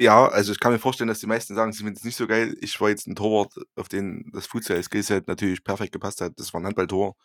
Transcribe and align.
Ja, 0.00 0.26
also 0.28 0.50
ich 0.52 0.58
kann 0.58 0.72
mir 0.72 0.78
vorstellen, 0.78 1.08
dass 1.08 1.20
die 1.20 1.26
meisten 1.26 1.54
sagen, 1.54 1.72
sie 1.72 1.82
finden 1.84 1.98
es 1.98 2.04
nicht 2.04 2.16
so 2.16 2.26
geil. 2.26 2.56
Ich 2.62 2.80
war 2.80 2.88
jetzt 2.88 3.06
ein 3.06 3.14
Torwart, 3.14 3.52
auf 3.76 3.86
den 3.90 4.30
das 4.32 4.46
Futsal-Skillset 4.46 5.28
natürlich 5.28 5.62
perfekt 5.62 5.92
gepasst 5.92 6.22
hat. 6.22 6.32
Das 6.38 6.54
war 6.54 6.60
ein 6.62 6.64
Handballtor. 6.64 7.16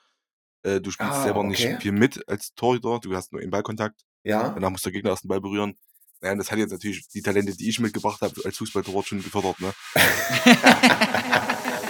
Äh, 0.64 0.82
du 0.82 0.92
spielst 0.92 1.14
Ah, 1.14 1.24
selber 1.24 1.42
nicht 1.46 1.64
okay. 1.64 1.78
viel 1.80 1.94
mit 1.94 2.28
als 2.28 2.54
Torhüter, 2.54 3.00
du 3.00 3.16
hast 3.16 3.32
nur 3.32 3.40
den 3.40 3.50
Ballkontakt. 3.50 4.02
Ja. 4.24 4.50
Danach 4.50 4.72
muss 4.72 4.82
der 4.82 4.92
Gegner 4.92 5.12
erst 5.12 5.24
den 5.24 5.30
Ball 5.30 5.40
berühren. 5.40 5.78
Ja, 6.22 6.34
und 6.34 6.38
das 6.38 6.52
hat 6.52 6.58
jetzt 6.58 6.72
natürlich 6.72 7.08
die 7.08 7.22
Talente, 7.22 7.56
die 7.56 7.70
ich 7.70 7.80
mitgebracht 7.80 8.20
habe, 8.20 8.34
als 8.44 8.58
Fußballtorwart 8.58 9.08
schon 9.08 9.24
gefördert, 9.24 9.58
ne? 9.62 9.74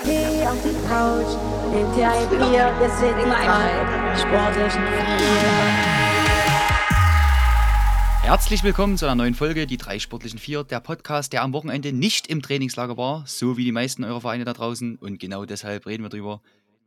Geh 0.03 0.45
auf 0.45 0.61
die 0.61 0.87
Couch, 0.87 1.35
nimm 1.71 1.91
dir 1.95 2.11
ein 2.11 2.29
Bier, 2.29 2.75
wir 2.79 2.89
sind 2.99 3.17
die 3.17 3.23
drei 3.27 4.17
sportlichen 4.19 4.83
Vier. 4.85 5.84
Herzlich 8.25 8.63
willkommen 8.63 8.97
zu 8.97 9.05
einer 9.05 9.13
neuen 9.13 9.35
Folge, 9.35 9.67
die 9.67 9.77
drei 9.77 9.99
sportlichen 9.99 10.39
Vier, 10.39 10.63
der 10.63 10.79
Podcast, 10.79 11.31
der 11.31 11.43
am 11.43 11.53
Wochenende 11.53 11.93
nicht 11.93 12.25
im 12.25 12.41
Trainingslager 12.41 12.97
war, 12.97 13.23
so 13.27 13.55
wie 13.55 13.63
die 13.63 13.71
meisten 13.71 14.03
eurer 14.03 14.19
Vereine 14.19 14.45
da 14.45 14.53
draußen. 14.53 14.95
Und 14.95 15.19
genau 15.19 15.45
deshalb 15.45 15.85
reden 15.85 16.01
wir 16.01 16.09
drüber. 16.09 16.41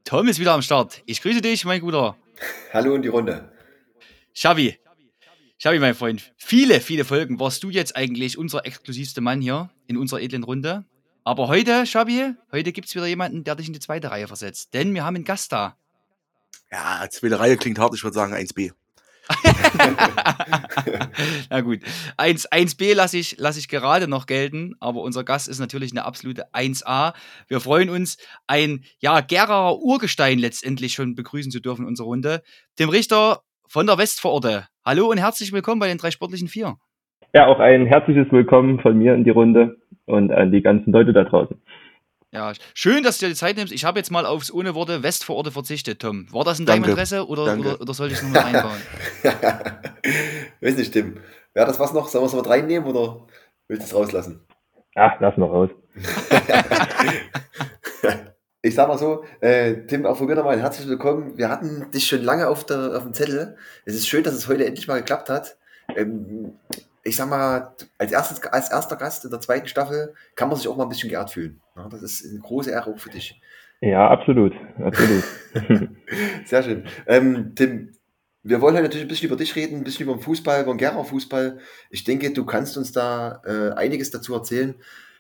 Tom 0.05 0.27
ist 0.27 0.41
wieder 0.41 0.53
am 0.53 0.63
Start. 0.63 1.01
Ich 1.07 1.23
grüße 1.23 1.41
dich, 1.41 1.65
mein 1.65 1.81
Guter. 1.81 2.17
Hallo 2.73 2.97
in 2.97 3.03
die 3.03 3.09
Runde. 3.09 3.53
Xavi. 4.35 4.79
Xavi, 5.61 5.79
mein 5.79 5.95
Freund. 5.95 6.33
Viele, 6.37 6.81
viele 6.81 7.05
Folgen 7.05 7.39
warst 7.39 7.63
du 7.63 7.71
jetzt 7.71 7.95
eigentlich 7.95 8.37
unser 8.37 8.67
exklusivster 8.67 9.21
Mann 9.21 9.41
hier 9.41 9.71
in 9.87 9.97
unserer 9.97 10.21
edlen 10.21 10.43
Runde. 10.43 10.87
Aber 11.23 11.47
heute, 11.47 11.85
Xavi, 11.85 12.35
heute 12.51 12.73
gibt 12.73 12.89
es 12.89 12.97
wieder 12.97 13.07
jemanden, 13.07 13.45
der 13.45 13.55
dich 13.55 13.69
in 13.69 13.75
die 13.75 13.81
zweite 13.81 14.11
Reihe 14.11 14.27
versetzt. 14.27 14.75
Denn 14.75 14.93
wir 14.93 15.05
haben 15.05 15.15
einen 15.15 15.25
Gast 15.25 15.53
da. 15.53 15.77
Ja, 16.73 17.07
zweite 17.09 17.39
Reihe 17.39 17.57
klingt 17.57 17.79
hart, 17.79 17.95
ich 17.95 18.03
würde 18.03 18.17
sagen 18.17 18.35
1b. 18.35 18.73
Na 21.51 21.61
gut. 21.61 21.81
1, 22.17 22.51
1b 22.51 22.95
lasse 22.95 23.19
ich, 23.19 23.37
lass 23.39 23.59
ich 23.59 23.69
gerade 23.69 24.09
noch 24.09 24.27
gelten, 24.27 24.75
aber 24.81 25.03
unser 25.03 25.25
Gast 25.25 25.49
ist 25.49 25.59
natürlich 25.59 25.93
eine 25.93 26.05
absolute 26.05 26.53
1a. 26.53 27.13
Wir 27.47 27.61
freuen 27.61 27.91
uns, 27.91 28.17
ein 28.47 28.85
ja, 29.01 29.21
Geraer 29.21 29.79
Urgestein 29.79 30.39
letztendlich 30.39 30.95
schon 30.95 31.15
begrüßen 31.15 31.51
zu 31.51 31.61
dürfen 31.61 31.83
in 31.83 31.89
unserer 31.89 32.07
Runde. 32.07 32.43
Tim 32.77 32.89
Richter 32.89 33.41
von 33.69 33.87
der 33.87 33.99
Westvororte. 33.99 34.67
Hallo 34.85 35.11
und 35.11 35.19
herzlich 35.19 35.53
willkommen 35.53 35.81
bei 35.81 35.89
den 35.89 35.99
drei 35.99 36.11
sportlichen 36.11 36.49
Vier. 36.49 36.77
Ja, 37.35 37.47
auch 37.47 37.61
ein 37.61 37.87
herzliches 37.87 38.33
Willkommen 38.33 38.81
von 38.81 38.99
mir 38.99 39.15
in 39.15 39.25
die 39.25 39.31
Runde 39.31 39.77
und 40.07 40.33
an 40.33 40.51
die 40.51 40.63
ganzen 40.63 40.93
Leute 40.93 41.13
da 41.13 41.25
draußen. 41.25 41.61
Ja, 42.31 42.53
schön, 42.75 43.03
dass 43.03 43.19
du 43.19 43.27
dir 43.27 43.31
die 43.31 43.39
Zeit 43.39 43.57
nimmst. 43.57 43.73
Ich 43.73 43.85
habe 43.85 43.99
jetzt 43.99 44.11
mal 44.11 44.27
aufs 44.27 44.53
ohne 44.53 44.75
Worte 44.75 45.03
Westvororte 45.03 45.51
verzichtet, 45.51 46.01
Tom. 46.01 46.31
War 46.33 46.45
das 46.45 46.59
in 46.59 46.67
deinem 46.67 46.83
Danke. 46.83 46.91
Interesse 46.91 47.27
oder, 47.27 47.47
Danke. 47.47 47.69
oder, 47.69 47.81
oder 47.81 47.95
sollte 47.95 48.13
ich 48.13 48.19
es 48.19 48.23
nur 48.23 48.33
mit 48.33 48.45
einbauen? 48.45 48.81
Weiß 50.61 50.77
nicht, 50.77 50.93
Tim. 50.93 51.21
Wäre 51.55 51.67
das 51.67 51.81
was 51.81 51.95
noch? 51.95 52.09
Sollen 52.09 52.23
wir 52.25 52.29
es 52.29 52.35
mit 52.35 52.47
reinnehmen 52.47 52.87
oder 52.89 53.27
willst 53.67 53.85
du 53.85 53.87
es 53.87 53.95
rauslassen? 53.95 54.47
Ach, 54.95 55.13
lass 55.21 55.37
noch 55.37 55.51
raus. 55.51 55.71
Ich 58.61 58.75
sag 58.75 58.89
mal 58.89 58.99
so, 58.99 59.25
äh, 59.41 59.87
Tim, 59.87 60.05
auch 60.05 60.17
von 60.17 60.27
mir 60.27 60.35
nochmal 60.35 60.55
ein 60.55 60.61
herzliches 60.61 60.91
Willkommen. 60.91 61.39
Wir 61.39 61.49
hatten 61.49 61.93
dich 61.93 62.09
schon 62.09 62.23
lange 62.23 62.49
auf, 62.49 62.67
der, 62.67 62.97
auf 62.97 63.05
dem 63.05 63.15
Zettel. 63.15 63.57
Es 63.85 63.95
ist 63.95 64.09
schön, 64.09 64.25
dass 64.25 64.35
es 64.35 64.49
heute 64.49 64.67
endlich 64.67 64.89
mal 64.89 64.99
geklappt 64.99 65.31
hat. 65.31 65.57
Ähm, 65.95 66.59
ich 67.09 67.17
sag 67.17 67.29
mal, 67.29 67.75
als, 67.99 68.13
erstes, 68.13 68.43
als 68.45 68.71
erster 68.71 68.97
Gast 68.97 69.25
in 69.25 69.31
der 69.31 69.41
zweiten 69.41 69.67
Staffel 69.67 70.15
kann 70.37 70.49
man 70.49 70.57
sich 70.57 70.69
auch 70.69 70.77
mal 70.77 70.85
ein 70.85 70.89
bisschen 70.89 71.09
geehrt 71.09 71.31
fühlen. 71.31 71.61
Ja, 71.77 71.89
das 71.89 72.03
ist 72.03 72.31
eine 72.31 72.41
große 72.41 72.71
Ehre 72.71 72.91
auch 72.91 72.99
für 72.99 73.11
dich. 73.11 73.41
Ja, 73.81 74.09
absolut, 74.09 74.55
absolut. 74.83 75.25
Sehr 76.45 76.63
schön. 76.63 76.85
Ähm, 77.07 77.53
Tim, 77.55 77.95
wir 78.43 78.61
wollen 78.61 78.75
heute 78.75 78.85
natürlich 78.85 79.05
ein 79.05 79.09
bisschen 79.09 79.29
über 79.29 79.37
dich 79.37 79.55
reden, 79.57 79.79
ein 79.79 79.85
bisschen 79.85 80.05
über 80.05 80.15
den 80.15 80.23
Fußball, 80.23 80.63
über 80.63 80.73
den 80.73 80.79
Gera 80.79 81.03
Fußball. 81.05 81.59
Ich 81.91 82.05
denke, 82.05 82.33
du 82.33 82.45
kannst 82.45 82.77
uns 82.77 82.93
da 82.93 83.43
äh, 83.45 83.73
einiges 83.75 84.11
dazu 84.11 84.35
erzählen. 84.35 84.75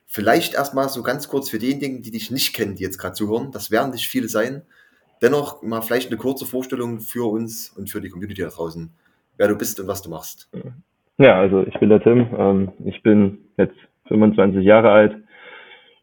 Vielleicht 0.06 0.54
erstmal 0.54 0.88
so 0.88 1.02
ganz 1.02 1.28
kurz 1.28 1.50
für 1.50 1.58
diejenigen, 1.58 2.02
die 2.02 2.10
dich 2.10 2.30
nicht 2.30 2.54
kennen, 2.54 2.74
die 2.74 2.82
jetzt 2.82 2.98
gerade 2.98 3.14
zuhören. 3.14 3.52
Das 3.52 3.70
werden 3.70 3.92
nicht 3.92 4.08
viele 4.08 4.28
sein. 4.28 4.62
Dennoch 5.20 5.62
mal 5.62 5.82
vielleicht 5.82 6.08
eine 6.08 6.16
kurze 6.16 6.46
Vorstellung 6.46 7.00
für 7.00 7.30
uns 7.30 7.70
und 7.70 7.90
für 7.90 8.00
die 8.00 8.08
Community 8.08 8.42
da 8.42 8.48
draußen, 8.48 8.90
wer 9.36 9.48
du 9.48 9.56
bist 9.56 9.78
und 9.80 9.86
was 9.88 10.02
du 10.02 10.10
machst. 10.10 10.48
Ja, 11.18 11.38
also 11.38 11.64
ich 11.66 11.78
bin 11.80 11.88
der 11.88 12.00
Tim. 12.00 12.28
Ähm, 12.38 12.72
ich 12.84 13.02
bin 13.02 13.38
jetzt 13.56 13.76
25 14.06 14.64
Jahre 14.64 14.90
alt, 14.90 15.16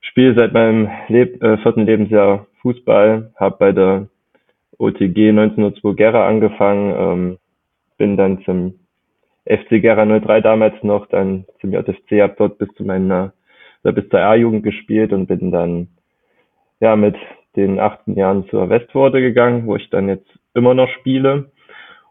spiele 0.01 0.35
seit 0.35 0.53
meinem 0.53 0.89
Leb 1.07 1.41
äh, 1.41 1.57
vierten 1.57 1.85
Lebensjahr 1.85 2.47
Fußball, 2.61 3.31
habe 3.37 3.55
bei 3.57 3.71
der 3.71 4.07
OTG 4.77 5.29
1902 5.29 5.93
Gera 5.93 6.27
angefangen, 6.27 6.95
ähm, 6.97 7.37
bin 7.97 8.17
dann 8.17 8.43
zum 8.43 8.75
FC 9.45 9.81
Gera 9.81 10.05
03 10.05 10.41
damals 10.41 10.75
noch, 10.83 11.07
dann 11.07 11.45
zum 11.61 11.71
JFC, 11.71 12.21
habe 12.21 12.35
dort 12.37 12.57
bis 12.57 12.69
zu 12.75 12.83
meiner 12.83 13.33
bis 13.83 14.09
zur 14.09 14.19
A-Jugend 14.19 14.63
gespielt 14.63 15.13
und 15.13 15.27
bin 15.27 15.51
dann 15.51 15.87
ja 16.79 16.95
mit 16.95 17.15
den 17.55 17.79
18 17.79 18.15
Jahren 18.15 18.49
zur 18.49 18.67
Westworte 18.69 19.21
gegangen, 19.21 19.67
wo 19.67 19.75
ich 19.75 19.89
dann 19.91 20.09
jetzt 20.09 20.27
immer 20.55 20.73
noch 20.73 20.89
spiele. 20.89 21.51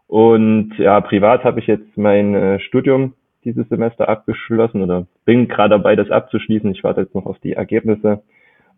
Und 0.07 0.73
ja, 0.77 1.01
privat 1.01 1.43
habe 1.43 1.59
ich 1.59 1.67
jetzt 1.67 1.97
mein 1.97 2.35
äh, 2.35 2.59
Studium 2.59 3.13
dieses 3.43 3.67
Semester 3.69 4.09
abgeschlossen 4.09 4.81
oder 4.81 5.07
bin 5.23 5.47
gerade 5.47 5.69
dabei, 5.69 5.95
das 5.95 6.09
abzuschließen. 6.11 6.71
Ich 6.71 6.83
warte 6.83 7.01
jetzt 7.01 7.15
noch 7.15 7.25
auf 7.25 7.39
die 7.39 7.53
Ergebnisse 7.53 8.23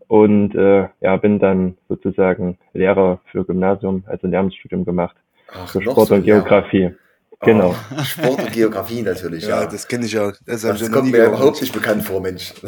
und 0.07 0.55
äh, 0.55 0.87
ja, 1.01 1.17
bin 1.17 1.39
dann 1.39 1.77
sozusagen 1.89 2.57
Lehrer 2.73 3.19
für 3.31 3.45
Gymnasium, 3.45 4.03
also 4.07 4.27
Lehramtsstudium 4.27 4.85
gemacht 4.85 5.15
Ach, 5.53 5.67
für 5.67 5.81
Sport 5.81 6.07
so 6.07 6.15
und 6.15 6.21
ein 6.21 6.23
Lehrer. 6.23 6.97
Genau. 7.41 7.75
Oh, 7.95 8.03
Sport 8.03 8.39
und 8.41 8.51
Geografie 8.51 9.03
natürlich, 9.03 9.43
Ja, 9.43 9.61
ja. 9.61 9.67
das 9.67 9.87
kenne 9.87 10.07
ich 10.07 10.13
ja. 10.13 10.31
Das, 10.45 10.63
ich 10.63 10.69
Das 10.69 10.81
ja 10.81 10.87
noch 10.87 10.91
kommt 10.91 11.11
mir 11.11 11.17
gehört. 11.17 11.35
überhaupt 11.35 11.61
nicht 11.61 11.71
bekannt 11.71 12.03
vor, 12.03 12.19
Mensch. 12.19 12.51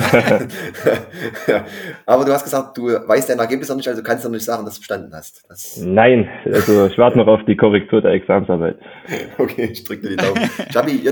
Aber 2.06 2.25
du 2.25 2.31
hast 2.34 2.44
gesagt, 2.44 2.78
du 2.78 2.85
weißt 2.88 3.30
dein 3.30 3.40
Ergebnis 3.40 3.69
noch 3.69 3.78
nicht, 3.78 3.88
also 3.88 4.03
kannst 4.03 4.24
du 4.24 4.30
noch 4.30 4.35
nicht 4.35 4.46
sagen, 4.46 4.66
dass 4.66 4.75
du 4.75 4.81
bestanden 4.81 5.13
hast. 5.13 5.44
Das, 5.50 5.78
Nein, 5.78 6.30
also 6.46 6.85
ich 6.88 6.97
warte 6.97 7.18
noch 7.18 7.28
auf 7.28 7.41
die 7.47 7.56
Korrektur 7.56 8.02
der 8.02 8.12
Examsarbeit. 8.12 8.80
okay, 9.38 9.69
ich 9.72 9.84
drücke 9.84 10.03
dir 10.03 10.09
die 10.09 10.16
Daumen. 10.18 10.50
Jabi, 10.72 11.03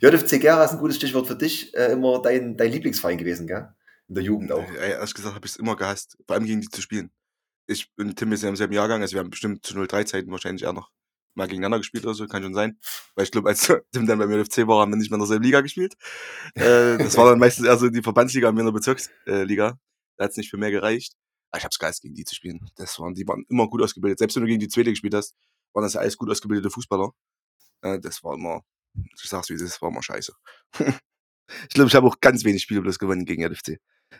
JFC 0.00 0.40
Gera 0.40 0.64
ist 0.64 0.72
ein 0.72 0.78
gutes 0.78 0.96
Stichwort 0.96 1.26
für 1.28 1.36
dich. 1.36 1.74
Äh, 1.76 1.92
immer 1.92 2.20
dein, 2.20 2.56
dein 2.56 2.72
Lieblingsverein 2.72 3.18
gewesen, 3.18 3.46
gell? 3.46 3.68
In 4.08 4.14
der 4.16 4.24
Jugend 4.24 4.52
auch. 4.52 4.64
Ey, 4.80 4.92
ehrlich 4.92 5.14
gesagt 5.14 5.34
habe 5.34 5.46
ich 5.46 5.52
es 5.52 5.56
immer 5.58 5.76
gehasst, 5.76 6.16
vor 6.26 6.34
allem 6.36 6.44
gegen 6.46 6.60
die 6.60 6.68
zu 6.68 6.80
spielen. 6.80 7.10
Ich 7.68 7.88
und 7.98 8.16
Tim 8.16 8.32
ist 8.32 8.42
ja 8.42 8.48
im 8.48 8.56
selben 8.56 8.74
Jahrgang, 8.74 9.02
also 9.02 9.14
wir 9.14 9.20
haben 9.20 9.30
bestimmt 9.30 9.64
zu 9.66 9.74
03 9.74 10.04
Zeiten 10.04 10.30
wahrscheinlich 10.30 10.62
eher 10.64 10.72
noch 10.72 10.90
mal 11.36 11.46
gegeneinander 11.46 11.78
gespielt 11.78 12.04
oder 12.04 12.14
so, 12.14 12.26
kann 12.26 12.42
schon 12.42 12.54
sein. 12.54 12.78
Weil 13.14 13.24
ich 13.24 13.30
glaube, 13.30 13.48
als 13.48 13.66
Tim 13.92 14.06
dann 14.06 14.18
beim 14.18 14.32
UFC 14.32 14.66
war, 14.66 14.80
haben 14.80 14.92
wir 14.92 14.96
nicht 14.96 15.10
mehr 15.10 15.16
in 15.16 15.20
derselben 15.20 15.44
Liga 15.44 15.60
gespielt. 15.60 15.94
Äh, 16.54 16.98
das 16.98 17.16
war 17.16 17.30
dann 17.30 17.38
meistens 17.38 17.66
eher 17.66 17.76
so 17.76 17.88
die 17.88 18.02
Verbandsliga 18.02 18.48
und 18.48 18.56
wir 18.56 18.60
in 18.60 18.66
der 18.66 18.72
Bezirksliga. 18.72 19.78
Da 20.16 20.24
hat 20.24 20.30
es 20.30 20.36
nicht 20.36 20.50
für 20.50 20.56
mehr 20.56 20.70
gereicht. 20.70 21.14
Aber 21.50 21.58
ich 21.58 21.64
hab's 21.64 21.78
gehasst, 21.78 22.02
gegen 22.02 22.14
die 22.14 22.24
zu 22.24 22.34
spielen. 22.34 22.60
Das 22.76 22.98
waren, 22.98 23.14
die 23.14 23.26
waren 23.26 23.44
immer 23.48 23.68
gut 23.68 23.82
ausgebildet. 23.82 24.18
Selbst 24.18 24.36
wenn 24.36 24.42
du 24.42 24.48
gegen 24.48 24.60
die 24.60 24.68
zweite 24.68 24.90
gespielt 24.90 25.14
hast, 25.14 25.34
waren 25.72 25.84
das 25.84 25.96
alles 25.96 26.16
gut 26.16 26.30
ausgebildete 26.30 26.70
Fußballer. 26.70 27.12
Äh, 27.82 28.00
das 28.00 28.24
war 28.24 28.34
immer, 28.34 28.62
ich 28.94 29.28
sag's 29.28 29.50
wie 29.50 29.54
es 29.54 29.62
ist, 29.62 29.80
war 29.82 29.90
immer 29.90 30.02
scheiße. 30.02 30.32
ich 30.78 31.68
glaube, 31.70 31.88
ich 31.88 31.94
habe 31.94 32.06
auch 32.06 32.20
ganz 32.20 32.44
wenig 32.44 32.62
Spiele 32.62 32.82
bloß 32.82 32.98
gewonnen 32.98 33.24
gegen 33.24 33.44
LFC. 33.44 33.78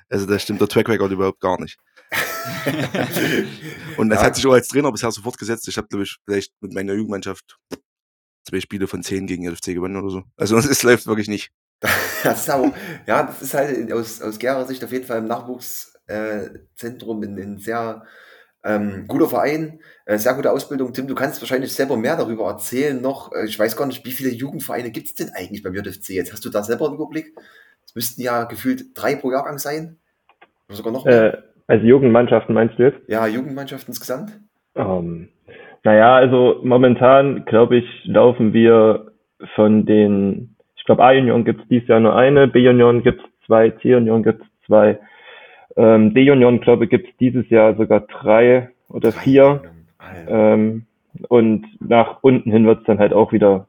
Also 0.09 0.27
da 0.27 0.39
stimmt 0.39 0.61
der 0.61 0.69
Track 0.69 0.89
Record 0.89 1.13
überhaupt 1.13 1.41
gar 1.41 1.61
nicht. 1.61 1.79
Und 3.97 4.11
das 4.11 4.21
Ja. 4.21 4.27
hat 4.27 4.37
sich 4.37 4.47
auch 4.47 4.53
als 4.53 4.69
Trainer 4.69 4.93
bisher 4.93 5.11
so 5.11 5.23
fortgesetzt. 5.23 5.67
Ich 5.69 5.77
habe, 5.77 5.89
glaube 5.89 6.05
ich, 6.05 6.17
vielleicht 6.25 6.53
mit 6.61 6.73
meiner 6.73 6.95
Jugendmannschaft 6.95 7.59
zwei 8.49 8.61
Spiele 8.61 8.87
von 8.87 9.03
zehn 9.03 9.27
gegen 9.27 9.47
LFC 9.49 9.75
gewonnen 9.75 9.97
oder 9.97 10.11
so. 10.11 10.23
Also 10.37 10.57
es 10.59 10.83
läuft 10.83 11.07
wirklich 11.07 11.29
nicht. 11.29 11.51
Das 12.23 12.49
aber, 12.49 12.73
ja, 13.07 13.23
das 13.25 13.43
ist 13.43 13.55
halt 13.55 13.93
aus, 13.93 14.23
aus 14.23 14.39
Gera 14.39 14.65
Sicht 14.65 14.83
auf 14.83 14.93
jeden 14.93 15.05
Fall 15.05 15.19
im 15.19 15.27
Nachwuchszentrum 15.27 17.23
äh, 17.23 17.27
ein 17.27 17.59
sehr 17.59 18.05
ähm, 18.65 19.07
guter 19.07 19.29
Verein, 19.29 19.81
äh, 20.07 20.19
sehr 20.19 20.35
gute 20.35 20.51
Ausbildung. 20.51 20.93
Tim, 20.93 21.07
du 21.07 21.15
kannst 21.15 21.41
wahrscheinlich 21.41 21.73
selber 21.73 21.97
mehr 21.97 22.17
darüber 22.17 22.49
erzählen 22.49 23.01
noch. 23.01 23.31
Äh, 23.33 23.45
ich 23.47 23.59
weiß 23.59 23.77
gar 23.77 23.87
nicht, 23.87 24.05
wie 24.05 24.13
viele 24.13 24.31
Jugendvereine 24.31 24.91
gibt 24.91 25.07
es 25.09 25.15
denn 25.15 25.31
eigentlich 25.35 25.63
beim 25.63 25.75
JFC 25.75 26.11
jetzt? 26.11 26.33
Hast 26.33 26.45
du 26.45 26.51
da 26.51 26.65
selber 26.65 26.87
einen 26.87 26.95
Überblick? 26.95 27.35
Müssten 27.97 28.21
ja 28.21 28.45
gefühlt 28.45 28.85
drei 28.95 29.17
pro 29.17 29.33
Jahrgang 29.33 29.57
sein. 29.57 29.97
Oder 30.69 30.77
sogar 30.77 30.93
noch 30.93 31.07
mehr. 31.07 31.33
Äh, 31.35 31.39
also 31.67 31.87
Jugendmannschaften 31.87 32.55
meinst 32.55 32.79
du 32.79 32.83
jetzt? 32.83 32.99
Ja, 33.09 33.27
Jugendmannschaft 33.27 33.89
insgesamt. 33.89 34.39
Ähm, 34.75 35.31
naja, 35.83 36.15
also 36.15 36.61
momentan, 36.63 37.47
glaube 37.47 37.79
ich, 37.79 38.05
laufen 38.05 38.53
wir 38.53 39.13
von 39.55 39.87
den, 39.87 40.57
ich 40.77 40.85
glaube, 40.85 41.03
A-Union 41.03 41.47
gibt 41.47 41.63
es 41.63 41.69
dieses 41.69 41.89
Jahr 41.89 42.01
nur 42.01 42.15
eine, 42.15 42.49
B-Union 42.49 43.03
gibt 43.03 43.23
es 43.23 43.47
zwei, 43.47 43.71
C-Union 43.71 44.23
gibt 44.23 44.43
es 44.43 44.49
zwei, 44.67 44.99
ähm, 45.77 46.13
D-Union, 46.13 46.61
glaube 46.61 46.85
ich, 46.85 46.91
gibt 46.91 47.09
es 47.09 47.17
dieses 47.17 47.49
Jahr 47.49 47.77
sogar 47.77 48.01
drei 48.01 48.69
oder 48.91 49.11
Drei 49.11 49.21
vier. 49.21 49.63
Ähm, 50.29 50.85
und 51.29 51.67
nach 51.81 52.19
unten 52.23 52.53
hin 52.53 52.67
wird 52.67 52.81
es 52.81 52.85
dann 52.85 52.99
halt 52.99 53.15
auch 53.15 53.33
wieder 53.33 53.67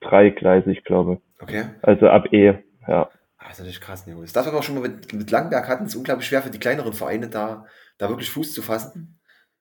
dreigleisig, 0.00 0.84
glaube 0.84 1.18
Okay. 1.40 1.64
ich. 1.76 1.84
Also 1.86 2.08
ab 2.08 2.32
E, 2.32 2.54
ja. 2.86 3.10
Ah, 3.48 3.52
Das 3.52 3.60
ist 3.60 3.60
natürlich 3.60 3.80
krass, 3.80 4.06
Niveau. 4.06 4.20
Das 4.20 4.34
darf 4.34 4.46
aber 4.46 4.58
auch 4.58 4.62
schon 4.62 4.74
mal 4.74 4.82
mit, 4.82 5.10
mit 5.14 5.30
Langberg 5.30 5.68
hatten 5.68 5.86
es 5.86 5.96
unglaublich 5.96 6.28
schwer 6.28 6.42
für 6.42 6.50
die 6.50 6.58
kleineren 6.58 6.92
Vereine 6.92 7.30
da, 7.30 7.64
da 7.96 8.10
wirklich 8.10 8.30
Fuß 8.30 8.52
zu 8.52 8.60
fassen. 8.60 9.18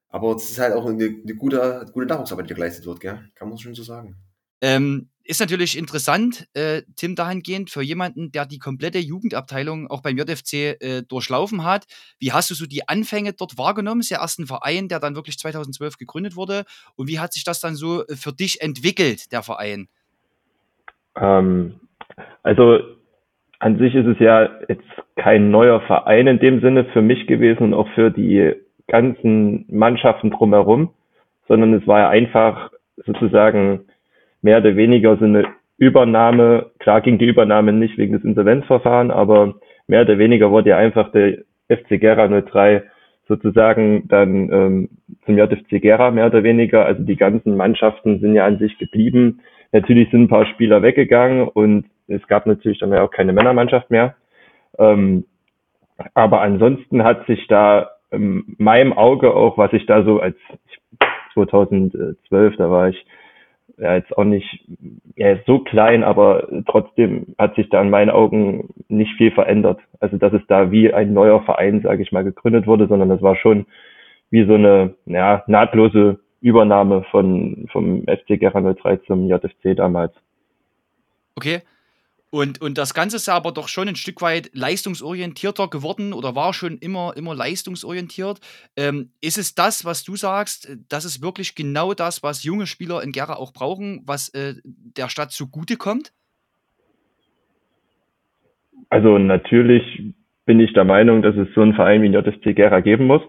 Aber 0.09 0.35
es 0.35 0.51
ist 0.51 0.59
halt 0.59 0.73
auch 0.73 0.85
eine, 0.85 1.05
eine 1.05 1.35
gute, 1.35 1.85
gute 1.93 2.05
Nachwuchsarbeit, 2.05 2.49
die 2.49 2.53
geleistet 2.53 2.85
wird, 2.85 2.99
gell? 2.99 3.29
Kann 3.35 3.47
man 3.47 3.57
schon 3.57 3.75
so 3.75 3.83
sagen. 3.83 4.17
Ähm, 4.59 5.07
ist 5.23 5.39
natürlich 5.39 5.77
interessant, 5.77 6.49
äh, 6.53 6.81
Tim, 6.97 7.15
dahingehend 7.15 7.69
für 7.69 7.81
jemanden, 7.81 8.31
der 8.33 8.45
die 8.45 8.59
komplette 8.59 8.99
Jugendabteilung 8.99 9.87
auch 9.89 10.01
beim 10.01 10.17
JFC 10.17 10.81
äh, 10.81 11.03
durchlaufen 11.03 11.63
hat. 11.63 11.85
Wie 12.19 12.33
hast 12.33 12.49
du 12.49 12.55
so 12.55 12.65
die 12.65 12.89
Anfänge 12.89 13.31
dort 13.33 13.57
wahrgenommen? 13.57 14.01
Ist 14.01 14.09
ja 14.09 14.19
erst 14.19 14.39
ein 14.39 14.47
Verein, 14.47 14.89
der 14.89 14.99
dann 14.99 15.15
wirklich 15.15 15.39
2012 15.39 15.97
gegründet 15.97 16.35
wurde. 16.35 16.65
Und 16.95 17.07
wie 17.07 17.19
hat 17.19 17.31
sich 17.31 17.45
das 17.45 17.61
dann 17.61 17.75
so 17.75 18.05
äh, 18.05 18.17
für 18.17 18.33
dich 18.33 18.59
entwickelt, 18.59 19.31
der 19.31 19.43
Verein? 19.43 19.87
Ähm, 21.15 21.79
also 22.43 22.96
an 23.59 23.77
sich 23.79 23.95
ist 23.95 24.05
es 24.05 24.19
ja 24.19 24.49
jetzt 24.67 24.83
kein 25.15 25.49
neuer 25.49 25.81
Verein 25.81 26.27
in 26.27 26.39
dem 26.39 26.61
Sinne 26.61 26.85
für 26.85 27.01
mich 27.01 27.27
gewesen 27.27 27.63
und 27.63 27.73
auch 27.73 27.89
für 27.89 28.11
die 28.11 28.53
ganzen 28.87 29.65
Mannschaften 29.69 30.31
drumherum, 30.31 30.91
sondern 31.47 31.73
es 31.73 31.87
war 31.87 31.99
ja 31.99 32.09
einfach 32.09 32.71
sozusagen 32.97 33.81
mehr 34.41 34.59
oder 34.59 34.75
weniger 34.75 35.17
so 35.17 35.25
eine 35.25 35.45
Übernahme. 35.77 36.71
Klar 36.79 37.01
ging 37.01 37.17
die 37.17 37.25
Übernahme 37.25 37.73
nicht 37.73 37.97
wegen 37.97 38.13
des 38.13 38.23
Insolvenzverfahrens, 38.23 39.11
aber 39.11 39.55
mehr 39.87 40.01
oder 40.01 40.17
weniger 40.17 40.51
wurde 40.51 40.71
ja 40.71 40.77
einfach 40.77 41.11
der 41.11 41.39
FC 41.67 41.99
Gera 41.99 42.27
03 42.27 42.83
sozusagen 43.27 44.07
dann 44.07 44.49
ähm, 44.51 44.89
zum 45.25 45.37
JFC 45.37 45.81
Gera 45.81 46.11
mehr 46.11 46.27
oder 46.27 46.43
weniger. 46.43 46.85
Also 46.85 47.03
die 47.03 47.17
ganzen 47.17 47.57
Mannschaften 47.57 48.19
sind 48.19 48.35
ja 48.35 48.45
an 48.45 48.57
sich 48.57 48.77
geblieben. 48.77 49.41
Natürlich 49.73 50.09
sind 50.11 50.23
ein 50.23 50.27
paar 50.29 50.45
Spieler 50.45 50.81
weggegangen 50.81 51.47
und 51.47 51.85
es 52.07 52.25
gab 52.27 52.45
natürlich 52.45 52.79
dann 52.79 52.91
ja 52.91 53.03
auch 53.03 53.11
keine 53.11 53.33
Männermannschaft 53.33 53.89
mehr. 53.91 54.15
Ähm, 54.77 55.25
aber 56.13 56.41
ansonsten 56.41 57.03
hat 57.03 57.25
sich 57.27 57.47
da 57.47 57.91
in 58.11 58.55
meinem 58.57 58.93
Auge 58.93 59.33
auch, 59.33 59.57
was 59.57 59.73
ich 59.73 59.85
da 59.85 60.03
so 60.03 60.19
als 60.19 60.37
2012, 61.33 62.55
da 62.57 62.69
war 62.69 62.89
ich 62.89 63.05
ja 63.77 63.95
jetzt 63.95 64.17
auch 64.17 64.23
nicht 64.23 64.65
ja, 65.15 65.37
so 65.45 65.59
klein, 65.59 66.03
aber 66.03 66.47
trotzdem 66.67 67.35
hat 67.37 67.55
sich 67.55 67.69
da 67.69 67.81
in 67.81 67.89
meinen 67.89 68.09
Augen 68.09 68.69
nicht 68.87 69.15
viel 69.17 69.31
verändert. 69.31 69.79
Also 69.99 70.17
dass 70.17 70.33
es 70.33 70.41
da 70.47 70.71
wie 70.71 70.93
ein 70.93 71.13
neuer 71.13 71.41
Verein, 71.43 71.81
sage 71.81 72.01
ich 72.01 72.11
mal, 72.11 72.23
gegründet 72.23 72.65
wurde, 72.65 72.87
sondern 72.87 73.09
das 73.09 73.21
war 73.21 73.35
schon 73.35 73.65
wie 74.29 74.45
so 74.45 74.55
eine 74.55 74.95
ja, 75.05 75.43
nahtlose 75.47 76.19
Übernahme 76.41 77.03
von 77.11 77.67
vom 77.71 78.03
FC 78.03 78.39
Gera 78.39 78.61
03 78.61 78.97
zum 79.07 79.27
JFC 79.27 79.75
damals. 79.75 80.13
Okay. 81.35 81.61
Und, 82.29 82.61
und 82.61 82.77
das 82.77 82.93
Ganze 82.93 83.15
ist 83.15 83.29
aber 83.29 83.53
doch 83.53 83.69
schon 83.69 83.87
ein 83.87 83.95
Stück 83.95 84.21
weit 84.21 84.49
leistungsorientierter 84.53 85.69
geworden 85.69 86.11
oder 86.11 86.35
war 86.35 86.53
schon 86.53 86.77
immer, 86.77 87.13
immer 87.15 87.33
leistungsorientiert. 87.33 88.39
Ähm, 88.75 89.11
ist 89.21 89.37
es 89.37 89.55
das, 89.55 89.85
was 89.85 90.03
du 90.03 90.17
sagst, 90.17 90.69
das 90.89 91.05
ist 91.05 91.21
wirklich 91.21 91.55
genau 91.55 91.93
das, 91.93 92.23
was 92.23 92.43
junge 92.43 92.67
Spieler 92.67 93.01
in 93.01 93.13
Gera 93.13 93.35
auch 93.35 93.53
brauchen, 93.53 94.01
was 94.05 94.29
äh, 94.29 94.55
der 94.63 95.07
Stadt 95.07 95.31
zugutekommt? 95.31 96.11
Also 98.89 99.17
natürlich 99.17 100.13
bin 100.45 100.59
ich 100.59 100.73
der 100.73 100.85
Meinung, 100.85 101.21
dass 101.21 101.35
es 101.35 101.47
so 101.55 101.61
einen 101.61 101.75
Verein 101.75 102.01
wie 102.01 102.07
JSC 102.07 102.53
Gera 102.53 102.81
geben 102.81 103.07
muss. 103.07 103.21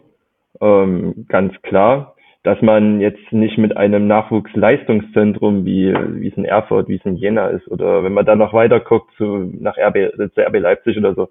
Ähm, 0.61 1.27
ganz 1.29 1.55
klar 1.62 2.17
dass 2.44 2.62
man 2.62 3.00
jetzt 3.00 3.32
nicht 3.32 3.58
mit 3.58 3.76
einem 3.76 4.06
Nachwuchsleistungszentrum 4.06 5.64
wie, 5.64 5.93
wie 5.93 6.29
es 6.29 6.37
in 6.37 6.44
Erfurt, 6.44 6.88
wie 6.88 6.96
es 6.96 7.05
in 7.05 7.17
Jena 7.17 7.49
ist, 7.49 7.69
oder 7.69 8.05
wenn 8.05 8.12
man 8.12 8.26
dann 8.26 8.38
noch 8.38 8.52
weiter 8.52 8.81
guckt 8.81 9.12
zu, 9.17 9.52
nach 9.58 9.76
RB, 9.76 10.12
zu 10.35 10.40
RB 10.40 10.61
Leipzig 10.61 10.96
oder 10.96 11.14
so, 11.14 11.29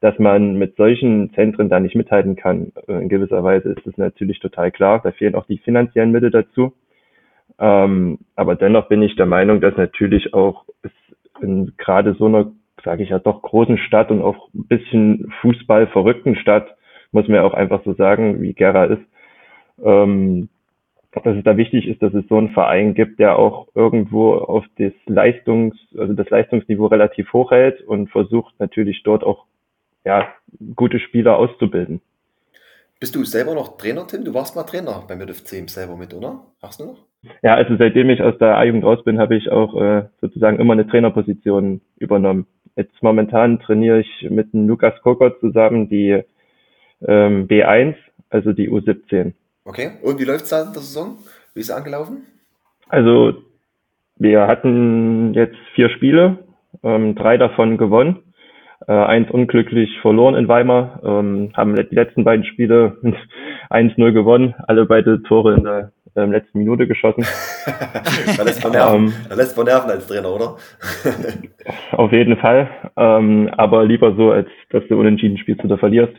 dass 0.00 0.18
man 0.18 0.56
mit 0.56 0.76
solchen 0.76 1.32
Zentren 1.34 1.68
da 1.68 1.80
nicht 1.80 1.96
mithalten 1.96 2.36
kann. 2.36 2.72
In 2.86 3.08
gewisser 3.08 3.42
Weise 3.42 3.70
ist 3.70 3.86
das 3.86 3.96
natürlich 3.96 4.38
total 4.38 4.70
klar. 4.70 5.00
Da 5.02 5.12
fehlen 5.12 5.34
auch 5.34 5.46
die 5.46 5.58
finanziellen 5.58 6.12
Mittel 6.12 6.30
dazu. 6.30 6.72
Ähm, 7.58 8.18
aber 8.36 8.54
dennoch 8.54 8.88
bin 8.88 9.02
ich 9.02 9.16
der 9.16 9.26
Meinung, 9.26 9.60
dass 9.60 9.76
natürlich 9.76 10.34
auch 10.34 10.64
in 11.40 11.72
gerade 11.76 12.14
so 12.14 12.26
einer, 12.26 12.52
sage 12.84 13.02
ich 13.02 13.10
ja 13.10 13.18
doch, 13.18 13.42
großen 13.42 13.78
Stadt 13.78 14.10
und 14.10 14.22
auch 14.22 14.48
ein 14.54 14.68
bisschen 14.68 15.32
Fußball 15.40 15.88
verrückten 15.88 16.36
Stadt, 16.36 16.76
muss 17.10 17.26
man 17.26 17.36
ja 17.36 17.42
auch 17.42 17.54
einfach 17.54 17.82
so 17.84 17.94
sagen, 17.94 18.40
wie 18.40 18.54
Gera 18.54 18.84
ist, 18.84 19.02
ähm, 19.82 20.48
dass 21.12 21.36
es 21.36 21.44
da 21.44 21.56
wichtig 21.56 21.88
ist, 21.88 22.02
dass 22.02 22.14
es 22.14 22.26
so 22.28 22.36
einen 22.36 22.50
Verein 22.50 22.94
gibt, 22.94 23.18
der 23.18 23.38
auch 23.38 23.68
irgendwo 23.74 24.34
auf 24.34 24.64
das 24.78 24.92
Leistungs, 25.06 25.76
also 25.96 26.12
das 26.12 26.28
Leistungsniveau 26.30 26.86
relativ 26.86 27.32
hoch 27.32 27.50
hält 27.50 27.80
und 27.82 28.10
versucht 28.10 28.54
natürlich 28.58 29.02
dort 29.02 29.24
auch 29.24 29.46
ja, 30.04 30.28
gute 30.76 31.00
Spieler 31.00 31.36
auszubilden. 31.36 32.00
Bist 33.00 33.14
du 33.14 33.24
selber 33.24 33.54
noch 33.54 33.78
Trainer, 33.78 34.06
Tim? 34.06 34.24
Du 34.24 34.34
warst 34.34 34.56
mal 34.56 34.64
Trainer 34.64 35.04
beim 35.06 35.20
JFC 35.20 35.68
selber 35.70 35.96
mit, 35.96 36.14
oder? 36.14 36.44
Machst 36.60 36.80
du 36.80 36.86
noch? 36.86 36.98
Ja, 37.42 37.54
also 37.54 37.76
seitdem 37.76 38.10
ich 38.10 38.22
aus 38.22 38.36
der 38.38 38.56
A-Jugend 38.56 38.84
raus 38.84 39.04
bin, 39.04 39.18
habe 39.18 39.36
ich 39.36 39.50
auch 39.50 39.80
äh, 39.80 40.04
sozusagen 40.20 40.58
immer 40.58 40.72
eine 40.72 40.86
Trainerposition 40.86 41.80
übernommen. 41.98 42.46
Jetzt 42.76 43.02
momentan 43.02 43.60
trainiere 43.60 44.00
ich 44.00 44.30
mit 44.30 44.52
dem 44.52 44.66
Lukas 44.66 45.00
Kokot 45.02 45.38
zusammen 45.40 45.88
die 45.88 46.22
ähm, 47.06 47.48
B1, 47.48 47.94
also 48.30 48.52
die 48.52 48.70
U17. 48.70 49.32
Okay, 49.68 49.90
und 50.00 50.18
wie 50.18 50.24
läuft 50.24 50.44
es 50.44 50.48
da 50.48 50.62
in 50.62 50.72
der 50.72 50.80
Saison? 50.80 51.18
Wie 51.52 51.60
ist 51.60 51.68
es 51.68 51.76
angelaufen? 51.76 52.26
Also, 52.88 53.34
wir 54.16 54.46
hatten 54.46 55.34
jetzt 55.34 55.58
vier 55.74 55.90
Spiele, 55.90 56.38
ähm, 56.82 57.14
drei 57.14 57.36
davon 57.36 57.76
gewonnen, 57.76 58.22
äh, 58.86 58.92
eins 58.92 59.30
unglücklich 59.30 59.90
verloren 60.00 60.36
in 60.36 60.48
Weimar, 60.48 61.00
ähm, 61.04 61.52
haben 61.54 61.76
die 61.76 61.94
letzten 61.94 62.24
beiden 62.24 62.46
Spiele 62.46 62.96
1-0 63.70 64.12
gewonnen, 64.12 64.54
alle 64.66 64.86
beide 64.86 65.22
Tore 65.24 65.56
in 65.56 65.64
der 65.64 65.92
ähm, 66.16 66.32
letzten 66.32 66.60
Minute 66.60 66.86
geschossen. 66.86 67.26
da, 68.38 68.42
lässt 68.44 68.64
man 68.64 68.72
nerven, 68.72 69.04
ähm, 69.04 69.12
da 69.28 69.34
lässt 69.34 69.54
man 69.54 69.66
nerven 69.66 69.90
als 69.90 70.06
Trainer, 70.06 70.34
oder? 70.34 70.56
auf 71.92 72.10
jeden 72.10 72.38
Fall, 72.38 72.70
ähm, 72.96 73.50
aber 73.54 73.84
lieber 73.84 74.16
so, 74.16 74.30
als 74.30 74.48
dass 74.70 74.82
du 74.88 74.98
unentschieden 74.98 75.36
spielst 75.36 75.62
oder 75.62 75.76
verlierst. 75.76 76.14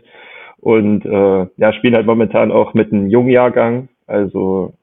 Und 0.62 1.06
äh, 1.06 1.48
ja, 1.58 1.74
spielen 1.74 1.96
halt 1.96 2.06
momentan 2.06 2.52
auch 2.52 2.74
mit 2.74 2.92
einem 2.92 3.08
jungen 3.08 3.30
Jahrgang. 3.30 3.90
Also 4.08 4.74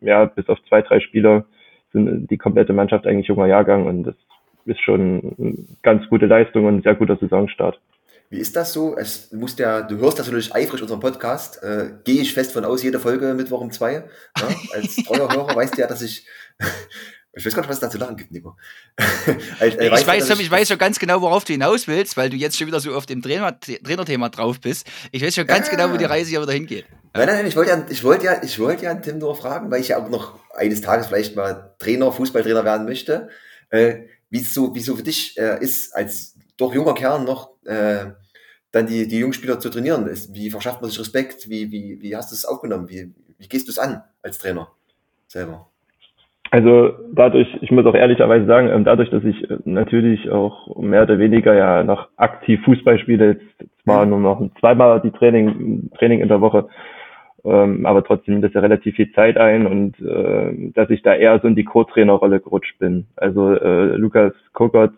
ja, 0.00 0.26
bis 0.26 0.48
auf 0.48 0.58
zwei, 0.68 0.82
drei 0.82 1.00
Spieler 1.00 1.44
sind 1.92 2.30
die 2.30 2.38
komplette 2.38 2.72
Mannschaft 2.72 3.06
eigentlich 3.06 3.28
junger 3.28 3.46
Jahrgang 3.46 3.86
und 3.86 4.04
das 4.04 4.14
ist 4.66 4.80
schon 4.80 5.34
eine 5.38 5.54
ganz 5.82 6.08
gute 6.08 6.26
Leistung 6.26 6.64
und 6.66 6.76
ein 6.76 6.82
sehr 6.82 6.94
guter 6.94 7.16
Saisonstart. 7.16 7.78
Wie 8.30 8.38
ist 8.38 8.56
das 8.56 8.72
so? 8.72 8.96
Es 8.96 9.30
musst 9.32 9.58
ja, 9.58 9.82
du 9.82 9.98
hörst 9.98 10.18
das 10.18 10.26
natürlich 10.26 10.54
eifrig 10.54 10.82
unseren 10.82 11.00
Podcast. 11.00 11.62
Äh, 11.62 11.90
Gehe 12.04 12.22
ich 12.22 12.32
fest 12.34 12.52
von 12.52 12.64
aus, 12.64 12.82
jede 12.82 12.98
Folge 12.98 13.34
Mittwoch 13.34 13.60
um 13.60 13.70
zwei. 13.70 13.92
Ja? 13.92 14.48
Als 14.72 14.96
treuer 14.96 15.30
Hörer 15.30 15.54
weißt 15.54 15.76
du 15.76 15.82
ja, 15.82 15.86
dass 15.86 16.02
ich 16.02 16.26
ich 17.36 17.44
weiß 17.44 17.54
gar 17.54 17.62
nicht, 17.62 17.68
was 17.68 17.76
es 17.76 17.80
da 17.80 17.90
zu 17.90 17.98
lachen 17.98 18.16
gibt, 18.16 18.30
Nico. 18.30 18.56
ich, 18.96 19.74
ich, 19.74 19.90
weiß, 19.90 20.06
weiß, 20.06 20.38
ich, 20.38 20.50
weiß 20.50 20.68
schon 20.68 20.78
ganz 20.78 20.98
genau, 20.98 21.20
worauf 21.20 21.44
du 21.44 21.52
hinaus 21.52 21.88
willst, 21.88 22.16
weil 22.16 22.30
du 22.30 22.36
jetzt 22.36 22.56
schon 22.56 22.66
wieder 22.66 22.80
so 22.80 22.94
auf 22.94 23.06
dem 23.06 23.22
Trainer, 23.22 23.58
Trainerthema 23.58 24.28
drauf 24.28 24.60
bist. 24.60 24.86
Ich 25.10 25.22
weiß 25.22 25.34
schon 25.34 25.46
ganz 25.46 25.66
ja. 25.66 25.74
genau, 25.74 25.92
wo 25.92 25.96
die 25.96 26.04
Reise 26.04 26.30
hier 26.30 26.42
wieder 26.42 26.52
hingeht. 26.52 26.86
Nein, 27.12 27.26
nein, 27.26 27.46
ich 27.46 27.56
wollte 27.56 27.70
ja, 27.70 27.86
ich 27.88 28.04
wollte 28.04 28.26
ja, 28.26 28.42
ich 28.42 28.58
wollte 28.58 28.84
ja 28.84 28.94
Tim 28.94 29.18
nur 29.18 29.36
fragen, 29.36 29.70
weil 29.70 29.80
ich 29.80 29.88
ja 29.88 29.98
auch 29.98 30.08
noch 30.08 30.38
eines 30.54 30.80
Tages 30.80 31.08
vielleicht 31.08 31.36
mal 31.36 31.74
Trainer, 31.78 32.12
Fußballtrainer 32.12 32.64
werden 32.64 32.86
möchte, 32.86 33.28
äh, 33.70 34.02
wie 34.30 34.40
es 34.40 34.54
so, 34.54 34.74
wie 34.74 34.80
so 34.80 34.96
für 34.96 35.02
dich 35.02 35.38
äh, 35.38 35.62
ist, 35.62 35.94
als 35.94 36.34
doch 36.56 36.72
junger 36.72 36.94
Kern 36.94 37.24
noch 37.24 37.50
äh, 37.64 38.06
dann 38.70 38.86
die, 38.86 39.06
die 39.06 39.18
Jungspieler 39.18 39.60
zu 39.60 39.70
trainieren. 39.70 40.06
Ist, 40.06 40.34
wie 40.34 40.50
verschafft 40.50 40.82
man 40.82 40.90
sich 40.90 40.98
Respekt? 40.98 41.48
Wie, 41.48 41.70
wie, 41.70 42.00
wie 42.00 42.16
hast 42.16 42.30
du 42.30 42.34
es 42.34 42.44
aufgenommen? 42.44 42.88
Wie, 42.88 43.12
wie 43.38 43.48
gehst 43.48 43.68
du 43.68 43.72
es 43.72 43.78
an 43.78 44.02
als 44.22 44.38
Trainer 44.38 44.72
selber? 45.28 45.70
Also 46.54 46.92
dadurch, 47.12 47.48
ich 47.62 47.72
muss 47.72 47.84
auch 47.84 47.96
ehrlicherweise 47.96 48.46
sagen, 48.46 48.68
ähm, 48.68 48.84
dadurch, 48.84 49.10
dass 49.10 49.24
ich 49.24 49.50
äh, 49.50 49.56
natürlich 49.64 50.30
auch 50.30 50.76
mehr 50.76 51.02
oder 51.02 51.18
weniger 51.18 51.52
ja 51.52 51.82
noch 51.82 52.10
aktiv 52.16 52.60
Fußball 52.64 53.00
spiele, 53.00 53.32
jetzt 53.32 53.72
zwar 53.82 54.06
nur 54.06 54.20
noch 54.20 54.40
zweimal 54.60 55.00
die 55.00 55.10
Training, 55.10 55.90
Training 55.98 56.20
in 56.20 56.28
der 56.28 56.40
Woche, 56.40 56.68
ähm, 57.44 57.84
aber 57.86 58.04
trotzdem 58.04 58.34
nimmt 58.34 58.44
das 58.44 58.54
ja 58.54 58.60
relativ 58.60 58.94
viel 58.94 59.10
Zeit 59.14 59.36
ein 59.36 59.66
und 59.66 60.00
äh, 60.00 60.70
dass 60.74 60.90
ich 60.90 61.02
da 61.02 61.16
eher 61.16 61.40
so 61.40 61.48
in 61.48 61.56
die 61.56 61.64
Co-Trainer-Rolle 61.64 62.38
gerutscht 62.38 62.78
bin. 62.78 63.08
Also 63.16 63.54
äh, 63.54 63.96
Lukas 63.96 64.32
Kokot, 64.52 64.92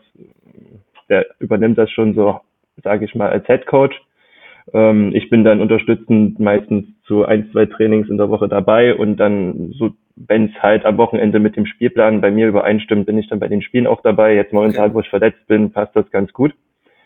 der 1.08 1.24
übernimmt 1.38 1.78
das 1.78 1.90
schon 1.90 2.12
so, 2.12 2.38
sage 2.84 3.06
ich 3.06 3.14
mal, 3.14 3.30
als 3.30 3.46
Head 3.46 3.64
Coach. 3.64 3.98
Ähm, 4.74 5.12
ich 5.14 5.30
bin 5.30 5.42
dann 5.42 5.62
unterstützend 5.62 6.38
meistens 6.38 6.84
zu 7.06 7.24
ein, 7.24 7.48
zwei 7.50 7.64
Trainings 7.64 8.10
in 8.10 8.18
der 8.18 8.28
Woche 8.28 8.46
dabei 8.46 8.94
und 8.94 9.16
dann 9.16 9.72
so 9.78 9.92
wenn 10.16 10.46
es 10.46 10.62
halt 10.62 10.84
am 10.84 10.96
Wochenende 10.96 11.38
mit 11.38 11.56
dem 11.56 11.66
Spielplan 11.66 12.20
bei 12.20 12.30
mir 12.30 12.48
übereinstimmt, 12.48 13.06
bin 13.06 13.18
ich 13.18 13.28
dann 13.28 13.38
bei 13.38 13.48
den 13.48 13.62
Spielen 13.62 13.86
auch 13.86 14.00
dabei. 14.00 14.34
Jetzt 14.34 14.52
momentan, 14.52 14.86
okay. 14.86 14.94
wo 14.94 15.00
ich 15.00 15.08
verletzt 15.08 15.46
bin, 15.46 15.72
passt 15.72 15.94
das 15.94 16.10
ganz 16.10 16.32
gut. 16.32 16.54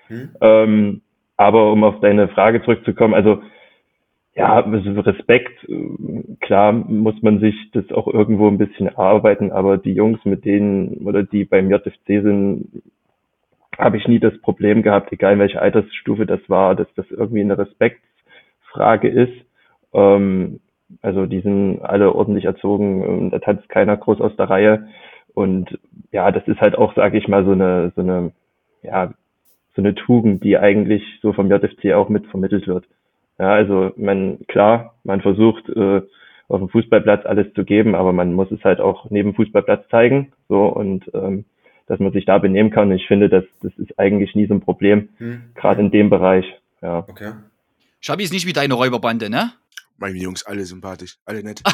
Hm. 0.07 0.31
Ähm, 0.41 1.01
aber 1.37 1.73
um 1.73 1.85
auf 1.85 2.01
deine 2.01 2.29
Frage 2.29 2.63
zurückzukommen, 2.63 3.15
also 3.15 3.43
ja, 4.35 4.61
Respekt, 4.61 5.67
klar 6.41 6.73
muss 6.73 7.21
man 7.21 7.41
sich 7.41 7.55
das 7.73 7.91
auch 7.91 8.07
irgendwo 8.07 8.47
ein 8.49 8.59
bisschen 8.59 8.87
erarbeiten, 8.87 9.51
aber 9.51 9.77
die 9.77 9.93
Jungs, 9.93 10.25
mit 10.25 10.45
denen 10.45 11.07
oder 11.07 11.25
die 11.25 11.45
beim 11.45 11.71
JFC 11.71 12.23
sind, 12.23 12.83
habe 13.77 13.97
ich 13.97 14.07
nie 14.07 14.21
das 14.21 14.39
Problem 14.41 14.83
gehabt, 14.83 15.13
egal 15.13 15.35
in 15.35 15.39
welcher 15.41 15.63
Altersstufe 15.63 16.27
das 16.27 16.41
war, 16.49 16.75
dass 16.75 16.87
das 16.95 17.11
irgendwie 17.11 17.41
eine 17.41 17.59
Respektsfrage 17.59 19.09
ist. 19.09 19.33
Ähm, 19.93 20.61
also 21.03 21.27
die 21.27 21.41
sind 21.41 21.81
alle 21.83 22.15
ordentlich 22.15 22.45
erzogen, 22.45 23.03
ähm, 23.03 23.31
da 23.31 23.39
tanzt 23.39 23.69
keiner 23.69 23.97
groß 23.97 24.21
aus 24.21 24.37
der 24.37 24.51
Reihe. 24.51 24.89
Und 25.35 25.79
ja, 26.13 26.31
das 26.33 26.47
ist 26.49 26.61
halt 26.61 26.77
auch, 26.77 26.95
sage 26.95 27.19
ich 27.19 27.29
mal, 27.29 27.45
so 27.45 27.53
eine, 27.53 27.93
so 27.95 28.03
eine, 28.03 28.33
ja, 28.83 29.13
so 29.77 29.83
eine 29.83 29.95
Tugend, 29.95 30.43
die 30.43 30.59
eigentlich 30.59 31.03
so 31.23 31.33
vom 31.33 31.51
JFC 31.51 31.93
auch 31.93 32.09
mit 32.09 32.27
vermittelt 32.27 32.67
wird. 32.67 32.85
Ja, 33.39 33.53
also 33.53 33.93
man, 33.97 34.41
klar, 34.49 34.95
man 35.05 35.21
versucht 35.21 35.69
äh, 35.69 36.03
auf 36.49 36.59
dem 36.59 36.69
Fußballplatz 36.69 37.25
alles 37.27 37.53
zu 37.55 37.65
geben, 37.65 37.95
aber 37.95 38.13
man 38.13 38.35
muss 38.35 38.51
es 38.51 38.63
halt 38.65 38.81
auch 38.81 39.09
neben 39.11 39.35
Fußballplatz 39.35 39.89
zeigen. 39.89 40.33
So 40.49 40.67
und 40.67 41.11
ähm, 41.15 41.45
dass 41.91 41.99
man 41.99 42.13
sich 42.13 42.25
da 42.25 42.39
benehmen 42.39 42.71
kann. 42.71 42.89
Und 42.89 42.95
ich 42.95 43.09
finde, 43.09 43.29
das, 43.29 43.45
das 43.63 43.73
ist 43.77 43.99
eigentlich 43.99 44.37
nie 44.37 44.47
so 44.47 44.55
ein 44.55 44.61
Problem, 44.61 45.09
Hm. 45.19 45.43
gerade 45.57 45.81
in 45.81 45.91
dem 45.91 46.09
Bereich. 46.09 46.45
Ja. 46.83 47.01
Okay. 47.09 47.33
Schabi 48.01 48.23
ist 48.23 48.33
nicht 48.33 48.47
wie 48.47 48.53
deine 48.53 48.75
Räuberbande, 48.75 49.29
ne? 49.29 49.51
Meine 50.01 50.19
Jungs, 50.19 50.43
alle 50.45 50.65
sympathisch, 50.65 51.19
alle 51.25 51.43
nett. 51.45 51.63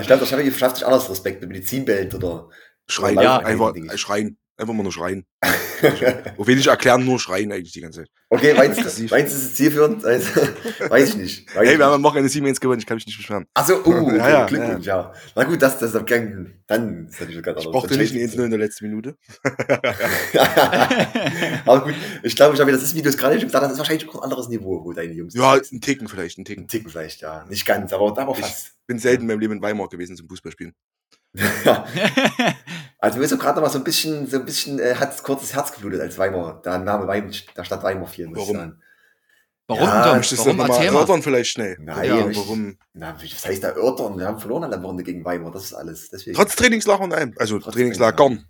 Ich 0.00 0.08
glaube, 0.08 0.22
das 0.22 0.32
habe 0.32 0.42
ich 0.42 0.58
schafft 0.58 0.78
sich 0.78 0.84
anders 0.84 1.08
Respekt 1.08 1.40
mit 1.40 1.50
Medizinbelt 1.50 2.12
oder 2.16 2.48
Schreien, 2.88 3.20
Ja. 3.20 3.38
einfach 3.38 3.76
äh, 3.76 3.96
schreien. 3.96 4.38
Einfach 4.56 4.72
mal 4.72 4.84
nur 4.84 4.92
schreien. 4.92 5.24
Auf 6.38 6.46
wenig 6.46 6.68
erklären, 6.68 7.04
nur 7.04 7.18
schreien 7.18 7.50
eigentlich 7.50 7.72
die 7.72 7.80
ganze 7.80 8.00
Zeit. 8.02 8.08
Okay, 8.30 8.54
meinst 8.54 8.78
du, 8.78 8.82
meinst 9.10 9.32
du, 9.32 9.36
es 9.36 9.42
ist 9.46 9.56
zielführend? 9.56 10.04
Also, 10.04 10.28
weiß 10.88 11.08
ich 11.10 11.16
nicht. 11.16 11.48
Weiß 11.56 11.64
Hey, 11.66 11.72
ich 11.72 11.78
wir 11.78 11.86
haben 11.86 11.94
am 11.94 12.02
Wochenende 12.04 12.28
Siemens 12.28 12.60
gewonnen, 12.60 12.78
ich 12.78 12.86
kann 12.86 12.94
mich 12.94 13.04
nicht 13.04 13.16
beschweren. 13.16 13.46
Achso, 13.52 13.74
uh, 13.84 14.06
okay, 14.06 14.16
Ja, 14.16 14.28
ja, 14.28 14.46
Glückwunsch, 14.46 14.86
ja. 14.86 15.12
Na 15.34 15.42
gut, 15.42 15.60
das, 15.60 15.78
das 15.80 15.92
ist 15.92 16.08
dann, 16.08 16.54
dann 16.68 17.08
ist 17.08 17.20
natürlich 17.20 17.42
ganz 17.42 17.60
Ich 17.60 17.66
anders. 17.66 17.82
brauchte 17.82 17.96
nicht 17.98 18.14
ein 18.14 18.20
1-0 18.20 18.44
in 18.44 18.50
der 18.50 18.58
letzten 18.60 18.84
Minute. 18.88 19.16
Aber 21.66 21.84
gut, 21.84 21.94
ich 22.22 22.36
glaube, 22.36 22.54
ich 22.54 22.60
habe 22.60 22.70
das 22.72 22.82
ist, 22.82 22.94
wie 22.94 23.02
du 23.02 23.08
es 23.08 23.16
gerade 23.16 23.34
schon 23.38 23.48
gesagt 23.48 23.62
hast, 23.64 23.70
das 23.70 23.72
ist 23.72 23.78
wahrscheinlich 23.78 24.08
auch 24.08 24.14
ein 24.16 24.22
anderes 24.22 24.48
Niveau, 24.48 24.84
wo 24.84 24.92
deine 24.92 25.12
Jungs 25.12 25.34
Ja, 25.34 25.54
ein 25.54 25.80
Ticken 25.80 26.08
vielleicht, 26.08 26.38
ein 26.38 26.42
Ein 26.42 26.44
Ticken. 26.44 26.68
Ticken 26.68 26.90
vielleicht, 26.90 27.20
ja. 27.22 27.44
Nicht 27.48 27.66
ganz, 27.66 27.92
aber, 27.92 28.16
aber 28.16 28.32
Ich- 28.32 28.40
fast. 28.44 28.70
Bin 28.86 28.98
selten 28.98 29.22
in 29.22 29.28
meinem 29.28 29.40
Leben 29.40 29.54
in 29.54 29.62
Weimar 29.62 29.88
gewesen 29.88 30.14
zum 30.14 30.28
Fußballspielen. 30.28 30.74
Also 33.04 33.18
mir 33.18 33.24
ist 33.24 33.30
so 33.32 33.36
gerade 33.36 33.56
noch 33.56 33.66
mal 33.66 33.70
so 33.70 33.76
ein 33.76 33.84
bisschen, 33.84 34.26
so 34.26 34.38
ein 34.38 34.46
bisschen, 34.46 34.78
äh, 34.78 34.94
hat 34.94 35.22
kurzes 35.22 35.52
Herz 35.54 35.72
geblutet, 35.72 36.00
als 36.00 36.16
Weimar, 36.16 36.62
der 36.64 36.78
Name 36.78 37.06
Weimar, 37.06 37.32
der 37.54 37.64
Stadt 37.64 37.82
Weimar 37.82 38.06
fiel, 38.06 38.28
muss 38.28 38.38
ich 38.38 38.44
Warum? 38.44 38.56
sagen. 38.56 38.82
Warum, 39.66 39.82
Ja, 39.84 40.04
Tom? 40.06 40.16
Möchtest 40.16 40.44
du 40.46 40.48
nochmal 40.52 40.70
erörtern 40.70 41.22
vielleicht 41.22 41.50
schnell? 41.50 41.76
Nein, 41.80 42.08
ja, 42.08 42.26
nicht. 42.26 42.38
warum? 42.38 42.78
Na, 42.94 43.14
was 43.20 43.44
heißt 43.46 43.62
da 43.62 43.74
Örtern? 43.74 44.16
Wir 44.18 44.26
haben 44.26 44.38
verloren 44.38 44.64
an 44.64 44.70
der 44.70 44.80
Runde 44.80 45.02
gegen 45.02 45.22
Weimar, 45.22 45.50
das 45.50 45.64
ist 45.64 45.74
alles. 45.74 46.08
Deswegen. 46.08 46.34
Trotz 46.34 46.56
Trainingslager 46.56 47.04
und 47.04 47.12
allem. 47.12 47.34
Also 47.38 47.58
Trotz 47.58 47.74
Trainingslagern. 47.74 48.46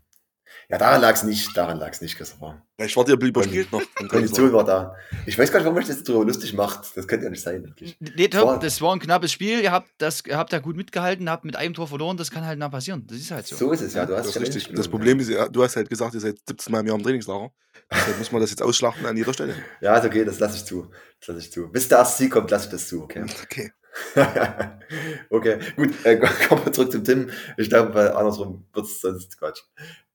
Ja, 0.70 0.78
daran 0.78 1.00
lag 1.02 1.12
es 1.14 1.22
nicht, 1.22 1.54
daran 1.56 1.78
lag 1.78 1.90
es 1.92 2.00
nicht, 2.00 2.16
Christopher. 2.16 2.62
Vielleicht 2.76 2.96
wart 2.96 3.08
ihr 3.08 3.20
überspielt 3.20 3.70
noch. 3.70 3.82
Kondition 4.08 4.52
war 4.52 4.64
da. 4.64 4.94
Ich 5.26 5.38
weiß 5.38 5.52
gar 5.52 5.58
nicht, 5.58 5.66
warum 5.66 5.78
euch 5.78 5.86
das 5.86 6.00
so 6.04 6.22
lustig 6.22 6.54
macht. 6.54 6.96
Das 6.96 7.06
könnte 7.06 7.24
ja 7.24 7.30
nicht 7.30 7.42
sein, 7.42 7.62
wirklich. 7.64 7.96
Nee, 8.00 8.28
Tom, 8.28 8.46
War- 8.48 8.58
das 8.58 8.80
war 8.80 8.94
ein 8.94 8.98
knappes 9.00 9.30
Spiel. 9.32 9.60
Ihr 9.60 9.72
habt, 9.72 9.88
das, 9.98 10.22
ihr 10.26 10.38
habt 10.38 10.52
da 10.52 10.58
gut 10.60 10.76
mitgehalten, 10.76 11.28
habt 11.28 11.44
mit 11.44 11.56
einem 11.56 11.74
Tor 11.74 11.86
verloren. 11.86 12.16
Das 12.16 12.30
kann 12.30 12.46
halt 12.46 12.58
mal 12.58 12.70
passieren. 12.70 13.06
Das 13.06 13.18
ist 13.18 13.30
halt 13.30 13.46
so. 13.46 13.56
So 13.56 13.72
ist 13.72 13.82
es, 13.82 13.94
ja. 13.94 14.06
Du 14.06 14.16
hast 14.16 14.26
Das 14.34 14.40
richtig. 14.40 14.64
genommen, 14.64 14.76
Das 14.78 14.88
Problem 14.88 15.20
ist, 15.20 15.28
ja, 15.28 15.48
du 15.48 15.62
hast 15.62 15.76
halt 15.76 15.88
gesagt, 15.90 16.14
ihr 16.14 16.20
seid 16.20 16.36
17 16.48 16.72
Mal 16.72 16.80
im 16.80 16.86
Jahr 16.86 16.96
im 16.96 17.02
Trainingslager. 17.02 17.50
Deshalb 17.92 18.18
muss 18.18 18.32
man 18.32 18.40
das 18.40 18.50
jetzt 18.50 18.62
ausschlachten 18.62 19.04
an 19.04 19.16
jeder 19.16 19.34
Stelle. 19.34 19.54
Ja, 19.82 19.96
ist 19.98 20.06
okay, 20.06 20.24
das 20.24 20.38
lasse 20.38 20.56
ich 20.56 20.64
zu. 20.64 20.90
Das 21.20 21.28
lasse 21.28 21.40
ich 21.40 21.52
zu. 21.52 21.70
Bis 21.70 21.88
der 21.88 21.98
erste 21.98 22.22
Sieg 22.22 22.32
kommt, 22.32 22.50
lasse 22.50 22.66
ich 22.66 22.70
das 22.72 22.88
zu, 22.88 23.02
okay? 23.02 23.24
Okay. 23.42 23.72
okay, 25.30 25.58
gut, 25.76 25.94
äh, 26.04 26.16
kommen 26.48 26.64
wir 26.64 26.72
zurück 26.72 26.90
zum 26.90 27.04
Tim. 27.04 27.30
Ich 27.56 27.68
glaube, 27.68 27.94
weil 27.94 28.10
andersrum 28.12 28.66
wird 28.72 28.86
es 28.86 29.00
sonst 29.00 29.38
Quatsch. 29.38 29.60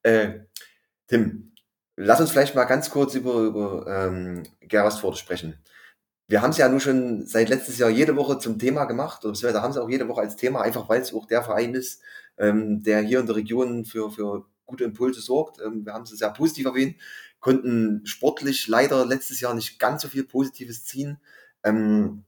Äh, 0.03 0.39
Tim, 1.07 1.53
lass 1.95 2.21
uns 2.21 2.31
vielleicht 2.31 2.55
mal 2.55 2.65
ganz 2.65 2.89
kurz 2.89 3.15
über, 3.15 3.33
über 3.41 3.85
ähm, 3.87 4.43
Gerasford 4.61 5.17
sprechen. 5.17 5.59
Wir 6.27 6.41
haben 6.41 6.51
es 6.51 6.57
ja 6.57 6.69
nun 6.69 6.79
schon 6.79 7.25
seit 7.25 7.49
letztes 7.49 7.79
Jahr 7.79 7.89
jede 7.89 8.15
Woche 8.15 8.37
zum 8.37 8.59
Thema 8.59 8.85
gemacht, 8.85 9.23
oder 9.23 9.31
beziehungsweise 9.33 9.63
haben 9.63 9.71
es 9.71 9.77
auch 9.77 9.89
jede 9.89 10.07
Woche 10.07 10.21
als 10.21 10.35
Thema, 10.35 10.61
einfach 10.61 10.87
weil 10.87 11.01
es 11.01 11.13
auch 11.13 11.25
der 11.25 11.43
Verein 11.43 11.73
ist, 11.73 12.01
ähm, 12.37 12.83
der 12.83 13.01
hier 13.01 13.19
in 13.19 13.25
der 13.25 13.35
Region 13.35 13.83
für, 13.83 14.11
für 14.11 14.45
gute 14.67 14.83
Impulse 14.83 15.21
sorgt. 15.21 15.59
Ähm, 15.59 15.85
wir 15.85 15.93
haben 15.93 16.03
es 16.03 16.11
sehr 16.11 16.29
positiv 16.29 16.67
erwähnt, 16.67 16.95
konnten 17.39 18.05
sportlich 18.05 18.67
leider 18.67 19.05
letztes 19.05 19.39
Jahr 19.39 19.55
nicht 19.55 19.79
ganz 19.79 20.03
so 20.03 20.07
viel 20.07 20.23
Positives 20.23 20.85
ziehen. 20.85 21.19
Ähm, 21.63 22.23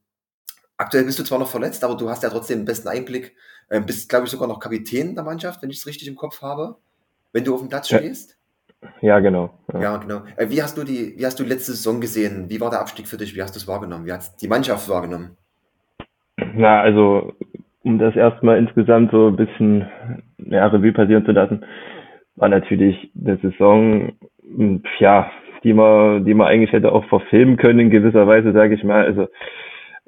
aktuell 0.77 1.05
bist 1.05 1.19
du 1.19 1.23
zwar 1.23 1.39
noch 1.39 1.51
verletzt, 1.51 1.83
aber 1.83 1.95
du 1.95 2.09
hast 2.09 2.23
ja 2.23 2.29
trotzdem 2.29 2.59
den 2.59 2.65
besten 2.65 2.87
Einblick. 2.87 3.35
Ähm, 3.69 3.85
bist, 3.85 4.09
glaube 4.09 4.25
ich, 4.25 4.31
sogar 4.31 4.47
noch 4.47 4.59
Kapitän 4.59 5.13
der 5.13 5.23
Mannschaft, 5.23 5.61
wenn 5.61 5.69
ich 5.69 5.77
es 5.77 5.85
richtig 5.85 6.07
im 6.07 6.15
Kopf 6.15 6.41
habe, 6.41 6.77
wenn 7.33 7.43
du 7.43 7.53
auf 7.53 7.61
dem 7.61 7.69
Platz 7.69 7.87
stehst. 7.87 8.37
Ja, 9.01 9.19
genau. 9.19 9.51
Ja. 9.73 9.81
Ja, 9.81 9.97
genau. 9.97 10.21
Äh, 10.37 10.49
wie 10.49 10.61
hast 10.61 10.77
du 10.77 10.83
die, 10.83 11.13
wie 11.17 11.25
hast 11.25 11.39
du 11.39 11.43
letzte 11.43 11.71
Saison 11.73 12.01
gesehen? 12.01 12.49
Wie 12.49 12.59
war 12.59 12.69
der 12.69 12.81
Abstieg 12.81 13.07
für 13.07 13.17
dich? 13.17 13.35
Wie 13.35 13.41
hast 13.41 13.55
du 13.55 13.59
es 13.59 13.67
wahrgenommen? 13.67 14.05
Wie 14.05 14.11
hat 14.11 14.41
die 14.41 14.47
Mannschaft 14.47 14.89
wahrgenommen? 14.89 15.37
Na, 16.55 16.81
also, 16.81 17.33
um 17.83 17.99
das 17.99 18.15
erstmal 18.15 18.57
insgesamt 18.57 19.11
so 19.11 19.27
ein 19.27 19.35
bisschen 19.35 19.87
ja, 20.37 20.67
Revue 20.67 20.93
passieren 20.93 21.25
zu 21.25 21.31
lassen, 21.31 21.63
war 22.35 22.49
natürlich 22.49 23.11
eine 23.19 23.37
Saison, 23.37 24.13
m, 24.43 24.83
ja, 24.99 25.29
die 25.63 25.73
man, 25.73 26.25
die 26.25 26.33
man 26.33 26.47
eigentlich 26.47 26.71
hätte 26.71 26.91
auch 26.91 27.05
verfilmen 27.05 27.57
können 27.57 27.79
in 27.79 27.89
gewisser 27.91 28.25
Weise, 28.25 28.51
sage 28.51 28.73
ich 28.73 28.83
mal. 28.83 29.05
Also, 29.05 29.27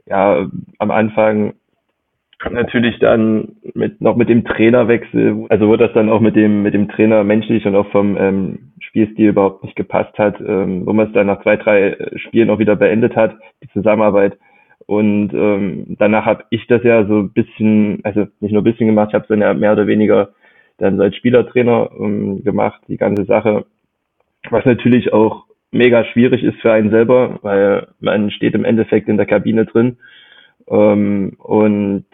ja, 0.05 0.49
am 0.79 0.91
Anfang 0.91 1.53
natürlich 2.51 2.99
dann 2.99 3.55
mit, 3.73 4.01
noch 4.01 4.15
mit 4.15 4.29
dem 4.29 4.43
Trainerwechsel, 4.43 5.45
also 5.49 5.67
wo 5.67 5.75
das 5.75 5.93
dann 5.93 6.09
auch 6.09 6.19
mit 6.19 6.35
dem, 6.35 6.63
mit 6.63 6.73
dem 6.73 6.89
Trainer 6.89 7.23
menschlich 7.23 7.65
und 7.65 7.75
auch 7.75 7.89
vom 7.91 8.17
ähm, 8.17 8.73
Spielstil 8.79 9.29
überhaupt 9.29 9.63
nicht 9.63 9.75
gepasst 9.75 10.17
hat, 10.17 10.39
ähm, 10.41 10.85
wo 10.85 10.93
man 10.93 11.07
es 11.07 11.13
dann 11.13 11.27
nach 11.27 11.41
zwei, 11.43 11.57
drei 11.57 11.89
äh, 11.89 12.19
Spielen 12.19 12.49
auch 12.49 12.59
wieder 12.59 12.75
beendet 12.75 13.15
hat, 13.15 13.35
die 13.63 13.69
Zusammenarbeit. 13.69 14.37
Und 14.85 15.33
ähm, 15.33 15.95
danach 15.97 16.25
habe 16.25 16.43
ich 16.49 16.67
das 16.67 16.83
ja 16.83 17.05
so 17.05 17.19
ein 17.19 17.31
bisschen, 17.31 18.01
also 18.03 18.27
nicht 18.39 18.51
nur 18.51 18.61
ein 18.61 18.65
bisschen 18.65 18.87
gemacht, 18.87 19.09
ich 19.09 19.15
habe 19.15 19.23
es 19.23 19.29
dann 19.29 19.41
ja 19.41 19.53
mehr 19.53 19.73
oder 19.73 19.87
weniger 19.87 20.29
dann 20.77 20.97
so 20.97 21.03
als 21.03 21.15
Spielertrainer 21.15 21.89
ähm, 21.97 22.43
gemacht, 22.43 22.81
die 22.87 22.97
ganze 22.97 23.25
Sache. 23.25 23.65
Was 24.49 24.65
natürlich 24.65 25.13
auch 25.13 25.45
mega 25.71 26.03
schwierig 26.05 26.43
ist 26.43 26.59
für 26.61 26.71
einen 26.71 26.91
selber, 26.91 27.39
weil 27.41 27.87
man 27.99 28.29
steht 28.31 28.53
im 28.53 28.65
Endeffekt 28.65 29.07
in 29.07 29.17
der 29.17 29.25
Kabine 29.25 29.65
drin 29.65 29.97
ähm, 30.67 31.33
und 31.39 32.05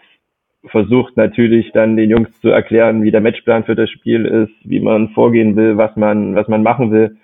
versucht 0.66 1.16
natürlich 1.16 1.72
dann 1.72 1.96
den 1.96 2.10
Jungs 2.10 2.28
zu 2.40 2.48
erklären, 2.48 3.02
wie 3.02 3.10
der 3.10 3.20
Matchplan 3.20 3.64
für 3.64 3.74
das 3.74 3.90
Spiel 3.90 4.26
ist, 4.26 4.52
wie 4.68 4.80
man 4.80 5.08
vorgehen 5.10 5.56
will, 5.56 5.76
was 5.76 5.96
man, 5.96 6.34
was 6.34 6.48
man 6.48 6.62
machen 6.62 6.90
will. 6.90 7.16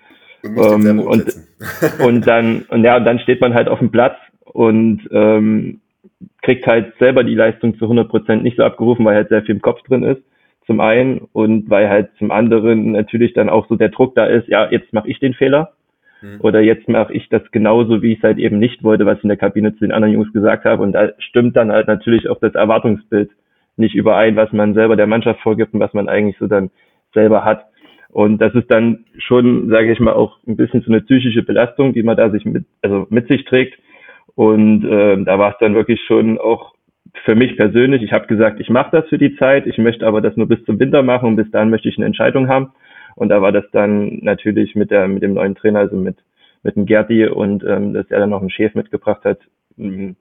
Ähm, 0.43 0.99
und-. 0.99 1.33
Und 1.99 2.27
dann, 2.27 2.65
und 2.69 2.83
ja, 2.83 2.97
und 2.97 3.05
dann 3.05 3.17
steht 3.17 3.41
man 3.41 3.55
halt 3.55 3.67
auf 3.67 3.79
dem 3.79 3.89
Platz 3.89 4.15
und 4.45 5.01
ähm, 5.11 5.81
kriegt 6.43 6.67
halt 6.67 6.93
selber 6.99 7.23
die 7.23 7.33
Leistung 7.33 7.77
zu 7.79 7.85
100 7.85 8.07
Prozent 8.07 8.43
nicht 8.43 8.57
so 8.57 8.63
abgerufen, 8.63 9.03
weil 9.05 9.15
halt 9.15 9.29
sehr 9.29 9.41
viel 9.41 9.55
im 9.55 9.61
Kopf 9.61 9.81
drin 9.81 10.03
ist, 10.03 10.21
zum 10.67 10.79
einen, 10.79 11.27
und 11.33 11.69
weil 11.69 11.89
halt 11.89 12.11
zum 12.19 12.29
anderen 12.29 12.91
natürlich 12.91 13.33
dann 13.33 13.49
auch 13.49 13.67
so 13.67 13.75
der 13.75 13.89
Druck 13.89 14.13
da 14.13 14.25
ist, 14.25 14.47
ja, 14.47 14.69
jetzt 14.69 14.93
mache 14.93 15.09
ich 15.09 15.19
den 15.19 15.33
Fehler 15.33 15.73
Hm. 16.21 16.39
oder 16.41 16.61
jetzt 16.61 16.89
mache 16.89 17.13
ich 17.13 17.29
das 17.29 17.43
genauso, 17.51 18.01
wie 18.01 18.13
ich 18.13 18.17
es 18.17 18.23
halt 18.23 18.37
eben 18.39 18.57
nicht 18.57 18.83
wollte, 18.83 19.05
was 19.05 19.19
ich 19.19 19.23
in 19.23 19.29
der 19.29 19.37
Kabine 19.37 19.73
zu 19.73 19.79
den 19.81 19.91
anderen 19.91 20.13
Jungs 20.13 20.33
gesagt 20.33 20.65
habe. 20.65 20.81
Und 20.81 20.93
da 20.93 21.11
stimmt 21.19 21.55
dann 21.55 21.71
halt 21.71 21.87
natürlich 21.87 22.29
auch 22.29 22.39
das 22.39 22.55
Erwartungsbild 22.55 23.29
nicht 23.75 23.95
überein, 23.95 24.35
was 24.35 24.51
man 24.51 24.73
selber 24.73 24.95
der 24.95 25.07
Mannschaft 25.07 25.41
vorgibt 25.41 25.73
und 25.73 25.79
was 25.79 25.93
man 25.93 26.09
eigentlich 26.09 26.37
so 26.39 26.47
dann 26.47 26.71
selber 27.13 27.45
hat. 27.45 27.65
Und 28.09 28.39
das 28.39 28.55
ist 28.55 28.71
dann 28.71 29.05
schon, 29.17 29.69
sage 29.69 29.91
ich 29.91 29.99
mal, 29.99 30.13
auch 30.13 30.37
ein 30.47 30.57
bisschen 30.57 30.81
so 30.81 30.91
eine 30.91 31.01
psychische 31.01 31.43
Belastung, 31.43 31.93
die 31.93 32.03
man 32.03 32.17
da 32.17 32.31
sich 32.31 32.45
mit, 32.45 32.65
also 32.81 33.05
mit 33.09 33.27
sich 33.27 33.45
trägt. 33.45 33.77
Und 34.33 34.85
ähm, 34.89 35.25
da 35.25 35.37
war 35.37 35.51
es 35.51 35.57
dann 35.59 35.75
wirklich 35.75 36.01
schon 36.07 36.39
auch 36.39 36.73
für 37.25 37.35
mich 37.35 37.57
persönlich, 37.57 38.03
ich 38.03 38.13
habe 38.13 38.27
gesagt, 38.27 38.59
ich 38.59 38.69
mache 38.69 38.91
das 38.91 39.07
für 39.09 39.17
die 39.17 39.35
Zeit, 39.37 39.65
ich 39.65 39.77
möchte 39.77 40.05
aber 40.05 40.21
das 40.21 40.35
nur 40.37 40.47
bis 40.47 40.63
zum 40.65 40.79
Winter 40.79 41.03
machen 41.03 41.29
und 41.29 41.35
bis 41.35 41.49
dahin 41.51 41.69
möchte 41.69 41.89
ich 41.89 41.97
eine 41.97 42.05
Entscheidung 42.05 42.47
haben. 42.47 42.71
Und 43.17 43.29
da 43.29 43.41
war 43.41 43.51
das 43.51 43.65
dann 43.71 44.19
natürlich 44.21 44.75
mit 44.75 44.91
der 44.91 45.07
mit 45.07 45.23
dem 45.23 45.33
neuen 45.33 45.55
Trainer, 45.55 45.79
also 45.79 45.97
mit 45.97 46.17
mit 46.63 46.75
dem 46.75 46.85
Gerti 46.85 47.25
und 47.27 47.63
ähm, 47.63 47.93
dass 47.93 48.09
er 48.09 48.19
dann 48.19 48.29
noch 48.29 48.41
einen 48.41 48.49
Chef 48.49 48.75
mitgebracht 48.75 49.23
hat, 49.25 49.39
m, 49.77 50.15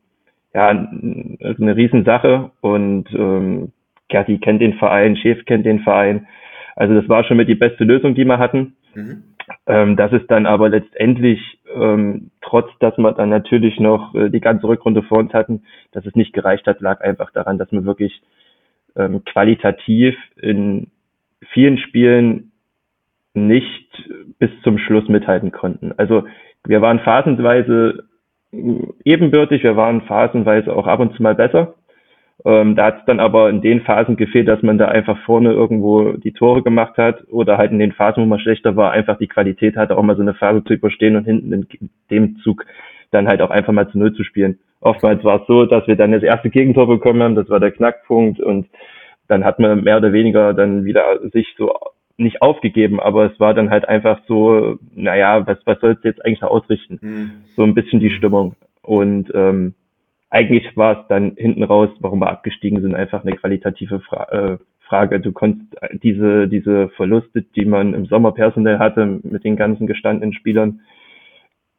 ja, 0.54 0.70
n- 0.70 1.38
also 1.42 1.62
eine 1.62 1.76
Riesensache. 1.76 2.50
Und 2.60 3.06
ähm, 3.12 3.72
Gerti 4.08 4.38
kennt 4.38 4.62
den 4.62 4.74
Verein, 4.74 5.16
Chef 5.16 5.44
kennt 5.44 5.66
den 5.66 5.80
Verein. 5.80 6.26
Also 6.74 6.94
das 6.94 7.08
war 7.08 7.24
schon 7.24 7.36
mit 7.36 7.48
die 7.48 7.54
beste 7.54 7.84
Lösung, 7.84 8.14
die 8.14 8.24
wir 8.24 8.38
hatten. 8.38 8.76
Mhm. 8.94 9.22
Ähm, 9.66 9.96
dass 9.96 10.12
es 10.12 10.26
dann 10.26 10.44
aber 10.46 10.68
letztendlich, 10.68 11.40
ähm, 11.72 12.30
trotz 12.40 12.68
dass 12.80 12.96
wir 12.98 13.12
dann 13.12 13.28
natürlich 13.28 13.78
noch 13.78 14.14
äh, 14.14 14.28
die 14.28 14.40
ganze 14.40 14.66
Rückrunde 14.66 15.02
vor 15.02 15.18
uns 15.18 15.32
hatten, 15.32 15.62
dass 15.92 16.04
es 16.04 16.16
nicht 16.16 16.32
gereicht 16.32 16.66
hat, 16.66 16.80
lag 16.80 17.00
einfach 17.00 17.30
daran, 17.30 17.58
dass 17.58 17.70
wir 17.70 17.84
wirklich 17.84 18.22
ähm, 18.96 19.24
qualitativ 19.24 20.16
in 20.40 20.88
vielen 21.52 21.78
Spielen 21.78 22.50
nicht 23.36 24.10
bis 24.38 24.50
zum 24.62 24.78
Schluss 24.78 25.08
mithalten 25.08 25.52
konnten. 25.52 25.92
Also 25.96 26.24
wir 26.66 26.82
waren 26.82 27.00
phasenweise 27.00 28.04
ebenbürtig, 29.04 29.62
wir 29.62 29.76
waren 29.76 30.02
phasenweise 30.02 30.74
auch 30.74 30.86
ab 30.86 31.00
und 31.00 31.14
zu 31.14 31.22
mal 31.22 31.34
besser. 31.34 31.74
Ähm, 32.44 32.76
da 32.76 32.86
hat 32.86 33.00
es 33.00 33.04
dann 33.06 33.18
aber 33.18 33.48
in 33.50 33.62
den 33.62 33.80
Phasen 33.80 34.16
gefehlt, 34.16 34.46
dass 34.46 34.62
man 34.62 34.78
da 34.78 34.88
einfach 34.88 35.18
vorne 35.24 35.52
irgendwo 35.52 36.12
die 36.12 36.32
Tore 36.32 36.62
gemacht 36.62 36.96
hat 36.98 37.24
oder 37.28 37.56
halt 37.58 37.72
in 37.72 37.78
den 37.78 37.92
Phasen, 37.92 38.22
wo 38.22 38.26
man 38.26 38.38
schlechter 38.38 38.76
war, 38.76 38.92
einfach 38.92 39.18
die 39.18 39.26
Qualität 39.26 39.76
hatte, 39.76 39.96
auch 39.96 40.02
mal 40.02 40.16
so 40.16 40.22
eine 40.22 40.34
Phase 40.34 40.62
zu 40.64 40.74
überstehen 40.74 41.16
und 41.16 41.24
hinten 41.24 41.52
in 41.52 41.90
dem 42.10 42.36
Zug 42.38 42.64
dann 43.10 43.26
halt 43.26 43.40
auch 43.40 43.50
einfach 43.50 43.72
mal 43.72 43.88
zu 43.88 43.98
Null 43.98 44.12
zu 44.12 44.22
spielen. 44.22 44.58
Oftmals 44.80 45.24
war 45.24 45.40
es 45.40 45.46
so, 45.46 45.64
dass 45.64 45.86
wir 45.86 45.96
dann 45.96 46.12
das 46.12 46.22
erste 46.22 46.50
Gegentor 46.50 46.86
bekommen 46.86 47.22
haben, 47.22 47.34
das 47.34 47.48
war 47.48 47.60
der 47.60 47.72
Knackpunkt 47.72 48.38
und 48.40 48.68
dann 49.28 49.44
hat 49.44 49.58
man 49.58 49.82
mehr 49.82 49.96
oder 49.96 50.12
weniger 50.12 50.54
dann 50.54 50.84
wieder 50.84 51.18
sich 51.32 51.54
so 51.56 51.72
nicht 52.18 52.40
aufgegeben, 52.42 52.98
aber 52.98 53.30
es 53.30 53.38
war 53.38 53.52
dann 53.52 53.70
halt 53.70 53.88
einfach 53.88 54.20
so, 54.26 54.78
naja, 54.94 55.46
was, 55.46 55.58
was 55.66 55.80
sollst 55.80 56.04
du 56.04 56.08
jetzt 56.08 56.24
eigentlich 56.24 56.40
noch 56.40 56.50
ausrichten? 56.50 56.98
Hm. 57.00 57.30
So 57.56 57.62
ein 57.62 57.74
bisschen 57.74 58.00
die 58.00 58.10
Stimmung. 58.10 58.54
Und 58.82 59.30
ähm, 59.34 59.74
eigentlich 60.30 60.76
war 60.76 61.00
es 61.00 61.08
dann 61.08 61.34
hinten 61.36 61.62
raus, 61.62 61.90
warum 62.00 62.20
wir 62.20 62.30
abgestiegen 62.30 62.80
sind, 62.80 62.94
einfach 62.94 63.24
eine 63.24 63.36
qualitative 63.36 64.00
Fra 64.00 64.24
äh, 64.30 64.58
Frage. 64.80 65.20
Du 65.20 65.32
konntest 65.32 65.74
diese, 66.02 66.48
diese 66.48 66.88
Verluste, 66.90 67.42
die 67.42 67.64
man 67.64 67.92
im 67.92 68.06
Sommer 68.06 68.32
personell 68.32 68.78
hatte 68.78 69.20
mit 69.22 69.44
den 69.44 69.56
ganzen 69.56 69.86
gestandenen 69.86 70.32
Spielern, 70.32 70.80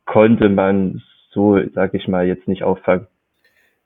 konnte 0.06 0.50
man 0.50 1.01
so, 1.32 1.60
sag 1.74 1.94
ich 1.94 2.08
mal, 2.08 2.27
jetzt 2.27 2.48
nicht 2.48 2.63
auffangen. 2.63 3.08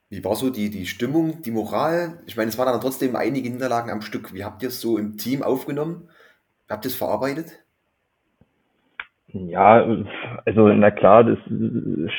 Wie 0.10 0.24
war 0.26 0.36
so 0.36 0.50
die, 0.50 0.70
die 0.70 0.88
Stimmung, 0.88 1.42
die 1.44 1.52
Moral? 1.52 2.20
Ich 2.26 2.36
meine, 2.36 2.50
es 2.50 2.58
waren 2.58 2.68
dann 2.68 2.82
trotzdem 2.82 3.16
einige 3.16 3.50
Niederlagen 3.50 3.92
am 3.92 4.02
Stück. 4.02 4.34
Wie 4.34 4.44
habt 4.44 4.62
ihr 4.62 4.70
es 4.70 4.82
so 4.82 4.98
im 4.98 5.18
Team 5.18 5.42
aufgenommen? 5.42 6.10
Habt 6.72 6.86
ihr 6.86 6.90
es 6.90 6.96
verarbeitet? 6.96 7.60
Ja, 9.28 9.86
also 10.46 10.68
na 10.70 10.92
klar, 10.92 11.24
das, 11.24 11.38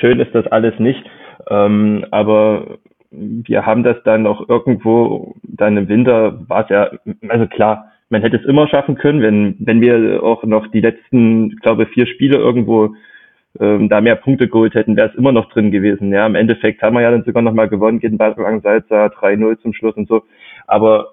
schön 0.00 0.20
ist 0.20 0.34
das 0.34 0.46
alles 0.46 0.78
nicht, 0.78 1.02
ähm, 1.48 2.06
aber 2.10 2.78
wir 3.10 3.66
haben 3.66 3.82
das 3.82 3.96
dann 4.04 4.22
noch 4.22 4.48
irgendwo, 4.48 5.34
dann 5.42 5.76
im 5.76 5.88
Winter 5.88 6.48
war 6.48 6.64
es 6.64 6.70
ja, 6.70 6.90
also 7.28 7.46
klar, 7.46 7.92
man 8.08 8.22
hätte 8.22 8.36
es 8.36 8.44
immer 8.44 8.68
schaffen 8.68 8.94
können, 8.94 9.22
wenn, 9.22 9.56
wenn 9.58 9.80
wir 9.80 10.22
auch 10.22 10.44
noch 10.44 10.66
die 10.68 10.80
letzten, 10.80 11.56
glaube 11.56 11.86
vier 11.86 12.06
Spiele 12.06 12.36
irgendwo 12.36 12.94
ähm, 13.60 13.88
da 13.88 14.00
mehr 14.00 14.16
Punkte 14.16 14.48
geholt 14.48 14.74
hätten, 14.74 14.96
wäre 14.96 15.10
es 15.10 15.14
immer 15.14 15.32
noch 15.32 15.50
drin 15.50 15.70
gewesen. 15.70 16.12
Ja, 16.12 16.26
im 16.26 16.34
Endeffekt 16.34 16.82
haben 16.82 16.94
wir 16.94 17.02
ja 17.02 17.10
dann 17.10 17.24
sogar 17.24 17.42
noch 17.42 17.52
mal 17.52 17.68
gewonnen 17.68 18.00
gegen 18.00 18.18
Basel 18.18 18.60
Salza 18.62 19.06
3-0 19.06 19.58
zum 19.60 19.72
Schluss 19.74 19.96
und 19.96 20.08
so. 20.08 20.22
Aber 20.66 21.12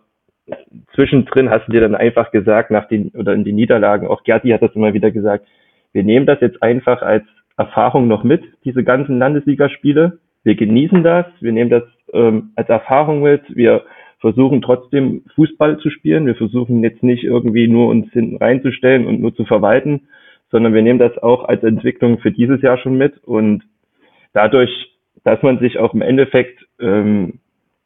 zwischendrin 0.95 1.49
hast 1.49 1.67
du 1.67 1.71
dir 1.71 1.81
dann 1.81 1.95
einfach 1.95 2.31
gesagt, 2.31 2.71
nach 2.71 2.87
den 2.87 3.09
oder 3.09 3.33
in 3.33 3.43
den 3.43 3.55
Niederlagen, 3.55 4.07
auch 4.07 4.23
Gerti 4.23 4.49
hat 4.49 4.61
das 4.61 4.75
immer 4.75 4.93
wieder 4.93 5.11
gesagt, 5.11 5.47
wir 5.93 6.03
nehmen 6.03 6.25
das 6.25 6.39
jetzt 6.41 6.61
einfach 6.61 7.01
als 7.01 7.23
Erfahrung 7.57 8.07
noch 8.07 8.23
mit, 8.23 8.43
diese 8.63 8.83
ganzen 8.83 9.19
Landesligaspiele. 9.19 10.19
Wir 10.43 10.55
genießen 10.55 11.03
das, 11.03 11.25
wir 11.41 11.51
nehmen 11.51 11.69
das 11.69 11.83
ähm, 12.13 12.51
als 12.55 12.69
Erfahrung 12.69 13.21
mit, 13.21 13.41
wir 13.55 13.83
versuchen 14.19 14.61
trotzdem 14.61 15.23
Fußball 15.35 15.77
zu 15.79 15.89
spielen, 15.89 16.25
wir 16.25 16.35
versuchen 16.35 16.83
jetzt 16.83 17.03
nicht 17.03 17.23
irgendwie 17.23 17.67
nur 17.67 17.87
uns 17.87 18.11
hinten 18.11 18.37
reinzustellen 18.37 19.05
und 19.05 19.19
nur 19.19 19.35
zu 19.35 19.45
verwalten, 19.45 20.07
sondern 20.51 20.73
wir 20.73 20.81
nehmen 20.81 20.99
das 20.99 21.17
auch 21.17 21.45
als 21.45 21.63
Entwicklung 21.63 22.19
für 22.19 22.31
dieses 22.31 22.61
Jahr 22.61 22.77
schon 22.77 22.97
mit. 22.97 23.17
Und 23.23 23.63
dadurch, 24.33 24.69
dass 25.23 25.41
man 25.41 25.59
sich 25.59 25.77
auch 25.77 25.93
im 25.93 26.01
Endeffekt 26.01 26.65
ähm, 26.79 27.39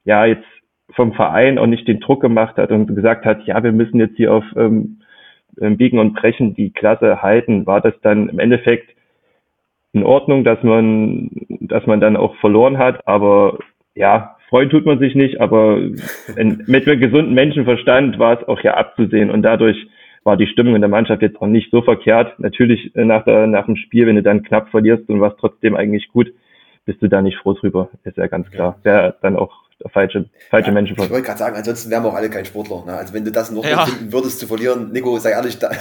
ja 0.06 0.26
jetzt 0.26 0.46
vom 0.96 1.14
Verein 1.14 1.58
auch 1.58 1.68
nicht 1.68 1.88
den 1.88 2.00
Druck 2.00 2.22
gemacht 2.22 2.58
hat 2.58 2.72
und 2.72 2.94
gesagt 2.96 3.26
hat, 3.26 3.46
ja, 3.46 3.64
wir 3.64 3.72
müssen 3.72 4.00
jetzt 4.00 4.16
hier 4.16 4.34
auf 4.34 4.44
ähm, 4.56 5.00
ähm, 5.60 5.78
Biegen 5.78 6.00
und 6.00 6.14
Brechen 6.14 6.56
die 6.56 6.72
Klasse 6.72 7.22
halten, 7.22 7.66
war 7.66 7.82
das 7.82 7.94
dann 8.02 8.30
im 8.30 8.40
Endeffekt 8.40 8.96
in 9.94 10.04
Ordnung, 10.04 10.44
dass 10.44 10.62
man, 10.64 11.30
dass 11.62 11.86
man 11.86 12.00
dann 12.00 12.18
auch 12.18 12.36
verloren 12.38 12.78
hat, 12.78 13.08
aber 13.08 13.60
ja, 13.96 14.38
freuen 14.50 14.70
tut 14.70 14.86
man 14.86 15.00
sich 15.00 15.16
nicht, 15.16 15.40
aber 15.40 15.78
in, 16.36 16.64
mit 16.68 16.88
einem 16.88 17.00
gesunden 17.00 17.34
Menschenverstand 17.34 18.20
war 18.20 18.40
es 18.40 18.48
auch 18.48 18.62
ja 18.62 18.76
abzusehen 18.76 19.30
und 19.30 19.44
dadurch 19.44 19.78
war 20.24 20.38
die 20.38 20.48
Stimmung 20.48 20.76
in 20.76 20.82
der 20.82 20.90
Mannschaft 20.90 21.22
jetzt 21.22 21.42
auch 21.42 21.48
nicht 21.48 21.70
so 21.70 21.82
verkehrt. 21.82 22.40
Natürlich 22.40 22.96
äh, 22.96 23.04
nach, 23.04 23.26
der, 23.26 23.46
nach 23.46 23.66
dem 23.66 23.76
Spiel, 23.76 24.08
wenn 24.08 24.16
du 24.16 24.24
dann 24.24 24.44
knapp 24.44 24.70
verlierst 24.70 25.10
und 25.10 25.20
warst 25.20 25.38
trotzdem 25.40 25.76
eigentlich 25.76 26.08
gut, 26.10 26.34
bist 26.86 27.02
du 27.02 27.08
da 27.08 27.22
nicht 27.22 27.38
froh 27.38 27.54
drüber, 27.54 27.90
ist 28.04 28.18
ja 28.18 28.28
ganz 28.28 28.50
klar. 28.50 28.78
Wäre 28.84 29.16
dann 29.22 29.36
auch 29.36 29.64
falsche, 29.92 30.30
falsche 30.50 30.68
ja, 30.68 30.74
Menschen. 30.74 30.94
Ich 30.94 31.10
wollte 31.10 31.26
gerade 31.26 31.40
sagen, 31.40 31.56
ansonsten 31.56 31.90
wären 31.90 32.04
wir 32.04 32.10
auch 32.10 32.16
alle 32.16 32.30
kein 32.30 32.46
Sportler. 32.46 32.86
Ne? 32.86 32.94
Also 32.94 33.14
wenn 33.14 33.26
du 33.26 33.32
das 33.32 33.52
noch 33.52 33.66
ja. 33.66 33.86
finden 33.86 34.12
würdest 34.12 34.40
zu 34.40 34.48
verlieren, 34.48 34.92
Nico, 34.92 35.18
sei 35.20 35.32
ehrlich, 35.32 35.60
da, 35.60 35.72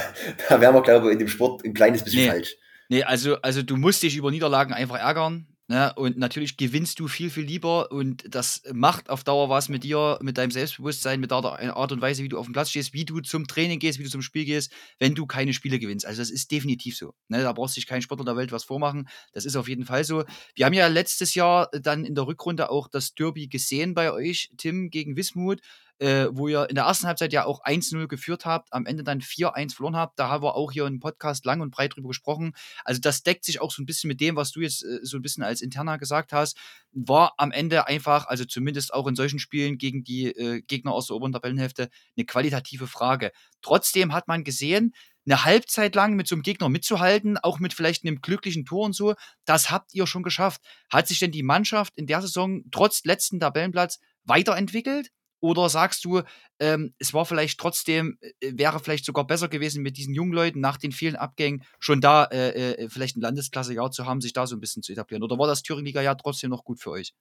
da 0.49 0.61
wären 0.61 0.73
wir, 0.73 0.81
glaube 0.81 1.07
ich, 1.07 1.13
in 1.13 1.19
dem 1.19 1.27
Sport 1.27 1.63
ein 1.63 1.73
kleines 1.73 2.03
bisschen 2.03 2.23
nee. 2.23 2.29
falsch. 2.29 2.55
Nee, 2.89 3.03
also, 3.03 3.37
also 3.41 3.63
du 3.63 3.77
musst 3.77 4.03
dich 4.03 4.17
über 4.17 4.29
Niederlagen 4.29 4.73
einfach 4.73 4.99
ärgern. 4.99 5.47
Ne? 5.69 5.93
Und 5.95 6.17
natürlich 6.17 6.57
gewinnst 6.57 6.99
du 6.99 7.07
viel, 7.07 7.29
viel 7.29 7.45
lieber 7.45 7.89
und 7.91 8.25
das 8.27 8.63
macht 8.73 9.09
auf 9.09 9.23
Dauer 9.23 9.47
was 9.47 9.69
mit 9.69 9.85
dir, 9.85 10.19
mit 10.21 10.37
deinem 10.37 10.51
Selbstbewusstsein, 10.51 11.21
mit 11.21 11.31
der 11.31 11.37
Art 11.37 11.91
und 11.93 12.01
Weise, 12.01 12.21
wie 12.21 12.27
du 12.27 12.37
auf 12.37 12.45
dem 12.45 12.53
Platz 12.53 12.69
stehst, 12.71 12.93
wie 12.93 13.05
du 13.05 13.21
zum 13.21 13.47
Training 13.47 13.79
gehst, 13.79 13.97
wie 13.97 14.03
du 14.03 14.09
zum 14.09 14.21
Spiel 14.21 14.43
gehst, 14.43 14.73
wenn 14.99 15.15
du 15.15 15.25
keine 15.25 15.53
Spiele 15.53 15.79
gewinnst. 15.79 16.05
Also 16.05 16.21
das 16.21 16.31
ist 16.31 16.51
definitiv 16.51 16.97
so. 16.97 17.13
Ne? 17.29 17.41
Da 17.43 17.53
brauchst 17.53 17.77
du 17.77 17.79
dich 17.79 17.87
kein 17.87 18.01
Sportler 18.01 18.25
der 18.25 18.35
Welt 18.35 18.51
was 18.51 18.65
vormachen. 18.65 19.07
Das 19.31 19.45
ist 19.45 19.55
auf 19.55 19.69
jeden 19.69 19.85
Fall 19.85 20.03
so. 20.03 20.25
Wir 20.53 20.65
haben 20.65 20.73
ja 20.73 20.87
letztes 20.87 21.33
Jahr 21.33 21.69
dann 21.71 22.03
in 22.03 22.15
der 22.15 22.27
Rückrunde 22.27 22.69
auch 22.69 22.89
das 22.89 23.15
Derby 23.15 23.47
gesehen 23.47 23.93
bei 23.93 24.11
euch, 24.11 24.51
Tim, 24.57 24.89
gegen 24.89 25.15
Wismut 25.15 25.61
äh, 26.03 26.27
wo 26.33 26.49
ihr 26.49 26.69
in 26.69 26.75
der 26.75 26.83
ersten 26.83 27.07
Halbzeit 27.07 27.31
ja 27.31 27.45
auch 27.45 27.63
1-0 27.63 28.07
geführt 28.07 28.45
habt, 28.45 28.73
am 28.73 28.85
Ende 28.85 29.05
dann 29.05 29.21
4-1 29.21 29.75
verloren 29.75 29.95
habt. 29.95 30.19
Da 30.19 30.27
haben 30.27 30.43
wir 30.43 30.55
auch 30.55 30.69
hier 30.69 30.85
im 30.85 30.99
Podcast 30.99 31.45
lang 31.45 31.61
und 31.61 31.71
breit 31.71 31.95
drüber 31.95 32.09
gesprochen. 32.09 32.53
Also 32.83 32.99
das 32.99 33.23
deckt 33.23 33.45
sich 33.45 33.61
auch 33.61 33.71
so 33.71 33.81
ein 33.81 33.85
bisschen 33.85 34.09
mit 34.09 34.19
dem, 34.19 34.35
was 34.35 34.51
du 34.51 34.59
jetzt 34.59 34.83
äh, 34.83 34.99
so 35.03 35.17
ein 35.17 35.21
bisschen 35.21 35.43
als 35.43 35.61
Interner 35.61 35.97
gesagt 35.97 36.33
hast. 36.33 36.57
War 36.91 37.35
am 37.37 37.53
Ende 37.53 37.87
einfach, 37.87 38.27
also 38.27 38.43
zumindest 38.43 38.93
auch 38.93 39.07
in 39.07 39.15
solchen 39.15 39.39
Spielen 39.39 39.77
gegen 39.77 40.03
die 40.03 40.25
äh, 40.25 40.61
Gegner 40.61 40.91
aus 40.91 41.07
der 41.07 41.15
oberen 41.15 41.31
Tabellenhälfte, 41.31 41.89
eine 42.17 42.25
qualitative 42.25 42.87
Frage. 42.87 43.31
Trotzdem 43.61 44.13
hat 44.13 44.27
man 44.27 44.43
gesehen, 44.43 44.93
eine 45.25 45.45
Halbzeit 45.45 45.95
lang 45.95 46.15
mit 46.15 46.27
so 46.27 46.35
einem 46.35 46.41
Gegner 46.41 46.67
mitzuhalten, 46.67 47.37
auch 47.37 47.59
mit 47.59 47.73
vielleicht 47.73 48.03
einem 48.03 48.19
glücklichen 48.19 48.65
Tor 48.65 48.87
und 48.87 48.93
so, 48.93 49.15
das 49.45 49.71
habt 49.71 49.93
ihr 49.93 50.05
schon 50.05 50.23
geschafft. 50.23 50.61
Hat 50.91 51.07
sich 51.07 51.19
denn 51.19 51.31
die 51.31 51.43
Mannschaft 51.43 51.93
in 51.95 52.07
der 52.07 52.21
Saison 52.21 52.63
trotz 52.71 53.05
letzten 53.05 53.39
Tabellenplatz 53.39 53.99
weiterentwickelt? 54.25 55.11
Oder 55.43 55.67
sagst 55.67 56.05
du, 56.05 56.21
ähm, 56.61 56.93
es 56.99 57.13
war 57.13 57.25
vielleicht 57.25 57.59
trotzdem, 57.59 58.15
äh, 58.21 58.53
wäre 58.57 58.79
vielleicht 58.79 59.03
sogar 59.03 59.27
besser 59.27 59.49
gewesen, 59.49 59.83
mit 59.83 59.97
diesen 59.97 60.15
jungen 60.15 60.31
Leuten 60.31 60.61
nach 60.61 60.77
den 60.77 60.91
vielen 60.91 61.17
Abgängen 61.17 61.63
schon 61.81 61.99
da 61.99 62.23
äh, 62.31 62.85
äh, 62.85 62.87
vielleicht 62.87 63.17
ein 63.17 63.21
Landesklasse-Jahr 63.21 63.91
zu 63.91 64.05
haben, 64.05 64.21
sich 64.21 64.31
da 64.31 64.47
so 64.47 64.55
ein 64.55 64.61
bisschen 64.61 64.83
zu 64.83 64.93
etablieren? 64.93 65.21
Oder 65.21 65.37
war 65.37 65.47
das 65.47 65.61
Thüringen-Liga-Jahr 65.61 66.17
trotzdem 66.17 66.49
noch 66.49 66.63
gut 66.63 66.79
für 66.79 66.91
euch? 66.91 67.11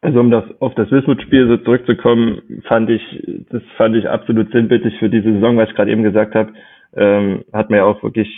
Also 0.00 0.18
um 0.18 0.32
das 0.32 0.42
auf 0.58 0.74
das 0.74 0.90
Wismut-Spiel 0.90 1.46
so 1.46 1.58
zurückzukommen, 1.58 2.42
fand 2.66 2.90
ich, 2.90 3.02
das 3.50 3.62
fand 3.76 3.94
ich 3.94 4.08
absolut 4.08 4.50
sinnbildlich 4.50 4.98
für 4.98 5.08
diese 5.08 5.32
Saison, 5.32 5.56
was 5.58 5.68
ich 5.68 5.76
gerade 5.76 5.92
eben 5.92 6.02
gesagt 6.02 6.34
habe. 6.34 6.52
Ähm, 6.96 7.44
hat 7.52 7.70
mir 7.70 7.78
ja 7.78 7.84
auch 7.84 8.02
wirklich 8.02 8.28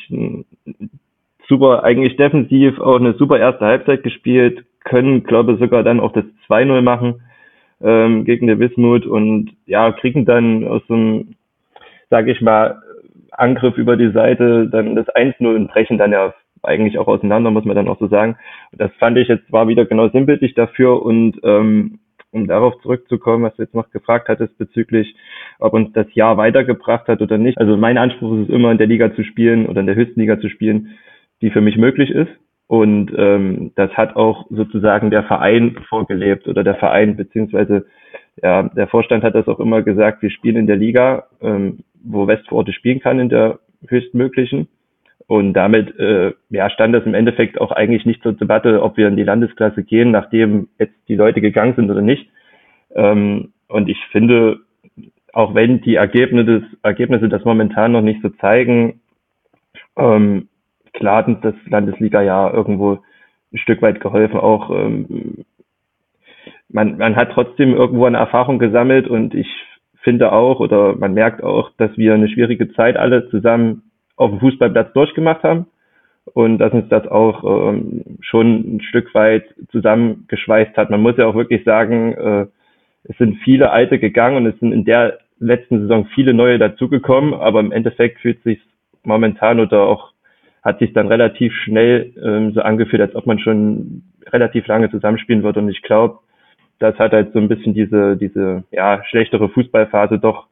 super, 1.49 1.85
eigentlich 1.85 2.17
defensiv 2.17 2.79
auch 2.81 2.97
eine 2.97 3.15
super 3.15 3.39
erste 3.39 3.65
Halbzeit 3.65 4.03
gespielt, 4.03 4.67
können, 4.85 5.25
glaube 5.25 5.55
ich, 5.55 5.59
sogar 5.59 5.83
dann 5.83 6.01
auch 6.01 6.13
das 6.13 6.25
2-0 6.49 6.83
machen 6.83 7.23
ähm, 7.83 8.25
gegen 8.25 8.47
der 8.47 8.59
Wismut 8.59 9.07
und 9.07 9.53
ja, 9.67 9.93
kriegen 9.93 10.25
dann 10.25 10.67
aus 10.67 10.83
dem, 10.89 11.35
sage 12.11 12.33
ich 12.33 12.41
mal, 12.41 12.83
Angriff 13.33 13.77
über 13.79 13.97
die 13.97 14.11
Seite 14.11 14.69
dann 14.69 14.97
das 14.97 15.09
1-0 15.09 15.55
und 15.55 15.69
brechen 15.69 15.99
dann 15.99 16.13
ja 16.13 16.35
eigentlich 16.63 16.99
auch 16.99 17.09
auseinander, 17.09 17.51
muss 17.51 17.65
man 17.65 17.77
dann 17.77 17.89
auch 17.89 17.99
so 17.99 18.09
sagen. 18.09 18.37
Das 18.73 18.91
fand 18.99 19.17
ich 19.17 19.29
jetzt 19.29 19.51
war 19.51 19.69
wieder 19.69 19.87
genau 19.87 20.09
sinnbildlich 20.09 20.55
dafür 20.55 21.03
und 21.03 21.39
ähm, 21.43 22.01
um 22.33 22.47
darauf 22.47 22.81
zurückzukommen, 22.83 23.45
was 23.45 23.57
du 23.57 23.63
jetzt 23.63 23.75
noch 23.75 23.91
gefragt 23.91 24.29
hattest 24.29 24.57
bezüglich, 24.57 25.17
ob 25.59 25.73
uns 25.73 25.93
das 25.93 26.07
Jahr 26.15 26.37
weitergebracht 26.37 27.09
hat 27.09 27.23
oder 27.23 27.39
nicht. 27.39 27.59
Also 27.59 27.77
mein 27.77 27.99
Anspruch 27.99 28.35
ist 28.35 28.49
es 28.49 28.55
immer, 28.55 28.71
in 28.71 28.79
der 28.79 28.87
Liga 28.87 29.15
zu 29.15 29.25
spielen 29.25 29.67
oder 29.67 29.81
in 29.81 29.87
der 29.87 29.97
höchsten 29.97 30.21
Liga 30.21 30.39
zu 30.39 30.49
spielen, 30.49 30.91
die 31.43 31.51
für 31.51 31.61
mich 31.61 31.77
möglich 31.77 32.11
ist. 32.11 32.31
Und 32.71 33.13
ähm, 33.19 33.73
das 33.75 33.91
hat 33.95 34.15
auch 34.15 34.47
sozusagen 34.49 35.11
der 35.11 35.25
Verein 35.25 35.77
vorgelebt 35.89 36.47
oder 36.47 36.63
der 36.63 36.77
Verein 36.77 37.17
beziehungsweise 37.17 37.85
ja, 38.45 38.63
der 38.63 38.87
Vorstand 38.87 39.25
hat 39.25 39.35
das 39.35 39.49
auch 39.49 39.59
immer 39.59 39.83
gesagt, 39.83 40.23
wir 40.23 40.31
spielen 40.31 40.55
in 40.55 40.67
der 40.69 40.77
Liga, 40.77 41.25
ähm, 41.43 41.81
wo 42.05 42.29
Westforte 42.29 42.73
spielen 42.73 43.01
kann, 43.01 43.19
in 43.19 43.29
der 43.29 43.59
höchstmöglichen. 43.89 44.69
Und 45.27 45.55
damit 45.55 45.99
äh, 45.99 46.33
ja, 46.51 46.71
stand 46.71 46.95
das 46.95 47.05
im 47.07 47.15
Endeffekt 47.15 47.61
auch 47.61 47.73
eigentlich 47.73 48.07
nicht 48.07 48.23
zur 48.23 48.35
Debatte, 48.35 48.85
ob 48.85 48.97
wir 48.97 49.09
in 49.09 49.17
die 49.17 49.25
Landesklasse 49.25 49.83
gehen, 49.83 50.13
nachdem 50.13 50.69
jetzt 50.79 50.95
die 51.09 51.17
Leute 51.17 51.41
gegangen 51.41 51.75
sind 51.75 51.91
oder 51.91 52.03
nicht. 52.03 52.31
Ähm, 52.95 53.53
und 53.67 53.89
ich 53.89 53.99
finde, 54.13 54.61
auch 55.33 55.57
wenn 55.57 55.81
die 55.81 55.97
Ergebnisse, 55.97 56.63
Ergebnisse 56.85 57.29
das 57.29 57.45
momentan 57.45 57.91
noch 57.91 58.03
nicht 58.03 58.23
so 58.23 58.29
zeigen, 58.29 59.01
ähm, 59.97 60.50
klar 60.93 61.27
hat 61.27 61.45
das 61.45 61.55
Landesliga-Jahr 61.67 62.55
irgendwo 62.55 62.99
ein 63.53 63.59
Stück 63.59 63.83
weit 63.83 64.01
geholfen. 64.01 64.39
Auch 64.39 64.71
ähm, 64.71 65.45
man, 66.69 66.99
man 66.99 67.17
hat 67.17 67.33
trotzdem 67.33 67.75
irgendwo 67.75 68.05
eine 68.07 68.19
Erfahrung 68.19 68.59
gesammelt 68.59 69.09
und 69.09 69.35
ich 69.35 69.49
finde 70.03 70.33
auch 70.33 70.61
oder 70.61 70.95
man 70.97 71.15
merkt 71.15 71.43
auch, 71.43 71.71
dass 71.77 71.97
wir 71.97 72.15
eine 72.15 72.29
schwierige 72.29 72.73
Zeit 72.73 72.97
alle 72.97 73.29
zusammen 73.31 73.91
auf 74.17 74.31
dem 74.31 74.41
Fußballplatz 74.41 74.93
durchgemacht 74.93 75.43
haben 75.43 75.67
und 76.35 76.59
dass 76.59 76.73
uns 76.73 76.89
das 76.89 77.07
auch 77.07 77.45
ähm, 77.45 78.19
schon 78.21 78.77
ein 78.77 78.81
Stück 78.83 79.15
weit 79.15 79.45
zusammengeschweißt 79.71 80.77
hat. 80.77 80.91
Man 80.91 81.03
muss 81.03 81.17
ja 81.17 81.27
auch 81.27 81.35
wirklich 81.35 81.65
sagen, 81.65 82.13
äh, 82.13 82.47
es 83.05 83.17
sind 83.19 83.39
viele 83.45 83.71
Alte 83.71 83.99
gegangen 83.99 84.37
und 84.37 84.47
es 84.47 84.59
sind 84.61 84.73
in 84.73 84.85
der 84.85 85.19
letzten 85.39 85.81
Saison 85.81 86.07
viele 86.15 86.35
neue 86.35 86.59
dazugekommen, 86.59 87.35
aber 87.35 87.61
im 87.61 87.73
Endeffekt 87.73 88.21
fühlt 88.21 88.43
sich 88.43 88.61
momentan 89.03 89.59
oder 89.59 89.83
auch 89.83 90.13
hat 90.63 90.79
sich 90.79 90.93
dann 90.93 91.09
relativ 91.09 91.53
schnell 91.65 92.13
ähm, 92.23 92.53
so 92.53 92.61
angefühlt, 92.61 93.03
als 93.03 93.15
ob 93.15 93.27
man 93.27 93.39
schon 93.39 94.03
relativ 94.27 94.67
lange 94.67 94.91
zusammenspielen 94.91 95.43
würde. 95.43 95.61
Und 95.61 95.71
ich 95.71 95.83
glaube, 95.83 96.19
das 96.79 96.99
hat 96.99 97.13
halt 97.13 97.33
so 97.33 97.39
ein 97.39 97.49
bisschen 97.49 97.75
diese, 97.75 98.17
diese 98.17 98.65
ja, 98.71 99.03
schlechtere 99.05 99.49
Fußballphase 99.49 100.19
doch 100.19 100.49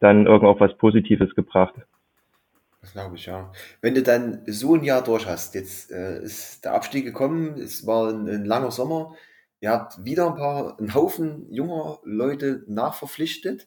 dann 0.00 0.26
irgendwo 0.26 0.48
auch 0.48 0.60
was 0.60 0.76
Positives 0.76 1.34
gebracht. 1.34 1.74
Das 2.80 2.92
glaube 2.92 3.16
ich, 3.16 3.26
ja. 3.26 3.50
Wenn 3.80 3.94
du 3.94 4.02
dann 4.02 4.42
so 4.46 4.74
ein 4.74 4.84
Jahr 4.84 5.02
durch 5.02 5.26
hast, 5.26 5.54
jetzt 5.54 5.90
äh, 5.90 6.22
ist 6.22 6.64
der 6.64 6.74
Abstieg 6.74 7.04
gekommen, 7.04 7.58
es 7.58 7.86
war 7.86 8.10
ein, 8.10 8.28
ein 8.28 8.44
langer 8.44 8.70
Sommer, 8.70 9.14
ihr 9.60 9.70
habt 9.70 10.04
wieder 10.04 10.28
ein 10.28 10.36
paar, 10.36 10.78
einen 10.78 10.94
Haufen 10.94 11.52
junger 11.52 11.98
Leute 12.04 12.64
nachverpflichtet. 12.68 13.66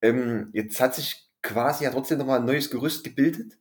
Ähm, 0.00 0.50
jetzt 0.52 0.80
hat 0.80 0.94
sich 0.94 1.26
quasi 1.42 1.84
ja 1.84 1.90
trotzdem 1.90 2.18
nochmal 2.18 2.40
ein 2.40 2.46
neues 2.46 2.70
Gerüst 2.70 3.02
gebildet. 3.04 3.58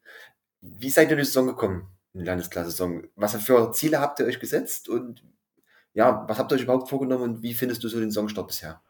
Wie 0.77 0.89
seid 0.89 1.09
ihr 1.09 1.13
in 1.13 1.19
die 1.19 1.25
Saison 1.25 1.47
gekommen, 1.47 1.87
in 2.13 2.21
die 2.21 2.25
Landesklasse-Saison? 2.25 3.03
Was 3.15 3.35
für 3.35 3.71
Ziele 3.71 3.99
habt 3.99 4.19
ihr 4.19 4.25
euch 4.25 4.39
gesetzt 4.39 4.89
und 4.89 5.23
ja, 5.93 6.25
was 6.27 6.37
habt 6.37 6.51
ihr 6.51 6.55
euch 6.55 6.63
überhaupt 6.63 6.89
vorgenommen 6.89 7.23
und 7.23 7.41
wie 7.43 7.53
findest 7.53 7.83
du 7.83 7.87
so 7.87 7.99
den 7.99 8.11
Saisonstart 8.11 8.47
bisher? 8.47 8.81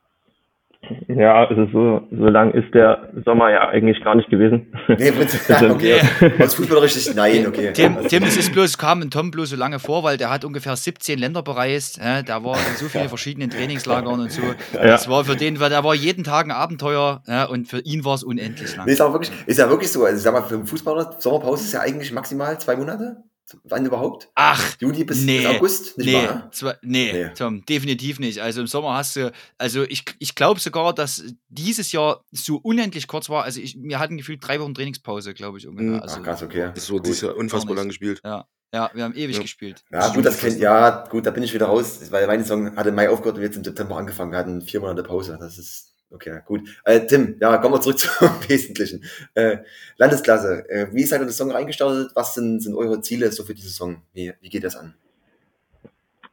Ja, 1.15 1.47
also 1.47 1.65
so, 1.71 2.01
so 2.11 2.25
lang 2.25 2.51
ist 2.53 2.73
der 2.73 3.09
Sommer 3.23 3.49
ja 3.49 3.69
eigentlich 3.69 4.03
gar 4.03 4.15
nicht 4.15 4.29
gewesen. 4.29 4.67
Nee, 4.87 5.11
ja, 5.47 5.71
okay. 5.71 6.01
Als 6.39 6.55
Fußballer 6.55 6.81
richtig, 6.83 7.15
nein, 7.15 7.47
okay. 7.47 7.71
Tim, 7.73 7.97
Tim, 8.07 8.23
es 8.23 8.37
ist 8.37 8.51
bloß, 8.51 8.77
kam 8.77 9.09
Tom 9.09 9.31
bloß 9.31 9.51
so 9.51 9.55
lange 9.55 9.79
vor, 9.79 10.03
weil 10.03 10.17
der 10.17 10.29
hat 10.29 10.43
ungefähr 10.43 10.75
17 10.75 11.17
Länder 11.17 11.41
bereist. 11.41 11.99
Der 11.99 12.43
war 12.43 12.55
in 12.55 12.75
so 12.75 12.85
vielen 12.87 13.09
verschiedenen 13.09 13.49
Trainingslagern 13.49 14.19
und 14.19 14.31
so. 14.31 14.41
Das 14.73 15.09
war 15.09 15.23
für 15.23 15.35
den, 15.35 15.55
der 15.55 15.83
war 15.83 15.95
jeden 15.95 16.23
Tag 16.23 16.45
ein 16.45 16.51
Abenteuer 16.51 17.21
ja, 17.27 17.45
und 17.45 17.67
für 17.67 17.79
ihn 17.79 18.03
war 18.03 18.15
es 18.15 18.23
unendlich 18.23 18.75
lang. 18.75 18.85
Nee, 18.85 18.93
ist, 18.93 19.01
auch 19.01 19.13
wirklich, 19.13 19.31
ist 19.45 19.59
ja 19.59 19.69
wirklich 19.69 19.91
so. 19.91 20.03
Also, 20.03 20.19
sag 20.19 20.33
mal, 20.33 20.41
für 20.41 20.55
einen 20.55 20.65
Fußballer, 20.65 21.15
Sommerpause 21.19 21.63
ist 21.63 21.73
ja 21.73 21.81
eigentlich 21.81 22.11
maximal 22.11 22.57
zwei 22.59 22.75
Monate. 22.75 23.17
Wann 23.63 23.85
überhaupt? 23.85 24.29
Ach, 24.33 24.75
Juni 24.79 25.03
bis, 25.03 25.21
nee, 25.21 25.37
bis 25.37 25.47
August? 25.47 25.97
Nicht 25.97 26.07
nee, 26.07 26.13
wahr, 26.13 26.35
ne? 26.35 26.49
zwar, 26.51 26.77
nee, 26.81 27.11
nee, 27.13 27.29
Tom, 27.35 27.63
definitiv 27.65 28.19
nicht. 28.19 28.41
Also 28.41 28.61
im 28.61 28.67
Sommer 28.67 28.95
hast 28.95 29.15
du, 29.15 29.31
also 29.57 29.83
ich, 29.83 30.03
ich 30.19 30.33
glaube 30.33 30.59
sogar, 30.59 30.93
dass 30.93 31.23
dieses 31.49 31.91
Jahr 31.91 32.23
so 32.31 32.57
unendlich 32.57 33.07
kurz 33.07 33.29
war. 33.29 33.43
Also 33.43 33.61
ich, 33.61 33.77
wir 33.79 33.99
hatten 33.99 34.17
gefühlt 34.17 34.45
drei 34.45 34.59
Wochen 34.59 34.73
Trainingspause, 34.73 35.33
glaube 35.33 35.59
ich. 35.59 35.67
Ungefähr. 35.67 35.93
Hm, 35.93 36.01
also, 36.01 36.17
Ach, 36.19 36.23
krass, 36.23 36.41
okay. 36.41 36.71
Das 36.73 36.89
wurde 36.89 37.03
dieses 37.03 37.21
Jahr 37.21 37.35
unfassbar 37.35 37.75
lang 37.75 37.87
gespielt. 37.87 38.19
Ja. 38.23 38.47
Ja, 38.73 38.89
wir 38.93 39.05
haben 39.05 39.15
ewig 39.15 39.37
Ja. 39.37 39.41
gespielt. 39.41 39.85
Ja, 39.89 40.13
gut, 40.13 40.25
das 40.25 40.37
kennt, 40.37 40.59
ja, 40.59 41.07
gut, 41.07 41.25
da 41.25 41.31
bin 41.31 41.43
ich 41.43 41.53
wieder 41.53 41.67
raus, 41.67 42.01
weil 42.09 42.27
meine 42.27 42.43
Saison 42.43 42.75
hatte 42.75 42.89
im 42.89 42.95
Mai 42.95 43.09
aufgehört 43.09 43.37
und 43.37 43.43
jetzt 43.43 43.55
im 43.55 43.63
September 43.63 43.95
angefangen. 43.95 44.31
Wir 44.31 44.39
hatten 44.39 44.61
vier 44.61 44.81
Monate 44.81 45.01
Pause. 45.01 45.37
Das 45.39 45.57
ist, 45.57 45.94
okay, 46.11 46.39
gut. 46.45 46.61
Äh, 46.83 47.05
Tim, 47.05 47.35
ja, 47.39 47.57
kommen 47.57 47.75
wir 47.75 47.81
zurück 47.81 47.99
zum 47.99 48.29
Wesentlichen. 48.47 49.03
Äh, 49.33 49.57
Landesklasse, 49.97 50.69
äh, 50.69 50.87
wie 50.91 51.03
seid 51.03 51.19
ihr 51.19 51.23
in 51.23 51.27
die 51.27 51.33
Saison 51.33 51.51
reingestartet? 51.51 52.11
Was 52.15 52.33
sind, 52.33 52.61
sind 52.61 52.75
eure 52.75 53.01
Ziele 53.01 53.31
so 53.31 53.43
für 53.43 53.53
die 53.53 53.61
Saison? 53.61 53.97
Wie, 54.13 54.33
wie 54.41 54.49
geht 54.49 54.63
das 54.63 54.75
an? 54.75 54.93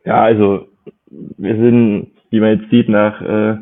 Ja, 0.04 0.22
also 0.22 0.68
wir 1.10 1.56
sind, 1.56 2.12
wie 2.30 2.40
man 2.40 2.58
jetzt 2.58 2.70
sieht, 2.70 2.88
nach 2.88 3.20
äh, 3.20 3.58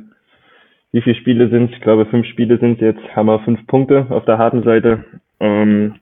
wie 0.92 1.02
viele 1.02 1.16
Spiele 1.16 1.48
sind 1.50 1.72
Ich 1.72 1.80
glaube, 1.80 2.06
fünf 2.06 2.26
Spiele 2.26 2.58
sind 2.58 2.80
jetzt, 2.80 3.00
haben 3.14 3.26
wir 3.26 3.40
fünf 3.40 3.64
Punkte 3.66 4.06
auf 4.10 4.24
der 4.24 4.38
harten 4.38 4.62
Seite. 4.64 5.04
Ähm, 5.38 5.96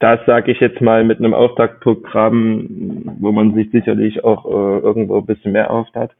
das 0.00 0.18
sage 0.26 0.50
ich 0.50 0.60
jetzt 0.60 0.80
mal 0.80 1.04
mit 1.04 1.18
einem 1.18 1.34
Auftaktprogramm, 1.34 3.16
wo 3.20 3.30
man 3.32 3.54
sich 3.54 3.70
sicherlich 3.70 4.24
auch 4.24 4.44
äh, 4.46 4.80
irgendwo 4.80 5.18
ein 5.18 5.26
bisschen 5.26 5.52
mehr 5.52 5.66
erhofft 5.66 5.94
hat. 5.94 6.10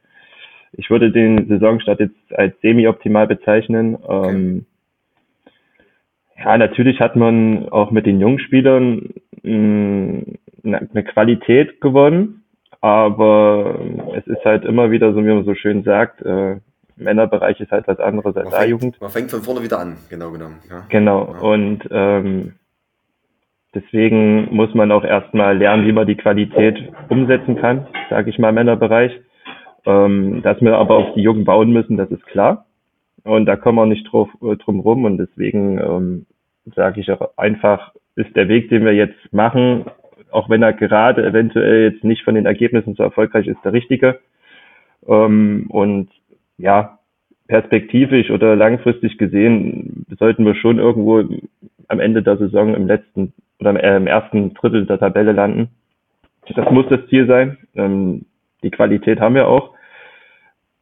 Ich 0.73 0.89
würde 0.89 1.11
den 1.11 1.47
Saisonstart 1.47 1.99
jetzt 1.99 2.15
als 2.33 2.59
semi-optimal 2.61 3.27
bezeichnen. 3.27 3.97
Ähm, 4.07 4.65
ja, 6.37 6.57
natürlich 6.57 6.99
hat 6.99 7.15
man 7.15 7.69
auch 7.69 7.91
mit 7.91 8.05
den 8.05 8.19
jungen 8.19 8.39
Spielern 8.39 9.09
mh, 9.43 10.23
eine 10.63 11.03
Qualität 11.03 11.81
gewonnen, 11.81 12.43
aber 12.81 13.79
es 14.15 14.27
ist 14.27 14.43
halt 14.45 14.65
immer 14.65 14.91
wieder, 14.91 15.13
so 15.13 15.19
wie 15.25 15.33
man 15.33 15.45
so 15.45 15.55
schön 15.55 15.83
sagt, 15.83 16.21
äh, 16.21 16.57
Männerbereich 16.97 17.59
ist 17.59 17.71
halt 17.71 17.87
was 17.87 17.99
anderes 17.99 18.35
als 18.35 18.49
fängt, 18.49 18.61
A-Jugend. 18.61 19.01
man 19.01 19.09
fängt 19.09 19.31
von 19.31 19.41
vorne 19.41 19.63
wieder 19.63 19.79
an, 19.79 19.97
genau 20.09 20.31
genommen. 20.31 20.57
Ja. 20.69 20.85
Genau. 20.89 21.33
Ja. 21.33 21.39
Und 21.39 21.79
ähm, 21.91 22.53
deswegen 23.73 24.53
muss 24.53 24.73
man 24.73 24.91
auch 24.91 25.03
erstmal 25.03 25.57
lernen, 25.57 25.85
wie 25.85 25.91
man 25.91 26.07
die 26.07 26.17
Qualität 26.17 26.91
umsetzen 27.09 27.55
kann, 27.57 27.87
sage 28.09 28.29
ich 28.29 28.39
mal, 28.39 28.49
im 28.49 28.55
Männerbereich. 28.55 29.11
Ähm, 29.87 30.41
dass 30.41 30.59
wir 30.61 30.77
aber 30.77 30.97
auf 30.97 31.13
die 31.13 31.21
Jungen 31.21 31.45
bauen 31.45 31.71
müssen, 31.71 31.95
das 31.95 32.11
ist 32.11 32.25
klar. 32.27 32.65
Und 33.23 33.45
da 33.45 33.55
kommen 33.55 33.77
wir 33.77 33.85
nicht 33.85 34.11
drauf, 34.11 34.29
äh, 34.41 34.57
drum 34.57 34.81
rum. 34.81 35.05
Und 35.05 35.17
deswegen 35.17 35.79
ähm, 35.79 36.25
sage 36.75 36.99
ich 36.99 37.09
auch 37.09 37.29
einfach, 37.37 37.93
ist 38.15 38.35
der 38.35 38.49
Weg, 38.49 38.67
den 38.69 38.83
wir 38.83 38.93
jetzt 38.93 39.31
machen, 39.31 39.85
auch 40.29 40.49
wenn 40.49 40.61
er 40.61 40.73
gerade 40.73 41.25
eventuell 41.25 41.91
jetzt 41.91 42.03
nicht 42.03 42.23
von 42.23 42.35
den 42.35 42.45
Ergebnissen 42.45 42.95
so 42.95 43.03
erfolgreich 43.03 43.47
ist, 43.47 43.63
der 43.63 43.71
richtige. 43.71 44.19
Ähm, 45.07 45.67
und 45.69 46.09
ja, 46.57 46.99
perspektivisch 47.47 48.29
oder 48.29 48.57
langfristig 48.57 49.17
gesehen 49.17 50.05
sollten 50.19 50.45
wir 50.45 50.55
schon 50.55 50.79
irgendwo 50.79 51.23
am 51.87 51.99
Ende 52.01 52.23
der 52.23 52.35
Saison 52.35 52.75
im 52.75 52.87
letzten 52.87 53.31
oder 53.59 53.69
im, 53.69 53.77
äh, 53.77 54.09
ersten 54.09 54.53
Drittel 54.53 54.85
der 54.85 54.99
Tabelle 54.99 55.31
landen. 55.31 55.69
Das 56.53 56.69
muss 56.71 56.87
das 56.89 57.07
Ziel 57.07 57.25
sein. 57.25 57.57
Ähm, 57.75 58.25
die 58.63 58.71
Qualität 58.71 59.21
haben 59.21 59.35
wir 59.35 59.47
auch. 59.47 59.76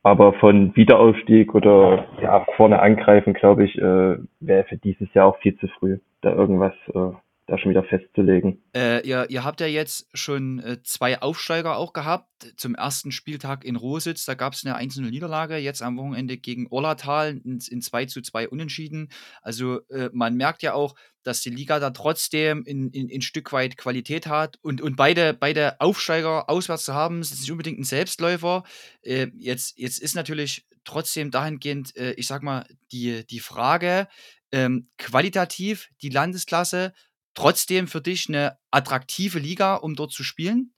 Aber 0.06 0.34
von 0.34 0.76
Wiederaufstieg 0.76 1.56
oder 1.56 2.06
ja, 2.22 2.46
vorne 2.58 2.80
angreifen, 2.80 3.34
glaube 3.34 3.66
ich, 3.66 3.76
äh, 3.80 4.18
wäre 4.40 4.64
für 4.70 4.78
dieses 4.78 5.12
Jahr 5.16 5.26
auch 5.26 5.38
viel 5.40 5.58
zu 5.58 5.68
früh, 5.68 5.98
da 6.22 6.32
irgendwas 6.32 6.74
äh, 6.94 7.10
da 7.48 7.60
schon 7.60 7.70
wieder 7.70 7.84
festzulegen. 7.84 8.64
Äh, 8.76 9.08
ihr, 9.08 9.30
ihr 9.30 9.44
habt 9.44 9.62
ja 9.62 9.68
jetzt 9.68 10.08
schon 10.14 10.60
äh, 10.60 10.82
zwei 10.84 11.22
Aufsteiger 11.22 11.78
auch 11.78 11.94
gehabt. 11.94 12.54
Zum 12.58 12.74
ersten 12.74 13.12
Spieltag 13.12 13.64
in 13.64 13.76
Rositz, 13.76 14.26
da 14.26 14.34
gab 14.34 14.54
es 14.54 14.66
eine 14.66 14.76
einzelne 14.76 15.10
Niederlage, 15.10 15.58
jetzt 15.58 15.84
am 15.84 15.98
Wochenende 15.98 16.38
gegen 16.38 16.68
Orlatal 16.72 17.40
in, 17.44 17.60
in 17.70 17.82
2 17.82 18.06
zu 18.06 18.22
2 18.22 18.50
Unentschieden. 18.50 19.10
Also 19.42 19.82
äh, 19.90 20.10
man 20.12 20.36
merkt 20.36 20.64
ja 20.64 20.74
auch, 20.74 20.96
dass 21.22 21.42
die 21.42 21.52
Liga 21.52 21.80
da 21.80 21.92
trotzdem 21.92 22.64
in, 22.64 22.90
in, 22.92 23.10
in 23.10 23.22
Stück 23.22 23.52
weit 23.54 23.78
Qualität 23.78 24.26
hat. 24.26 24.58
Und, 24.62 24.82
und 24.82 24.96
beide, 24.96 25.34
beide 25.34 25.80
Aufsteiger 25.82 26.50
auswärts 26.50 26.86
zu 26.86 26.94
haben, 26.94 27.22
ist 27.22 27.40
nicht 27.40 27.52
unbedingt 27.52 27.80
ein 27.80 27.84
Selbstläufer. 27.84 28.64
Äh, 29.02 29.28
jetzt, 29.36 29.78
jetzt 29.78 30.00
ist 30.00 30.16
natürlich 30.16 30.66
trotzdem 30.84 31.30
dahingehend, 31.30 31.96
äh, 31.96 32.14
ich 32.14 32.26
sag 32.26 32.42
mal, 32.42 32.66
die, 32.92 33.26
die 33.28 33.40
Frage, 33.40 34.08
ähm, 34.52 34.88
qualitativ 34.98 35.90
die 36.02 36.10
Landesklasse 36.10 36.94
trotzdem 37.36 37.88
für 37.88 38.02
dich 38.02 38.28
eine 38.28 38.58
attraktive 38.72 39.40
Liga, 39.40 39.76
um 39.76 39.96
dort 39.96 40.12
zu 40.12 40.24
spielen? 40.24 40.72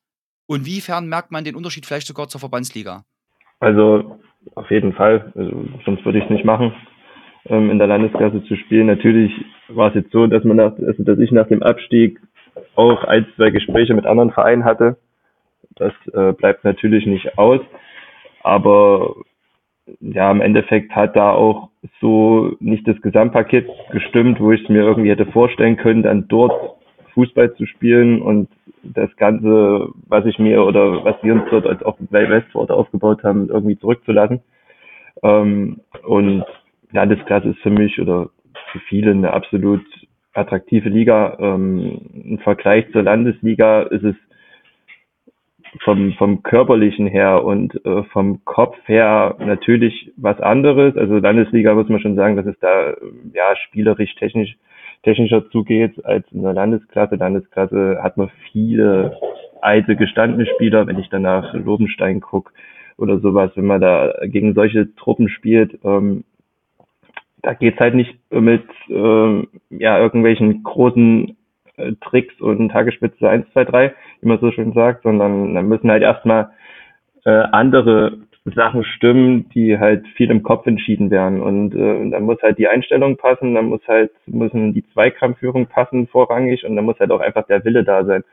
Und 0.48 0.66
wiefern 0.66 1.08
merkt 1.08 1.32
man 1.32 1.44
den 1.44 1.56
Unterschied 1.56 1.86
vielleicht 1.86 2.08
sogar 2.08 2.28
zur 2.28 2.40
Verbandsliga? 2.40 3.04
Also 3.60 4.20
auf 4.56 4.70
jeden 4.72 4.94
Fall, 4.94 5.32
also, 5.36 5.66
sonst 5.86 6.06
würde 6.06 6.20
ich 6.20 6.24
es 6.26 6.30
nicht 6.30 6.46
machen, 6.46 6.74
ähm, 7.46 7.70
in 7.70 7.80
der 7.80 7.88
Landesklasse 7.88 8.44
zu 8.46 8.56
spielen. 8.56 8.88
Natürlich 8.88 9.32
war 9.68 9.90
es 9.90 9.96
jetzt 9.96 10.12
so, 10.12 10.28
dass 10.28 10.44
man 10.44 10.58
nach, 10.58 10.74
also 10.78 11.04
dass 11.04 11.20
ich 11.20 11.32
nach 11.32 11.48
dem 11.48 11.64
Abstieg 11.64 12.20
auch 12.76 13.04
ein, 13.04 13.28
zwei 13.36 13.50
Gespräche 13.50 13.94
mit 13.94 14.06
anderen 14.06 14.32
Vereinen 14.32 14.64
hatte. 14.64 14.98
Das 15.76 15.94
äh, 16.14 16.34
bleibt 16.34 16.64
natürlich 16.64 17.06
nicht 17.06 17.38
aus. 17.38 17.62
Aber 18.42 19.16
ja, 20.00 20.32
im 20.32 20.42
Endeffekt 20.42 20.92
hat 20.96 21.16
da 21.16 21.32
auch 21.32 21.70
so 22.02 22.56
nicht 22.60 22.88
das 22.88 23.02
Gesamtpaket 23.02 23.68
gestimmt, 23.92 24.40
wo 24.40 24.52
ich 24.52 24.64
es 24.64 24.70
mir 24.70 24.82
irgendwie 24.82 25.10
hätte 25.10 25.26
vorstellen 25.26 25.78
können, 25.78 26.04
dann 26.04 26.28
dort 26.28 26.78
Fußball 27.14 27.54
zu 27.56 27.66
spielen 27.66 28.22
und 28.22 28.50
das 28.84 29.16
Ganze, 29.18 29.90
was 30.08 30.26
ich 30.26 30.40
mir 30.40 30.64
oder 30.64 31.04
was 31.04 31.16
wir 31.24 31.34
uns 31.34 31.44
dort 31.50 31.66
als 31.66 31.84
auch 31.84 31.98
Westford 32.10 32.72
aufgebaut 32.72 33.24
haben, 33.24 33.50
irgendwie 33.50 33.78
zurückzulassen. 33.78 34.42
Ähm, 35.24 35.82
und 36.04 36.44
Landesklasse 36.92 37.50
ist 37.50 37.60
für 37.60 37.70
mich 37.70 38.00
oder 38.00 38.30
für 38.72 38.80
viele 38.88 39.12
eine 39.12 39.34
absolut 39.34 39.84
attraktive 40.34 40.90
Liga. 40.90 41.38
Ähm, 41.40 42.00
Im 42.14 42.40
Vergleich 42.40 42.92
zur 42.92 43.04
Landesliga 43.04 43.82
ist 43.84 44.04
es 44.04 44.16
vom, 45.84 46.14
vom 46.14 46.44
körperlichen 46.44 47.08
her 47.08 47.44
und 47.44 47.84
äh, 47.86 48.04
vom 48.04 48.44
Kopf 48.46 48.76
her 48.86 49.36
natürlich 49.40 50.12
was 50.18 50.40
anderes. 50.40 50.96
Also 50.98 51.18
Landesliga 51.18 51.74
muss 51.74 51.90
man 51.90 52.00
schon 52.00 52.16
sagen, 52.16 52.36
dass 52.36 52.46
es 52.46 52.58
da 52.60 52.92
äh, 52.92 52.96
ja 53.34 53.56
spielerisch 53.68 54.14
technisch 54.16 54.56
technischer 55.04 55.50
zugeht 55.52 56.04
als 56.06 56.26
in 56.32 56.42
der 56.42 56.54
Landesklasse. 56.54 57.16
Landesklasse 57.16 58.00
hat 58.02 58.18
man 58.18 58.30
viele 58.52 59.18
alte 59.62 59.96
gestandene 59.96 60.46
Spieler, 60.46 60.88
wenn 60.88 61.00
ich 61.00 61.10
dann 61.10 61.22
nach 61.22 61.54
Lobenstein 61.54 62.20
gucke 62.20 62.52
oder 62.98 63.20
sowas, 63.20 63.52
wenn 63.56 63.66
man 63.66 63.80
da 63.80 64.14
gegen 64.24 64.54
solche 64.54 64.94
Truppen 64.96 65.30
spielt, 65.30 65.80
ähm, 65.84 66.24
da 67.42 67.54
geht's 67.54 67.80
halt 67.80 67.94
nicht 67.94 68.18
mit 68.32 68.66
ähm, 68.90 69.48
ja 69.70 70.00
irgendwelchen 70.00 70.64
großen 70.64 71.37
Tricks 72.02 72.40
und 72.42 72.70
Tagesspitze 72.70 73.30
1, 73.30 73.46
2, 73.54 73.66
3, 73.66 73.94
wie 74.22 74.28
man 74.28 74.40
so 74.40 74.52
schön 74.52 74.74
sagt, 74.74 75.04
sondern 75.04 75.54
da 75.56 75.62
müssen 75.62 75.92
halt 75.92 76.04
erstmal 76.04 76.50
äh, 77.26 77.30
andere 77.52 78.18
Sachen 78.56 78.84
stimmen, 78.84 79.50
die 79.50 79.78
halt 79.78 80.08
viel 80.16 80.32
im 80.32 80.44
Kopf 80.44 80.66
entschieden 80.66 81.12
werden. 81.12 81.42
Und 81.42 81.76
äh, 81.76 82.10
dann 82.10 82.24
muss 82.24 82.42
halt 82.42 82.58
die 82.58 82.68
Einstellung 82.68 83.18
passen, 83.18 83.56
dann 83.56 83.66
muss 83.66 83.82
halt, 83.88 84.12
müssen 84.26 84.74
die 84.74 84.88
Zweikampfführung 84.94 85.68
passen 85.68 86.08
vorrangig 86.08 86.66
und 86.66 86.76
dann 86.76 86.86
muss 86.86 87.00
halt 87.00 87.12
auch 87.12 87.20
einfach 87.20 87.46
der 87.48 87.64
Wille 87.66 87.84
da 87.84 88.06
sein. 88.06 88.24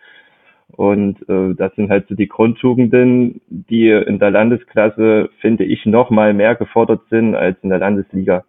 Und 0.68 1.28
äh, 1.28 1.54
das 1.54 1.74
sind 1.74 1.90
halt 1.90 2.09
so 2.09 2.14
die 2.14 2.28
Grundtugenden, 2.28 3.40
die 3.48 3.90
in 3.90 4.18
der 4.18 4.30
Landesklasse, 4.30 5.30
finde 5.40 5.64
ich, 5.64 5.85
noch 5.87 6.11
mal 6.11 6.33
mehr 6.33 6.54
gefordert 6.54 7.02
sind 7.11 7.35
als 7.35 7.57
in 7.62 7.70
der 7.70 7.78
Landesliga. 7.78 8.44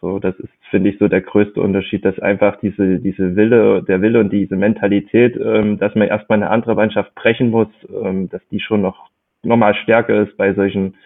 So, 0.00 0.18
das 0.18 0.38
ist, 0.38 0.52
finde 0.74 0.90
ich, 0.90 0.98
so 0.98 1.06
der 1.06 1.20
größte 1.20 1.60
Unterschied, 1.60 2.04
dass 2.04 2.18
einfach 2.18 2.56
diese, 2.56 2.98
diese 2.98 3.36
Wille, 3.36 3.84
der 3.84 4.02
Wille 4.02 4.18
und 4.18 4.32
diese 4.32 4.56
Mentalität, 4.56 5.36
ähm, 5.36 5.78
dass 5.78 5.94
man 5.94 6.08
erstmal 6.08 6.38
eine 6.38 6.50
andere 6.50 6.74
Mannschaft 6.74 7.14
brechen 7.14 7.50
muss, 7.50 7.68
ähm, 7.88 8.28
dass 8.28 8.42
die 8.48 8.58
schon 8.58 8.82
noch 8.82 9.08
nochmal 9.44 9.76
stärker 9.76 10.20
ist 10.22 10.36
bei 10.36 10.52
solchen 10.52 10.96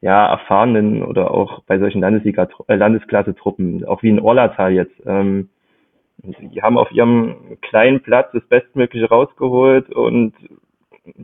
ja, 0.00 0.28
erfahrenen 0.28 1.02
oder 1.02 1.30
auch 1.30 1.62
bei 1.64 1.78
solchen 1.78 2.00
Landesliga, 2.00 2.48
äh, 2.68 2.76
Landesklasse-Truppen, 2.76 3.84
auch 3.84 4.02
wie 4.02 4.08
in 4.08 4.18
Orlatal 4.18 4.72
jetzt. 4.72 4.98
Ähm, 5.04 5.50
die 6.16 6.62
haben 6.62 6.78
auf 6.78 6.90
ihrem 6.90 7.58
kleinen 7.60 8.00
Platz 8.00 8.30
das 8.32 8.44
Bestmögliche 8.44 9.10
rausgeholt 9.10 9.90
und 9.90 10.32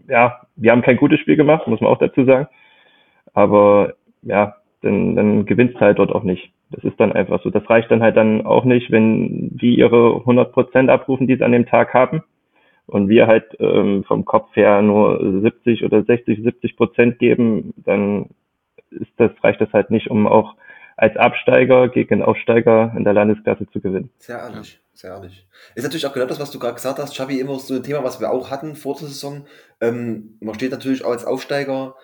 ja, 0.09 0.43
wir 0.57 0.73
haben 0.73 0.83
kein 0.83 0.99
gutes 0.99 1.21
Spiel 1.21 1.37
gemacht, 1.37 1.67
muss 1.67 1.81
man 1.81 1.91
auch 1.91 1.99
dazu 1.99 2.27
sagen. 2.27 2.49
Aber 3.33 3.95
ja, 4.21 4.57
dann, 4.83 5.17
dann 5.17 5.47
gewinnst 5.47 5.81
halt 5.81 5.99
dort 5.99 6.13
auch 6.13 6.23
nicht. 6.23 6.53
Das 6.71 6.85
ist 6.85 6.99
dann 7.01 7.13
einfach 7.13 7.43
so. 7.43 7.51
Das 7.51 7.69
reicht 7.69 7.91
dann 7.91 8.03
halt 8.03 8.17
dann 8.17 8.45
auch 8.45 8.65
nicht, 8.65 8.91
wenn 8.91 9.57
die 9.57 9.77
ihre 9.77 10.17
100 10.17 10.53
Prozent 10.53 10.91
abrufen, 10.91 11.27
die 11.27 11.37
sie 11.37 11.45
an 11.45 11.53
dem 11.53 11.67
Tag 11.67 11.95
haben. 11.95 12.23
Und 12.87 13.09
wir 13.09 13.27
halt 13.27 13.45
ähm, 13.61 14.05
vom 14.05 14.25
Kopf 14.25 14.55
her 14.57 14.81
nur 14.81 15.41
70 15.43 15.85
oder 15.85 16.05
60, 16.05 16.43
70 16.43 16.77
Prozent 16.77 17.19
geben, 17.19 17.75
dann 17.77 18.31
ist 18.91 19.11
das, 19.19 19.31
reicht 19.43 19.61
das 19.61 19.73
halt 19.73 19.91
nicht, 19.91 20.11
um 20.11 20.27
auch 20.27 20.55
als 20.97 21.17
Absteiger 21.17 21.89
gegen 21.89 22.23
Aufsteiger 22.23 22.93
in 22.97 23.05
der 23.05 23.13
Landesklasse 23.13 23.67
zu 23.71 23.81
gewinnen. 23.81 24.11
Sehr 24.19 24.39
ehrlich, 24.39 24.81
sehr 24.95 25.13
ehrlich. 25.13 25.47
Ist 25.75 25.85
natürlich 25.85 26.07
auch 26.07 26.13
genau 26.13 26.27
das, 26.27 26.41
was 26.41 26.51
du 26.51 26.59
gerade 26.59 26.75
gesagt 26.75 26.99
hast, 26.99 27.15
Xavi, 27.15 27.39
immer 27.39 27.59
so 27.59 27.75
ein 27.75 27.83
Thema, 27.83 28.03
was 28.03 28.21
wir 28.21 28.31
auch 28.31 28.51
hatten 28.51 28.75
vor 28.75 28.97
der 28.97 29.07
Saison. 29.07 29.47
Ähm, 29.81 30.37
man 30.41 30.55
steht 30.55 30.73
natürlich 30.73 31.05
auch 31.05 31.13
als 31.13 31.25
Aufsteiger, 31.25 31.95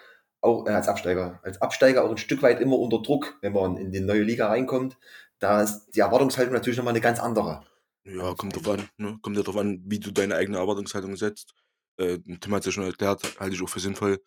auch 0.44 0.66
äh, 0.66 0.70
als 0.70 0.88
Absteiger, 0.88 1.40
als 1.42 1.60
Absteiger 1.60 2.04
auch 2.04 2.10
ein 2.10 2.18
Stück 2.18 2.42
weit 2.42 2.60
immer 2.60 2.78
unter 2.78 3.02
Druck, 3.02 3.38
wenn 3.40 3.52
man 3.52 3.76
in 3.76 3.92
die 3.92 4.00
neue 4.00 4.22
Liga 4.22 4.48
reinkommt. 4.48 4.98
Da 5.38 5.62
ist 5.62 5.90
die 5.90 6.00
Erwartungshaltung 6.00 6.54
natürlich 6.54 6.76
nochmal 6.76 6.92
eine 6.92 7.00
ganz 7.00 7.18
andere. 7.18 7.64
Ja, 8.04 8.34
kommt 8.34 8.54
drauf 8.54 8.68
an, 8.68 8.88
ne? 8.98 9.18
Kommt 9.22 9.36
ja 9.36 9.42
drauf 9.42 9.56
an, 9.56 9.82
wie 9.86 9.98
du 9.98 10.10
deine 10.10 10.36
eigene 10.36 10.58
Erwartungshaltung 10.58 11.16
setzt. 11.16 11.54
Äh, 11.96 12.18
Tim 12.18 12.54
hat 12.54 12.60
es 12.60 12.66
ja 12.66 12.72
schon 12.72 12.84
erklärt, 12.84 13.40
halte 13.40 13.56
ich 13.56 13.62
auch 13.62 13.68
für 13.68 13.80
sinnvoll, 13.80 14.22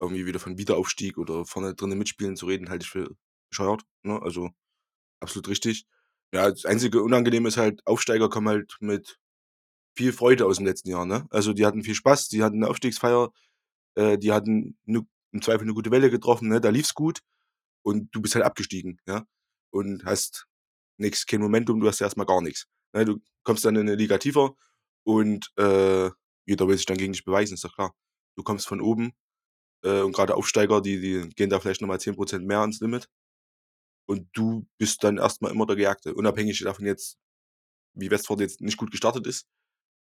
irgendwie 0.00 0.26
wieder 0.26 0.38
von 0.40 0.56
Wiederaufstieg 0.58 1.18
oder 1.18 1.44
vorne 1.44 1.74
drinnen 1.74 1.98
mitspielen 1.98 2.36
zu 2.36 2.46
reden, 2.46 2.70
halte 2.70 2.84
ich 2.84 2.90
für 2.90 3.10
bescheuert. 3.50 3.82
Ne? 4.02 4.20
Also 4.22 4.50
absolut 5.20 5.48
richtig. 5.48 5.86
Ja, 6.32 6.50
das 6.50 6.64
einzige 6.64 7.02
Unangenehme 7.02 7.48
ist 7.48 7.56
halt, 7.56 7.86
Aufsteiger 7.86 8.28
kommen 8.28 8.48
halt 8.48 8.76
mit 8.80 9.18
viel 9.96 10.12
Freude 10.12 10.46
aus 10.46 10.58
dem 10.58 10.66
letzten 10.66 10.90
Jahr. 10.90 11.06
Ne? 11.06 11.26
Also 11.30 11.52
die 11.52 11.66
hatten 11.66 11.82
viel 11.82 11.94
Spaß, 11.94 12.28
die 12.28 12.42
hatten 12.42 12.56
eine 12.62 12.68
Aufstiegsfeier, 12.70 13.30
äh, 13.96 14.18
die 14.18 14.32
hatten 14.32 14.78
ne, 14.84 15.06
im 15.32 15.42
Zweifel 15.42 15.64
eine 15.64 15.74
gute 15.74 15.90
Welle 15.90 16.10
getroffen, 16.10 16.48
ne? 16.48 16.60
da 16.60 16.70
lief's 16.70 16.94
gut 16.94 17.20
und 17.82 18.14
du 18.14 18.20
bist 18.20 18.34
halt 18.34 18.44
abgestiegen. 18.44 19.00
ja 19.06 19.24
Und 19.70 20.04
hast 20.04 20.46
nichts, 20.98 21.26
kein 21.26 21.40
Momentum, 21.40 21.80
du 21.80 21.88
hast 21.88 22.00
ja 22.00 22.06
erstmal 22.06 22.26
gar 22.26 22.42
nichts. 22.42 22.66
Ne? 22.94 23.04
Du 23.04 23.18
kommst 23.44 23.64
dann 23.64 23.76
in 23.76 23.82
eine 23.82 23.94
Liga 23.94 24.18
tiefer 24.18 24.54
und 25.04 25.50
äh, 25.56 26.10
jeder 26.46 26.68
will 26.68 26.76
sich 26.76 26.86
dann 26.86 26.98
gegen 26.98 27.12
dich 27.12 27.24
beweisen, 27.24 27.54
ist 27.54 27.64
doch 27.64 27.74
klar. 27.74 27.94
Du 28.36 28.42
kommst 28.42 28.66
von 28.66 28.80
oben 28.80 29.12
äh, 29.84 30.00
und 30.00 30.12
gerade 30.12 30.34
Aufsteiger, 30.34 30.80
die, 30.80 31.00
die 31.00 31.28
gehen 31.30 31.50
da 31.50 31.60
vielleicht 31.60 31.80
nochmal 31.80 31.98
10% 31.98 32.40
mehr 32.40 32.60
ans 32.60 32.80
Limit 32.80 33.08
und 34.08 34.28
du 34.32 34.66
bist 34.78 35.04
dann 35.04 35.18
erstmal 35.18 35.52
immer 35.52 35.66
der 35.66 35.76
Gejagte. 35.76 36.14
Unabhängig 36.14 36.60
davon 36.60 36.86
jetzt, 36.86 37.18
wie 37.94 38.10
Westford 38.10 38.40
jetzt 38.40 38.60
nicht 38.60 38.78
gut 38.78 38.90
gestartet 38.90 39.26
ist, 39.26 39.46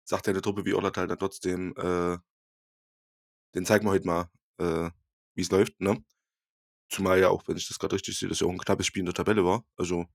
sagt 0.06 0.28
eine 0.28 0.42
Truppe 0.42 0.66
wie 0.66 0.74
Orlatal 0.74 1.08
dann 1.08 1.20
trotzdem, 1.20 1.74
äh, 1.78 2.18
den 3.56 3.66
zeigen 3.66 3.86
wir 3.86 3.92
heute 3.92 4.08
mal, 4.08 4.30
äh, 4.58 4.90
wie 5.36 5.42
es 5.42 5.52
läuft, 5.52 5.80
ne? 5.82 6.04
Zumal 6.90 7.20
ja 7.20 7.30
auch, 7.30 7.48
wenn 7.48 7.58
ich 7.58 7.68
das 7.68 7.80
gerade 7.80 7.96
richtig 7.96 8.18
sehe, 8.18 8.30
dass 8.30 8.40
ja 8.42 8.48
auch 8.48 8.52
ein 8.52 8.58
knappes 8.60 8.88
Spiel 8.88 9.02
in 9.02 9.08
der 9.08 9.16
Tabelle 9.16 9.46
war. 9.46 9.66
Also 9.78 10.06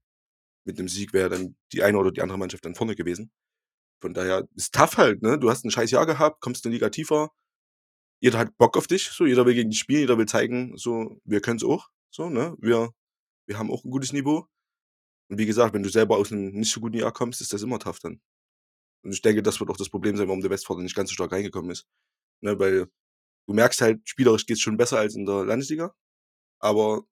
mit 0.64 0.78
einem 0.78 0.88
Sieg 0.88 1.12
wäre 1.14 1.30
dann 1.30 1.56
die 1.72 1.82
eine 1.82 1.98
oder 1.98 2.12
die 2.12 2.22
andere 2.22 2.38
Mannschaft 2.38 2.64
dann 2.64 2.74
vorne 2.76 2.96
gewesen. 2.96 3.32
Von 4.02 4.14
daher 4.14 4.48
ist 4.56 4.74
tough 4.74 4.96
halt, 4.98 5.22
ne? 5.22 5.38
Du 5.38 5.50
hast 5.50 5.64
ein 5.64 5.70
scheiß 5.70 5.90
Jahr 5.92 6.06
gehabt, 6.06 6.40
kommst 6.42 6.66
in 6.66 6.72
Liga 6.72 6.90
tiefer. 6.90 7.30
Jeder 8.20 8.38
hat 8.38 8.56
Bock 8.58 8.76
auf 8.76 8.86
dich, 8.86 9.08
so, 9.10 9.26
jeder 9.26 9.46
will 9.46 9.54
gegen 9.54 9.70
dich 9.70 9.78
spielen, 9.80 10.00
jeder 10.00 10.18
will 10.18 10.26
zeigen, 10.26 10.76
so, 10.76 11.20
wir 11.24 11.40
können 11.40 11.58
es 11.58 11.64
auch, 11.64 11.88
so, 12.10 12.28
ne? 12.30 12.56
Wir 12.60 12.90
wir 13.48 13.58
haben 13.58 13.70
auch 13.72 13.84
ein 13.84 13.90
gutes 13.90 14.12
Niveau. 14.12 14.46
Und 15.30 15.38
wie 15.38 15.46
gesagt, 15.46 15.74
wenn 15.74 15.82
du 15.82 15.90
selber 15.90 16.16
aus 16.18 16.32
einem 16.32 16.50
nicht 16.52 16.72
so 16.72 16.80
guten 16.80 16.98
Jahr 16.98 17.12
kommst, 17.12 17.40
ist 17.40 17.52
das 17.52 17.62
immer 17.62 17.78
tough 17.78 18.00
dann. 18.00 18.20
Und 19.04 19.12
ich 19.12 19.22
denke, 19.22 19.42
das 19.42 19.60
wird 19.60 19.70
auch 19.70 19.76
das 19.76 19.90
Problem 19.90 20.16
sein, 20.16 20.28
warum 20.28 20.40
der 20.42 20.50
Westfalen 20.50 20.84
nicht 20.84 20.96
ganz 20.96 21.10
so 21.10 21.14
stark 21.14 21.32
reingekommen 21.32 21.70
ist. 21.70 21.86
Ne, 22.42 22.58
weil 22.58 22.88
du 23.48 23.54
merkst 23.54 23.80
halt, 23.80 24.08
spielerisch 24.08 24.46
geht 24.46 24.56
es 24.58 24.62
schon 24.62 24.76
besser 24.76 24.98
als 24.98 25.16
in 25.16 25.26
der 25.26 25.44
Landesliga. 25.44 25.94
Aber 26.60 27.02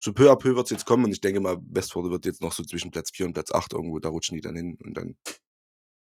so 0.00 0.12
peu 0.12 0.30
à 0.30 0.36
peu 0.36 0.54
wird 0.54 0.66
es 0.66 0.70
jetzt 0.70 0.86
kommen 0.86 1.04
und 1.04 1.12
ich 1.12 1.20
denke 1.20 1.40
mal, 1.40 1.56
Westforde 1.70 2.10
wird 2.10 2.26
jetzt 2.26 2.42
noch 2.42 2.52
so 2.52 2.62
zwischen 2.62 2.90
Platz 2.90 3.10
4 3.10 3.26
und 3.26 3.32
Platz 3.32 3.50
8 3.52 3.72
irgendwo, 3.72 3.98
da 4.00 4.10
rutschen 4.10 4.36
die 4.36 4.42
dann 4.42 4.54
hin 4.54 4.76
und 4.84 4.94
dann 4.94 5.16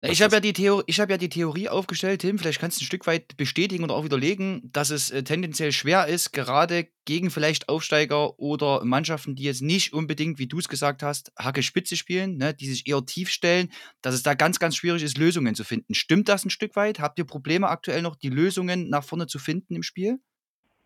ich 0.00 0.22
habe 0.22 0.37
ja, 0.37 0.40
die 0.40 0.52
Theorie, 0.52 0.92
hab 0.92 1.11
ja 1.11 1.16
die 1.16 1.28
Theorie 1.28 1.68
aufgestellt, 1.68 2.20
Tim, 2.20 2.38
vielleicht 2.38 2.61
kannst 2.61 2.80
du 2.80 2.84
ein 2.84 2.87
Stück 2.87 3.06
weit 3.08 3.37
bestätigen 3.37 3.82
oder 3.82 3.94
auch 3.94 4.04
widerlegen, 4.04 4.70
dass 4.72 4.90
es 4.90 5.11
äh, 5.11 5.24
tendenziell 5.24 5.72
schwer 5.72 6.06
ist, 6.06 6.32
gerade 6.32 6.87
gegen 7.04 7.30
vielleicht 7.30 7.68
Aufsteiger 7.68 8.38
oder 8.38 8.84
Mannschaften, 8.84 9.34
die 9.34 9.42
jetzt 9.42 9.61
nicht 9.61 9.92
unbedingt, 9.92 10.38
wie 10.38 10.46
du 10.46 10.58
es 10.58 10.68
gesagt 10.68 11.02
hast, 11.02 11.32
Hacke 11.37 11.64
Spitze 11.64 11.96
spielen, 11.96 12.37
ne, 12.37 12.54
die 12.54 12.66
sich 12.66 12.87
eher 12.87 13.04
tief 13.04 13.28
stellen, 13.28 13.70
dass 14.00 14.14
es 14.14 14.22
da 14.22 14.34
ganz, 14.34 14.61
ganz 14.61 14.76
schwierig 14.76 15.02
ist, 15.02 15.18
Lösungen 15.18 15.56
zu 15.56 15.64
finden. 15.64 15.94
Stimmt 15.94 16.28
das 16.28 16.44
ein 16.44 16.50
Stück 16.50 16.76
weit? 16.76 17.00
Habt 17.00 17.18
ihr 17.18 17.24
Probleme 17.24 17.68
aktuell 17.68 18.02
noch, 18.02 18.14
die 18.14 18.30
Lösungen 18.30 18.88
nach 18.90 19.02
vorne 19.02 19.26
zu 19.26 19.40
finden 19.40 19.74
im 19.74 19.82
Spiel? 19.82 20.18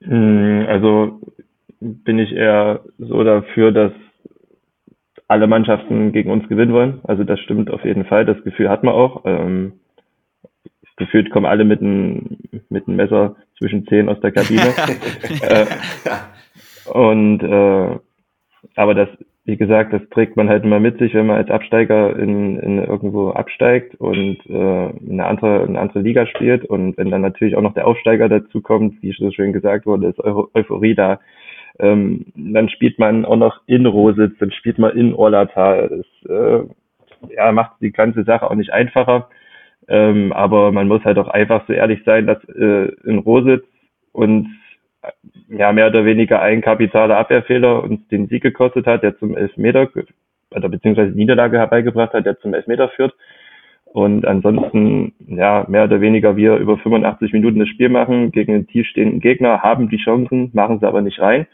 Hm, 0.00 0.64
also 0.68 1.20
bin 1.80 2.18
ich 2.18 2.32
eher 2.32 2.82
so 2.98 3.24
dafür, 3.24 3.72
dass 3.72 3.92
alle 5.32 5.46
Mannschaften 5.46 6.12
gegen 6.12 6.30
uns 6.30 6.46
gewinnen 6.48 6.74
wollen. 6.74 7.00
Also 7.04 7.24
das 7.24 7.40
stimmt 7.40 7.70
auf 7.70 7.84
jeden 7.84 8.04
Fall. 8.04 8.26
Das 8.26 8.42
Gefühl 8.44 8.68
hat 8.68 8.84
man 8.84 8.94
auch. 8.94 9.22
Ähm, 9.24 9.72
gefühlt 10.96 11.30
kommen 11.30 11.46
alle 11.46 11.64
mit 11.64 11.80
einem 11.80 12.36
mit 12.68 12.86
einem 12.86 12.96
Messer 12.96 13.36
zwischen 13.58 13.86
Zehen 13.86 14.08
aus 14.08 14.20
der 14.20 14.32
Kabine. 14.32 14.62
äh, 15.42 15.66
und 16.90 17.42
äh, 17.42 17.98
aber 18.76 18.94
das, 18.94 19.08
wie 19.44 19.56
gesagt, 19.56 19.92
das 19.92 20.02
trägt 20.10 20.36
man 20.36 20.48
halt 20.48 20.64
immer 20.64 20.80
mit 20.80 20.98
sich, 20.98 21.14
wenn 21.14 21.26
man 21.26 21.38
als 21.38 21.50
Absteiger 21.50 22.16
in, 22.16 22.58
in 22.58 22.78
irgendwo 22.78 23.30
absteigt 23.30 23.94
und 23.96 24.38
äh, 24.48 24.52
eine 24.52 25.26
andere 25.26 25.64
eine 25.64 25.80
andere 25.80 26.00
Liga 26.00 26.26
spielt 26.26 26.64
und 26.66 26.96
wenn 26.98 27.10
dann 27.10 27.22
natürlich 27.22 27.56
auch 27.56 27.62
noch 27.62 27.74
der 27.74 27.86
Aufsteiger 27.86 28.28
dazu 28.28 28.60
kommt, 28.60 29.02
wie 29.02 29.14
so 29.18 29.30
schön 29.30 29.52
gesagt 29.52 29.86
wurde, 29.86 30.08
ist 30.08 30.20
Euphorie 30.20 30.94
da 30.94 31.20
ähm, 31.78 32.26
dann 32.34 32.68
spielt 32.68 32.98
man 32.98 33.24
auch 33.24 33.36
noch 33.36 33.60
in 33.66 33.86
Rositz, 33.86 34.36
dann 34.38 34.52
spielt 34.52 34.78
man 34.78 34.96
in 34.96 35.14
Orlatal. 35.14 35.88
Das 35.88 36.30
äh, 36.30 37.34
ja, 37.34 37.52
macht 37.52 37.80
die 37.80 37.92
ganze 37.92 38.24
Sache 38.24 38.50
auch 38.50 38.54
nicht 38.54 38.72
einfacher. 38.72 39.28
Ähm, 39.88 40.32
aber 40.32 40.72
man 40.72 40.88
muss 40.88 41.04
halt 41.04 41.18
auch 41.18 41.28
einfach 41.28 41.66
so 41.66 41.72
ehrlich 41.72 42.02
sein, 42.04 42.26
dass 42.26 42.42
äh, 42.48 42.92
in 43.04 43.18
Rositz 43.18 43.64
uns 44.12 44.46
ja 45.48 45.72
mehr 45.72 45.88
oder 45.88 46.04
weniger 46.04 46.40
ein 46.40 46.60
kapitaler 46.60 47.16
Abwehrfehler 47.16 47.82
uns 47.82 48.06
den 48.08 48.28
Sieg 48.28 48.42
gekostet 48.42 48.86
hat, 48.86 49.02
der 49.02 49.18
zum 49.18 49.36
Elfmeter 49.36 49.88
oder 50.54 50.68
beziehungsweise 50.68 51.12
Niederlage 51.12 51.58
herbeigebracht 51.58 52.12
hat, 52.12 52.26
der 52.26 52.38
zum 52.38 52.54
Elfmeter 52.54 52.88
führt. 52.90 53.14
Und 53.92 54.26
ansonsten, 54.26 55.12
ja, 55.26 55.66
mehr 55.68 55.84
oder 55.84 56.00
weniger 56.00 56.34
wir 56.34 56.56
über 56.56 56.78
85 56.78 57.32
Minuten 57.34 57.58
das 57.58 57.68
Spiel 57.68 57.90
machen 57.90 58.32
gegen 58.32 58.54
einen 58.54 58.66
tiefstehenden 58.66 59.20
Gegner, 59.20 59.60
haben 59.60 59.90
die 59.90 59.98
Chancen, 59.98 60.50
machen 60.54 60.80
sie 60.80 60.86
aber 60.88 61.02
nicht 61.02 61.20
rein, 61.20 61.46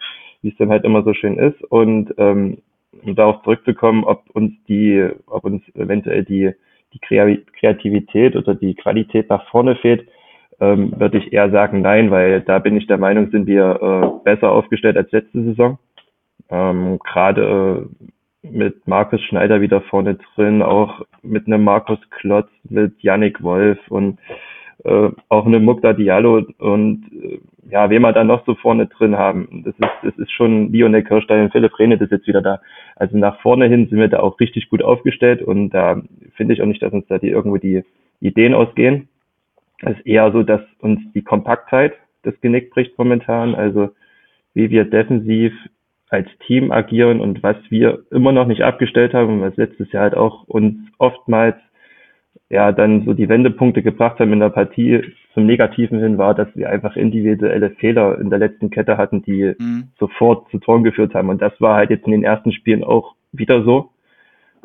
wie 0.43 0.51
es 0.51 0.57
dann 0.57 0.71
halt 0.71 0.85
immer 0.85 1.03
so 1.03 1.15
schön 1.15 1.37
ist. 1.37 1.61
Und 1.65 2.15
ähm, 2.17 2.59
um 3.05 3.17
darauf 3.17 3.43
zurückzukommen, 3.43 4.05
ob 4.05 4.31
uns 4.31 4.53
die, 4.69 5.09
ob 5.27 5.45
uns 5.45 5.63
eventuell 5.75 6.25
die, 6.25 6.53
die 6.93 7.01
Kreativität 7.01 8.37
oder 8.37 8.55
die 8.55 8.75
Qualität 8.75 9.29
nach 9.29 9.49
vorne 9.51 9.75
fehlt, 9.77 10.09
ähm, 10.61 10.93
würde 10.97 11.19
ich 11.19 11.33
eher 11.33 11.51
sagen 11.51 11.83
nein, 11.83 12.11
weil 12.11 12.41
da 12.41 12.61
bin 12.61 12.77
ich 12.77 12.87
der 12.87 12.99
Meinung, 12.99 13.31
sind 13.31 13.47
wir 13.47 13.81
äh, 13.83 14.25
besser 14.25 14.53
aufgestellt 14.53 14.97
als 14.97 15.11
letzte 15.11 15.43
Saison. 15.43 15.79
Ähm, 16.51 16.99
Gerade 17.05 17.89
äh, 17.91 18.07
mit 18.51 18.87
Markus 18.87 19.23
Schneider 19.23 19.61
wieder 19.61 19.81
vorne 19.83 20.19
drin, 20.35 20.63
auch 20.63 21.03
mit 21.23 21.47
einem 21.47 21.65
Markus 21.65 21.99
Klotz, 22.11 22.49
mit 22.69 23.01
Yannick 23.03 23.43
Wolf 23.43 23.79
und 23.89 24.19
äh, 24.85 25.11
auch 25.29 25.47
eine 25.47 25.59
Mukta 25.59 25.93
Diallo 25.93 26.47
und 26.59 27.05
äh, 27.13 27.41
ja, 27.71 27.91
wen 27.91 28.03
wir 28.03 28.13
da 28.13 28.25
noch 28.25 28.47
so 28.47 28.55
vorne 28.55 28.87
drin 28.87 29.17
haben. 29.17 29.65
Das 29.65 29.75
ist, 29.75 29.91
das 30.03 30.19
ist 30.19 30.33
schon 30.33 30.73
Lionel 30.73 31.03
Kirstein 31.03 31.45
und 31.45 31.53
Philipp 31.53 31.79
Rehne 31.79 31.97
ist 31.97 32.11
jetzt 32.11 32.27
wieder 32.27 32.41
da. 32.41 32.61
Also 32.97 33.17
nach 33.19 33.41
vorne 33.41 33.67
hin 33.67 33.89
sind 33.89 33.99
wir 33.99 34.09
da 34.09 34.21
auch 34.21 34.41
richtig 34.41 34.71
gut 34.71 34.83
aufgestellt 34.83 35.43
und 35.43 35.71
da 35.71 36.01
finde 36.35 36.55
ich 36.55 36.63
auch 36.63 36.67
nicht, 36.67 36.83
dass 36.83 36.93
uns 36.93 37.07
da 37.09 37.19
die 37.19 37.29
irgendwo 37.29 37.59
die 37.59 37.83
Ideen 38.21 38.55
ausgehen. 38.55 39.09
Es 39.83 39.97
ist 39.99 40.07
eher 40.07 40.33
so, 40.33 40.43
dass 40.43 40.63
uns 40.81 41.01
die 41.15 41.23
Kompaktheit 41.23 41.95
das 42.23 42.41
Genick 42.41 42.71
bricht 42.71 42.99
momentan. 42.99 43.55
Also 43.55 43.91
wie 44.55 44.71
wir 44.71 44.85
defensiv 44.85 45.53
als 46.11 46.29
Team 46.47 46.73
agieren 46.73 47.21
und 47.21 47.43
was 47.43 47.57
wir 47.69 48.05
immer 48.11 48.33
noch 48.33 48.47
nicht 48.47 48.63
abgestellt 48.63 49.15
haben, 49.15 49.41
was 49.41 49.57
letztes 49.57 49.93
Jahr 49.93 50.05
halt 50.05 50.15
auch 50.15 50.45
uns 50.45 50.77
oftmals 50.99 51.57
ja 52.51 52.73
dann 52.73 53.05
so 53.05 53.13
die 53.13 53.29
Wendepunkte 53.29 53.83
gebracht 53.83 54.19
haben 54.19 54.33
in 54.33 54.41
der 54.41 54.49
Partie 54.49 55.03
zum 55.35 55.47
Negativen 55.47 55.99
hin 55.99 56.19
war, 56.19 56.35
dass 56.35 56.49
wir 56.55 56.71
einfach 56.71 56.97
individuelle 56.97 57.71
Fehler 57.71 58.19
in 58.19 58.31
der 58.31 58.39
letzten 58.39 58.71
Kette 58.71 58.97
hatten, 58.97 59.23
die 59.23 59.55
mhm. 59.59 59.89
sofort 59.99 60.51
zu 60.51 60.59
Toren 60.59 60.83
geführt 60.83 61.15
haben. 61.15 61.29
Und 61.29 61.43
das 61.43 61.53
war 61.61 61.77
halt 61.77 61.91
jetzt 61.91 62.07
in 62.07 62.13
den 62.13 62.25
ersten 62.25 62.53
Spielen 62.53 62.85
auch 62.85 63.15
wieder 63.33 63.63
so. 63.65 63.91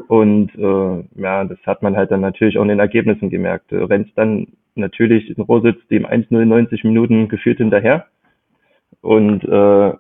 Und 0.08 0.56
äh, 0.56 1.22
ja, 1.22 1.44
das 1.44 1.60
hat 1.66 1.84
man 1.84 1.96
halt 1.96 2.12
dann 2.12 2.22
natürlich 2.22 2.58
auch 2.58 2.64
in 2.64 2.70
den 2.70 2.80
Ergebnissen 2.80 3.30
gemerkt. 3.30 3.72
Du 3.72 3.84
rennst 3.84 4.18
dann 4.18 4.48
natürlich 4.76 5.30
in 5.30 5.44
Rositz 5.44 5.86
dem 5.90 6.06
1-0 6.06 6.46
90 6.46 6.84
Minuten 6.84 7.28
geführt 7.28 7.58
hinterher. 7.58 8.08
Und 9.02 9.44
äh, 9.44 9.94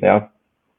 ja, 0.00 0.30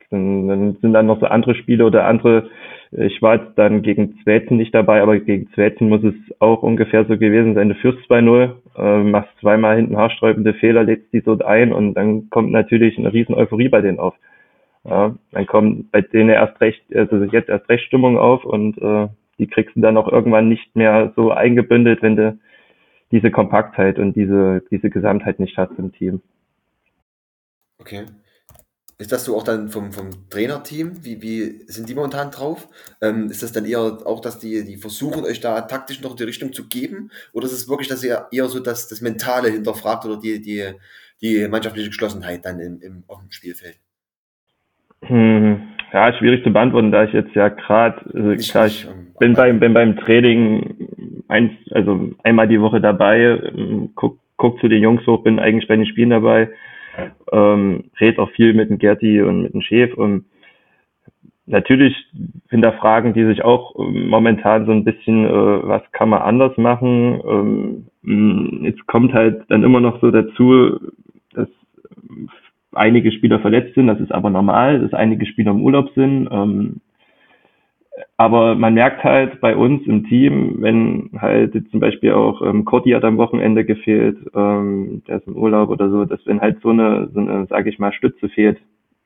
dann, 0.10 0.78
sind 0.82 0.94
dann 0.94 1.06
noch 1.06 1.20
so 1.20 1.28
andere 1.28 1.56
Spiele 1.56 1.86
oder 1.86 2.06
andere, 2.06 2.50
ich 2.92 3.22
war 3.22 3.36
jetzt 3.36 3.58
dann 3.58 3.84
gegen 3.84 4.18
Zweten 4.24 4.58
nicht 4.58 4.74
dabei, 4.74 5.02
aber 5.02 5.20
gegen 5.20 5.52
Zweten 5.54 5.90
muss 5.90 6.04
es 6.04 6.16
auch 6.40 6.64
ungefähr 6.64 7.06
so 7.06 7.18
gewesen 7.18 7.54
sein. 7.54 7.70
Du 7.70 7.76
führst 7.76 8.00
2-0, 8.10 8.56
äh, 8.78 9.04
machst 9.04 9.30
zweimal 9.40 9.76
hinten 9.76 9.98
haarsträubende 9.98 10.56
Fehler, 10.56 10.84
legst 10.84 11.14
die 11.14 11.20
so 11.20 11.38
ein 11.38 11.72
und 11.72 11.94
dann 11.94 12.30
kommt 12.32 12.52
natürlich 12.52 12.98
eine 12.98 13.14
riesen 13.14 13.36
Euphorie 13.36 13.70
bei 13.70 13.82
denen 13.82 14.00
auf. 14.00 14.16
Ja, 14.86 15.16
dann 15.32 15.46
kommt 15.46 15.92
bei 15.92 16.02
denen 16.02 16.30
erst 16.30 16.60
recht, 16.62 16.82
also 16.96 17.24
jetzt 17.26 17.50
erst 17.50 17.70
recht 17.70 17.84
Stimmung 17.84 18.18
auf 18.18 18.44
und 18.44 18.78
äh, 18.80 19.08
die 19.38 19.48
kriegst 19.48 19.76
du 19.76 19.82
dann 19.82 19.98
auch 19.98 20.12
irgendwann 20.12 20.50
nicht 20.50 20.76
mehr 20.76 21.14
so 21.16 21.32
eingebündelt, 21.32 22.02
wenn 22.02 22.16
du 22.16 22.40
diese 23.12 23.30
Kompaktheit 23.30 24.00
und 24.00 24.16
diese, 24.16 24.64
diese 24.72 24.90
Gesamtheit 24.90 25.40
nicht 25.40 25.58
hast 25.58 25.78
im 25.78 25.92
Team. 25.92 26.22
Okay. 27.80 28.06
Ist 29.00 29.14
das 29.14 29.24
so 29.24 29.38
auch 29.38 29.44
dann 29.44 29.70
vom, 29.70 29.94
vom 29.94 30.10
Trainerteam? 30.30 31.06
Wie, 31.06 31.22
wie 31.22 31.64
sind 31.68 31.88
die 31.88 31.96
momentan 31.96 32.32
drauf? 32.32 32.68
Ähm, 33.02 33.30
ist 33.30 33.42
das 33.42 33.54
dann 33.54 33.64
eher 33.64 33.80
auch, 33.80 34.20
dass 34.20 34.40
die, 34.40 34.66
die 34.66 34.76
versuchen, 34.76 35.24
euch 35.24 35.40
da 35.40 35.62
taktisch 35.62 36.02
noch 36.02 36.12
in 36.12 36.18
die 36.18 36.24
Richtung 36.24 36.52
zu 36.52 36.68
geben? 36.68 37.10
Oder 37.32 37.46
ist 37.46 37.54
es 37.54 37.70
wirklich, 37.70 37.88
dass 37.88 38.04
ihr 38.04 38.26
eher 38.30 38.48
so 38.50 38.60
das, 38.60 38.90
das 38.90 39.00
Mentale 39.00 39.48
hinterfragt 39.48 40.04
oder 40.04 40.18
die, 40.18 40.42
die, 40.42 40.66
die 41.22 41.48
mannschaftliche 41.48 41.88
Geschlossenheit 41.88 42.44
dann 42.44 42.60
im, 42.60 42.82
im, 42.82 43.04
auf 43.08 43.22
dem 43.22 43.32
Spielfeld? 43.32 43.78
Hm, 45.04 45.62
ja, 45.94 46.14
schwierig 46.18 46.44
zu 46.44 46.52
beantworten, 46.52 46.92
da 46.92 47.06
ich 47.06 47.14
jetzt 47.14 47.34
ja 47.36 47.48
gerade, 47.48 48.02
also 48.14 48.52
klar, 48.52 48.68
ich 48.68 48.84
ähm, 48.86 49.14
bin 49.18 49.34
beim, 49.34 49.62
bin 49.62 49.74
beim 49.74 49.96
Training 49.96 51.24
eins, 51.30 51.54
also 51.72 52.12
einmal 52.24 52.50
die 52.50 52.60
Woche 52.60 52.82
dabei, 52.82 53.18
ähm, 53.18 53.92
guck, 53.96 54.20
guck 54.36 54.60
zu 54.60 54.68
den 54.68 54.84
Jungs 54.84 55.08
hoch, 55.08 55.24
bin 55.24 55.40
eigentlich 55.40 55.70
bei 55.70 55.78
den 55.78 55.86
Spielen 55.86 56.10
dabei 56.10 56.50
ähm, 57.32 57.86
red 58.00 58.20
auch 58.20 58.32
viel 58.32 58.54
mit 58.54 58.70
dem 58.70 58.78
Gerti 58.78 59.22
und 59.22 59.44
mit 59.44 59.54
dem 59.54 59.62
Chef 59.62 59.94
und 59.94 60.26
natürlich 61.50 61.96
hinterfragen 62.50 63.14
die 63.14 63.26
sich 63.26 63.44
auch 63.44 63.76
ähm, 63.80 64.08
momentan 64.08 64.66
so 64.66 64.72
ein 64.72 64.84
bisschen, 64.84 65.26
äh, 65.26 65.68
was 65.68 65.82
kann 65.92 66.10
man 66.10 66.22
anders 66.22 66.56
machen. 66.58 67.22
Ähm, 67.28 67.86
mm, 68.04 68.66
jetzt 68.66 68.86
kommt 68.88 69.14
halt 69.14 69.44
dann 69.50 69.64
immer 69.64 69.80
noch 69.80 70.00
so 70.00 70.12
dazu, 70.12 70.80
dass 71.34 71.48
einige 72.74 73.12
Spieler 73.12 73.40
verletzt 73.40 73.76
sind, 73.76 73.88
das 73.88 74.00
ist 74.00 74.12
aber 74.12 74.30
normal, 74.30 74.80
dass 74.80 74.94
einige 74.94 75.26
Spieler 75.26 75.52
im 75.52 75.64
Urlaub 75.64 75.90
sind. 75.96 76.30
Ähm, 76.32 76.82
aber 78.18 78.56
man 78.56 78.74
merkt 78.74 79.04
halt 79.04 79.42
bei 79.42 79.56
uns 79.56 79.86
im 79.86 80.06
Team, 80.08 80.58
wenn 80.60 81.10
halt 81.18 81.54
zum 81.72 81.80
Beispiel 81.80 82.14
auch 82.14 82.42
ähm, 82.42 82.66
Corti 82.66 82.92
hat 82.92 83.04
am 83.04 83.18
Wochenende 83.18 83.66
gefehlt, 83.66 84.18
ähm, 84.36 85.04
der 85.08 85.18
ist 85.18 85.28
im 85.28 85.36
Urlaub 85.36 85.70
oder 85.70 85.90
so, 85.90 86.06
dass 86.06 86.26
wenn 86.26 86.42
halt 86.42 86.62
so 86.62 86.70
eine, 86.70 87.10
so 87.14 87.20
eine, 87.20 87.46
sage 87.48 87.70
ich 87.70 87.80
mal, 87.80 87.94
Stütze 87.94 88.30
fehlt, 88.30 88.60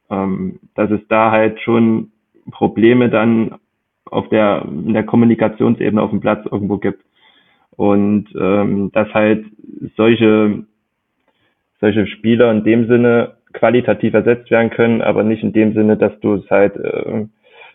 ähm, 0.10 0.60
dass 0.76 0.92
es 0.92 1.02
da 1.10 1.32
halt 1.32 1.60
schon 1.62 2.12
Probleme 2.52 3.10
dann 3.10 3.56
auf 4.06 4.30
der, 4.30 4.66
in 4.66 4.94
der 4.94 5.06
Kommunikationsebene 5.06 6.02
auf 6.02 6.12
dem 6.12 6.22
Platz 6.22 6.46
irgendwo 6.52 6.78
gibt. 6.78 7.04
Und 7.76 8.28
ähm, 8.40 8.92
dass 8.92 9.12
halt 9.14 9.46
solche, 9.98 10.66
solche 11.80 12.06
Spieler 12.08 12.52
in 12.52 12.64
dem 12.64 12.88
Sinne 12.88 13.34
qualitativ 13.54 14.14
ersetzt 14.14 14.52
werden 14.52 14.70
können, 14.70 15.02
aber 15.02 15.24
nicht 15.24 15.44
in 15.44 15.54
dem 15.54 15.74
Sinne, 15.74 15.98
dass 15.98 16.20
du 16.20 16.36
es 16.36 16.50
halt 16.50 16.76
äh, 16.78 17.26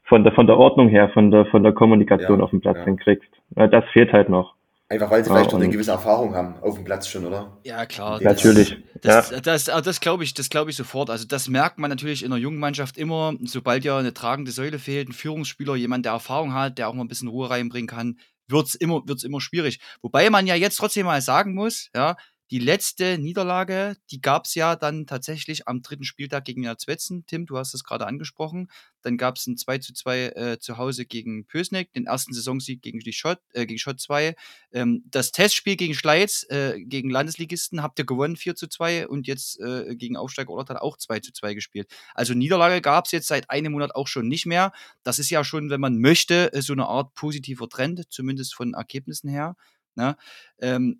von 0.09 0.25
der, 0.25 0.33
von 0.33 0.47
der 0.47 0.57
Ordnung 0.57 0.88
her, 0.88 1.11
von 1.11 1.31
der, 1.31 1.47
von 1.47 1.62
der 1.62 1.73
Kommunikation 1.73 2.38
ja, 2.38 2.44
auf 2.44 2.51
dem 2.51 2.61
Platz 2.61 2.79
ja. 2.79 2.85
hinkriegst. 2.85 3.29
Das 3.51 3.85
fehlt 3.92 4.12
halt 4.12 4.29
noch. 4.29 4.55
Einfach 4.90 5.11
weil 5.11 5.23
sie 5.23 5.31
vielleicht 5.31 5.51
schon 5.51 5.61
eine 5.61 5.71
gewisse 5.71 5.90
Erfahrung 5.90 6.35
haben 6.35 6.55
auf 6.62 6.77
dem 6.77 6.85
Platz 6.85 7.09
schon, 7.09 7.27
oder? 7.27 7.59
Ja, 7.62 7.85
klar. 7.85 8.23
Natürlich. 8.23 8.79
Das, 9.03 9.31
ja. 9.31 9.40
das, 9.40 9.64
das, 9.64 9.85
das 9.85 10.01
glaube 10.01 10.25
ich, 10.25 10.33
das 10.33 10.49
glaube 10.49 10.71
ich 10.71 10.77
sofort. 10.77 11.11
Also 11.11 11.27
das 11.27 11.49
merkt 11.49 11.79
man 11.79 11.90
natürlich 11.90 12.25
in 12.25 12.33
einer 12.33 12.40
jungen 12.40 12.59
Mannschaft 12.59 12.97
immer, 12.97 13.35
sobald 13.44 13.85
ja 13.85 13.99
eine 13.99 14.14
tragende 14.14 14.51
Säule 14.51 14.79
fehlt, 14.79 15.11
ein 15.11 15.12
Führungsspieler, 15.12 15.77
jemand, 15.77 16.07
der 16.07 16.12
Erfahrung 16.12 16.55
hat, 16.55 16.79
der 16.79 16.88
auch 16.88 16.94
mal 16.94 17.03
ein 17.03 17.09
bisschen 17.09 17.29
Ruhe 17.29 17.51
reinbringen 17.51 17.87
kann, 17.87 18.18
wird's 18.47 18.75
immer, 18.75 19.03
wird's 19.05 19.25
immer 19.25 19.42
schwierig. 19.42 19.79
Wobei 20.01 20.31
man 20.31 20.47
ja 20.47 20.55
jetzt 20.55 20.77
trotzdem 20.77 21.05
mal 21.05 21.21
sagen 21.21 21.55
muss, 21.55 21.90
ja, 21.94 22.16
die 22.50 22.58
letzte 22.58 23.18
Niederlage, 23.18 23.96
die 24.11 24.22
gab 24.22 24.46
es 24.46 24.54
ja 24.54 24.74
dann 24.74 25.06
tatsächlich 25.06 25.68
am 25.68 25.82
dritten 25.82 26.04
Spieltag 26.04 26.46
gegen 26.46 26.64
Erzwetzen. 26.64 27.26
Tim, 27.26 27.44
du 27.44 27.58
hast 27.58 27.74
es 27.74 27.84
gerade 27.84 28.06
angesprochen. 28.06 28.70
Dann 29.02 29.18
gab 29.18 29.37
es 29.37 29.46
ein 29.46 29.58
2 29.58 29.78
zu 29.78 29.92
2 29.92 30.18
äh, 30.20 30.58
zu 30.58 30.78
Hause 30.78 31.04
gegen 31.04 31.46
Pösneck, 31.46 31.92
den 31.92 32.06
ersten 32.06 32.32
Saisonsieg 32.32 32.80
gegen, 32.80 33.00
die 33.00 33.12
Schott, 33.12 33.38
äh, 33.52 33.66
gegen 33.66 33.78
Schott 33.78 34.00
2. 34.00 34.34
Ähm, 34.72 35.04
das 35.11 35.30
Testspiel 35.30 35.76
gegen 35.76 35.94
Schleiz, 35.94 36.46
äh, 36.48 36.80
gegen 36.80 37.11
Landesligisten, 37.11 37.82
habt 37.82 37.98
ihr 37.98 38.06
gewonnen 38.06 38.37
4 38.37 38.54
zu 38.54 38.66
2 38.66 39.08
und 39.08 39.26
jetzt 39.26 39.61
äh, 39.61 39.94
gegen 39.94 40.16
Aufsteiger 40.16 40.50
Ollertal 40.50 40.78
auch 40.78 40.96
2 40.96 41.20
zu 41.20 41.32
2 41.34 41.52
gespielt. 41.52 41.90
Also 42.14 42.32
Niederlage 42.32 42.80
gab 42.80 43.04
es 43.04 43.12
jetzt 43.12 43.28
seit 43.28 43.50
einem 43.50 43.72
Monat 43.72 43.94
auch 43.94 44.08
schon 44.08 44.26
nicht 44.26 44.46
mehr. 44.46 44.72
Das 45.02 45.18
ist 45.18 45.28
ja 45.28 45.44
schon, 45.44 45.68
wenn 45.68 45.82
man 45.82 45.98
möchte, 45.98 46.50
so 46.54 46.72
eine 46.72 46.87
Art 46.87 47.12
positiver 47.14 47.68
Trend, 47.68 48.11
zumindest 48.11 48.54
von 48.54 48.72
Ergebnissen 48.72 49.28
her. 49.28 49.54
Ne? 49.96 50.16
Ähm, 50.61 50.98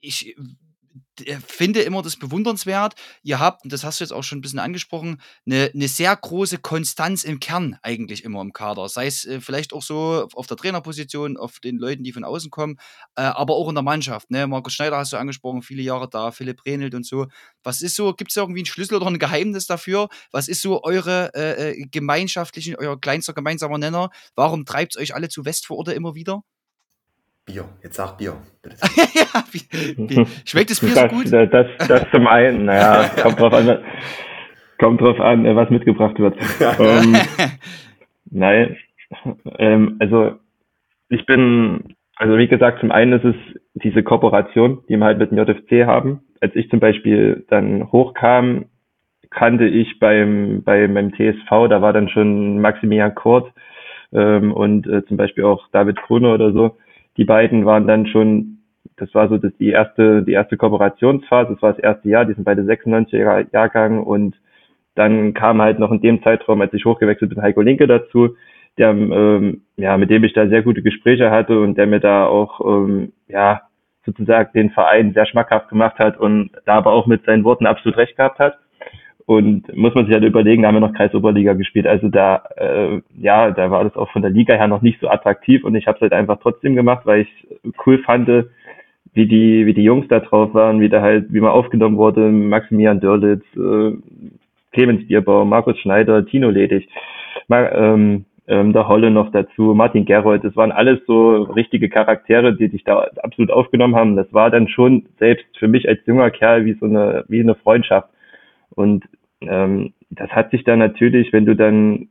ich 0.00 0.28
äh, 0.28 0.34
finde 1.46 1.80
immer 1.82 2.02
das 2.02 2.16
bewundernswert. 2.16 2.94
Ihr 3.22 3.38
habt, 3.38 3.64
und 3.64 3.72
das 3.72 3.84
hast 3.84 4.00
du 4.00 4.04
jetzt 4.04 4.12
auch 4.12 4.22
schon 4.22 4.38
ein 4.38 4.40
bisschen 4.42 4.58
angesprochen, 4.58 5.20
eine, 5.46 5.70
eine 5.74 5.88
sehr 5.88 6.14
große 6.14 6.58
Konstanz 6.58 7.24
im 7.24 7.40
Kern 7.40 7.78
eigentlich 7.82 8.24
immer 8.24 8.40
im 8.40 8.52
Kader. 8.52 8.88
Sei 8.88 9.06
es 9.06 9.24
äh, 9.24 9.40
vielleicht 9.40 9.72
auch 9.72 9.82
so 9.82 10.28
auf 10.34 10.46
der 10.46 10.56
Trainerposition, 10.56 11.36
auf 11.36 11.60
den 11.60 11.78
Leuten, 11.78 12.04
die 12.04 12.12
von 12.12 12.24
außen 12.24 12.50
kommen, 12.50 12.76
äh, 13.16 13.22
aber 13.22 13.54
auch 13.54 13.68
in 13.68 13.74
der 13.74 13.82
Mannschaft. 13.82 14.30
Ne? 14.30 14.46
Markus 14.46 14.74
Schneider 14.74 14.98
hast 14.98 15.12
du 15.12 15.16
angesprochen, 15.16 15.62
viele 15.62 15.82
Jahre 15.82 16.08
da, 16.08 16.30
Philipp 16.30 16.64
Renelt 16.66 16.94
und 16.94 17.06
so. 17.06 17.26
Was 17.62 17.82
ist 17.82 17.96
so, 17.96 18.12
gibt 18.14 18.30
es 18.30 18.36
irgendwie 18.36 18.60
einen 18.60 18.66
Schlüssel 18.66 18.96
oder 18.96 19.06
ein 19.06 19.18
Geheimnis 19.18 19.66
dafür? 19.66 20.08
Was 20.32 20.48
ist 20.48 20.62
so 20.62 20.82
eure 20.82 21.32
äh, 21.34 21.70
äh 21.70 21.86
gemeinschaftlichen, 21.90 22.76
euer 22.76 23.00
kleinster 23.00 23.32
gemeinsamer 23.32 23.78
Nenner? 23.78 24.10
Warum 24.34 24.64
treibt 24.64 24.96
es 24.96 25.00
euch 25.00 25.14
alle 25.14 25.28
zu 25.28 25.44
Westvororte 25.44 25.92
immer 25.92 26.14
wieder? 26.14 26.42
Bier. 27.46 27.64
Jetzt 27.80 27.94
sag 27.94 28.18
Bier. 28.18 28.32
ja, 29.14 29.44
Bier. 29.52 30.26
Schmeckt 30.44 30.70
das 30.70 30.80
Bier 30.80 30.94
das, 30.94 31.02
so 31.02 31.16
gut? 31.16 31.32
Das, 31.32 31.48
das, 31.50 31.88
das 31.88 32.10
zum 32.10 32.26
einen, 32.26 32.64
naja, 32.64 33.08
kommt 33.22 33.38
drauf 33.38 33.52
an, 33.52 33.78
kommt 34.78 35.00
drauf 35.00 35.20
an, 35.20 35.44
was 35.54 35.70
mitgebracht 35.70 36.18
wird. 36.18 36.36
ähm, 36.80 37.16
nein, 38.30 38.76
ähm, 39.58 39.96
also 40.00 40.32
ich 41.08 41.24
bin, 41.26 41.94
also 42.16 42.36
wie 42.36 42.48
gesagt, 42.48 42.80
zum 42.80 42.90
einen 42.90 43.12
ist 43.12 43.24
es 43.24 43.36
diese 43.74 44.02
Kooperation, 44.02 44.82
die 44.88 44.96
wir 44.96 45.04
halt 45.04 45.18
mit 45.18 45.30
dem 45.30 45.38
JFC 45.38 45.86
haben. 45.86 46.22
Als 46.40 46.54
ich 46.56 46.68
zum 46.68 46.80
Beispiel 46.80 47.46
dann 47.48 47.92
hochkam, 47.92 48.66
kannte 49.30 49.66
ich 49.66 50.00
beim, 50.00 50.64
bei 50.64 50.88
meinem 50.88 51.12
TSV, 51.12 51.68
da 51.68 51.80
war 51.80 51.92
dann 51.92 52.08
schon 52.08 52.60
Maximilian 52.60 53.14
Kurt 53.14 53.52
ähm, 54.12 54.52
und 54.52 54.88
äh, 54.88 55.04
zum 55.06 55.16
Beispiel 55.16 55.44
auch 55.44 55.68
David 55.70 56.02
Krone 56.02 56.34
oder 56.34 56.52
so 56.52 56.76
die 57.16 57.24
beiden 57.24 57.64
waren 57.66 57.86
dann 57.86 58.06
schon, 58.06 58.58
das 58.96 59.14
war 59.14 59.28
so 59.28 59.38
das, 59.38 59.52
die 59.58 59.70
erste, 59.70 60.22
die 60.22 60.32
erste 60.32 60.56
Kooperationsphase, 60.56 61.54
das 61.54 61.62
war 61.62 61.72
das 61.72 61.82
erste 61.82 62.08
Jahr, 62.08 62.24
die 62.24 62.34
sind 62.34 62.44
beide 62.44 62.62
96er 62.62 63.46
Jahrgang 63.52 64.02
und 64.02 64.36
dann 64.94 65.34
kam 65.34 65.60
halt 65.60 65.78
noch 65.78 65.92
in 65.92 66.00
dem 66.00 66.22
Zeitraum, 66.22 66.60
als 66.60 66.72
ich 66.72 66.84
hochgewechselt 66.84 67.30
bin, 67.30 67.42
Heiko 67.42 67.60
Linke 67.60 67.86
dazu, 67.86 68.36
der, 68.78 68.90
ähm, 68.90 69.62
ja, 69.76 69.96
mit 69.96 70.10
dem 70.10 70.24
ich 70.24 70.32
da 70.32 70.48
sehr 70.48 70.62
gute 70.62 70.82
Gespräche 70.82 71.30
hatte 71.30 71.60
und 71.60 71.76
der 71.76 71.86
mir 71.86 72.00
da 72.00 72.26
auch, 72.26 72.60
ähm, 72.60 73.12
ja, 73.28 73.62
sozusagen 74.04 74.50
den 74.54 74.70
Verein 74.70 75.12
sehr 75.12 75.26
schmackhaft 75.26 75.68
gemacht 75.68 75.98
hat 75.98 76.18
und 76.18 76.50
da 76.64 76.74
aber 76.74 76.92
auch 76.92 77.06
mit 77.06 77.24
seinen 77.24 77.44
Worten 77.44 77.66
absolut 77.66 77.98
recht 77.98 78.16
gehabt 78.16 78.38
hat. 78.38 78.58
Und 79.26 79.76
muss 79.76 79.94
man 79.94 80.06
sich 80.06 80.14
halt 80.14 80.22
überlegen, 80.22 80.62
da 80.62 80.68
haben 80.68 80.76
wir 80.76 80.80
noch 80.80 80.94
Kreisoberliga 80.94 81.54
gespielt. 81.54 81.86
Also 81.86 82.08
da, 82.08 82.44
äh, 82.56 83.00
ja, 83.18 83.50
da 83.50 83.72
war 83.72 83.82
das 83.82 83.96
auch 83.96 84.10
von 84.12 84.22
der 84.22 84.30
Liga 84.30 84.54
her 84.54 84.68
noch 84.68 84.82
nicht 84.82 85.00
so 85.00 85.08
attraktiv 85.08 85.64
und 85.64 85.74
ich 85.74 85.88
habe 85.88 85.96
es 85.96 86.02
halt 86.02 86.12
einfach 86.12 86.38
trotzdem 86.40 86.76
gemacht, 86.76 87.04
weil 87.06 87.22
ich 87.22 87.46
cool 87.84 87.98
fand, 87.98 88.28
wie 89.14 89.26
die, 89.26 89.66
wie 89.66 89.74
die 89.74 89.82
Jungs 89.82 90.06
da 90.08 90.20
drauf 90.20 90.54
waren, 90.54 90.80
wie 90.80 90.88
da 90.88 91.00
halt, 91.00 91.32
wie 91.32 91.40
man 91.40 91.50
aufgenommen 91.50 91.96
wurde, 91.96 92.20
Maximilian 92.28 93.00
Dörlitz, 93.00 93.44
äh, 93.56 93.92
Clemens 94.72 95.08
Bierbaum, 95.08 95.48
Markus 95.48 95.78
Schneider, 95.78 96.24
Tino 96.24 96.50
Ledig. 96.50 96.88
Mal, 97.48 97.72
ähm, 97.74 98.26
ähm, 98.48 98.72
der 98.72 98.86
Holle 98.86 99.10
noch 99.10 99.32
dazu, 99.32 99.74
Martin 99.74 100.04
Gerold, 100.04 100.44
das 100.44 100.54
waren 100.54 100.70
alles 100.70 101.00
so 101.06 101.42
richtige 101.42 101.88
Charaktere, 101.88 102.54
die 102.54 102.68
dich 102.68 102.84
da 102.84 103.08
absolut 103.22 103.50
aufgenommen 103.50 103.96
haben. 103.96 104.16
Das 104.16 104.32
war 104.32 104.50
dann 104.50 104.68
schon 104.68 105.06
selbst 105.18 105.46
für 105.58 105.66
mich 105.66 105.88
als 105.88 105.98
junger 106.06 106.30
Kerl 106.30 106.64
wie 106.64 106.74
so 106.74 106.86
eine, 106.86 107.24
wie 107.28 107.40
eine 107.40 107.56
Freundschaft. 107.56 108.08
Und 108.70 109.04
ähm, 109.40 109.92
das 110.10 110.30
hat 110.30 110.50
sich 110.50 110.64
dann 110.64 110.78
natürlich, 110.78 111.32
wenn 111.32 111.46
du 111.46 111.54
dann 111.54 112.08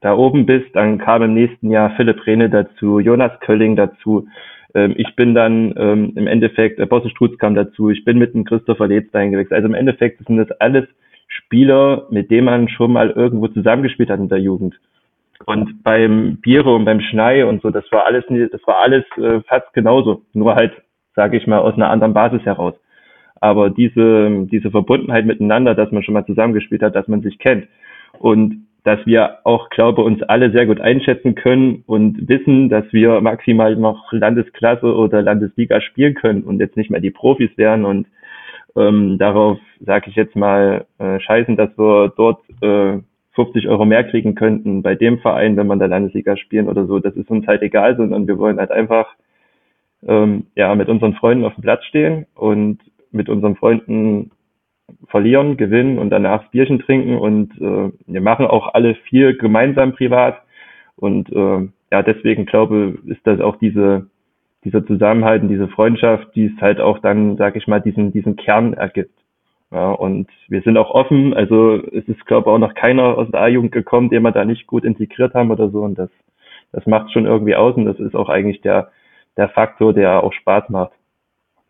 da 0.00 0.14
oben 0.14 0.46
bist, 0.46 0.74
dann 0.74 0.98
kam 0.98 1.22
im 1.22 1.34
nächsten 1.34 1.70
Jahr 1.70 1.90
Philipp 1.96 2.26
Rehne 2.26 2.50
dazu, 2.50 3.00
Jonas 3.00 3.32
Kölling 3.40 3.76
dazu. 3.76 4.28
Ähm, 4.74 4.94
ich 4.96 5.16
bin 5.16 5.34
dann 5.34 5.74
ähm, 5.76 6.12
im 6.16 6.26
Endeffekt, 6.26 6.78
äh, 6.78 6.86
Bosse 6.86 7.08
Strutz 7.10 7.38
kam 7.38 7.54
dazu, 7.54 7.90
ich 7.90 8.04
bin 8.04 8.18
mit 8.18 8.34
dem 8.34 8.44
Christopher 8.44 8.88
Letztein 8.88 9.30
gewechselt. 9.30 9.56
Also 9.56 9.68
im 9.68 9.74
Endeffekt 9.74 10.24
sind 10.26 10.36
das 10.36 10.50
alles 10.60 10.86
Spieler, 11.28 12.06
mit 12.10 12.30
denen 12.30 12.44
man 12.44 12.68
schon 12.68 12.92
mal 12.92 13.10
irgendwo 13.10 13.48
zusammengespielt 13.48 14.10
hat 14.10 14.20
in 14.20 14.28
der 14.28 14.38
Jugend. 14.38 14.78
Und 15.44 15.82
beim 15.82 16.38
Biere 16.40 16.74
und 16.74 16.84
beim 16.84 17.00
Schnei 17.00 17.44
und 17.44 17.62
so, 17.62 17.70
das 17.70 17.84
war 17.90 18.06
alles, 18.06 18.24
das 18.28 18.66
war 18.66 18.78
alles 18.82 19.04
äh, 19.16 19.40
fast 19.42 19.72
genauso. 19.74 20.22
Nur 20.32 20.54
halt, 20.54 20.72
sage 21.14 21.36
ich 21.36 21.46
mal, 21.46 21.58
aus 21.58 21.74
einer 21.74 21.90
anderen 21.90 22.14
Basis 22.14 22.42
heraus. 22.42 22.74
Aber 23.40 23.70
diese, 23.70 24.46
diese 24.50 24.70
Verbundenheit 24.70 25.26
miteinander, 25.26 25.74
dass 25.74 25.92
man 25.92 26.02
schon 26.02 26.14
mal 26.14 26.26
zusammengespielt 26.26 26.82
hat, 26.82 26.94
dass 26.94 27.08
man 27.08 27.22
sich 27.22 27.38
kennt 27.38 27.68
und 28.18 28.66
dass 28.84 29.04
wir 29.04 29.38
auch, 29.42 29.68
glaube 29.70 30.02
uns 30.02 30.22
alle 30.22 30.52
sehr 30.52 30.64
gut 30.64 30.80
einschätzen 30.80 31.34
können 31.34 31.82
und 31.86 32.28
wissen, 32.28 32.68
dass 32.68 32.84
wir 32.92 33.20
maximal 33.20 33.74
noch 33.74 34.12
Landesklasse 34.12 34.94
oder 34.94 35.22
Landesliga 35.22 35.80
spielen 35.80 36.14
können 36.14 36.44
und 36.44 36.60
jetzt 36.60 36.76
nicht 36.76 36.90
mehr 36.90 37.00
die 37.00 37.10
Profis 37.10 37.50
werden 37.56 37.84
und 37.84 38.06
ähm, 38.76 39.18
darauf, 39.18 39.58
sage 39.80 40.10
ich 40.10 40.16
jetzt 40.16 40.36
mal, 40.36 40.86
äh, 40.98 41.18
scheißen, 41.18 41.56
dass 41.56 41.76
wir 41.76 42.12
dort 42.16 42.40
äh, 42.62 42.98
50 43.34 43.68
Euro 43.68 43.84
mehr 43.84 44.04
kriegen 44.04 44.34
könnten 44.34 44.82
bei 44.82 44.94
dem 44.94 45.18
Verein, 45.18 45.56
wenn 45.56 45.66
man 45.66 45.78
der 45.78 45.88
Landesliga 45.88 46.36
spielen 46.36 46.68
oder 46.68 46.86
so. 46.86 46.98
Das 46.98 47.14
ist 47.16 47.30
uns 47.30 47.46
halt 47.46 47.62
egal, 47.62 47.96
sondern 47.96 48.28
wir 48.28 48.38
wollen 48.38 48.58
halt 48.58 48.70
einfach 48.70 49.08
ähm, 50.06 50.46
ja 50.54 50.74
mit 50.74 50.88
unseren 50.88 51.14
Freunden 51.14 51.44
auf 51.44 51.54
dem 51.54 51.62
Platz 51.62 51.84
stehen 51.84 52.26
und 52.34 52.78
mit 53.16 53.28
unseren 53.28 53.56
Freunden 53.56 54.30
verlieren, 55.08 55.56
gewinnen 55.56 55.98
und 55.98 56.10
danach 56.10 56.48
Bierchen 56.50 56.78
trinken 56.78 57.16
und 57.16 57.52
äh, 57.60 57.90
wir 58.06 58.20
machen 58.20 58.46
auch 58.46 58.74
alle 58.74 58.94
viel 59.08 59.36
gemeinsam 59.36 59.94
privat 59.94 60.42
und 60.96 61.30
äh, 61.32 61.68
ja 61.90 62.02
deswegen 62.02 62.46
glaube 62.46 62.98
ist 63.06 63.26
das 63.26 63.40
auch 63.40 63.56
diese 63.56 64.06
dieser 64.66 64.84
Zusammenhalt 64.84 65.42
und 65.42 65.48
diese 65.48 65.68
Freundschaft, 65.68 66.34
die 66.34 66.46
es 66.46 66.60
halt 66.60 66.80
auch 66.80 66.98
dann, 66.98 67.36
sag 67.36 67.54
ich 67.54 67.68
mal, 67.68 67.80
diesen, 67.80 68.12
diesen 68.12 68.34
Kern 68.34 68.74
ergibt. 68.74 69.16
Ja, 69.70 69.92
und 69.92 70.28
wir 70.48 70.60
sind 70.62 70.76
auch 70.76 70.90
offen, 70.90 71.34
also 71.34 71.76
es 71.76 72.06
ist, 72.08 72.26
glaube 72.26 72.50
ich, 72.50 72.54
auch 72.54 72.58
noch 72.58 72.74
keiner 72.74 73.16
aus 73.16 73.28
der 73.30 73.42
A-Jugend 73.42 73.72
gekommen, 73.72 74.10
den 74.10 74.22
wir 74.22 74.32
da 74.32 74.44
nicht 74.44 74.66
gut 74.66 74.84
integriert 74.84 75.34
haben 75.34 75.50
oder 75.52 75.70
so. 75.70 75.82
Und 75.82 75.98
das, 75.98 76.10
das 76.72 76.84
macht 76.86 77.12
schon 77.12 77.26
irgendwie 77.26 77.54
aus 77.54 77.76
und 77.76 77.84
das 77.84 77.98
ist 77.98 78.16
auch 78.16 78.28
eigentlich 78.28 78.60
der, 78.60 78.90
der 79.36 79.48
Faktor, 79.48 79.92
der 79.92 80.22
auch 80.22 80.32
Spaß 80.32 80.68
macht. 80.68 80.92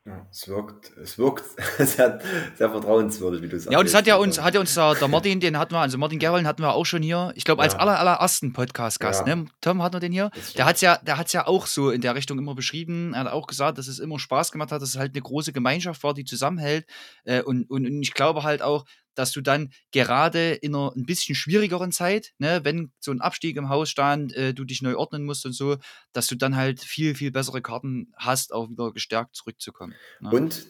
Ja, 0.06 0.24
es 0.30 0.46
wirkt, 0.46 0.96
es 0.98 1.18
wirkt 1.18 1.44
sehr, 1.78 2.20
sehr 2.54 2.70
vertrauenswürdig, 2.70 3.42
wie 3.42 3.48
du 3.48 3.58
sagst. 3.58 3.72
Ja, 3.72 3.80
und 3.80 3.86
es 3.86 3.94
hat 3.94 4.06
ja 4.06 4.14
uns, 4.14 4.40
hat 4.40 4.54
ja 4.54 4.60
uns 4.60 4.72
der, 4.72 4.94
der 4.94 5.08
Martin, 5.08 5.40
den 5.40 5.58
hatten 5.58 5.74
wir, 5.74 5.80
also 5.80 5.98
Martin 5.98 6.20
Gerollen 6.20 6.46
hatten 6.46 6.62
wir 6.62 6.74
auch 6.74 6.86
schon 6.86 7.02
hier, 7.02 7.32
ich 7.34 7.44
glaube, 7.44 7.60
als 7.62 7.72
Ja. 7.72 7.80
aller, 7.80 7.98
allerersten 7.98 8.52
Podcast-Gast, 8.52 9.26
Ja. 9.26 9.34
ne? 9.34 9.46
Tom 9.60 9.82
hatten 9.82 9.96
wir 9.96 10.00
den 10.00 10.12
hier. 10.12 10.30
Das. 10.32 10.52
Der 10.52 10.64
hat's 10.64 10.80
ja, 10.80 10.98
der 11.02 11.18
hat's 11.18 11.32
ja 11.32 11.48
auch 11.48 11.66
so 11.66 11.90
in 11.90 12.02
der 12.02 12.14
Richtung 12.14 12.38
immer 12.38 12.54
beschrieben. 12.54 13.14
Er 13.14 13.20
hat 13.20 13.32
auch 13.32 13.48
gesagt, 13.48 13.78
dass 13.78 13.88
es 13.88 13.98
immer 13.98 14.20
Spaß 14.20 14.52
gemacht 14.52 14.70
hat, 14.70 14.80
dass 14.80 14.90
es 14.90 14.96
halt 14.96 15.12
eine 15.14 15.22
große 15.22 15.52
Gemeinschaft 15.52 16.04
war, 16.04 16.14
die 16.14 16.24
zusammenhält. 16.24 16.86
Äh, 17.24 17.42
und, 17.42 17.68
und, 17.68 17.84
und 17.86 18.00
ich 18.00 18.14
glaube 18.14 18.44
halt 18.44 18.62
auch, 18.62 18.84
dass 19.16 19.32
du 19.32 19.40
dann 19.40 19.70
gerade 19.92 20.52
in 20.52 20.74
einer 20.74 20.92
ein 20.94 21.06
bisschen 21.06 21.34
schwierigeren 21.34 21.90
Zeit, 21.90 22.32
ne, 22.38 22.60
wenn 22.62 22.92
so 23.00 23.10
ein 23.10 23.20
Abstieg 23.20 23.56
im 23.56 23.68
Haus 23.68 23.90
stand, 23.90 24.34
äh, 24.34 24.54
du 24.54 24.64
dich 24.64 24.82
neu 24.82 24.96
ordnen 24.96 25.24
musst 25.24 25.44
und 25.44 25.52
so, 25.52 25.76
dass 26.12 26.28
du 26.28 26.36
dann 26.36 26.56
halt 26.56 26.80
viel, 26.80 27.14
viel 27.14 27.32
bessere 27.32 27.62
Karten 27.62 28.12
hast, 28.16 28.52
auch 28.52 28.70
wieder 28.70 28.92
gestärkt 28.92 29.34
zurückzukommen. 29.34 29.94
Ne? 30.20 30.30
Und 30.30 30.66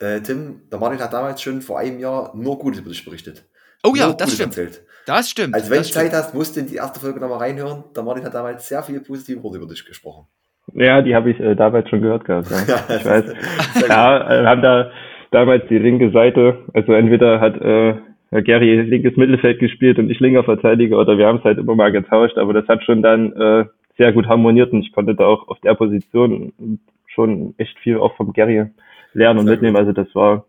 äh, 0.00 0.20
Tim, 0.20 0.68
der 0.70 0.78
Martin 0.78 1.00
hat 1.00 1.12
damals 1.12 1.40
schon 1.42 1.62
vor 1.62 1.78
einem 1.78 2.00
Jahr 2.00 2.34
nur 2.34 2.58
Gutes 2.58 2.80
über 2.80 2.90
dich 2.90 3.04
berichtet. 3.04 3.44
oh 3.84 3.94
ja, 3.94 4.12
das 4.12 4.34
stimmt. 4.34 4.56
Erzählt. 4.56 4.84
Das 5.06 5.30
stimmt. 5.30 5.54
Also 5.54 5.70
wenn 5.70 5.78
du 5.78 5.84
stimmt. 5.84 5.94
Zeit 5.94 6.12
hast, 6.12 6.34
musst 6.34 6.56
du 6.56 6.60
in 6.60 6.66
die 6.66 6.76
erste 6.76 7.00
Folge 7.00 7.20
nochmal 7.20 7.38
reinhören. 7.38 7.84
Der 7.94 8.02
Martin 8.02 8.24
hat 8.24 8.34
damals 8.34 8.68
sehr 8.68 8.82
viele 8.82 9.00
positive 9.00 9.42
Worte 9.42 9.58
über 9.58 9.66
dich 9.66 9.84
gesprochen. 9.84 10.26
Ja, 10.74 11.02
die 11.02 11.14
habe 11.14 11.30
ich 11.30 11.40
äh, 11.40 11.54
damals 11.54 11.88
schon 11.88 12.02
gehört 12.02 12.24
gehabt. 12.24 12.50
Ja. 12.50 12.84
Ich 12.96 13.04
weiß. 13.04 13.24
Ja, 13.88 14.30
äh, 14.30 14.46
haben 14.46 14.62
da 14.62 14.90
damals 15.32 15.66
die 15.68 15.78
linke 15.78 16.10
Seite, 16.10 16.58
also 16.72 16.92
entweder 16.92 17.40
hat 17.40 17.60
äh, 17.60 17.94
Gary 18.42 18.80
linkes 18.82 19.16
Mittelfeld 19.16 19.58
gespielt 19.58 19.98
und 19.98 20.10
ich 20.10 20.20
linker 20.20 20.44
Verteidiger 20.44 20.98
oder 20.98 21.18
wir 21.18 21.26
haben 21.26 21.38
es 21.38 21.44
halt 21.44 21.58
immer 21.58 21.74
mal 21.74 21.92
getauscht, 21.92 22.38
aber 22.38 22.52
das 22.52 22.68
hat 22.68 22.84
schon 22.84 23.02
dann 23.02 23.32
äh, 23.32 23.64
sehr 23.98 24.12
gut 24.12 24.26
harmoniert 24.26 24.72
und 24.72 24.82
ich 24.82 24.92
konnte 24.92 25.14
da 25.14 25.26
auch 25.26 25.48
auf 25.48 25.60
der 25.60 25.74
Position 25.74 26.52
schon 27.06 27.54
echt 27.58 27.78
viel 27.80 27.98
auch 27.98 28.16
vom 28.16 28.32
Gary 28.32 28.66
lernen 29.12 29.40
und 29.40 29.46
mitnehmen. 29.46 29.76
Also 29.76 29.92
das 29.92 30.14
war 30.14 30.46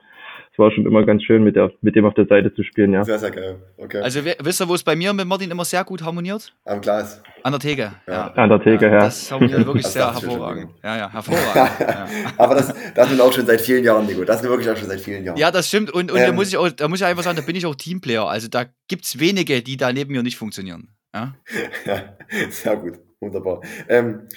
das 0.55 0.59
war 0.59 0.71
schon 0.71 0.85
immer 0.85 1.03
ganz 1.03 1.23
schön 1.23 1.43
mit 1.43 1.55
der 1.55 1.71
mit 1.81 1.95
dem 1.95 2.05
auf 2.05 2.13
der 2.13 2.27
Seite 2.27 2.53
zu 2.53 2.63
spielen, 2.63 2.93
ja. 2.93 3.03
Sehr, 3.03 3.17
sehr 3.17 3.31
geil. 3.31 3.55
Okay. 3.77 4.01
Also 4.01 4.23
wi- 4.23 4.35
wisst 4.39 4.61
ihr, 4.61 4.69
wo 4.69 4.75
es 4.75 4.83
bei 4.83 4.95
mir 4.95 5.11
mit 5.11 5.25
Martin 5.27 5.49
immer 5.49 5.65
sehr 5.65 5.83
gut 5.83 6.03
harmoniert? 6.03 6.53
Am 6.65 6.79
Glas. 6.79 7.23
An 7.41 7.53
der 7.53 7.59
Theke. 7.59 7.91
Ja. 8.07 8.27
An 8.33 8.49
der 8.49 8.61
Theke, 8.63 8.85
ja. 8.85 8.99
Das 8.99 9.31
harmoniert 9.31 9.59
wirklich 9.65 9.83
Das 9.83 9.93
sehr 9.93 10.13
hervorragend. 10.13 10.69
Ja, 10.83 10.97
ja, 10.97 11.09
hervorragend. 11.13 11.79
ja. 11.79 12.07
Aber 12.37 12.53
das, 12.55 12.71
das 12.93 13.09
sind 13.09 13.19
auch 13.19 13.33
schon 13.33 13.45
seit 13.47 13.61
vielen 13.61 13.83
Jahren, 13.83 14.05
Nico. 14.05 14.23
Das 14.23 14.41
sind 14.41 14.49
wirklich 14.49 14.69
auch 14.69 14.77
schon 14.77 14.87
seit 14.89 15.01
vielen 15.01 15.23
Jahren. 15.25 15.37
ja, 15.37 15.49
das 15.49 15.67
stimmt. 15.67 15.89
Und, 15.91 16.11
und 16.11 16.19
da, 16.19 16.27
Ähm. 16.27 16.35
muss 16.35 16.49
ich 16.49 16.57
auch, 16.57 16.69
da 16.69 16.87
muss 16.87 16.99
ich 17.01 17.05
einfach 17.05 17.23
sagen, 17.23 17.35
da 17.37 17.41
bin 17.43 17.55
ich 17.55 17.65
auch 17.65 17.75
Teamplayer. 17.75 18.27
Also 18.29 18.47
da 18.47 18.65
gibt 18.87 19.05
es 19.05 19.19
wenige, 19.19 19.63
die 19.63 19.75
da 19.77 19.91
neben 19.91 20.11
mir 20.13 20.21
nicht 20.21 20.37
funktionieren. 20.37 20.89
Ja? 21.15 21.33
Ja, 21.85 22.03
sehr 22.51 22.77
gut, 22.77 22.99
wunderbar. 23.19 23.61
Ähm, 23.89 24.27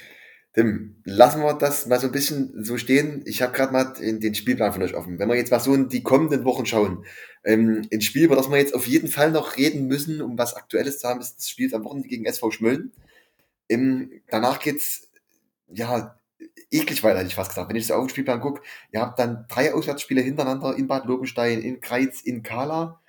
Tim, 0.57 0.97
lassen 1.05 1.43
wir 1.43 1.53
das 1.53 1.85
mal 1.85 2.01
so 2.01 2.07
ein 2.07 2.13
bisschen 2.13 2.65
so 2.65 2.79
stehen. 2.79 3.23
Ich 3.27 3.43
habe 3.43 3.53
gerade 3.53 3.75
mal 3.75 3.93
den, 3.93 4.35
Spielplan 4.35 4.73
von 4.73 4.83
euch 4.83 4.95
offen. 4.95 5.19
Wenn 5.19 5.29
wir 5.29 5.37
jetzt 5.37 5.51
mal 5.51 5.61
so 5.61 5.75
in 5.75 5.91
die 5.91 6.03
kommenden 6.03 6.47
Wochen 6.47 6.65
schauen, 6.65 7.05
ähm, 7.45 7.87
ein 7.93 8.01
Spiel, 8.01 8.25
über 8.25 8.37
das 8.37 8.51
wir 8.51 8.57
jetzt 8.57 8.75
auf 8.75 8.87
jeden 8.87 9.09
Fall 9.09 9.31
noch 9.33 9.59
reden 9.59 9.87
müssen, 9.87 10.23
um 10.23 10.39
was 10.39 10.55
Aktuelles 10.55 10.99
zu 11.01 11.09
haben, 11.09 11.21
ist 11.21 11.37
das 11.37 11.51
Spiel 11.51 11.75
am 11.75 11.85
Wochenende 11.85 12.09
gegen 12.09 12.25
SV 12.25 12.51
Schmölln. 12.53 12.93
Ähm, 13.69 14.23
danach 14.31 14.59
geht's 14.61 15.11
ja 15.69 16.19
eklig 16.71 17.05
weiter, 17.05 17.19
hätte 17.19 17.29
ich 17.29 17.35
fast 17.35 17.51
gesagt. 17.51 17.69
Wenn 17.69 17.77
ich 17.77 17.87
so 17.87 17.93
auf 17.93 18.07
den 18.07 18.11
Spielplan 18.11 18.41
gucke, 18.41 18.63
ihr 18.93 19.03
habt 19.03 19.19
dann 19.19 19.45
drei 19.51 19.75
Auswärtsspiele 19.75 20.23
hintereinander 20.23 20.75
in 20.75 20.87
Bad 20.87 21.05
Lobenstein, 21.05 21.61
in 21.61 21.81
Kreiz, 21.83 22.23
in 22.23 22.43
Kala. 22.43 23.03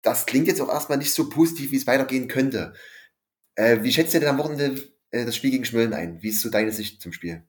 Das 0.00 0.24
klingt 0.24 0.46
jetzt 0.46 0.62
auch 0.62 0.70
erstmal 0.70 0.96
nicht 0.96 1.12
so 1.12 1.28
positiv, 1.28 1.72
wie 1.72 1.76
es 1.76 1.86
weitergehen 1.86 2.26
könnte. 2.26 2.72
Äh, 3.54 3.82
wie 3.82 3.92
schätzt 3.92 4.14
ihr 4.14 4.20
denn 4.20 4.30
am 4.30 4.38
Wochenende 4.38 4.80
äh, 5.10 5.24
das 5.24 5.36
Spiel 5.36 5.50
gegen 5.50 5.64
Schmölln 5.64 5.92
ein? 5.92 6.22
Wie 6.22 6.28
ist 6.28 6.42
so 6.42 6.50
deine 6.50 6.70
Sicht 6.70 7.00
zum 7.00 7.12
Spiel? 7.12 7.42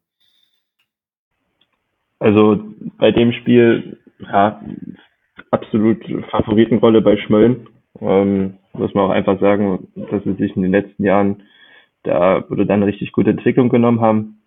Also 2.19 2.63
bei 2.97 3.11
dem 3.11 3.31
Spiel, 3.31 3.97
ja, 4.19 4.61
absolut 5.51 6.03
Favoritenrolle 6.29 7.01
bei 7.01 7.17
Schmölln. 7.17 7.67
Ähm, 8.01 8.57
muss 8.73 8.93
man 8.93 9.05
auch 9.05 9.13
einfach 9.13 9.39
sagen, 9.39 9.87
dass 9.95 10.23
sie 10.23 10.33
sich 10.33 10.55
in 10.55 10.61
den 10.61 10.71
letzten 10.71 11.03
Jahren 11.03 11.43
da 12.03 12.45
oder 12.49 12.65
dann 12.65 12.81
eine 12.81 12.87
richtig 12.87 13.11
gute 13.11 13.31
Entwicklung 13.31 13.69
genommen 13.69 14.01
haben. 14.01 14.41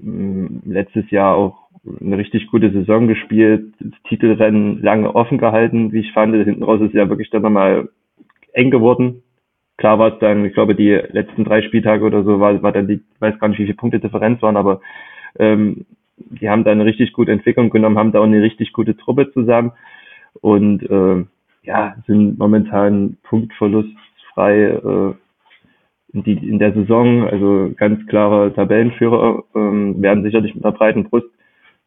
Ähm, 0.00 0.62
Letztes 0.66 1.10
Jahr 1.10 1.34
auch 1.34 1.70
eine 2.00 2.18
richtig 2.18 2.48
gute 2.48 2.70
Saison 2.72 3.08
gespielt, 3.08 3.72
Titelrennen 4.08 4.82
lange 4.82 5.14
offen 5.14 5.38
gehalten, 5.38 5.92
wie 5.92 6.00
ich 6.00 6.12
fand. 6.12 6.34
Hinten 6.34 6.62
raus 6.62 6.80
ist 6.80 6.88
es 6.88 6.94
ja 6.94 7.08
wirklich 7.08 7.30
dann 7.30 7.42
nochmal 7.42 7.88
eng 8.52 8.70
geworden. 8.70 9.22
Klar 9.80 9.98
war 9.98 10.12
es 10.12 10.18
dann, 10.18 10.44
ich 10.44 10.52
glaube, 10.52 10.74
die 10.74 10.90
letzten 10.90 11.42
drei 11.42 11.62
Spieltage 11.62 12.04
oder 12.04 12.22
so 12.22 12.38
war, 12.38 12.62
war 12.62 12.70
dann 12.70 12.86
die, 12.86 12.96
ich 12.96 13.20
weiß 13.20 13.38
gar 13.38 13.48
nicht, 13.48 13.58
wie 13.58 13.64
viele 13.64 13.76
Punkte 13.76 13.98
Differenz 13.98 14.42
waren, 14.42 14.58
aber 14.58 14.82
ähm, 15.38 15.86
die 16.18 16.50
haben 16.50 16.64
da 16.64 16.70
eine 16.70 16.84
richtig 16.84 17.14
gute 17.14 17.32
Entwicklung 17.32 17.70
genommen, 17.70 17.96
haben 17.96 18.12
da 18.12 18.20
auch 18.20 18.24
eine 18.24 18.42
richtig 18.42 18.74
gute 18.74 18.94
Truppe 18.94 19.32
zusammen 19.32 19.72
und 20.42 20.82
äh, 20.82 21.24
ja, 21.62 21.96
sind 22.06 22.38
momentan 22.38 23.16
punktverlustfrei 23.22 24.64
äh, 24.64 25.14
in, 26.12 26.24
die, 26.24 26.46
in 26.46 26.58
der 26.58 26.74
Saison, 26.74 27.26
also 27.26 27.72
ganz 27.74 28.06
klarer 28.06 28.52
Tabellenführer, 28.52 29.44
ähm, 29.54 30.02
werden 30.02 30.24
sicherlich 30.24 30.54
mit 30.54 30.62
einer 30.62 30.76
breiten 30.76 31.04
Brust 31.04 31.28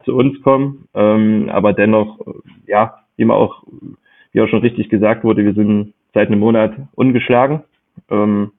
zu 0.04 0.16
uns 0.16 0.42
kommen, 0.42 0.88
ähm, 0.96 1.48
aber 1.50 1.74
dennoch, 1.74 2.20
ja, 2.66 3.04
man 3.20 3.38
auch, 3.38 3.64
wie 4.32 4.42
auch 4.42 4.48
schon 4.48 4.62
richtig 4.62 4.90
gesagt 4.90 5.24
wurde, 5.24 5.46
wir 5.46 5.54
sind 5.54 5.94
seit 6.16 6.30
einem 6.30 6.40
Monat 6.40 6.74
ungeschlagen, 6.96 7.62
ähm, 8.10 8.52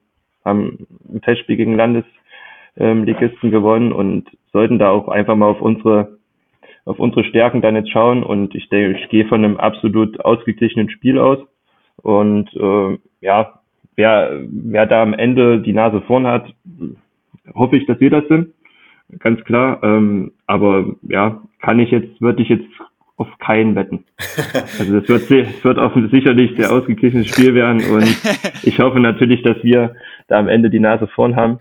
haben 0.43 0.87
ein 1.11 1.21
Testspiel 1.21 1.55
gegen 1.57 1.75
Landesligisten 1.75 3.51
gewonnen 3.51 3.91
und 3.91 4.29
sollten 4.51 4.79
da 4.79 4.91
auch 4.91 5.07
einfach 5.07 5.35
mal 5.35 5.47
auf 5.47 5.61
unsere 5.61 6.17
auf 6.85 6.99
unsere 6.99 7.23
Stärken 7.23 7.61
dann 7.61 7.75
jetzt 7.75 7.89
schauen. 7.91 8.23
Und 8.23 8.53
ich 8.53 8.69
denke, 8.69 8.99
ich 8.99 9.09
gehe 9.09 9.25
von 9.27 9.43
einem 9.43 9.57
absolut 9.57 10.23
ausgeglichenen 10.23 10.89
Spiel 10.89 11.17
aus. 11.17 11.39
Und 11.97 12.53
äh, 12.55 12.97
ja, 13.21 13.59
wer 13.95 14.43
wer 14.47 14.85
da 14.85 15.01
am 15.01 15.13
Ende 15.13 15.61
die 15.61 15.73
Nase 15.73 16.01
vorn 16.01 16.27
hat, 16.27 16.53
hoffe 17.53 17.77
ich, 17.77 17.85
dass 17.87 17.99
wir 17.99 18.11
das 18.11 18.27
sind, 18.27 18.53
ganz 19.19 19.43
klar. 19.45 19.83
Ähm, 19.83 20.33
aber 20.45 20.85
ja, 21.03 21.41
kann 21.59 21.79
ich 21.79 21.91
jetzt 21.91 22.21
würde 22.21 22.43
ich 22.43 22.49
jetzt 22.49 22.67
auf 23.17 23.27
keinen 23.39 23.75
wetten. 23.75 24.03
Also 24.79 24.99
das 24.99 25.07
wird, 25.09 25.31
es 25.31 25.63
wird 25.63 25.77
auch 25.79 25.95
sicherlich 26.11 26.51
sehr 26.57 26.71
ausgeglichenes 26.71 27.27
Spiel 27.27 27.53
werden 27.55 27.83
und 27.85 28.03
ich 28.63 28.79
hoffe 28.79 28.99
natürlich, 28.99 29.41
dass 29.43 29.57
wir 29.63 29.95
da 30.27 30.37
am 30.39 30.47
Ende 30.47 30.69
die 30.69 30.79
Nase 30.79 31.07
vorn 31.07 31.35
haben. 31.35 31.59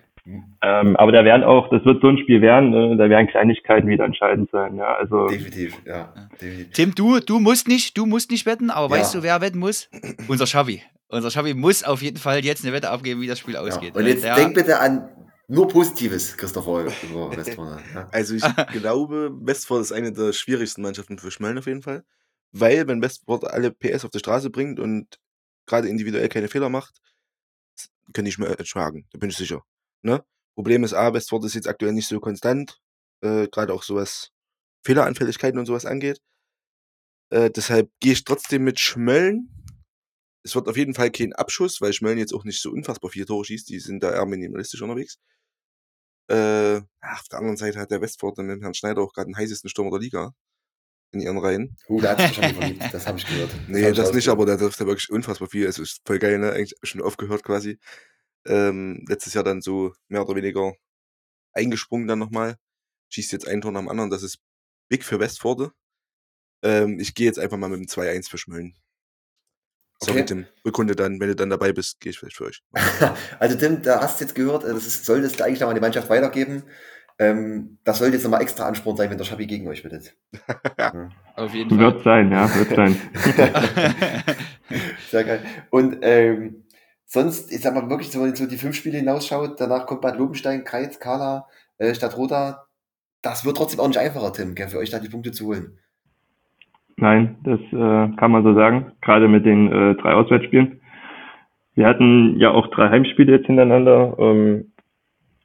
Ähm, 0.63 0.97
aber 0.97 1.13
da 1.13 1.25
werden 1.25 1.45
auch, 1.45 1.69
das 1.69 1.85
wird 1.85 2.01
so 2.01 2.09
ein 2.09 2.17
Spiel 2.19 2.41
werden, 2.41 2.73
äh, 2.73 2.97
da 2.97 3.11
werden 3.11 3.27
Kleinigkeiten 3.27 3.89
wieder 3.89 4.05
entscheidend 4.05 4.51
sein. 4.51 4.77
Ja, 4.77 4.95
also 4.95 5.29
Definitiv, 5.29 5.75
ja. 5.87 6.13
Definitiv. 6.41 6.73
Tim, 6.73 6.95
du, 6.95 7.21
du 7.21 7.39
musst 7.41 7.69
nicht, 7.69 7.97
du 7.99 8.07
musst 8.07 8.31
nicht 8.31 8.47
wetten, 8.47 8.71
aber 8.71 8.95
Ja. 8.95 9.01
weißt 9.03 9.15
du, 9.15 9.23
wer 9.23 9.41
wetten 9.43 9.59
muss? 9.59 9.91
Unser 10.27 10.47
Xavi. 10.47 10.81
Unser 11.09 11.29
Xavi 11.29 11.53
muss 11.55 11.85
auf 11.85 12.01
jeden 12.03 12.17
Fall 12.17 12.43
jetzt 12.45 12.65
eine 12.65 12.75
Wette 12.75 12.89
abgeben, 12.91 13.21
wie 13.21 13.27
das 13.27 13.39
Spiel 13.39 13.55
Ja. 13.55 13.61
ausgeht. 13.61 13.95
Und 13.95 14.07
jetzt 14.07 14.25
denk 14.25 14.55
bitte 14.55 14.81
an 14.81 15.07
nur 15.49 15.69
Positives, 15.69 16.37
Christopher 16.37 16.87
über 17.03 17.31
Westfalen. 17.37 17.83
Ja. 17.95 18.09
Also 18.11 18.35
ich 18.35 18.43
glaube, 18.73 19.31
Westford 19.41 19.83
ist 19.83 19.93
eine 19.93 20.13
der 20.13 20.33
schwierigsten 20.33 20.83
Mannschaften 20.83 21.19
für 21.19 21.31
Schmölln 21.31 21.59
auf 21.59 21.67
jeden 21.67 21.83
Fall. 21.83 22.05
Weil, 22.53 22.87
wenn 22.87 23.03
Westford 23.03 23.45
alle 23.45 23.73
PS 23.73 24.05
auf 24.05 24.11
die 24.13 24.21
Straße 24.21 24.49
bringt 24.51 24.79
und 24.79 25.19
gerade 25.67 25.89
individuell 25.89 26.29
keine 26.29 26.49
Fehler 26.49 26.69
macht, 26.69 27.01
können 28.13 28.27
die 28.27 28.33
Schmö- 28.33 28.65
schlagen. 28.65 29.07
Da 29.11 29.19
bin 29.19 29.31
ich 29.31 29.37
sicher. 29.37 29.65
Ne? 30.03 30.25
Problem 30.55 30.85
ist 30.85 30.95
A, 30.95 31.13
Westford 31.13 31.45
ist 31.47 31.55
jetzt 31.55 31.67
aktuell 31.69 31.93
nicht 31.93 32.07
so 32.07 32.21
konstant, 32.21 32.81
äh, 33.23 33.49
gerade 33.49 33.73
auch 33.73 33.83
so 33.83 33.97
was 33.97 34.31
Fehleranfälligkeiten 34.85 35.59
und 35.59 35.67
sowas 35.67 35.85
angeht. 35.87 36.21
Äh, 37.31 37.51
deshalb 37.51 37.91
gehe 38.01 38.13
ich 38.13 38.25
trotzdem 38.25 38.63
mit 38.65 38.79
Schmölln. 38.79 39.49
Es 40.45 40.55
wird 40.55 40.69
auf 40.69 40.77
jeden 40.77 40.95
Fall 40.95 41.11
kein 41.11 41.33
Abschuss, 41.33 41.81
weil 41.81 41.93
Schmölln 41.93 42.19
jetzt 42.19 42.35
auch 42.35 42.45
nicht 42.45 42.61
so 42.61 42.71
unfassbar 42.71 43.11
viele 43.11 43.27
Tore 43.27 43.45
schießt. 43.45 43.69
Die 43.69 43.81
sind 43.81 44.03
da 44.03 44.13
eher 44.13 44.27
minimalistisch 44.27 44.83
unterwegs. 44.83 45.19
Äh, 46.29 46.81
ach, 47.01 47.21
auf 47.21 47.29
der 47.29 47.39
anderen 47.39 47.57
Seite 47.57 47.79
hat 47.79 47.91
der 47.91 48.01
Westford 48.01 48.39
mit 48.39 48.63
Herrn 48.63 48.75
Schneider 48.75 49.03
auch 49.03 49.13
gerade 49.13 49.27
den 49.27 49.37
heißesten 49.37 49.69
Stürmer 49.69 49.91
der 49.91 50.01
Liga 50.01 50.35
in 51.13 51.21
ihren 51.21 51.39
Reihen. 51.39 51.77
Uh, 51.89 52.01
da 52.01 52.11
hat 52.11 52.21
sich 52.21 52.29
wahrscheinlich 52.29 52.59
verliebt, 52.59 52.83
das 52.95 53.07
habe 53.07 53.19
ich 53.19 53.27
gehört. 53.27 53.51
Nee, 53.69 53.85
hab 53.85 53.91
ich 53.93 53.97
das 53.97 54.13
nicht, 54.13 54.29
aber 54.29 54.47
der 54.47 54.59
trifft 54.59 54.81
ja 54.81 54.87
wirklich 54.87 55.11
unfassbar 55.11 55.49
viel. 55.49 55.67
Es 55.67 55.79
ist 55.79 56.01
voll 56.07 56.19
geil, 56.19 56.39
ne? 56.39 56.53
Eigentlich 56.53 56.75
schon 56.83 57.03
aufgehört 57.03 57.43
quasi. 57.43 57.79
Ähm, 58.47 59.05
letztes 59.09 59.35
Jahr 59.35 59.45
dann 59.45 59.63
so 59.63 59.95
mehr 60.09 60.27
oder 60.27 60.37
weniger 60.37 60.75
eingesprungen 61.53 62.07
dann 62.07 62.19
nochmal. 62.19 62.57
Schießt 63.11 63.33
jetzt 63.33 63.49
ein 63.49 63.61
Tor 63.61 63.73
nach 63.73 63.81
dem 63.81 63.89
anderen. 63.89 64.11
Das 64.11 64.23
ist 64.23 64.39
big 64.89 65.05
für 65.05 65.21
Westforde. 65.21 65.73
Ähm, 66.63 66.99
ich 66.99 67.15
gehe 67.15 67.27
jetzt 67.27 67.39
einfach 67.39 67.57
mal 67.57 67.69
mit 67.69 67.81
dem 67.81 67.87
2-1 67.87 68.29
für 68.29 68.39
Schmölln. 68.39 68.75
Sorry, 70.03 70.19
Okay. 70.19 70.27
Tim. 70.27 70.47
Rückrunde 70.65 70.95
dann, 70.97 71.21
wenn 71.21 71.29
du 71.29 71.37
dann 71.37 71.51
dabei 71.51 71.73
bist, 71.73 72.01
gehe 72.01 72.11
ich 72.11 72.19
vielleicht 72.19 72.37
für 72.37 72.45
euch. 72.47 72.63
Also 73.39 73.57
Tim, 73.57 73.83
da 73.83 74.01
hast 74.01 74.21
du 74.21 74.25
jetzt 74.25 74.35
gehört, 74.35 74.65
äh, 74.65 74.73
das 74.73 74.87
ist, 74.87 75.05
solltest 75.05 75.39
du 75.41 75.45
eigentlich 75.45 75.61
noch 75.61 75.69
an 75.69 75.75
die 75.75 75.81
Mannschaft 75.81 76.09
weitergeben. 76.11 76.65
Ähm, 77.19 77.79
das 77.85 77.99
sollte 77.99 78.15
jetzt 78.17 78.25
nochmal 78.25 78.43
extra 78.43 78.67
Ansporn 78.67 78.97
sein, 78.97 79.09
wenn 79.09 79.19
der 79.19 79.25
Schabi 79.25 79.47
gegen 79.47 79.69
euch 79.69 79.83
bittet. 79.83 80.17
Ja. 80.79 81.09
Auf 81.37 81.55
jeden 81.55 81.71
Fall. 81.71 81.79
wird 81.79 82.03
sein, 82.05 82.33
ja, 82.33 82.53
wird 82.57 82.75
sein. 82.75 82.97
Sehr 85.11 85.25
geil. 85.25 85.41
Und 85.71 85.99
ähm, 86.03 86.65
sonst, 87.07 87.53
ich 87.53 87.61
sag 87.61 87.75
mal 87.75 87.89
wirklich, 87.89 88.13
wenn 88.15 88.21
man 88.23 88.35
so 88.37 88.47
die 88.47 88.59
fünf 88.59 88.77
Spiele 88.77 88.99
hinausschaut, 88.99 89.61
danach 89.61 89.87
kommt 89.87 90.01
Bad 90.01 90.17
Lobenstein, 90.19 90.65
Kreiz, 90.65 90.99
Kala, 90.99 91.47
äh, 91.79 91.95
Stadtroda. 91.95 92.67
Das 93.23 93.45
wird 93.45 93.57
trotzdem 93.57 93.81
auch 93.81 93.89
nicht 93.89 93.99
einfacher, 93.99 94.33
Tim, 94.33 94.55
gell, 94.55 94.69
für 94.69 94.79
euch 94.79 94.91
da 94.91 94.99
die 94.99 95.09
Punkte 95.09 95.33
zu 95.33 95.47
holen. 95.47 95.79
Nein, 96.97 97.37
das 97.43 97.61
äh, 97.73 98.17
kann 98.17 98.31
man 98.31 98.45
so 98.45 98.55
sagen, 98.55 98.93
gerade 99.01 99.29
mit 99.29 99.45
den 99.45 99.71
äh, 99.73 99.95
drei 99.97 100.15
Auswärtsspielen. 100.15 100.81
Wir 101.75 101.87
hatten 101.87 102.39
ja 102.39 102.53
auch 102.53 102.69
drei 102.69 102.89
Heimspiele 102.89 103.33
jetzt 103.33 103.47
hintereinander. 103.47 104.17
Ähm, 104.19 104.67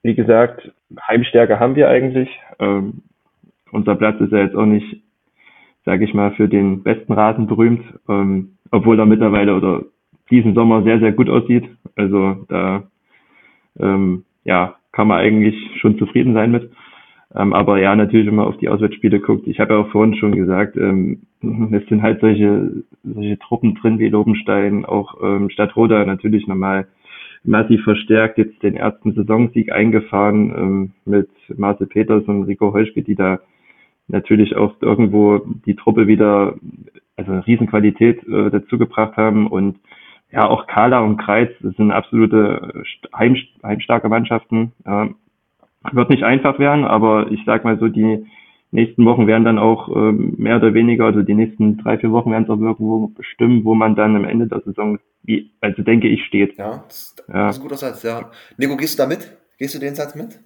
wie 0.03 0.13
gesagt, 0.13 0.71
Heimstärke 1.07 1.59
haben 1.59 1.75
wir 1.75 1.89
eigentlich. 1.89 2.29
Ähm, 2.59 3.01
unser 3.71 3.95
Platz 3.95 4.19
ist 4.21 4.31
ja 4.31 4.39
jetzt 4.39 4.55
auch 4.55 4.65
nicht, 4.65 5.01
sage 5.85 6.05
ich 6.05 6.13
mal, 6.13 6.31
für 6.31 6.47
den 6.47 6.83
besten 6.83 7.13
Rasen 7.13 7.47
berühmt, 7.47 7.83
ähm, 8.07 8.57
obwohl 8.71 8.99
er 8.99 9.05
mittlerweile 9.05 9.55
oder 9.55 9.83
diesen 10.29 10.53
Sommer 10.53 10.83
sehr, 10.83 10.99
sehr 10.99 11.11
gut 11.11 11.29
aussieht. 11.29 11.67
Also 11.95 12.45
da 12.47 12.83
ähm, 13.79 14.23
ja, 14.43 14.75
kann 14.91 15.07
man 15.07 15.19
eigentlich 15.19 15.55
schon 15.79 15.97
zufrieden 15.97 16.33
sein 16.33 16.51
mit. 16.51 16.71
Ähm, 17.35 17.53
aber 17.53 17.79
ja, 17.79 17.95
natürlich, 17.95 18.27
wenn 18.27 18.35
man 18.35 18.47
auf 18.47 18.57
die 18.57 18.69
Auswärtsspiele 18.69 19.19
guckt, 19.19 19.47
ich 19.47 19.59
habe 19.59 19.73
ja 19.73 19.79
auch 19.81 19.89
vorhin 19.89 20.15
schon 20.15 20.35
gesagt, 20.35 20.75
ähm, 20.77 21.21
es 21.71 21.85
sind 21.87 22.01
halt 22.01 22.21
solche, 22.21 22.83
solche 23.03 23.37
Truppen 23.39 23.75
drin 23.75 23.99
wie 23.99 24.09
Lobenstein, 24.09 24.85
auch 24.85 25.15
ähm, 25.21 25.49
Stadtroda 25.49 26.05
natürlich 26.05 26.47
nochmal 26.47 26.87
massiv 27.43 27.83
verstärkt, 27.83 28.37
jetzt 28.37 28.61
den 28.63 28.75
ersten 28.75 29.13
Saisonsieg 29.13 29.71
eingefahren 29.71 30.53
ähm, 30.57 30.91
mit 31.05 31.29
Marcel 31.55 31.87
Peters 31.87 32.23
und 32.25 32.43
Rico 32.43 32.73
Heuschke, 32.73 33.03
die 33.03 33.15
da 33.15 33.39
natürlich 34.07 34.55
auch 34.55 34.75
irgendwo 34.81 35.39
die 35.65 35.75
Truppe 35.75 36.07
wieder, 36.07 36.55
also 37.15 37.31
eine 37.31 37.47
Riesenqualität 37.47 38.27
äh, 38.27 38.49
dazugebracht 38.49 39.15
haben 39.17 39.47
und 39.47 39.79
ja, 40.31 40.47
auch 40.47 40.67
Kala 40.67 40.99
und 40.99 41.17
Kreiz, 41.17 41.49
das 41.61 41.75
sind 41.75 41.91
absolute 41.91 42.83
heim, 43.15 43.35
heimstarke 43.63 44.09
Mannschaften. 44.09 44.73
Wird 45.91 46.09
nicht 46.09 46.23
einfach 46.23 46.59
werden, 46.59 46.85
aber 46.85 47.31
ich 47.31 47.41
sag 47.45 47.63
mal 47.63 47.79
so, 47.79 47.87
die 47.87 48.25
nächsten 48.71 49.05
Wochen 49.05 49.25
werden 49.27 49.45
dann 49.45 49.57
auch 49.57 49.89
ähm, 49.95 50.35
mehr 50.37 50.57
oder 50.57 50.73
weniger, 50.73 51.05
also 51.05 51.21
die 51.23 51.33
nächsten 51.33 51.77
drei, 51.77 51.97
vier 51.97 52.11
Wochen 52.11 52.31
werden 52.31 52.43
es 52.43 52.49
auch 52.49 52.59
irgendwo 52.59 53.07
bestimmen, 53.07 53.63
wo 53.63 53.73
man 53.73 53.95
dann 53.95 54.15
am 54.15 54.25
Ende 54.25 54.47
der 54.47 54.61
Saison, 54.61 54.99
wie, 55.23 55.51
also 55.61 55.81
denke 55.81 56.07
ich, 56.07 56.23
steht. 56.25 56.57
Ja, 56.57 56.83
das, 56.87 57.15
das 57.15 57.27
Ja. 57.27 57.49
ist 57.49 57.57
ein 57.57 57.61
guter 57.63 57.77
Satz, 57.77 58.03
ja. 58.03 58.29
Nico, 58.57 58.77
gehst 58.77 58.99
du 58.99 59.03
da 59.03 59.07
mit? 59.09 59.35
Gehst 59.57 59.73
du 59.75 59.79
den 59.79 59.95
Satz 59.95 60.15
mit? 60.15 60.39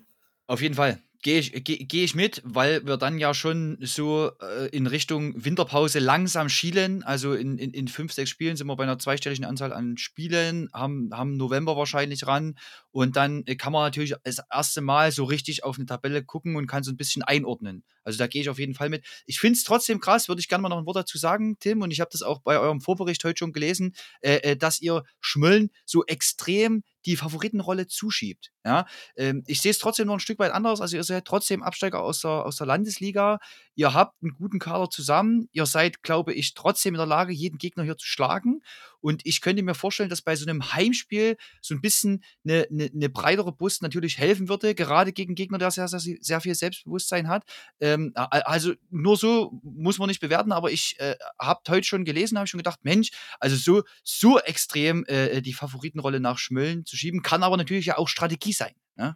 Auf 0.48 0.62
jeden 0.62 0.76
Fall. 0.76 0.98
Gehe 1.24 1.40
ich, 1.40 1.64
geh, 1.64 1.78
geh 1.78 2.04
ich 2.04 2.16
mit, 2.16 2.42
weil 2.44 2.86
wir 2.86 2.98
dann 2.98 3.18
ja 3.18 3.34
schon 3.34 3.78
so 3.80 4.32
äh, 4.42 4.68
in 4.76 4.88
Richtung 4.88 5.34
Winterpause 5.46 6.00
langsam 6.00 6.50
schielen. 6.50 7.02
Also 7.02 7.34
in, 7.34 7.58
in, 7.58 7.72
in 7.72 7.88
fünf, 7.88 8.12
sechs 8.12 8.30
Spielen 8.30 8.58
sind 8.58 8.68
wir 8.68 8.76
bei 8.76 8.84
einer 8.84 9.00
zweistelligen 9.00 9.46
Anzahl 9.46 9.72
an 9.72 9.96
Spielen, 9.98 10.70
haben, 10.74 11.12
haben 11.14 11.38
November 11.38 11.78
wahrscheinlich 11.78 12.28
ran. 12.28 12.58
Und 12.92 13.16
dann 13.16 13.44
äh, 13.46 13.56
kann 13.56 13.72
man 13.72 13.84
natürlich 13.84 14.16
das 14.26 14.42
erste 14.52 14.82
Mal 14.82 15.14
so 15.14 15.24
richtig 15.24 15.64
auf 15.64 15.78
eine 15.78 15.86
Tabelle 15.86 16.26
gucken 16.26 16.58
und 16.58 16.68
kann 16.68 16.84
so 16.84 16.92
ein 16.92 16.98
bisschen 16.98 17.24
einordnen. 17.24 17.86
Also 18.04 18.18
da 18.18 18.28
gehe 18.28 18.42
ich 18.42 18.50
auf 18.50 18.60
jeden 18.60 18.76
Fall 18.76 18.90
mit. 18.90 19.06
Ich 19.26 19.40
finde 19.40 19.56
es 19.56 19.64
trotzdem 19.64 20.02
krass, 20.02 20.28
würde 20.28 20.42
ich 20.42 20.50
gerne 20.50 20.62
mal 20.62 20.70
noch 20.70 20.78
ein 20.78 20.86
Wort 20.86 20.98
dazu 20.98 21.18
sagen, 21.18 21.56
Tim. 21.58 21.82
Und 21.82 21.92
ich 21.92 22.02
habe 22.02 22.10
das 22.12 22.22
auch 22.22 22.42
bei 22.42 22.60
eurem 22.60 22.82
Vorbericht 22.82 23.24
heute 23.24 23.40
schon 23.40 23.54
gelesen, 23.54 23.96
äh, 24.20 24.36
äh, 24.40 24.58
dass 24.58 24.82
ihr 24.82 25.04
Schmölln 25.22 25.70
so 25.86 26.06
extrem 26.06 26.84
die 27.06 27.16
Favoritenrolle 27.16 27.88
zuschiebt. 27.88 28.53
Ja, 28.66 28.86
ähm, 29.18 29.44
ich 29.46 29.62
sehe 29.62 29.72
es 29.72 29.80
trotzdem 29.80 30.08
noch 30.08 30.14
ein 30.14 30.20
Stück 30.20 30.40
weit 30.40 30.54
anders. 30.54 30.80
Also 30.80 30.96
ihr 30.96 31.04
seid 31.04 31.26
trotzdem 31.26 31.64
Absteiger 31.64 32.02
aus 32.02 32.22
der, 32.22 32.46
aus 32.46 32.56
der 32.56 32.68
Landesliga. 32.68 33.40
Ihr 33.76 33.94
habt 33.94 34.22
einen 34.22 34.36
guten 34.36 34.60
Kader 34.60 34.90
zusammen. 34.90 35.50
Ihr 35.52 35.66
seid, 35.66 36.02
glaube 36.02 36.34
ich, 36.34 36.54
trotzdem 36.54 36.94
in 36.94 37.00
der 37.00 37.08
Lage, 37.08 37.34
jeden 37.34 37.58
Gegner 37.58 37.84
hier 37.84 37.98
zu 37.98 38.08
schlagen. 38.08 38.62
Und 39.02 39.26
ich 39.26 39.42
könnte 39.42 39.64
mir 39.64 39.76
vorstellen, 39.76 40.10
dass 40.10 40.22
bei 40.22 40.38
so 40.38 40.46
einem 40.46 40.74
Heimspiel 40.74 41.36
so 41.62 41.76
ein 41.76 41.82
bisschen 41.82 42.24
eine, 42.46 42.68
eine, 42.72 42.86
eine 42.86 43.10
breitere 43.10 43.52
Brust 43.52 43.82
natürlich 43.82 44.18
helfen 44.18 44.48
würde, 44.48 44.74
gerade 44.76 45.12
gegen 45.12 45.36
Gegner, 45.36 45.58
der 45.58 45.72
sehr, 45.72 45.90
sehr, 45.90 46.00
sehr 46.00 46.40
viel 46.40 46.56
Selbstbewusstsein 46.56 47.28
hat. 47.28 47.44
Ähm, 47.82 48.14
also 48.16 48.74
nur 48.92 49.18
so 49.18 49.60
muss 49.62 49.98
man 49.98 50.08
nicht 50.08 50.22
bewerten, 50.22 50.54
aber 50.54 50.72
ich 50.72 50.96
äh, 51.00 51.16
habe 51.38 51.60
heute 51.68 51.86
schon 51.86 52.06
gelesen, 52.06 52.38
habe 52.38 52.48
schon 52.48 52.60
gedacht, 52.60 52.80
Mensch, 52.84 53.12
also 53.42 53.58
so, 53.58 53.84
so 54.06 54.40
extrem 54.40 55.04
äh, 55.08 55.42
die 55.42 55.54
Favoritenrolle 55.54 56.22
nach 56.22 56.38
Schmölln 56.38 56.86
zu 56.86 56.96
schieben, 56.96 57.24
kann 57.24 57.44
aber 57.44 57.58
natürlich 57.58 57.88
ja 57.88 57.98
auch 57.98 58.08
Strategie 58.08 58.53
sein. 58.54 58.74
Ne? 58.96 59.16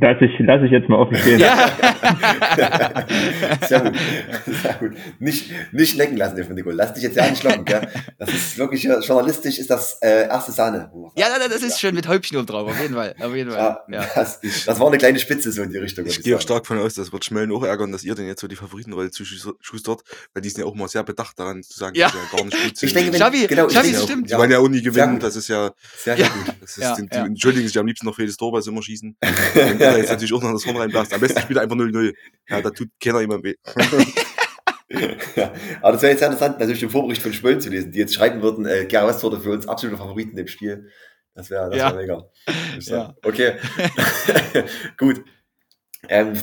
Lass 0.00 0.16
ich, 0.20 0.30
lass 0.38 0.62
ich 0.64 0.70
jetzt 0.70 0.88
mal 0.88 0.96
offen 0.96 1.16
stehen. 1.16 1.40
Ja. 1.40 1.68
Sehr 3.68 3.80
gut. 3.80 3.94
Sehr 4.62 4.74
gut. 4.74 4.92
Nicht, 5.18 5.50
nicht 5.72 5.96
lecken 5.96 6.16
lassen 6.16 6.36
dürfen, 6.36 6.54
Nico. 6.54 6.70
Lass 6.70 6.94
dich 6.94 7.02
jetzt 7.02 7.16
ja 7.16 7.28
nicht 7.28 7.42
locken, 7.44 7.64
gell? 7.64 7.86
Das 8.18 8.30
ist 8.30 8.56
wirklich, 8.58 8.86
äh, 8.88 8.98
journalistisch 9.00 9.58
ist 9.58 9.70
das 9.70 9.98
äh, 10.00 10.26
erste 10.28 10.52
Sahne. 10.52 10.90
Ja, 11.16 11.26
das 11.38 11.48
das 11.50 11.62
ist 11.62 11.80
schon 11.80 11.94
mit 11.94 12.08
Häubchen 12.08 12.38
oben 12.38 12.46
drauf, 12.46 12.68
auf 12.68 12.80
jeden 12.80 12.94
Fall. 12.94 13.14
Auf 13.20 13.34
jeden 13.34 13.50
Fall. 13.50 13.58
Ja, 13.88 14.00
Ja. 14.00 14.06
Das, 14.14 14.40
das 14.40 14.80
war 14.80 14.86
eine 14.86 14.98
kleine 14.98 15.18
Spitze 15.18 15.52
so 15.52 15.62
in 15.62 15.70
die 15.70 15.78
Richtung. 15.78 16.04
würd 16.06 16.16
Ich 16.16 16.22
gehe 16.24 16.36
auch 16.36 16.40
stark 16.40 16.66
von 16.66 16.78
aus, 16.78 16.94
das 16.94 17.12
wird 17.12 17.24
Schmölln 17.24 17.52
auch 17.52 17.62
ärgern, 17.64 17.92
dass 17.92 18.04
ihr 18.04 18.14
denn 18.14 18.26
jetzt 18.26 18.40
so 18.40 18.48
die 18.48 18.56
Favoritenrolle 18.56 19.10
zuschustert, 19.10 20.00
weil 20.32 20.42
die 20.42 20.48
sind 20.48 20.62
ja 20.62 20.66
auch 20.66 20.74
mal 20.74 20.88
sehr 20.88 21.02
bedacht 21.04 21.38
daran 21.38 21.62
zu 21.62 21.78
sagen, 21.78 21.94
Ja. 21.96 22.06
dass 22.06 22.14
ja 22.14 22.20
gar 22.38 22.44
nicht 22.46 22.62
gut 22.64 22.76
sind. 22.78 22.86
Ich 22.88 22.94
denke, 22.94 23.12
wenn, 23.12 23.20
Xavi, 23.20 23.46
genau, 23.46 23.66
ich 23.66 23.72
Xavi, 23.74 23.90
denke 23.90 24.02
stimmt. 24.02 24.28
Sie 24.30 24.36
wollen 24.36 24.50
ja 24.50 24.58
auch 24.58 24.68
nie 24.68 24.82
gewinnen, 24.82 25.20
das 25.20 25.36
ist 25.36 25.48
ja, 25.48 25.70
Sehr, 25.98 26.16
Ja. 26.16 26.24
sehr 26.26 26.34
gut. 26.34 26.54
das 26.60 26.70
ist, 26.70 26.82
Ja, 26.82 26.96
die, 26.96 27.08
die 27.08 27.16
ja. 27.16 27.24
entschuldigen 27.26 27.66
sich 27.68 27.78
am 27.82 27.86
liebsten 27.86 28.06
noch 28.06 28.14
für 28.16 28.22
jedes 28.22 28.36
Tor, 28.36 28.52
weil 28.52 28.62
sie 28.62 28.70
immer 28.70 28.82
schießen. 28.82 29.16
Wenn 29.54 29.78
da 29.78 29.96
jetzt 29.96 30.10
natürlich 30.10 30.32
auch 30.32 30.42
noch 30.42 30.52
das 30.52 30.64
Horn 30.66 30.76
reinblasst. 30.76 31.12
Am 31.12 31.20
besten 31.20 31.40
spielt 31.40 31.58
er 31.58 31.62
einfach 31.62 31.76
0-0. 31.76 32.14
Ja, 32.48 32.60
da 32.62 32.70
tut 32.70 32.88
keiner 33.00 33.20
jemand 33.20 33.44
weh. 33.44 33.54
ja, 35.36 35.52
aber 35.82 35.92
das 35.92 36.02
wäre 36.02 36.12
jetzt 36.12 36.20
sehr 36.20 36.28
interessant, 36.28 36.58
natürlich 36.58 36.80
den 36.80 36.90
Vorbericht 36.90 37.22
von 37.22 37.32
Schmölln 37.32 37.60
zu 37.60 37.70
lesen, 37.70 37.92
die 37.92 37.98
jetzt 37.98 38.14
schreiben 38.14 38.42
würden, 38.42 38.66
äh, 38.66 38.86
Gera 38.86 39.06
West 39.06 39.22
wurde 39.22 39.40
für 39.40 39.50
uns 39.50 39.66
absoluter 39.68 39.98
Favorit 39.98 40.30
in 40.30 40.36
dem 40.36 40.48
Spiel. 40.48 40.88
Das 41.34 41.48
wäre 41.50 41.70
das 41.70 41.78
Ja. 41.78 41.90
wär 41.92 42.00
mega. 42.00 42.24
sagen. 42.80 43.14
Okay. 43.24 43.54
Gut. 44.98 45.24
Ähm, 46.08 46.34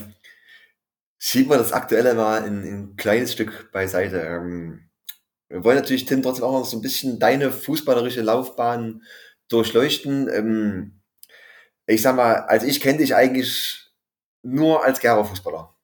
schieben 1.18 1.50
wir 1.50 1.58
das 1.58 1.72
Aktuelle 1.72 2.14
mal 2.14 2.44
in, 2.46 2.64
in 2.64 2.74
ein 2.74 2.96
kleines 2.96 3.32
Stück 3.32 3.70
beiseite. 3.72 4.20
Ähm, 4.20 4.90
wir 5.48 5.64
wollen 5.64 5.76
natürlich, 5.76 6.06
Tim, 6.06 6.22
trotzdem 6.22 6.44
auch 6.44 6.52
noch 6.60 6.64
so 6.64 6.76
ein 6.78 6.82
bisschen 6.82 7.18
deine 7.18 7.50
fußballerische 7.50 8.22
Laufbahn 8.22 9.02
durchleuchten. 9.48 10.28
Ähm, 10.32 10.99
ich 11.94 12.02
sag 12.02 12.16
mal, 12.16 12.34
also 12.34 12.66
ich 12.66 12.80
kenne 12.80 12.98
dich 12.98 13.14
eigentlich 13.14 13.90
nur 14.42 14.84
als 14.84 15.00
Gera-Fußballer 15.00 15.74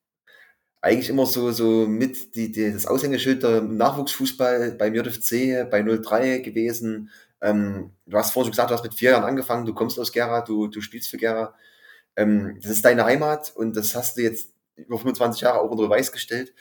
eigentlich 0.87 1.09
immer 1.09 1.27
so, 1.27 1.51
so 1.51 1.87
mit 1.89 2.37
die, 2.37 2.53
die, 2.53 2.73
das 2.73 2.87
Aushängeschild 2.87 3.43
der 3.43 3.61
Nachwuchsfußball 3.61 4.77
beim 4.79 4.95
JFC, 4.95 5.69
bei 5.69 5.83
03 5.83 6.39
gewesen. 6.39 7.11
Ähm, 7.41 7.91
du 8.07 8.17
hast 8.17 8.31
vorhin 8.31 8.47
schon 8.47 8.53
gesagt, 8.53 8.71
du 8.71 8.75
hast 8.75 8.85
mit 8.85 8.95
vier 8.95 9.11
Jahren 9.11 9.25
angefangen, 9.25 9.67
du 9.67 9.75
kommst 9.75 9.99
aus 9.99 10.13
Gera, 10.13 10.43
du, 10.43 10.69
du 10.69 10.81
spielst 10.81 11.11
für 11.11 11.17
Gera. 11.17 11.55
Ähm, 12.15 12.59
das 12.63 12.71
ist 12.71 12.85
deine 12.85 13.05
Heimat 13.05 13.53
und 13.57 13.77
das 13.77 13.97
hast 13.97 14.17
du 14.17 14.23
jetzt 14.23 14.55
über 14.77 14.97
25 14.97 15.41
Jahre 15.43 15.61
auch 15.61 15.71
unter 15.71 15.85
Beweis 15.85 16.13
gestellt. 16.13 16.55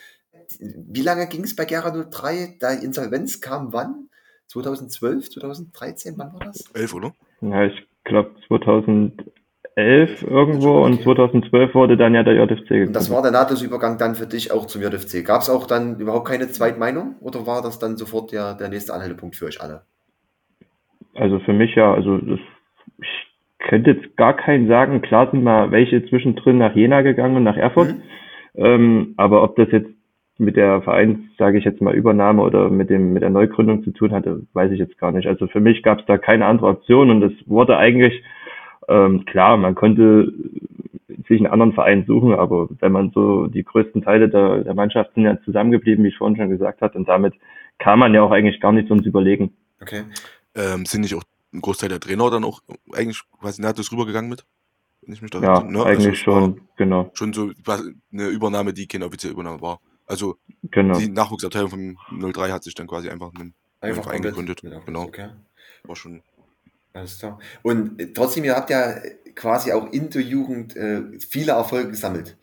Wie 0.59 1.01
lange 1.01 1.27
ging 1.27 1.43
es 1.43 1.55
bei 1.55 1.65
Gera 1.65 1.91
03? 1.91 2.57
Da 2.59 2.71
Insolvenz 2.71 3.41
kam 3.41 3.73
wann? 3.73 4.09
2012, 4.47 5.29
2013, 5.31 6.15
wann 6.17 6.33
war 6.33 6.39
das? 6.39 6.63
11, 6.73 6.93
oder? 6.95 7.15
Ja, 7.41 7.65
ich 7.65 7.87
glaube 8.05 8.35
2011 8.47 9.34
irgendwo 9.77 10.79
Okay. 10.79 10.85
und 10.85 11.01
2012 11.01 11.75
wurde 11.75 11.97
dann 11.97 12.13
ja 12.15 12.23
der 12.23 12.35
JFC 12.35 12.51
Und 12.51 12.67
gegründet. 12.67 12.95
das 12.95 13.11
war 13.11 13.21
der 13.21 13.31
Nahtosübergang 13.31 13.97
dann 13.97 14.15
für 14.15 14.25
dich 14.25 14.51
auch 14.51 14.65
zum 14.67 14.81
JFC. 14.81 15.25
Gab 15.25 15.41
es 15.41 15.49
auch 15.49 15.67
dann 15.67 15.99
überhaupt 15.99 16.27
keine 16.27 16.47
Zweitmeinung 16.47 17.15
oder 17.19 17.45
war 17.45 17.61
das 17.61 17.77
dann 17.79 17.97
sofort 17.97 18.31
der, 18.31 18.53
der 18.53 18.69
nächste 18.69 18.93
Anhaltepunkt 18.93 19.35
für 19.35 19.45
euch 19.45 19.61
alle? 19.61 19.81
Also 21.13 21.39
für 21.39 21.53
mich 21.53 21.75
ja, 21.75 21.93
also 21.93 22.17
das, 22.17 22.39
ich 23.01 23.07
könnte 23.59 23.91
jetzt 23.91 24.15
gar 24.17 24.35
keinen 24.35 24.67
sagen. 24.67 25.01
Klar 25.01 25.29
sind 25.31 25.43
mal 25.43 25.71
welche 25.71 26.05
zwischendrin 26.07 26.57
nach 26.57 26.75
Jena 26.75 27.01
gegangen 27.01 27.35
und 27.37 27.43
nach 27.43 27.57
Erfurt. 27.57 27.89
Mhm. 27.89 28.01
Ähm, 28.57 29.13
aber 29.17 29.43
ob 29.43 29.55
das 29.57 29.69
jetzt 29.71 29.89
mit 30.37 30.55
der 30.57 30.81
Vereins, 30.81 31.19
sage 31.37 31.57
ich 31.57 31.65
jetzt 31.65 31.81
mal, 31.81 31.95
Übernahme 31.95 32.41
oder 32.41 32.69
mit 32.69 32.89
dem 32.89 33.13
mit 33.13 33.23
der 33.23 33.29
Neugründung 33.29 33.83
zu 33.83 33.91
tun 33.91 34.11
hatte, 34.11 34.41
weiß 34.53 34.71
ich 34.71 34.79
jetzt 34.79 34.97
gar 34.97 35.11
nicht. 35.11 35.27
Also 35.27 35.47
für 35.47 35.61
mich 35.61 35.83
gab 35.83 35.99
es 35.99 36.05
da 36.05 36.17
keine 36.17 36.45
andere 36.45 36.67
Option 36.67 37.09
und 37.09 37.23
es 37.23 37.33
wurde 37.45 37.77
eigentlich 37.77 38.21
ähm, 38.87 39.25
klar, 39.25 39.57
man 39.57 39.75
konnte 39.75 40.33
sich 41.27 41.39
einen 41.39 41.47
anderen 41.51 41.73
Verein 41.73 42.05
suchen, 42.05 42.33
aber 42.33 42.69
wenn 42.79 42.91
man 42.91 43.11
so 43.11 43.47
die 43.47 43.63
größten 43.63 44.03
Teile 44.03 44.29
der, 44.29 44.63
der 44.63 44.73
Mannschaft 44.73 45.13
sind 45.15 45.23
ja 45.23 45.41
zusammengeblieben, 45.43 46.03
wie 46.03 46.09
ich 46.09 46.17
vorhin 46.17 46.37
schon 46.37 46.49
gesagt 46.49 46.81
habe, 46.81 46.97
und 46.97 47.07
damit 47.07 47.33
kam 47.79 47.99
man 47.99 48.13
ja 48.13 48.21
auch 48.21 48.31
eigentlich 48.31 48.59
gar 48.61 48.71
nicht 48.71 48.89
ums 48.89 49.05
Überlegen. 49.05 49.55
Okay. 49.81 50.03
Ähm, 50.55 50.85
sind 50.85 51.01
nicht 51.01 51.15
auch 51.15 51.23
ein 51.53 51.61
Großteil 51.61 51.89
der 51.89 51.99
Trainer 51.99 52.29
dann 52.29 52.43
auch 52.43 52.61
eigentlich 52.93 53.21
quasi 53.39 53.61
nahtlos 53.61 53.91
rübergegangen 53.91 54.29
mit? 54.29 54.45
Wenn 55.01 55.13
ich 55.13 55.21
mich 55.21 55.31
da 55.31 55.39
Ja, 55.41 55.63
ne? 55.63 55.83
Also 55.83 55.83
eigentlich 55.83 56.27
war 56.27 56.41
schon, 56.41 56.61
genau, 56.77 57.11
Schon 57.13 57.33
so 57.33 57.51
eine 57.67 58.27
Übernahme, 58.27 58.73
die 58.73 58.87
keine 58.87 59.05
offizielle 59.05 59.33
Übernahme 59.33 59.61
war. 59.61 59.79
Also 60.07 60.37
genau. 60.63 60.97
die 60.97 61.09
Nachwuchsabteilung 61.09 61.69
von 61.69 61.97
03 62.31 62.51
hat 62.51 62.63
sich 62.63 62.75
dann 62.75 62.87
quasi 62.87 63.09
einfach 63.09 63.31
einen 63.33 63.53
neuen 63.81 63.95
Verein 63.95 64.21
komplett- 64.21 64.61
gegründet. 64.61 64.85
Genau. 64.85 65.03
Okay. 65.03 65.29
War 65.83 65.95
schon. 65.95 66.21
Alles 66.95 67.19
klar. 67.19 67.39
Und 67.61 67.99
äh, 67.99 68.13
trotzdem, 68.13 68.45
ihr 68.45 68.55
habt 68.55 68.69
ja 68.69 68.95
quasi 69.35 69.73
auch 69.73 69.91
in 69.91 70.09
der 70.09 70.21
Jugend 70.21 70.75
äh, 70.77 71.01
viele 71.19 71.51
Erfolge 71.51 71.89
gesammelt. 71.89 72.37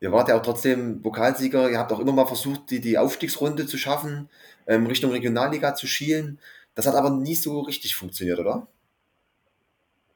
Ihr 0.00 0.12
wart 0.12 0.28
ja 0.28 0.36
auch 0.36 0.42
trotzdem 0.42 1.02
Pokalsieger. 1.02 1.70
Ihr 1.70 1.78
habt 1.78 1.92
auch 1.92 2.00
immer 2.00 2.12
mal 2.12 2.26
versucht, 2.26 2.70
die, 2.70 2.80
die 2.80 2.96
Aufstiegsrunde 2.96 3.66
zu 3.66 3.76
schaffen, 3.76 4.30
ähm, 4.66 4.86
Richtung 4.86 5.10
Regionalliga 5.10 5.74
zu 5.74 5.86
schielen. 5.86 6.38
Das 6.74 6.86
hat 6.86 6.94
aber 6.94 7.10
nie 7.10 7.34
so 7.34 7.60
richtig 7.60 7.96
funktioniert, 7.96 8.38
oder? 8.38 8.66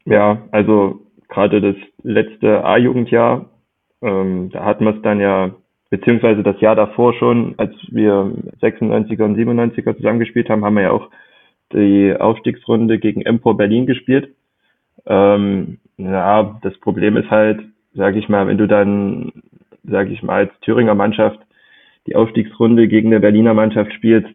Ja, 0.06 0.48
also 0.52 1.06
gerade 1.28 1.60
das 1.60 1.76
letzte 2.02 2.64
A-Jugendjahr, 2.64 3.50
ähm, 4.00 4.48
da 4.52 4.64
hatten 4.64 4.84
wir 4.84 4.96
es 4.96 5.02
dann 5.02 5.20
ja, 5.20 5.54
beziehungsweise 5.90 6.42
das 6.42 6.58
Jahr 6.60 6.76
davor 6.76 7.12
schon, 7.14 7.54
als 7.58 7.74
wir 7.88 8.32
96er 8.62 9.24
und 9.24 9.36
97er 9.36 9.96
zusammengespielt 9.96 10.48
haben, 10.48 10.64
haben 10.64 10.76
wir 10.76 10.84
ja 10.84 10.90
auch 10.92 11.10
die 11.72 12.14
Aufstiegsrunde 12.18 12.98
gegen 12.98 13.22
Empor 13.22 13.56
Berlin 13.56 13.86
gespielt. 13.86 14.34
Ähm, 15.06 15.78
ja, 15.96 16.58
das 16.62 16.78
Problem 16.78 17.16
ist 17.16 17.30
halt, 17.30 17.60
sage 17.94 18.18
ich 18.18 18.28
mal, 18.28 18.46
wenn 18.46 18.58
du 18.58 18.66
dann, 18.66 19.32
sage 19.84 20.10
ich 20.10 20.22
mal, 20.22 20.46
als 20.46 20.60
Thüringer 20.60 20.94
Mannschaft 20.94 21.38
die 22.06 22.16
Aufstiegsrunde 22.16 22.88
gegen 22.88 23.08
eine 23.08 23.20
Berliner 23.20 23.54
Mannschaft 23.54 23.92
spielst 23.92 24.34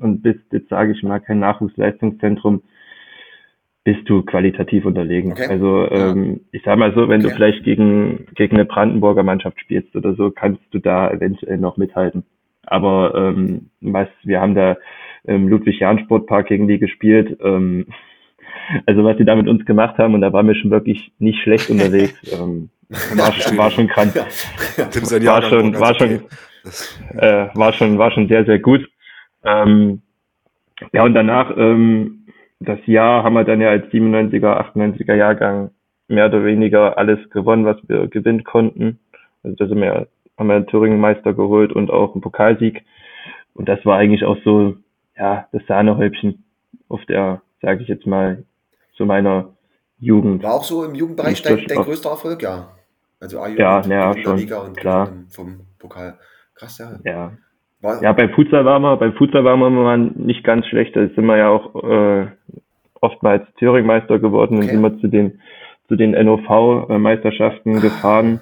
und 0.00 0.22
bist 0.22 0.40
jetzt, 0.52 0.68
sage 0.68 0.92
ich 0.92 1.02
mal, 1.02 1.20
kein 1.20 1.38
Nachwuchsleistungszentrum, 1.38 2.62
bist 3.84 4.08
du 4.08 4.22
qualitativ 4.22 4.86
unterlegen. 4.86 5.32
Okay. 5.32 5.46
Also 5.46 5.90
ähm, 5.90 6.40
ich 6.52 6.62
sag 6.64 6.78
mal 6.78 6.94
so, 6.94 7.08
wenn 7.08 7.22
du 7.22 7.28
Okay. 7.28 7.36
vielleicht 7.36 7.64
gegen, 7.64 8.26
gegen 8.34 8.56
eine 8.56 8.64
Brandenburger 8.64 9.22
Mannschaft 9.22 9.60
spielst 9.60 9.94
oder 9.94 10.14
so, 10.14 10.30
kannst 10.30 10.62
du 10.70 10.78
da 10.78 11.10
eventuell 11.10 11.58
noch 11.58 11.76
mithalten. 11.76 12.24
Aber 12.66 13.14
ähm, 13.14 13.70
was, 13.82 14.08
wir 14.22 14.40
haben 14.40 14.54
da 14.54 14.76
im 15.24 15.48
Ludwig-Jahn-Sportpark 15.48 16.46
gegen 16.48 16.68
die 16.68 16.78
gespielt. 16.78 17.38
Ähm, 17.42 17.86
also 18.86 19.04
was 19.04 19.16
die 19.16 19.24
da 19.24 19.36
mit 19.36 19.48
uns 19.48 19.64
gemacht 19.66 19.98
haben, 19.98 20.14
und 20.14 20.20
da 20.20 20.32
waren 20.32 20.46
wir 20.46 20.54
schon 20.54 20.70
wirklich 20.70 21.12
nicht 21.18 21.40
schlecht 21.42 21.70
unterwegs. 21.70 22.14
ähm, 22.40 22.70
war, 22.88 23.32
schon- 23.32 23.58
war 23.58 23.70
schon 23.70 23.88
krank. 23.88 24.14
War 24.14 25.42
schon, 25.42 25.78
war 25.80 25.94
schon, 25.94 26.14
okay. 26.14 26.20
Das, 26.64 26.98
äh, 27.16 27.46
war 27.54 27.72
schon, 27.72 27.98
war 27.98 28.10
schon 28.10 28.28
sehr, 28.28 28.44
sehr 28.44 28.58
gut. 28.58 28.88
Ähm, 29.44 30.00
ja, 30.92 31.04
und 31.04 31.14
danach, 31.14 31.54
ähm, 31.56 32.26
das 32.60 32.78
Jahr 32.86 33.22
haben 33.22 33.34
wir 33.34 33.44
dann 33.44 33.60
ja 33.60 33.68
als 33.70 33.86
97er, 33.92 34.72
98er 34.74 35.14
Jahrgang 35.14 35.70
mehr 36.08 36.26
oder 36.26 36.44
weniger 36.44 36.96
alles 36.98 37.18
gewonnen, 37.30 37.64
was 37.64 37.76
wir 37.88 38.08
gewinnen 38.08 38.44
konnten. 38.44 38.98
Also 39.42 39.56
da 39.56 39.66
sind 39.66 39.80
wir, 39.80 40.08
haben 40.38 40.46
wir 40.48 40.56
einen 40.56 40.66
Thüringen 40.66 41.00
Meister 41.00 41.34
geholt 41.34 41.72
und 41.72 41.90
auch 41.90 42.14
einen 42.14 42.22
Pokalsieg. 42.22 42.82
Und 43.54 43.68
das 43.68 43.84
war 43.84 43.98
eigentlich 43.98 44.24
auch 44.24 44.38
so, 44.44 44.76
ja, 45.16 45.46
das 45.52 45.62
Sahnehäubchen 45.66 46.44
auf 46.88 47.04
der, 47.06 47.42
sage 47.62 47.82
ich 47.82 47.88
jetzt 47.88 48.06
mal, 48.06 48.44
zu 48.96 49.06
meiner 49.06 49.50
Jugend. 49.98 50.42
War 50.42 50.54
auch 50.54 50.64
so 50.64 50.84
im 50.84 50.94
Jugendbereich 50.94 51.42
dein, 51.42 51.64
dein 51.66 51.78
größter 51.82 52.10
Erfolg, 52.10 52.42
ja. 52.42 52.68
Also 53.20 53.38
A-Jugend, 53.40 53.58
Ja, 53.58 53.80
ja, 53.82 54.16
schon, 54.22 54.36
Liga 54.36 54.58
und 54.58 54.76
klar. 54.76 55.06
dann 55.06 55.26
vom 55.30 55.60
Pokal. 55.78 56.18
Krass, 56.54 56.78
ja. 56.78 56.98
Ja, 57.04 57.32
War, 57.80 58.02
Ja, 58.02 58.12
beim 58.12 58.30
Futsal 58.30 58.64
waren 58.64 58.82
wir, 58.82 58.96
beim 58.96 59.14
Futsal 59.14 59.44
waren 59.44 59.60
wir 59.60 59.70
mal 59.70 59.98
nicht 59.98 60.44
ganz 60.44 60.66
schlecht. 60.66 60.94
Da 60.94 61.00
sind 61.08 61.24
wir 61.26 61.36
ja 61.36 61.48
auch 61.48 61.74
äh, 61.84 62.26
oftmals 63.00 63.46
Thüringmeister 63.58 64.18
geworden 64.18 64.56
und 64.58 64.64
Okay. 64.64 64.72
sind 64.72 64.82
wir 64.82 64.98
zu 64.98 65.08
den 65.08 65.40
zu 65.88 65.96
den 65.96 66.12
NOV-Meisterschaften 66.12 67.80
gefahren. 67.80 68.40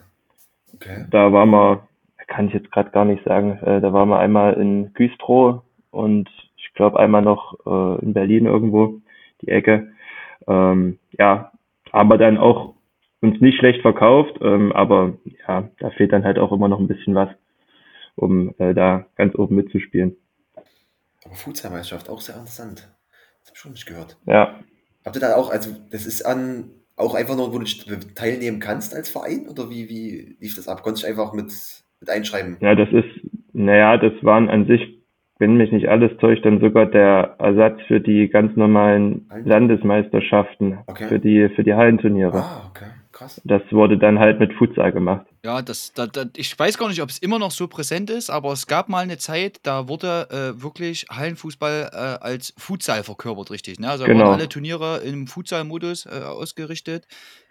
okay. 0.74 1.06
Da 1.10 1.32
waren 1.32 1.50
wir, 1.50 1.88
kann 2.28 2.46
ich 2.46 2.54
jetzt 2.54 2.70
gerade 2.70 2.90
gar 2.90 3.04
nicht 3.04 3.24
sagen, 3.24 3.58
äh, 3.62 3.80
da 3.80 3.92
waren 3.92 4.08
wir 4.08 4.18
einmal 4.20 4.54
in 4.54 4.92
Güstrow 4.94 5.62
und 5.90 6.28
ich 6.72 6.74
glaube 6.74 6.98
einmal 6.98 7.22
noch 7.22 7.58
äh, 7.66 8.04
in 8.04 8.14
Berlin 8.14 8.46
irgendwo, 8.46 9.00
die 9.42 9.48
Ecke. 9.48 9.92
Ähm, 10.48 10.98
ja, 11.18 11.52
haben 11.92 12.08
wir 12.08 12.16
dann 12.18 12.38
auch 12.38 12.74
uns 13.20 13.40
nicht 13.40 13.58
schlecht 13.58 13.82
verkauft, 13.82 14.38
ähm, 14.40 14.72
aber 14.72 15.18
ja, 15.46 15.68
da 15.78 15.90
fehlt 15.90 16.12
dann 16.12 16.24
halt 16.24 16.38
auch 16.38 16.50
immer 16.50 16.68
noch 16.68 16.80
ein 16.80 16.88
bisschen 16.88 17.14
was, 17.14 17.28
um 18.16 18.54
äh, 18.58 18.74
da 18.74 19.06
ganz 19.16 19.34
oben 19.36 19.54
mitzuspielen. 19.54 20.16
Aber 21.24 21.34
Futsalmeisterschaft, 21.34 22.08
auch 22.10 22.20
sehr 22.20 22.36
interessant. 22.36 22.88
Das 23.40 23.50
habe 23.50 23.54
ich 23.54 23.60
schon 23.60 23.72
nicht 23.72 23.86
gehört. 23.86 24.16
Ja, 24.26 24.58
Habt 25.04 25.16
ihr 25.16 25.20
da 25.20 25.34
auch, 25.36 25.50
also 25.50 25.70
das 25.90 26.06
ist 26.06 26.22
an 26.22 26.70
auch 26.96 27.14
einfach 27.14 27.36
nur, 27.36 27.52
wo 27.52 27.58
du 27.58 27.64
teilnehmen 28.14 28.60
kannst 28.60 28.94
als 28.94 29.08
Verein 29.08 29.48
oder 29.48 29.70
wie, 29.70 29.88
wie 29.88 30.36
lief 30.40 30.54
das 30.54 30.68
ab? 30.68 30.82
Konntest 30.82 31.04
du 31.04 31.08
einfach 31.08 31.32
mit, 31.32 31.52
mit 32.00 32.10
einschreiben? 32.10 32.58
ja, 32.60 32.74
das 32.74 32.88
ist, 32.90 33.08
naja, 33.52 33.96
das 33.96 34.12
waren 34.22 34.48
an 34.48 34.66
sich, 34.66 35.01
wenn 35.38 35.56
mich 35.56 35.72
nicht 35.72 35.88
alles 35.88 36.16
täuscht, 36.18 36.44
dann 36.44 36.60
sogar 36.60 36.86
der 36.86 37.36
Ersatz 37.38 37.80
für 37.88 38.00
die 38.00 38.28
ganz 38.28 38.54
normalen 38.56 39.28
Landesmeisterschaften, 39.44 40.78
Okay. 40.86 41.08
für 41.08 41.18
die, 41.18 41.48
für 41.54 41.64
die 41.64 41.74
Hallenturniere. 41.74 42.38
Ah, 42.38 42.70
okay, 42.70 42.86
krass. 43.12 43.40
Das 43.44 43.62
wurde 43.70 43.98
dann 43.98 44.18
halt 44.18 44.38
mit 44.38 44.52
Futsal 44.54 44.92
gemacht. 44.92 45.26
Ja, 45.44 45.60
das, 45.62 45.92
da, 45.92 46.06
da, 46.06 46.24
ich 46.36 46.56
weiß 46.56 46.78
gar 46.78 46.88
nicht, 46.88 47.02
ob 47.02 47.08
es 47.08 47.18
immer 47.18 47.38
noch 47.38 47.50
so 47.50 47.66
präsent 47.66 48.10
ist, 48.10 48.30
aber 48.30 48.52
es 48.52 48.66
gab 48.66 48.88
mal 48.88 49.00
eine 49.02 49.18
Zeit, 49.18 49.58
da 49.64 49.88
wurde 49.88 50.28
äh, 50.30 50.62
wirklich 50.62 51.06
Hallenfußball 51.10 51.90
äh, 51.92 51.96
als 52.24 52.54
Futsal 52.58 53.02
verkörpert, 53.02 53.50
richtig. 53.50 53.80
Ne? 53.80 53.88
Also 53.88 54.04
da 54.04 54.12
Genau. 54.12 54.26
waren 54.26 54.34
alle 54.38 54.48
Turniere 54.48 54.98
im 54.98 55.26
Futsal-Modus 55.26 56.06
äh, 56.06 56.10
ausgerichtet. 56.24 57.06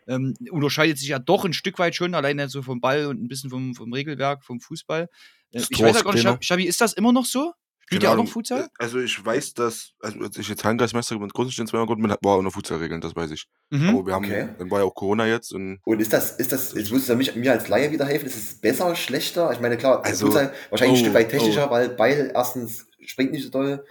Ähm, 0.08 0.34
unterscheidet 0.50 0.98
sich 0.98 1.10
ja 1.10 1.20
doch 1.20 1.46
ein 1.46 1.54
Stück 1.54 1.78
weit 1.80 1.94
schon, 1.96 2.16
alleine 2.16 2.48
so 2.50 2.62
vom 2.64 2.82
Ball 2.82 3.06
und 3.06 3.22
ein 3.22 3.28
bisschen 3.28 3.50
vom, 3.50 3.76
vom 3.76 3.94
Regelwerk, 3.94 4.44
vom 4.44 4.60
Fußball. 4.60 5.04
Äh, 5.04 5.08
Das 5.52 5.68
ich 5.70 5.82
weiß 5.82 5.96
ja 5.98 6.02
gar 6.04 6.14
nicht, 6.14 6.46
Schabi, 6.46 6.64
ist 6.64 6.82
das 6.82 6.94
immer 6.94 7.12
noch 7.14 7.26
so? 7.26 7.52
Spielt 7.92 8.04
ihr 8.04 8.12
auch 8.12 8.16
noch. 8.16 8.28
Futsal? 8.28 8.70
Also 8.78 9.00
ich 9.00 9.24
weiß, 9.26 9.54
dass, 9.54 9.92
also 10.00 10.18
als 10.22 10.38
ich 10.38 10.48
jetzt 10.48 10.64
Hallenkreismeister 10.64 11.20
mit 11.20 11.34
Grundstein 11.34 11.68
zweimal 11.68 11.88
geworden 11.88 12.02
bin, 12.02 12.16
war 12.22 12.38
unter 12.38 12.50
Futsalregeln, 12.50 13.02
das 13.02 13.16
weiß 13.18 13.32
ich. 13.32 13.48
Mhm. 13.70 13.90
Aber 13.90 14.06
wir 14.06 14.14
haben, 14.14 14.24
Okay. 14.26 14.48
dann 14.58 14.72
war 14.72 14.80
ja 14.80 14.86
auch 14.86 14.96
Corona 14.96 15.28
jetzt 15.28 15.52
und 15.54 15.80
Und 15.84 16.00
ist 16.00 16.14
das, 16.14 16.32
ist 16.38 16.54
das, 16.54 16.74
jetzt 16.74 16.90
musst 16.92 17.10
du 17.10 17.16
mich, 17.16 17.36
mir 17.36 17.52
als 17.52 17.68
Laie 17.68 17.92
wieder 17.92 18.06
helfen, 18.06 18.28
ist 18.28 18.38
es 18.38 18.62
besser, 18.62 18.96
schlechter? 18.96 19.52
Ich 19.52 19.60
meine, 19.60 19.76
klar, 19.78 20.06
Also- 20.06 20.28
Futsal 20.28 20.54
wahrscheinlich 20.70 21.00
ein 21.00 21.02
oh, 21.02 21.06
Stück 21.06 21.14
weit 21.16 21.30
technischer, 21.32 21.70
weil 21.70 21.90
Beil 21.90 22.32
erstens 22.34 22.88
springt 23.06 23.34
nicht 23.34 23.44
so 23.44 23.50
doll. 23.50 23.84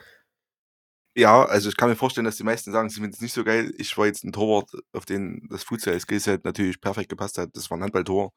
Ja, 1.17 1.45
also 1.45 1.69
ich 1.69 1.77
kann 1.77 1.91
mir 1.91 1.97
vorstellen, 1.97 2.25
dass 2.25 2.37
die 2.37 2.45
meisten 2.45 2.73
sagen, 2.73 2.89
sie 2.89 3.01
finden 3.01 3.15
es 3.15 3.21
nicht 3.21 3.35
so 3.35 3.43
geil. 3.45 3.75
Ich 3.77 3.99
war 3.99 4.07
jetzt 4.07 4.25
ein 4.25 4.33
Torwart, 4.33 4.71
auf 4.93 5.05
den 5.05 5.47
das 5.51 5.65
Futsal-Skillset 5.65 6.45
natürlich 6.45 6.81
perfekt 6.81 7.09
gepasst 7.11 7.37
hat. 7.37 7.51
Das 7.55 7.69
war 7.71 7.77
ein 7.77 7.83
Handballtor. 7.83 8.33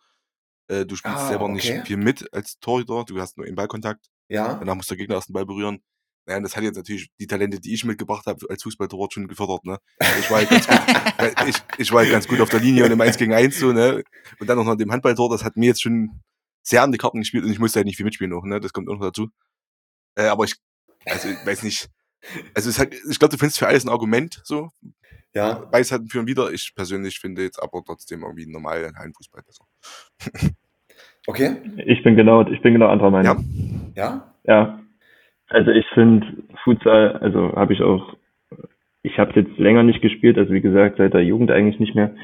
Äh, 0.67 0.85
du 0.85 0.95
spielst 0.95 1.17
Ah, 1.17 1.27
selber 1.27 1.43
okay. 1.45 1.53
nicht 1.53 1.87
viel 1.87 1.97
mit 1.97 2.33
als 2.33 2.57
Torhüter, 2.59 3.03
du 3.05 3.19
hast 3.21 3.37
nur 3.37 3.45
einen 3.45 3.55
Ballkontakt. 3.55 4.07
Ja. 4.29 4.55
Danach 4.55 4.75
muss 4.75 4.87
der 4.87 4.97
Gegner 4.97 5.15
erst 5.15 5.29
den 5.29 5.33
Ball 5.33 5.45
berühren. 5.45 5.81
Naja, 6.25 6.37
und 6.37 6.43
das 6.43 6.55
hat 6.55 6.63
jetzt 6.63 6.77
natürlich 6.77 7.09
die 7.19 7.27
Talente, 7.27 7.59
die 7.59 7.73
ich 7.73 7.83
mitgebracht 7.83 8.25
habe, 8.27 8.45
als 8.49 8.63
Fußballtorwart 8.63 9.13
schon 9.13 9.27
gefördert, 9.27 9.65
ne? 9.65 9.77
Ich 10.19 10.31
war 10.31 10.37
halt 10.37 10.49
ganz 10.49 10.67
gut, 10.67 10.79
ich, 11.49 11.55
ich 11.79 11.91
war 11.91 11.99
halt 11.99 12.11
ganz 12.11 12.27
gut 12.27 12.39
auf 12.39 12.49
der 12.49 12.61
Linie 12.61 12.85
und 12.85 12.91
im 12.91 13.01
1 13.01 13.17
gegen 13.17 13.33
1 13.33 13.59
so, 13.59 13.73
ne? 13.73 14.03
Und 14.39 14.47
dann 14.47 14.57
auch 14.57 14.63
noch 14.63 14.77
dem 14.77 14.91
Handballtor, 14.91 15.29
das 15.29 15.43
hat 15.43 15.57
mir 15.57 15.65
jetzt 15.65 15.81
schon 15.81 16.21
sehr 16.61 16.81
an 16.81 16.93
die 16.93 16.97
Karten 16.97 17.19
gespielt 17.19 17.43
und 17.43 17.51
ich 17.51 17.59
musste 17.59 17.79
halt 17.79 17.87
nicht 17.87 17.97
viel 17.97 18.05
mitspielen 18.05 18.31
noch, 18.31 18.45
ne? 18.45 18.61
Das 18.61 18.71
kommt 18.71 18.87
auch 18.87 18.93
noch 18.93 19.07
dazu. 19.07 19.29
Äh, 20.15 20.27
aber 20.27 20.45
ich, 20.45 20.55
also 21.05 21.27
ich 21.27 21.45
weiß 21.45 21.63
nicht, 21.63 21.89
Also 22.53 22.77
halt, 22.79 22.95
ich 23.09 23.19
glaube, 23.19 23.33
du 23.33 23.37
findest 23.37 23.59
für 23.59 23.67
alles 23.67 23.85
ein 23.85 23.89
Argument 23.89 24.41
so. 24.43 24.69
Ja, 25.35 25.67
halt 25.71 25.87
für 26.11 26.19
und 26.19 26.27
wieder. 26.27 26.51
Ich 26.51 26.73
persönlich 26.75 27.19
finde 27.19 27.41
jetzt 27.41 27.61
aber 27.61 27.81
trotzdem 27.83 28.21
irgendwie 28.21 28.45
normalen 28.45 28.95
Hallenfußball 28.95 29.41
besser. 29.41 29.65
okay. 31.27 31.57
Ich 31.85 32.03
bin 32.03 32.15
genau, 32.15 32.47
ich 32.47 32.61
bin 32.61 32.73
genau 32.73 32.87
anderer 32.87 33.09
Meinung. 33.09 33.39
Ja, 33.39 33.72
Ja. 34.45 34.79
Also 35.49 35.71
ich 35.71 35.85
finde 35.93 36.25
Futsal, 36.63 37.17
also 37.17 37.53
habe 37.55 37.73
ich 37.73 37.81
auch, 37.81 38.15
ich 39.03 39.19
habe 39.19 39.39
jetzt 39.39 39.57
länger 39.57 39.83
nicht 39.83 40.01
gespielt, 40.01 40.37
also 40.37 40.53
wie 40.53 40.61
gesagt, 40.61 40.97
seit 40.97 41.13
der 41.13 41.23
Jugend 41.23 41.51
eigentlich 41.51 41.79
nicht 41.79 41.95
mehr, 41.95 42.15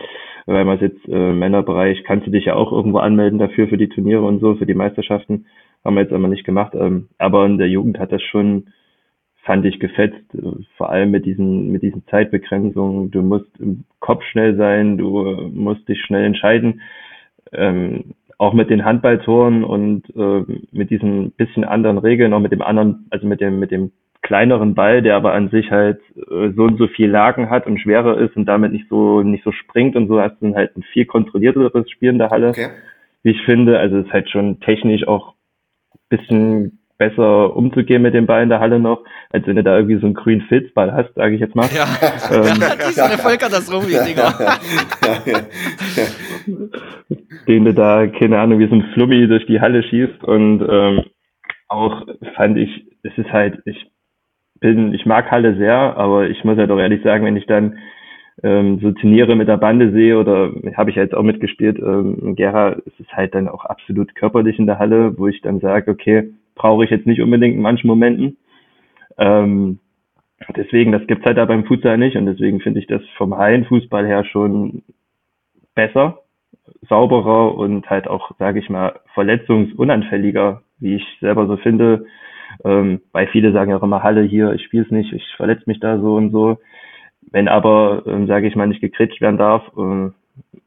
weil 0.46 0.66
man 0.66 0.80
jetzt 0.80 1.08
äh, 1.08 1.34
Männerbereich, 1.34 2.04
kannst 2.06 2.26
du 2.26 2.32
dich 2.32 2.46
ja 2.46 2.56
auch 2.56 2.72
irgendwo 2.72 3.00
anmelden 3.00 3.38
dafür, 3.38 3.68
für 3.68 3.78
die 3.78 3.90
Turniere 3.90 4.24
und 4.24 4.40
so, 4.40 4.56
für 4.56 4.66
die 4.66 4.74
Meisterschaften, 4.74 5.46
haben 5.84 5.96
wir 5.96 6.02
jetzt 6.02 6.14
aber 6.14 6.28
nicht 6.28 6.46
gemacht, 6.46 6.74
ähm, 6.76 7.10
aber 7.18 7.46
in 7.46 7.58
der 7.58 7.70
Jugend 7.70 8.00
hat 8.00 8.12
das 8.12 8.24
schon, 8.24 8.70
fand 9.44 9.66
ich 9.66 9.80
gefetzt, 9.80 10.34
äh, 10.34 10.64
vor 10.78 10.90
allem 10.90 11.12
mit 11.12 11.26
diesen, 11.26 11.72
mit 11.72 11.84
diesen 11.84 12.06
Zeitbegrenzungen, 12.08 13.12
du 13.12 13.22
musst 13.22 13.60
im 13.60 13.84
Kopf 14.00 14.24
schnell 14.24 14.56
sein, 14.56 14.98
du 14.98 15.28
äh, 15.28 15.50
musst 15.50 15.88
dich 15.88 16.02
schnell 16.02 16.26
entscheiden, 16.26 16.82
ähm, 17.52 18.16
auch 18.40 18.54
mit 18.54 18.70
den 18.70 18.86
Handballtoren 18.86 19.64
und 19.64 20.10
äh, 20.16 20.46
mit 20.72 20.90
diesen 20.90 21.32
bisschen 21.32 21.66
anderen 21.66 21.98
Regeln, 21.98 22.34
auch 22.34 22.40
mit 22.40 22.54
dem 22.54 22.62
anderen, 22.62 23.06
also 23.12 23.28
mit 23.28 23.42
dem, 23.42 23.60
mit 23.60 23.70
dem 23.70 23.92
kleineren 24.22 24.76
Ball, 24.76 25.02
der 25.02 25.18
aber 25.18 25.34
an 25.34 25.50
sich 25.50 25.70
halt 25.72 26.00
äh, 26.16 26.50
so 26.56 26.64
und 26.64 26.78
so 26.78 26.88
viel 26.88 27.10
Lagen 27.10 27.50
hat 27.50 27.68
und 27.68 27.80
schwerer 27.80 28.18
ist 28.18 28.36
und 28.38 28.46
damit 28.46 28.72
nicht 28.72 28.88
so 28.90 29.22
nicht 29.24 29.44
so 29.44 29.52
springt 29.52 29.96
und 29.96 30.08
so 30.08 30.22
hast 30.22 30.42
du 30.42 30.48
dann 30.48 30.56
halt 30.56 30.76
ein 30.78 30.84
viel 30.84 31.06
kontrollierteres 31.06 31.90
Spiel 31.92 32.10
in 32.10 32.18
der 32.18 32.30
Halle, 32.30 32.50
okay. 32.50 32.70
wie 33.24 33.32
ich 33.32 33.42
finde. 33.44 33.78
Also 33.78 33.98
es 33.98 34.06
ist 34.06 34.14
halt 34.14 34.30
schon 34.30 34.62
technisch 34.62 35.06
auch 35.06 35.36
bisschen 36.08 36.79
besser 37.00 37.56
umzugehen 37.56 38.04
mit 38.04 38.14
dem 38.14 38.28
Ball 38.28 38.44
in 38.44 38.50
der 38.50 38.60
Halle 38.60 38.80
noch, 38.80 39.04
als 39.32 39.48
wenn 39.48 39.56
du 39.56 39.64
da 39.64 39.78
irgendwie 39.78 40.00
so 40.00 40.06
einen 40.06 40.14
grünen 40.14 40.42
Filzball 40.42 40.94
hast, 40.94 41.16
sage 41.16 41.34
ich 41.34 41.42
jetzt 41.42 41.56
mal. 41.56 41.68
Ja, 41.74 41.88
Ähm, 42.32 42.60
ja 42.60 42.76
die 42.88 42.94
sind 42.94 43.06
eine 43.06 43.18
Vollkatastrophe, 43.18 43.88
die 43.88 44.14
Dinger. 44.14 44.60
den 47.48 47.66
du 47.66 47.74
da, 47.74 48.06
keine 48.08 48.40
Ahnung, 48.40 48.60
wie 48.60 48.68
so 48.68 48.76
ein 48.76 48.92
Flummi 48.94 49.28
durch 49.28 49.46
die 49.48 49.62
Halle 49.62 49.82
schießt. 49.82 50.24
Und 50.24 50.62
ähm, 50.70 51.06
auch 51.70 52.06
fand 52.36 52.58
ich, 52.58 52.86
es 53.04 53.18
ist 53.18 53.32
halt, 53.32 53.60
ich 53.66 53.90
bin, 54.60 54.94
ich 54.94 55.06
mag 55.06 55.32
Halle 55.32 55.56
sehr, 55.56 55.98
aber 55.98 56.30
ich 56.30 56.44
muss 56.44 56.58
halt 56.58 56.70
auch 56.70 56.80
ehrlich 56.80 57.02
sagen, 57.02 57.26
wenn 57.26 57.38
ich 57.38 57.46
dann 57.46 57.80
ähm, 58.44 58.80
so 58.82 58.92
Turniere 58.92 59.36
mit 59.36 59.48
der 59.48 59.58
Bande 59.58 59.92
sehe 59.92 60.18
oder 60.18 60.52
habe 60.76 60.90
ich 60.90 60.98
jetzt 60.98 61.16
auch 61.16 61.24
mitgespielt, 61.24 61.80
ähm, 61.80 62.36
Gera, 62.36 62.74
es 62.86 63.00
ist 63.00 63.12
halt 63.14 63.36
dann 63.36 63.48
auch 63.48 63.66
absolut 63.66 64.16
körperlich 64.16 64.60
in 64.60 64.66
der 64.66 64.80
Halle, 64.80 65.18
wo 65.18 65.28
ich 65.28 65.42
dann 65.42 65.60
sage, 65.60 65.92
okay, 65.92 66.34
brauche 66.60 66.84
ich 66.84 66.92
jetzt 66.92 67.08
nicht 67.08 67.22
unbedingt 67.22 67.56
in 67.56 67.62
manchen 67.62 67.88
Momenten. 67.88 68.38
Ähm, 69.18 69.80
deswegen, 70.56 70.92
das 70.92 71.08
gibt's 71.08 71.26
halt 71.26 71.38
da 71.38 71.46
beim 71.46 71.66
Futsal 71.66 71.98
nicht 71.98 72.16
und 72.18 72.28
deswegen 72.28 72.60
finde 72.60 72.82
ich 72.82 72.88
das 72.88 73.02
vom 73.18 73.36
Hallenfußball 73.36 74.06
her 74.06 74.24
schon 74.26 74.84
besser, 75.74 76.20
sauberer 76.88 77.56
und 77.56 77.90
halt 77.90 78.08
auch, 78.08 78.32
sage 78.38 78.60
ich 78.60 78.70
mal, 78.70 79.00
verletzungsunanfälliger, 79.14 80.62
wie 80.80 80.96
ich 80.96 81.06
selber 81.22 81.48
so 81.48 81.58
finde. 81.58 82.06
Ähm, 82.66 83.02
weil 83.14 83.28
viele 83.28 83.54
sagen 83.54 83.72
ja 83.72 83.78
auch 83.78 83.84
immer, 83.84 84.04
Halle 84.04 84.24
hier, 84.24 84.54
ich 84.54 84.64
spiele 84.64 84.84
es 84.84 84.92
nicht, 84.92 85.14
ich 85.14 85.24
verletze 85.38 85.64
mich 85.66 85.80
da 85.80 85.98
so 86.00 86.16
und 86.16 86.32
so. 86.32 86.58
Wenn 87.32 87.48
aber, 87.48 88.04
ähm, 88.06 88.28
sage 88.28 88.48
ich 88.48 88.56
mal, 88.56 88.68
nicht 88.68 88.82
gekritscht 88.82 89.22
werden 89.22 89.38
darf 89.38 89.64
äh, 89.78 90.10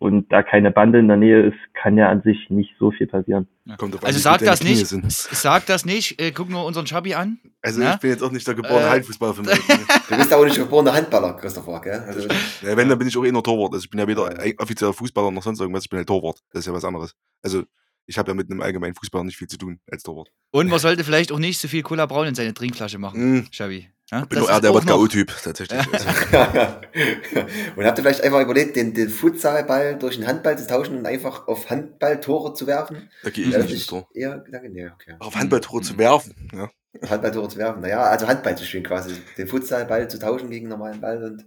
und 0.03 0.31
da 0.33 0.43
keine 0.43 0.71
Bande 0.71 0.99
in 0.99 1.09
der 1.09 1.17
Nähe 1.17 1.43
ist, 1.47 1.57
kann 1.75 1.97
ja 1.97 2.09
an 2.11 2.23
sich 2.23 2.51
nicht 2.51 2.75
so 2.79 2.91
viel 2.91 3.07
passieren. 3.07 3.47
An, 3.69 3.93
Also 4.03 4.19
sag 4.19 4.41
das 4.41 4.63
nicht, 4.63 4.87
sag 5.09 5.67
das 5.67 5.85
nicht, 5.85 6.21
äh, 6.21 6.33
guck 6.33 6.51
nur 6.51 6.65
unseren 6.65 6.87
Chabi 6.87 7.15
an. 7.15 7.39
Also 7.63 7.81
Na? 7.81 7.95
ich 7.95 8.01
bin 8.01 8.11
jetzt 8.11 8.23
auch 8.23 8.33
nicht 8.33 8.47
der 8.47 8.55
geborene 8.55 8.87
Äh, 8.87 8.91
Hallenfußballer 8.91 9.35
für 9.35 9.43
Knie. 9.45 9.85
Du 10.09 10.17
bist 10.17 10.33
aber 10.33 10.45
nicht 10.45 10.57
geborener 10.57 10.93
Handballer, 10.93 11.35
Christopher, 11.35 11.81
gell? 11.81 12.01
Also, 12.07 12.29
Ja, 12.63 12.77
wenn, 12.77 12.89
dann 12.89 12.99
bin 12.99 13.07
ich 13.09 13.17
auch 13.17 13.25
eh 13.25 13.31
nur 13.33 13.45
Torwart. 13.45 13.73
Also 13.75 13.85
ich 13.85 13.91
bin 13.91 14.01
ja 14.01 14.07
weder 14.09 14.35
offizieller 14.59 14.93
Fußballer 14.93 15.31
noch 15.31 15.43
sonst 15.43 15.61
irgendwas, 15.61 15.85
ich 15.85 15.91
bin 15.91 15.99
halt 15.99 16.09
Torwart. 16.09 16.41
Das 16.53 16.61
ist 16.61 16.67
ja 16.67 16.73
was 16.73 16.85
anderes. 16.85 17.15
Also 17.43 17.63
ich 18.07 18.19
habe 18.19 18.31
ja 18.31 18.35
mit 18.35 18.51
einem 18.51 18.61
allgemeinen 18.61 18.95
Fußballer 18.95 19.25
nicht 19.25 19.37
viel 19.39 19.49
zu 19.49 19.57
tun 19.59 19.81
als 19.91 20.03
Torwart. 20.03 20.31
Und 20.51 20.69
man 20.69 20.79
sollte 20.79 21.05
vielleicht 21.05 21.33
auch 21.33 21.39
nicht 21.39 21.59
so 21.61 21.69
viel 21.69 21.83
Cola 21.83 22.07
Braun 22.07 22.27
in 22.29 22.35
seine 22.35 22.55
Trinkflasche 22.55 22.99
machen, 22.99 23.33
Mhm. 23.35 23.49
Chabi. 23.51 23.89
Ja, 24.11 24.27
Bin 24.27 24.39
das 24.41 24.45
auch 24.45 24.51
eher 24.51 24.57
ist 24.57 24.63
der 24.65 24.75
Wodka-O-Typ, 24.75 25.33
tatsächlich. 25.43 25.81
Und 27.77 27.85
habt 27.87 27.99
ihr 27.99 28.03
vielleicht 28.05 28.23
einfach 28.23 28.43
überlegt, 28.43 28.77
den, 28.77 28.93
den 28.95 29.09
Futsalball 29.09 29.99
durch 29.99 30.17
den 30.17 30.27
Handball 30.27 30.59
zu 30.59 30.67
tauschen 30.67 30.99
und 30.99 31.07
einfach 31.07 31.49
auf 31.49 31.71
Handballtore 31.71 32.53
zu 32.55 32.67
werfen? 32.67 33.09
da 33.23 33.31
gehe 33.31 33.47
ich 33.47 33.53
Ja, 33.53 33.59
nicht 33.61 33.73
ins 33.73 33.87
Tor. 33.87 34.09
eher 34.15 34.39
Gedanke, 34.41 34.69
nee, 34.71 34.89
okay. 34.89 35.15
Auf 35.19 35.35
Handballtore 35.35 35.83
zu 35.83 35.97
werfen. 35.99 36.35
Ja. 36.53 36.71
Auf 37.01 37.11
Handballtore 37.11 37.49
zu 37.49 37.57
werfen. 37.59 37.81
Naja, 37.81 38.03
also 38.03 38.27
Handball 38.27 38.57
zu 38.57 38.65
spielen 38.65 38.85
quasi. 38.85 39.15
Den 39.39 39.49
Futsalball 39.49 40.09
zu 40.11 40.19
tauschen 40.19 40.51
gegen 40.51 40.67
einen 40.67 40.79
normalen 40.79 41.01
Ball 41.01 41.23
und. 41.25 41.47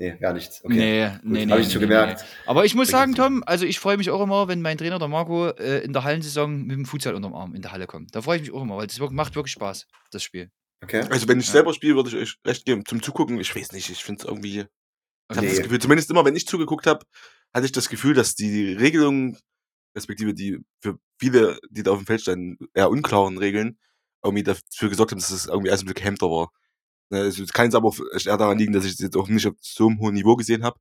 Nee, 0.00 0.16
gar 0.18 0.32
nichts. 0.32 0.64
Okay. 0.64 0.74
Nee, 0.76 1.08
Gut, 1.10 1.24
nee, 1.24 1.44
nee. 1.46 1.50
Habe 1.52 1.60
ich 1.60 1.72
schon 1.72 1.80
nee, 1.82 1.88
gemerkt. 1.88 2.20
Nee. 2.22 2.26
Aber 2.46 2.64
ich 2.64 2.74
muss 2.76 2.88
sagen, 2.88 3.14
Tom, 3.16 3.42
also 3.46 3.64
ich 3.64 3.80
freue 3.80 3.96
mich 3.96 4.10
auch 4.10 4.20
immer, 4.22 4.46
wenn 4.46 4.62
mein 4.62 4.78
Trainer, 4.78 4.98
der 5.00 5.08
Marco, 5.08 5.48
äh, 5.48 5.80
in 5.80 5.92
der 5.92 6.04
Hallensaison 6.04 6.62
mit 6.62 6.76
dem 6.76 6.84
Futsal 6.86 7.14
unterm 7.16 7.34
Arm 7.34 7.54
in 7.54 7.62
der 7.62 7.72
Halle 7.72 7.86
kommt. 7.88 8.14
Da 8.14 8.22
freue 8.22 8.36
ich 8.36 8.42
mich 8.42 8.52
auch 8.52 8.62
immer, 8.62 8.76
weil 8.76 8.86
das 8.86 8.98
macht 9.10 9.34
wirklich 9.34 9.52
Spaß, 9.52 9.86
das 10.12 10.22
Spiel. 10.22 10.50
Okay. 10.84 11.00
Also 11.10 11.26
wenn 11.26 11.40
ich 11.40 11.46
Ja. 11.46 11.52
selber 11.54 11.74
spiele, 11.74 11.96
würde 11.96 12.10
ich 12.10 12.14
euch 12.16 12.36
recht 12.46 12.64
geben. 12.64 12.84
Zum 12.86 13.02
Zugucken, 13.02 13.40
ich 13.40 13.54
weiß 13.56 13.72
nicht, 13.72 13.90
ich 13.90 14.04
finde 14.04 14.22
es 14.22 14.28
irgendwie. 14.28 14.60
Ich 15.30 15.36
habe 15.36 15.46
Nee. 15.46 15.52
das 15.52 15.62
Gefühl, 15.62 15.80
zumindest 15.80 16.10
immer, 16.10 16.24
wenn 16.24 16.36
ich 16.36 16.46
zugeguckt 16.46 16.86
habe, 16.86 17.04
hatte 17.52 17.66
ich 17.66 17.72
das 17.72 17.88
Gefühl, 17.88 18.14
dass 18.14 18.36
die 18.36 18.72
Regelungen, 18.74 19.36
respektive 19.96 20.32
die 20.32 20.60
für 20.80 20.98
viele, 21.20 21.58
die 21.70 21.82
da 21.82 21.90
auf 21.90 21.98
dem 21.98 22.06
Feld 22.06 22.20
standen, 22.20 22.56
eher 22.72 22.88
unklaren 22.88 23.36
Regeln, 23.36 23.78
irgendwie 24.24 24.44
dafür 24.44 24.88
gesorgt 24.90 25.10
haben, 25.10 25.18
dass 25.18 25.30
es 25.30 25.46
irgendwie 25.46 25.70
alles 25.70 25.82
ein 25.82 25.86
bisschen 25.86 25.96
gehemmter 25.96 26.26
war. 26.30 26.50
Ne, 27.10 27.20
es 27.20 27.52
kann 27.52 27.66
jetzt 27.66 27.74
aber 27.74 27.90
eher 28.12 28.36
daran 28.36 28.58
liegen, 28.58 28.72
dass 28.72 28.84
ich 28.84 28.92
es 28.92 28.98
jetzt 28.98 29.16
auch 29.16 29.28
nicht 29.28 29.46
auf 29.46 29.54
so 29.60 29.88
einem 29.88 29.98
hohen 30.00 30.14
Niveau 30.14 30.36
gesehen 30.36 30.62
habe. 30.62 30.78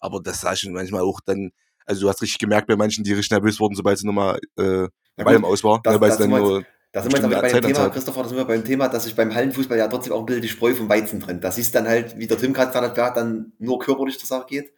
Aber 0.00 0.20
das 0.20 0.40
sah 0.40 0.56
schon 0.56 0.72
manchmal 0.72 1.02
auch 1.02 1.20
dann, 1.24 1.50
also 1.84 2.02
du 2.02 2.08
hast 2.08 2.22
richtig 2.22 2.38
gemerkt 2.38 2.66
bei 2.66 2.76
manchen, 2.76 3.04
die 3.04 3.12
richtig 3.12 3.30
nervös 3.32 3.60
wurden, 3.60 3.74
sobald 3.74 3.98
sie 3.98 4.06
nochmal 4.06 4.38
äh, 4.58 4.84
im 4.84 5.24
gut, 5.24 5.44
Aus 5.44 5.64
war, 5.64 5.80
das- 5.82 5.94
ne, 5.94 6.00
weil 6.00 6.08
das 6.10 6.18
dann 6.18 6.30
nur 6.30 6.64
Da 6.92 7.02
sind 7.02 7.12
wir 7.12 7.18
jetzt 7.18 7.24
aber 7.24 7.40
bei 7.42 7.60
dem 7.60 7.72
Thema. 7.74 7.88
Christopher, 7.90 8.22
da 8.22 8.28
sind 8.28 8.38
wir 8.38 8.44
beim 8.46 8.64
Thema, 8.64 8.88
dass 8.88 9.04
sich 9.04 9.14
beim 9.14 9.34
Hallenfußball 9.34 9.76
ja 9.76 9.88
trotzdem 9.88 10.12
auch 10.14 10.20
ein 10.20 10.26
bisschen 10.26 10.42
die 10.42 10.48
Spreu 10.48 10.74
vom 10.74 10.88
Weizen 10.88 11.20
trennt. 11.20 11.44
Das 11.44 11.58
ist 11.58 11.74
dann 11.74 11.86
halt, 11.86 12.16
wie 12.18 12.26
der 12.26 12.38
Tim 12.38 12.52
gerade 12.54 12.68
gesagt 12.68 12.86
hat, 12.86 12.96
wer 12.96 13.10
dann 13.12 13.52
nur 13.58 13.78
körperlich 13.78 14.18
zur 14.18 14.26
Sache 14.28 14.46
geht 14.48 14.72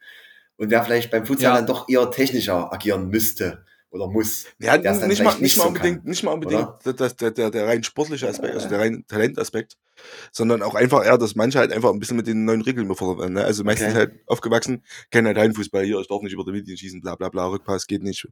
und 0.56 0.70
wer 0.70 0.82
vielleicht 0.84 1.10
beim 1.12 1.24
Futsal 1.26 1.50
Ja. 1.50 1.54
dann 1.56 1.66
doch 1.66 1.88
eher 1.88 2.10
technischer 2.10 2.72
agieren 2.72 3.08
müsste 3.08 3.64
oder 3.90 4.08
muss. 4.08 4.46
Ja, 4.58 4.76
nicht 4.76 5.22
mal, 5.22 5.36
nicht 5.38 5.56
mal 5.56 5.62
so 5.62 5.68
unbedingt, 5.68 5.98
kann, 6.02 6.08
nicht 6.10 6.22
mal 6.24 6.32
unbedingt 6.32 6.68
der, 6.84 7.30
der, 7.30 7.50
der 7.50 7.66
rein 7.66 7.82
sportliche 7.84 8.28
Aspekt, 8.28 8.54
also 8.54 8.68
der 8.68 8.80
rein 8.80 9.04
Talentaspekt, 9.06 9.76
sondern 10.32 10.62
auch 10.62 10.74
einfach 10.74 11.04
eher, 11.04 11.18
dass 11.18 11.34
manche 11.36 11.58
halt 11.58 11.72
einfach 11.72 11.90
ein 11.92 11.98
bisschen 11.98 12.16
mit 12.16 12.26
den 12.26 12.44
neuen 12.44 12.62
Regeln 12.62 12.86
überfordert 12.86 13.18
werden. 13.20 13.34
Ne? 13.34 13.44
Also 13.44 13.64
meistens 13.64 13.88
Okay. 13.90 13.96
halt 13.98 14.12
aufgewachsen, 14.26 14.84
kennen 15.10 15.26
halt 15.26 15.38
Hallenfußball 15.38 15.84
hier, 15.84 15.98
ich 16.00 16.08
darf 16.08 16.22
nicht 16.22 16.32
über 16.32 16.44
die 16.44 16.52
Medien 16.52 16.76
schießen, 16.76 17.00
bla 17.00 17.16
bla 17.16 17.28
bla, 17.28 17.46
Rückpass 17.48 17.86
geht 17.86 18.02
nicht, 18.02 18.26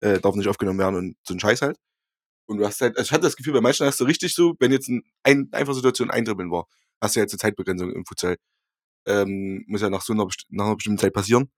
äh, 0.00 0.20
darf 0.20 0.34
nicht 0.34 0.48
aufgenommen 0.48 0.78
werden 0.78 0.96
und 0.96 1.16
so 1.26 1.34
ein 1.34 1.40
Scheiß 1.40 1.62
halt. 1.62 1.78
Und 2.46 2.58
du 2.58 2.66
hast 2.66 2.80
halt, 2.80 2.96
also 2.96 3.08
ich 3.08 3.12
hatte 3.12 3.22
das 3.24 3.36
Gefühl, 3.36 3.54
bei 3.54 3.60
manchen 3.60 3.86
hast 3.86 4.00
du 4.00 4.04
richtig 4.04 4.34
so, 4.34 4.54
wenn 4.60 4.72
jetzt 4.72 4.88
ein, 4.88 5.02
ein 5.24 5.48
einfach 5.52 5.74
Situation 5.74 6.10
eindribbeln 6.10 6.50
war, 6.50 6.66
hast 7.00 7.16
du 7.16 7.20
ja 7.20 7.24
jetzt 7.24 7.32
eine 7.32 7.38
Zeitbegrenzung 7.40 7.92
im 7.92 8.04
Futsal. 8.06 8.36
Ähm, 9.06 9.64
muss 9.68 9.82
ja 9.82 9.90
nach 9.90 10.02
so 10.02 10.12
einer, 10.12 10.26
nach 10.50 10.66
einer 10.66 10.76
bestimmten 10.76 10.98
Zeit 10.98 11.12
passieren. 11.12 11.50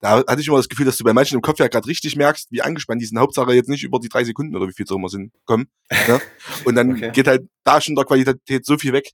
Da 0.00 0.18
hatte 0.26 0.40
ich 0.40 0.48
immer 0.48 0.56
das 0.56 0.68
Gefühl, 0.68 0.86
dass 0.86 0.96
du 0.96 1.04
bei 1.04 1.12
manchen 1.12 1.36
im 1.36 1.42
Kopf 1.42 1.58
ja 1.58 1.68
gerade 1.68 1.86
richtig 1.86 2.16
merkst, 2.16 2.50
wie 2.50 2.62
angespannt 2.62 3.00
die 3.00 3.06
sind. 3.06 3.18
Hauptsache 3.18 3.52
jetzt 3.52 3.68
nicht 3.68 3.84
über 3.84 3.98
die 3.98 4.08
drei 4.08 4.24
Sekunden 4.24 4.54
oder 4.56 4.68
wie 4.68 4.72
viel 4.72 4.84
es 4.84 4.90
immer 4.90 5.08
sind, 5.08 5.32
kommen. 5.44 5.68
Ne? 6.08 6.20
Und 6.64 6.74
dann 6.74 6.92
Okay. 6.92 7.10
geht 7.12 7.26
halt 7.26 7.48
da 7.64 7.80
schon 7.80 7.94
der 7.94 8.04
Qualität 8.04 8.64
so 8.66 8.76
viel 8.78 8.92
weg. 8.92 9.10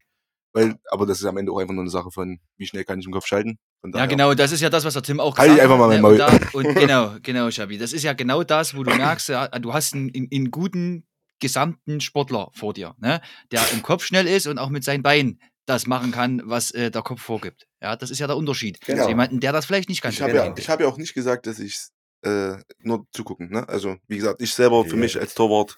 Weil, 0.55 0.77
aber 0.91 1.05
das 1.05 1.19
ist 1.21 1.27
am 1.27 1.37
Ende 1.37 1.53
auch 1.53 1.59
einfach 1.59 1.75
nur 1.75 1.83
eine 1.83 1.91
Sache 1.91 2.11
von, 2.11 2.41
wie 2.57 2.67
schnell 2.67 2.83
kann 2.83 2.99
ich 2.99 3.07
im 3.07 3.13
Kopf 3.13 3.27
schalten. 3.27 3.59
Ja, 3.95 4.07
genau, 4.07 4.33
das 4.35 4.51
ist 4.51 4.61
ja 4.63 4.71
das, 4.71 4.85
was 4.85 4.95
der 4.95 5.03
Tim 5.03 5.21
auch 5.21 5.37
Halt 5.37 5.51
gesagt 5.51 5.63
einfach 5.63 5.79
mal 5.79 5.89
mein 5.89 5.97
ne? 5.97 6.03
Maul. 6.03 6.13
Und, 6.13 6.19
da, 6.19 6.39
und 6.55 6.75
genau, 6.75 7.17
genau, 7.23 7.51
Schabi. 7.51 7.77
Das 7.77 7.93
ist 7.93 8.03
ja 8.03 8.15
genau 8.15 8.43
das, 8.43 8.75
wo 8.75 8.83
du 8.83 8.95
merkst, 8.95 9.29
ja, 9.29 9.47
du 9.49 9.75
hast 9.75 9.95
einen, 9.95 10.11
einen, 10.15 10.29
einen 10.33 10.51
guten 10.51 11.07
gesamten 11.39 12.01
Sportler 12.01 12.51
vor 12.55 12.73
dir, 12.73 12.95
ne? 12.99 13.21
der 13.53 13.61
im 13.73 13.83
Kopf 13.83 14.05
schnell 14.05 14.27
ist 14.27 14.47
und 14.47 14.59
auch 14.59 14.71
mit 14.71 14.85
seinen 14.85 15.03
Beinen 15.03 15.41
das 15.69 15.87
machen 15.87 16.11
kann, 16.13 16.43
was 16.45 16.71
äh, 16.71 16.91
der 16.91 17.03
Kopf 17.03 17.21
vorgibt. 17.21 17.67
Ja, 17.83 17.97
das 17.97 18.11
ist 18.11 18.19
ja 18.19 18.27
der 18.27 18.37
Unterschied. 18.37 18.81
Genau. 18.87 19.03
Zu 19.05 19.09
jemanden, 19.11 19.41
der 19.41 19.53
das 19.53 19.67
vielleicht 19.67 19.89
nicht 19.89 20.03
ganz 20.03 20.15
Ich 20.15 20.23
habe 20.23 20.33
Genau. 20.33 20.43
ja, 20.45 20.49
kennt. 20.49 20.59
ich 20.59 20.69
hab 20.69 20.81
ja 20.81 20.87
auch 20.87 20.97
nicht 20.97 21.15
gesagt, 21.15 21.47
dass 21.47 21.59
ich 21.59 21.79
äh, 22.23 22.57
nur 22.81 23.07
zugucken. 23.13 23.51
Ne? 23.51 23.69
Also, 23.69 23.97
wie 24.09 24.17
gesagt, 24.17 24.41
ich 24.43 24.53
selber 24.53 24.85
für 24.85 24.95
Nee. 24.95 25.03
mich 25.03 25.21
als 25.21 25.35
Torwart, 25.35 25.77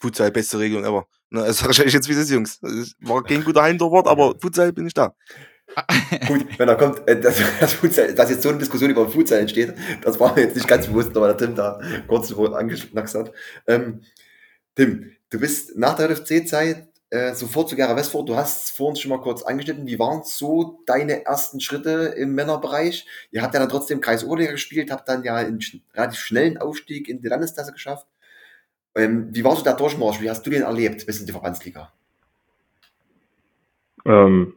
Futsal, 0.00 0.30
beste 0.30 0.58
Regelung 0.58 0.84
ever. 0.84 1.06
Ne? 1.30 1.40
Das 1.44 1.58
sage 1.58 1.84
ich 1.84 1.92
jetzt, 1.92 2.08
wie 2.08 2.12
es 2.12 2.18
ist, 2.18 2.30
Jungs. 2.30 2.60
Ich 2.62 2.94
war 3.00 3.22
kein 3.24 3.42
guter 3.44 3.62
Hallentorwart, 3.62 4.06
aber 4.06 4.34
Futsal 4.40 4.72
bin 4.72 4.86
ich 4.86 4.94
da. 4.94 5.14
Gut, 6.26 6.46
wenn 6.58 6.68
er 6.68 6.74
kommt, 6.76 7.06
äh, 7.08 7.20
dass, 7.20 7.36
das 7.60 7.74
Futsal, 7.74 8.12
dass 8.14 8.28
jetzt 8.30 8.42
so 8.42 8.48
eine 8.48 8.58
Diskussion 8.58 8.90
über 8.90 9.08
Futsal 9.08 9.38
entsteht, 9.40 9.74
das 10.02 10.18
war 10.18 10.34
mir 10.34 10.42
jetzt 10.42 10.56
nicht 10.56 10.66
ganz 10.68 10.86
bewusst, 10.88 11.16
aber 11.16 11.32
der 11.32 11.36
Tim 11.36 11.54
da 11.54 11.80
kurz 12.08 12.28
zuvor 12.28 12.56
angeschnackt 12.58 13.14
hat. 13.14 13.32
Ähm, 13.68 14.02
Tim, 14.74 15.12
du 15.30 15.38
bist 15.38 15.76
nach 15.76 15.94
der 15.96 16.08
LFC-Zeit 16.10 16.88
äh, 17.10 17.34
sofort 17.34 17.68
zu 17.68 17.76
Gera 17.76 17.96
Westford. 17.96 18.28
Du 18.28 18.36
hast 18.36 18.64
es 18.64 18.70
vorhin 18.70 18.96
schon 18.96 19.10
mal 19.10 19.20
kurz 19.20 19.42
angeschnitten. 19.42 19.86
Wie 19.86 19.98
waren 19.98 20.22
so 20.24 20.80
deine 20.86 21.24
ersten 21.24 21.60
Schritte 21.60 22.14
im 22.16 22.34
Männerbereich? 22.34 23.06
Ihr 23.32 23.42
habt 23.42 23.52
ja 23.54 23.60
dann 23.60 23.68
trotzdem 23.68 24.00
Kreis 24.00 24.24
Oberliga 24.24 24.52
gespielt, 24.52 24.90
habt 24.90 25.08
dann 25.08 25.24
ja 25.24 25.34
einen 25.36 25.60
relativ 25.94 26.20
schnellen 26.20 26.58
Aufstieg 26.58 27.08
in 27.08 27.20
die 27.20 27.28
Landesklasse 27.28 27.72
geschafft. 27.72 28.06
Ähm, 28.94 29.28
wie 29.32 29.44
war 29.44 29.56
so 29.56 29.64
der 29.64 29.74
Durchmarsch? 29.74 30.20
Wie 30.20 30.30
hast 30.30 30.46
du 30.46 30.50
den 30.50 30.62
erlebt 30.62 31.06
bis 31.06 31.20
in 31.20 31.26
die 31.26 31.32
Verbandsliga? 31.32 31.92
Ähm, 34.04 34.54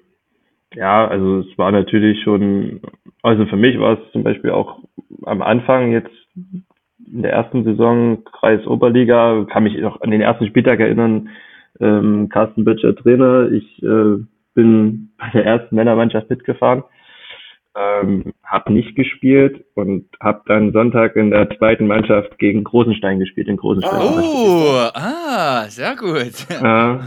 ja, 0.75 1.07
also 1.07 1.39
es 1.39 1.57
war 1.57 1.71
natürlich 1.71 2.23
schon, 2.23 2.81
also 3.21 3.45
für 3.45 3.57
mich 3.57 3.79
war 3.79 3.99
es 3.99 4.11
zum 4.11 4.23
Beispiel 4.23 4.51
auch 4.51 4.79
am 5.25 5.41
Anfang 5.41 5.91
jetzt 5.91 6.11
in 6.35 7.21
der 7.21 7.31
ersten 7.31 7.63
Saison 7.63 8.23
Kreis 8.25 8.65
Oberliga, 8.65 9.45
kann 9.51 9.63
mich 9.63 9.77
noch 9.77 10.01
an 10.01 10.11
den 10.11 10.21
ersten 10.21 10.47
Spieltag 10.47 10.79
erinnern, 10.79 11.29
ähm, 11.79 12.29
Carsten 12.29 12.63
Böttcher 12.63 12.95
Trainer, 12.95 13.51
ich 13.51 13.81
äh, 13.83 14.23
bin 14.53 15.11
bei 15.17 15.29
der 15.33 15.45
ersten 15.45 15.75
Männermannschaft 15.75 16.29
mitgefahren, 16.29 16.83
ähm, 17.75 18.33
habe 18.43 18.71
nicht 18.71 18.95
gespielt 18.95 19.65
und 19.73 20.05
habe 20.19 20.41
dann 20.45 20.73
Sonntag 20.73 21.15
in 21.15 21.31
der 21.31 21.49
zweiten 21.57 21.87
Mannschaft 21.87 22.37
gegen 22.37 22.63
Großenstein 22.63 23.19
gespielt, 23.19 23.47
in 23.47 23.57
Großenstein. 23.57 23.99
Oh, 23.99 24.89
ah, 24.93 25.65
sehr 25.69 25.95
gut. 25.95 26.47
Äh, 26.49 26.97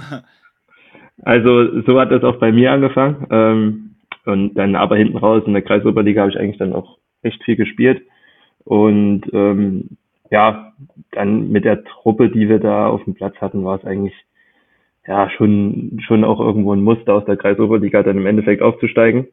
also 1.22 1.82
so 1.82 2.00
hat 2.00 2.10
das 2.10 2.24
auch 2.24 2.36
bei 2.36 2.52
mir 2.52 2.72
angefangen. 2.72 3.26
Ähm, 3.30 3.82
und 4.24 4.54
dann 4.54 4.74
aber 4.74 4.96
hinten 4.96 5.16
raus 5.16 5.44
in 5.46 5.52
der 5.52 5.62
Kreisoberliga 5.62 6.22
habe 6.22 6.32
ich 6.32 6.38
eigentlich 6.38 6.58
dann 6.58 6.72
auch 6.72 6.98
echt 7.22 7.42
viel 7.44 7.56
gespielt. 7.56 8.02
Und 8.64 9.22
ähm, 9.32 9.96
ja, 10.30 10.72
dann 11.12 11.50
mit 11.50 11.64
der 11.64 11.84
Truppe, 11.84 12.28
die 12.28 12.48
wir 12.48 12.58
da 12.58 12.88
auf 12.88 13.04
dem 13.04 13.14
Platz 13.14 13.36
hatten, 13.40 13.64
war 13.64 13.78
es 13.78 13.84
eigentlich 13.84 14.14
ja 15.06 15.30
schon 15.30 15.98
schon 16.06 16.24
auch 16.24 16.40
irgendwo 16.40 16.72
ein 16.72 16.82
Muster 16.82 17.14
aus 17.14 17.24
der 17.24 17.36
Kreisoberliga 17.36 18.02
dann 18.02 18.16
im 18.18 18.26
Endeffekt 18.26 18.62
aufzusteigen. 18.62 19.28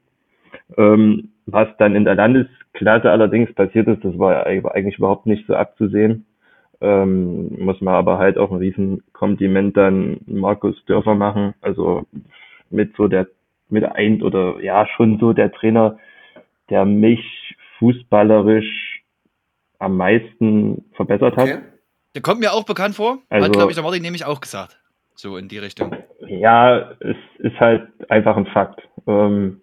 Ähm, 0.77 1.29
was 1.45 1.67
dann 1.77 1.95
in 1.95 2.05
der 2.05 2.15
Landesklasse 2.15 3.09
allerdings 3.11 3.53
passiert 3.53 3.87
ist, 3.87 4.03
das 4.03 4.17
war 4.17 4.45
eigentlich 4.45 4.97
überhaupt 4.97 5.25
nicht 5.25 5.45
so 5.47 5.55
abzusehen. 5.55 6.25
Ähm, 6.81 7.55
muss 7.59 7.79
man 7.81 7.93
aber 7.95 8.17
halt 8.17 8.37
auch 8.37 8.51
ein 8.51 8.57
Riesenkompliment 8.57 9.75
dann 9.77 10.19
Markus 10.25 10.83
Dörfer 10.85 11.15
machen. 11.15 11.53
Also 11.61 12.05
mit 12.69 12.95
so 12.95 13.07
der, 13.07 13.27
mit 13.69 13.83
ein 13.85 14.21
oder 14.21 14.59
ja, 14.61 14.87
schon 14.95 15.19
so 15.19 15.33
der 15.33 15.51
Trainer, 15.51 15.97
der 16.69 16.85
mich 16.85 17.55
fußballerisch 17.79 19.01
am 19.79 19.97
meisten 19.97 20.85
verbessert 20.95 21.35
hat. 21.37 21.43
Okay. 21.43 21.59
Der 22.15 22.21
kommt 22.21 22.39
mir 22.39 22.53
auch 22.53 22.63
bekannt 22.65 22.95
vor. 22.95 23.19
Also- 23.29 23.45
Hat, 23.47 23.53
glaube 23.53 23.71
ich, 23.71 23.75
der 23.75 23.83
Martin 23.83 24.01
nämlich 24.01 24.25
auch 24.25 24.39
gesagt. 24.39 24.79
So 25.23 25.37
in 25.37 25.47
die 25.47 25.57
Richtung. 25.57 25.95
Ja, 26.27 26.91
es 26.99 27.15
ist 27.39 27.57
halt 27.57 27.87
einfach 28.09 28.35
ein 28.35 28.45
Fakt. 28.47 28.81
Ähm, 29.07 29.61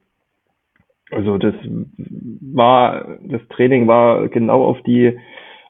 also 1.11 1.37
das 1.37 1.55
war, 1.67 3.19
das 3.25 3.43
Training 3.51 3.87
war 3.87 4.29
genau 4.29 4.65
auf 4.65 4.81
die, 4.85 5.19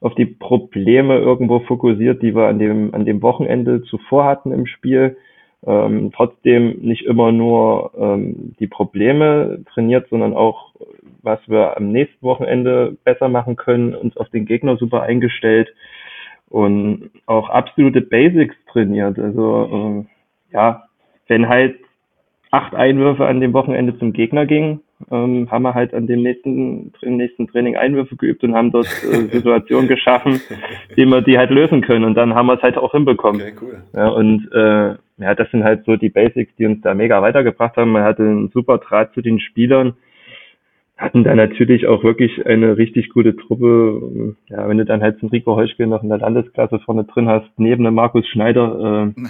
auf 0.01 0.15
die 0.15 0.27
Probleme 0.27 1.19
irgendwo 1.19 1.59
fokussiert, 1.59 2.23
die 2.23 2.37
wir 2.37 2.47
an 2.47 2.61
dem, 2.61 2.95
an 2.95 3.05
dem 3.05 3.21
Wochenende 3.21 3.83
zuvor 3.83 4.27
hatten 4.27 4.53
im 4.53 4.67
Spiel. 4.67 5.17
Ähm, 5.67 6.13
trotzdem 6.15 6.79
nicht 6.83 7.05
immer 7.05 7.33
nur 7.33 7.91
ähm, 7.99 8.55
die 8.61 8.69
Probleme 8.69 9.65
trainiert, 9.75 10.09
sondern 10.09 10.35
auch, 10.35 10.73
was 11.21 11.41
wir 11.49 11.77
am 11.77 11.91
nächsten 11.91 12.25
Wochenende 12.25 12.97
besser 13.03 13.29
machen 13.29 13.57
können, 13.57 13.97
uns 13.97 14.17
auf 14.17 14.29
den 14.29 14.47
Gegner 14.47 14.77
super 14.77 15.03
eingestellt 15.03 15.69
und 16.51 17.11
auch 17.27 17.49
absolute 17.49 18.03
Basics 18.03 18.55
trainiert. 18.71 19.19
Also 19.19 19.69
ähm, 19.73 20.07
ja, 20.53 20.85
wenn 21.29 21.49
halt 21.49 21.77
acht 22.51 22.75
Einwürfe 22.75 23.27
an 23.27 23.41
dem 23.41 23.53
Wochenende 23.53 23.97
zum 23.99 24.13
Gegner 24.13 24.45
gingen, 24.45 24.81
ähm, 25.11 25.51
haben 25.51 25.63
wir 25.63 25.75
halt 25.75 25.95
an 25.95 26.07
dem 26.07 26.23
nächsten, 26.23 26.93
im 27.01 27.17
nächsten 27.17 27.47
Training 27.49 27.77
Einwürfe 27.77 28.17
geübt 28.17 28.43
und 28.43 28.55
haben 28.55 28.73
dort 28.73 28.87
äh, 29.05 29.29
Situationen 29.33 29.89
geschaffen, 29.89 30.41
wie 30.95 31.07
wir 31.07 31.23
die 31.23 31.39
halt 31.39 31.51
lösen 31.51 31.81
können. 31.81 32.05
Und 32.05 32.17
dann 32.17 32.35
haben 32.35 32.47
wir 32.47 32.55
es 32.55 32.63
halt 32.63 32.77
auch 32.77 32.93
hinbekommen. 32.93 33.41
Okay, 33.41 33.55
cool. 33.63 33.83
Ja, 33.95 34.09
und 34.09 34.51
äh, 34.53 34.97
ja, 35.23 35.35
das 35.35 35.51
sind 35.53 35.65
halt 35.65 35.85
so 35.85 35.97
die 35.97 36.11
Basics, 36.11 36.53
die 36.57 36.67
uns 36.67 36.81
da 36.83 36.95
mega 36.95 37.23
weitergebracht 37.23 37.77
haben. 37.77 37.93
Man 37.93 38.05
hatte 38.05 38.25
einen 38.25 38.51
super 38.51 38.79
Draht 38.79 39.15
zu 39.15 39.21
den 39.23 39.39
Spielern, 39.39 39.95
hatten 41.01 41.25
da 41.25 41.35
natürlich 41.35 41.87
auch 41.87 42.05
wirklich 42.05 42.45
eine 42.45 42.77
richtig 42.77 43.09
gute 43.09 43.35
Truppe. 43.35 44.37
Ja, 44.49 44.69
wenn 44.69 44.77
du 44.77 44.85
dann 44.85 45.01
halt 45.01 45.23
einen 45.23 45.31
Rico 45.31 45.57
Heuschkel 45.57 45.87
noch 45.87 46.03
in 46.03 46.11
der 46.11 46.19
Landesklasse 46.19 46.79
vorne 46.81 47.05
drin 47.05 47.27
hast, 47.27 47.49
neben 47.57 47.85
dem 47.85 47.95
Markus 47.95 48.27
Schneider, 48.29 49.15
äh, 49.17 49.23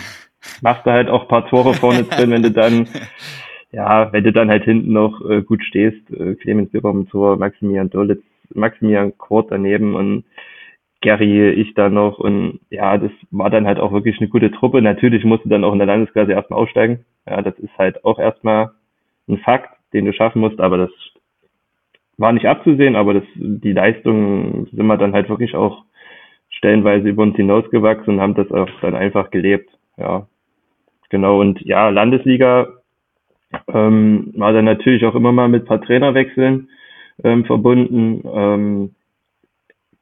machst 0.62 0.84
du 0.84 0.90
halt 0.90 1.08
auch 1.08 1.22
ein 1.22 1.28
paar 1.28 1.48
Tore 1.48 1.74
vorne 1.74 2.02
drin, 2.02 2.32
wenn 2.32 2.42
du 2.42 2.50
dann, 2.50 2.88
ja, 3.70 4.12
wenn 4.12 4.24
du 4.24 4.32
dann 4.32 4.50
halt 4.50 4.64
hinten 4.64 4.92
noch 4.92 5.24
äh, 5.30 5.42
gut 5.42 5.62
stehst, 5.62 6.10
äh, 6.10 6.34
Clemens 6.34 6.72
Bieber 6.72 6.90
im 6.90 7.08
Tor, 7.08 7.36
Maximilian 7.36 7.88
Dolitz, 7.88 8.22
Maximilian 8.52 9.16
Kurt 9.16 9.52
daneben 9.52 9.94
und 9.94 10.24
Gary, 11.02 11.52
ich 11.52 11.72
dann 11.74 11.94
noch 11.94 12.18
und 12.18 12.58
ja, 12.68 12.98
das 12.98 13.12
war 13.30 13.48
dann 13.48 13.66
halt 13.66 13.78
auch 13.78 13.92
wirklich 13.92 14.18
eine 14.18 14.28
gute 14.28 14.50
Truppe. 14.50 14.82
Natürlich 14.82 15.24
musste 15.24 15.48
dann 15.48 15.62
auch 15.62 15.72
in 15.72 15.78
der 15.78 15.86
Landesklasse 15.86 16.32
erstmal 16.32 16.58
aussteigen. 16.58 17.04
Ja, 17.28 17.40
das 17.42 17.56
ist 17.60 17.78
halt 17.78 18.04
auch 18.04 18.18
erstmal 18.18 18.72
ein 19.28 19.38
Fakt, 19.38 19.70
den 19.92 20.04
du 20.04 20.12
schaffen 20.12 20.40
musst, 20.40 20.60
aber 20.60 20.76
das 20.76 20.90
war 22.20 22.32
nicht 22.32 22.46
abzusehen, 22.46 22.96
aber 22.96 23.14
das, 23.14 23.24
die 23.34 23.72
Leistung 23.72 24.66
sind 24.72 24.86
wir 24.86 24.96
dann 24.96 25.14
halt 25.14 25.28
wirklich 25.28 25.54
auch 25.54 25.84
stellenweise 26.50 27.08
über 27.08 27.22
uns 27.22 27.36
hinausgewachsen 27.36 28.14
und 28.14 28.20
haben 28.20 28.34
das 28.34 28.50
auch 28.52 28.68
dann 28.82 28.94
einfach 28.94 29.30
gelebt. 29.30 29.70
Ja, 29.96 30.26
genau. 31.08 31.40
Und 31.40 31.60
ja, 31.62 31.88
Landesliga 31.88 32.68
ähm, 33.72 34.32
war 34.36 34.52
dann 34.52 34.66
natürlich 34.66 35.04
auch 35.06 35.14
immer 35.14 35.32
mal 35.32 35.48
mit 35.48 35.64
ein 35.64 35.66
paar 35.66 35.80
Trainerwechseln 35.80 36.68
ähm, 37.24 37.44
verbunden. 37.46 38.22
Ähm, 38.32 38.94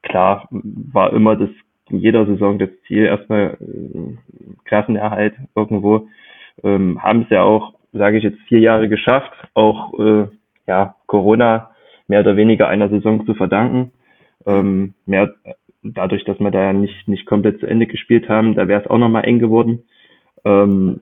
klar, 0.03 0.47
war 0.51 1.13
immer 1.13 1.35
das 1.35 1.49
in 1.89 1.99
jeder 1.99 2.25
Saison 2.25 2.59
das 2.59 2.69
Ziel, 2.87 3.05
erstmal 3.05 3.57
äh, 3.61 4.17
Klassenerhalt 4.65 5.35
irgendwo. 5.55 6.07
Ähm, 6.63 7.01
haben 7.01 7.21
es 7.21 7.29
ja 7.29 7.43
auch, 7.43 7.73
sage 7.93 8.17
ich 8.17 8.23
jetzt, 8.23 8.39
vier 8.47 8.59
Jahre 8.59 8.89
geschafft, 8.89 9.31
auch 9.53 9.97
äh, 9.97 10.27
ja, 10.67 10.95
Corona 11.07 11.68
mehr 12.09 12.19
oder 12.19 12.35
weniger 12.35 12.67
einer 12.67 12.89
Saison 12.89 13.25
zu 13.25 13.33
verdanken. 13.35 13.91
Ähm, 14.45 14.93
mehr 15.05 15.33
dadurch, 15.83 16.25
dass 16.25 16.39
wir 16.39 16.51
da 16.51 16.61
ja 16.61 16.73
nicht, 16.73 17.07
nicht 17.07 17.25
komplett 17.25 17.59
zu 17.59 17.67
Ende 17.67 17.87
gespielt 17.87 18.27
haben, 18.27 18.55
da 18.55 18.67
wäre 18.67 18.81
es 18.81 18.89
auch 18.89 18.97
nochmal 18.97 19.25
eng 19.25 19.39
geworden. 19.39 19.83
Ähm, 20.43 21.01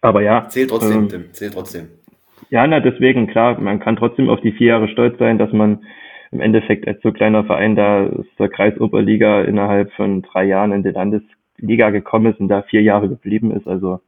aber 0.00 0.22
ja. 0.22 0.46
Zählt 0.48 0.70
trotzdem, 0.70 1.02
ähm, 1.02 1.08
Tim, 1.08 1.32
zählt 1.32 1.54
trotzdem. 1.54 1.88
Ja, 2.50 2.66
na 2.66 2.80
deswegen, 2.80 3.26
klar, 3.26 3.58
man 3.58 3.80
kann 3.80 3.96
trotzdem 3.96 4.28
auf 4.28 4.40
die 4.40 4.52
vier 4.52 4.68
Jahre 4.68 4.88
stolz 4.88 5.18
sein, 5.18 5.38
dass 5.38 5.52
man 5.52 5.84
im 6.30 6.40
Endeffekt 6.40 6.86
als 6.86 7.00
so 7.02 7.12
kleiner 7.12 7.44
Verein 7.44 7.76
da 7.76 8.06
aus 8.06 8.26
der 8.38 8.48
Kreisoberliga 8.48 9.42
innerhalb 9.42 9.92
von 9.92 10.22
drei 10.22 10.44
Jahren 10.44 10.72
in 10.72 10.82
die 10.82 10.90
Landesliga 10.90 11.90
gekommen 11.90 12.32
ist 12.32 12.40
und 12.40 12.48
da 12.48 12.62
vier 12.62 12.82
Jahre 12.82 13.08
geblieben 13.08 13.52
ist. 13.52 13.66
Also 13.66 14.00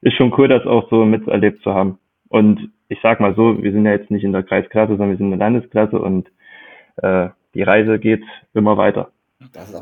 ist 0.00 0.14
schon 0.14 0.32
cool, 0.38 0.48
das 0.48 0.66
auch 0.66 0.88
so 0.90 1.04
miterlebt 1.04 1.62
zu 1.62 1.74
haben. 1.74 1.98
Und 2.28 2.70
ich 2.88 2.98
sag 3.02 3.20
mal 3.20 3.34
so, 3.34 3.62
wir 3.62 3.72
sind 3.72 3.84
ja 3.84 3.92
jetzt 3.92 4.10
nicht 4.10 4.24
in 4.24 4.32
der 4.32 4.42
Kreisklasse, 4.42 4.92
sondern 4.92 5.10
wir 5.10 5.16
sind 5.16 5.32
in 5.32 5.38
der 5.38 5.46
Landesklasse 5.46 5.98
und 5.98 6.28
äh, 6.96 7.28
die 7.54 7.62
Reise 7.62 7.98
geht 7.98 8.22
immer 8.54 8.76
weiter. 8.76 9.10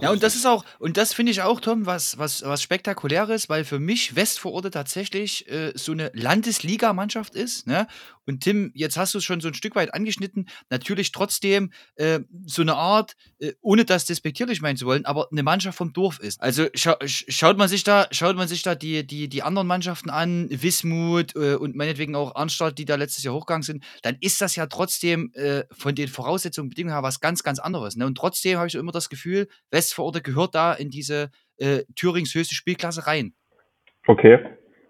Ja, 0.02 0.10
und 0.10 0.22
das 0.22 0.36
ist 0.36 0.44
auch, 0.44 0.66
und 0.78 0.98
das 0.98 1.14
finde 1.14 1.32
ich 1.32 1.40
auch, 1.40 1.60
Tom, 1.60 1.86
was, 1.86 2.18
was, 2.18 2.42
was 2.44 2.62
spektakuläres, 2.62 3.48
weil 3.48 3.64
für 3.64 3.78
mich 3.78 4.14
Westvororte 4.14 4.70
tatsächlich 4.70 5.50
äh, 5.50 5.72
so 5.74 5.92
eine 5.92 6.10
Landesligamannschaft 6.12 7.34
ist. 7.34 7.66
Ne? 7.66 7.86
Und 8.26 8.42
Tim, 8.42 8.72
jetzt 8.74 8.96
hast 8.96 9.14
du 9.14 9.18
es 9.18 9.24
schon 9.24 9.40
so 9.40 9.48
ein 9.48 9.54
Stück 9.54 9.76
weit 9.76 9.94
angeschnitten, 9.94 10.48
natürlich 10.68 11.12
trotzdem 11.12 11.72
äh, 11.94 12.20
so 12.44 12.62
eine 12.62 12.74
Art, 12.74 13.16
äh, 13.38 13.52
ohne 13.60 13.84
das 13.84 14.04
despektierlich 14.06 14.60
meinen 14.60 14.76
zu 14.76 14.86
wollen, 14.86 15.04
aber 15.06 15.28
eine 15.30 15.42
Mannschaft 15.42 15.78
vom 15.78 15.92
Dorf 15.92 16.18
ist. 16.18 16.40
Also 16.40 16.66
scha 16.74 16.94
sch- 17.02 17.30
schaut 17.30 17.56
man 17.56 17.68
sich 17.68 17.84
da, 17.84 18.08
schaut 18.10 18.36
man 18.36 18.48
sich 18.48 18.62
da 18.62 18.74
die, 18.74 19.06
die, 19.06 19.28
die 19.28 19.42
anderen 19.42 19.66
Mannschaften 19.66 20.10
an, 20.10 20.48
Wismut 20.50 21.34
äh, 21.36 21.54
und 21.54 21.76
meinetwegen 21.76 22.14
auch 22.16 22.34
Arnstadt, 22.34 22.78
die 22.78 22.84
da 22.84 22.96
letztes 22.96 23.24
Jahr 23.24 23.34
hochgegangen 23.34 23.62
sind, 23.62 23.84
dann 24.02 24.16
ist 24.20 24.40
das 24.40 24.56
ja 24.56 24.66
trotzdem 24.66 25.30
äh, 25.34 25.64
von 25.70 25.94
den 25.94 26.08
Voraussetzungen, 26.08 26.68
Bedingungen 26.68 26.94
her 26.94 27.02
was 27.02 27.20
ganz, 27.20 27.42
ganz 27.42 27.58
anderes. 27.58 27.96
Ne? 27.96 28.06
Und 28.06 28.16
trotzdem 28.18 28.58
habe 28.58 28.66
ich 28.66 28.72
so 28.72 28.78
immer 28.78 28.92
das 28.92 29.08
Gefühl, 29.08 29.48
Westvororte 29.70 30.22
gehört 30.22 30.54
da 30.54 30.72
in 30.72 30.90
diese 30.90 31.30
äh, 31.58 31.84
Thürings 31.94 32.34
höchste 32.34 32.54
Spielklasse 32.54 33.06
rein. 33.06 33.34
Okay. 34.06 34.38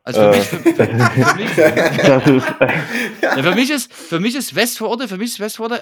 Also 0.06 0.20
für 0.20 0.28
Äh, 0.28 0.36
mich, 0.36 0.46
für, 0.46 1.36
mich, 1.36 1.56
ja, 3.22 3.42
für 3.42 3.54
mich 3.56 3.70
ist, 3.72 3.92
für 3.92 4.20
mich 4.20 4.36
ist 4.36 4.54
Westvororte, 4.54 5.08
für 5.08 5.16
mich 5.16 5.30
ist 5.30 5.40
Westvororte 5.40 5.80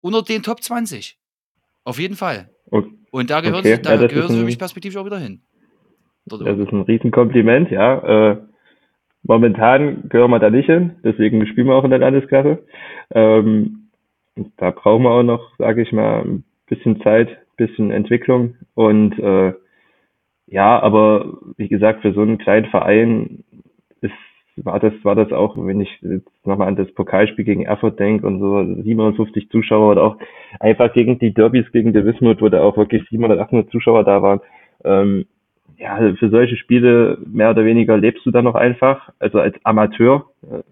unter 0.00 0.22
den 0.22 0.42
Top 0.42 0.62
20. 0.62 1.18
Auf 1.84 1.98
jeden 1.98 2.16
Fall. 2.16 2.48
okay. 2.70 2.88
Und 3.10 3.28
da 3.28 3.42
gehört, 3.42 3.60
Okay, 3.66 3.78
da 3.82 3.94
ja, 4.00 4.06
gehören 4.06 4.28
sie 4.28 4.34
für 4.36 4.40
ein- 4.40 4.46
mich 4.46 4.58
perspektivisch 4.58 4.96
auch 4.96 5.04
wieder 5.04 5.18
hin. 5.18 5.42
Dort 6.24 6.46
Das 6.46 6.56
ist 6.58 6.72
ein 6.72 6.80
Riesenkompliment, 6.82 7.70
ja. 7.70 8.30
Äh, 8.30 8.36
momentan 9.24 10.08
gehören 10.08 10.30
wir 10.30 10.38
da 10.38 10.48
nicht 10.48 10.66
hin, 10.66 10.96
deswegen 11.04 11.46
spielen 11.46 11.66
wir 11.66 11.74
auch 11.74 11.84
in 11.84 11.90
der 11.90 11.98
Landesklasse. 11.98 12.64
Ähm, 13.14 13.90
da 14.56 14.70
brauchen 14.70 15.02
wir 15.02 15.10
auch 15.10 15.22
noch, 15.22 15.52
sage 15.58 15.82
ich 15.82 15.92
mal, 15.92 16.22
ein 16.24 16.44
bisschen 16.68 17.02
Zeit, 17.02 17.28
bisschen 17.58 17.90
Entwicklung. 17.90 18.56
Und 18.74 19.18
äh, 19.18 19.52
ja, 20.52 20.78
aber 20.80 21.38
wie 21.56 21.68
gesagt, 21.68 22.02
für 22.02 22.12
so 22.12 22.20
einen 22.20 22.38
kleinen 22.38 22.66
Verein 22.66 23.42
ist, 24.02 24.12
war 24.56 24.78
das, 24.80 24.92
war 25.02 25.14
das 25.14 25.32
auch, 25.32 25.56
wenn 25.56 25.80
ich 25.80 25.90
jetzt 26.02 26.28
nochmal 26.46 26.68
an 26.68 26.76
das 26.76 26.92
Pokalspiel 26.92 27.44
gegen 27.44 27.64
Erfurt 27.64 27.98
denke 27.98 28.26
und 28.26 28.38
so 28.40 28.82
750 28.82 29.48
Zuschauer 29.50 29.92
oder 29.92 30.02
auch 30.04 30.16
einfach 30.60 30.92
gegen 30.92 31.18
die 31.18 31.32
Derbys 31.32 31.72
gegen 31.72 31.94
die 31.94 32.04
Wismut, 32.04 32.42
wo 32.42 32.50
da 32.50 32.62
auch 32.62 32.76
wirklich 32.76 33.08
700, 33.08 33.40
800 33.40 33.70
Zuschauer 33.70 34.04
da 34.04 34.20
waren. 34.22 34.40
Ähm, 34.84 35.24
ja, 35.78 36.14
für 36.16 36.28
solche 36.30 36.56
Spiele 36.56 37.18
mehr 37.26 37.50
oder 37.50 37.64
weniger 37.64 37.96
lebst 37.96 38.26
du 38.26 38.30
dann 38.30 38.44
noch 38.44 38.54
einfach, 38.54 39.10
also 39.18 39.40
als 39.40 39.56
Amateur. 39.64 40.26
Äh, 40.42 40.62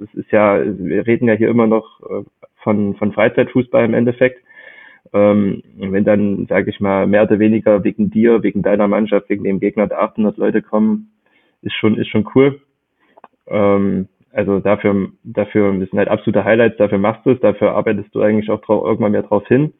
Das 0.00 0.14
ist 0.14 0.30
ja, 0.32 0.58
wir 0.64 1.06
reden 1.06 1.28
ja 1.28 1.34
hier 1.34 1.50
immer 1.50 1.66
noch 1.66 2.00
äh, 2.08 2.24
von, 2.62 2.94
von 2.96 3.12
Freizeitfußball 3.12 3.84
im 3.84 3.94
Endeffekt. 3.94 4.42
Ähm, 5.12 5.62
wenn 5.76 6.04
dann, 6.04 6.46
sage 6.46 6.70
ich 6.70 6.80
mal, 6.80 7.06
mehr 7.06 7.22
oder 7.22 7.38
weniger 7.38 7.84
wegen 7.84 8.10
dir, 8.10 8.42
wegen 8.42 8.62
deiner 8.62 8.88
Mannschaft, 8.88 9.28
wegen 9.28 9.44
dem 9.44 9.60
Gegner 9.60 9.86
da 9.86 9.98
800 9.98 10.36
Leute 10.36 10.62
kommen, 10.62 11.10
ist 11.62 11.74
schon, 11.74 11.96
ist 11.98 12.08
schon 12.08 12.28
cool. 12.34 12.60
Ähm, 13.46 14.08
also 14.32 14.60
dafür, 14.60 15.08
dafür, 15.24 15.72
sind 15.72 15.98
halt 15.98 16.08
absolute 16.08 16.44
Highlights, 16.44 16.76
dafür 16.76 16.98
machst 16.98 17.24
du 17.24 17.30
es, 17.30 17.40
dafür 17.40 17.72
arbeitest 17.72 18.14
du 18.14 18.20
eigentlich 18.20 18.50
auch 18.50 18.60
drauf, 18.60 18.84
irgendwann 18.84 19.12
mehr 19.12 19.22
drauf 19.22 19.46
hin. 19.48 19.72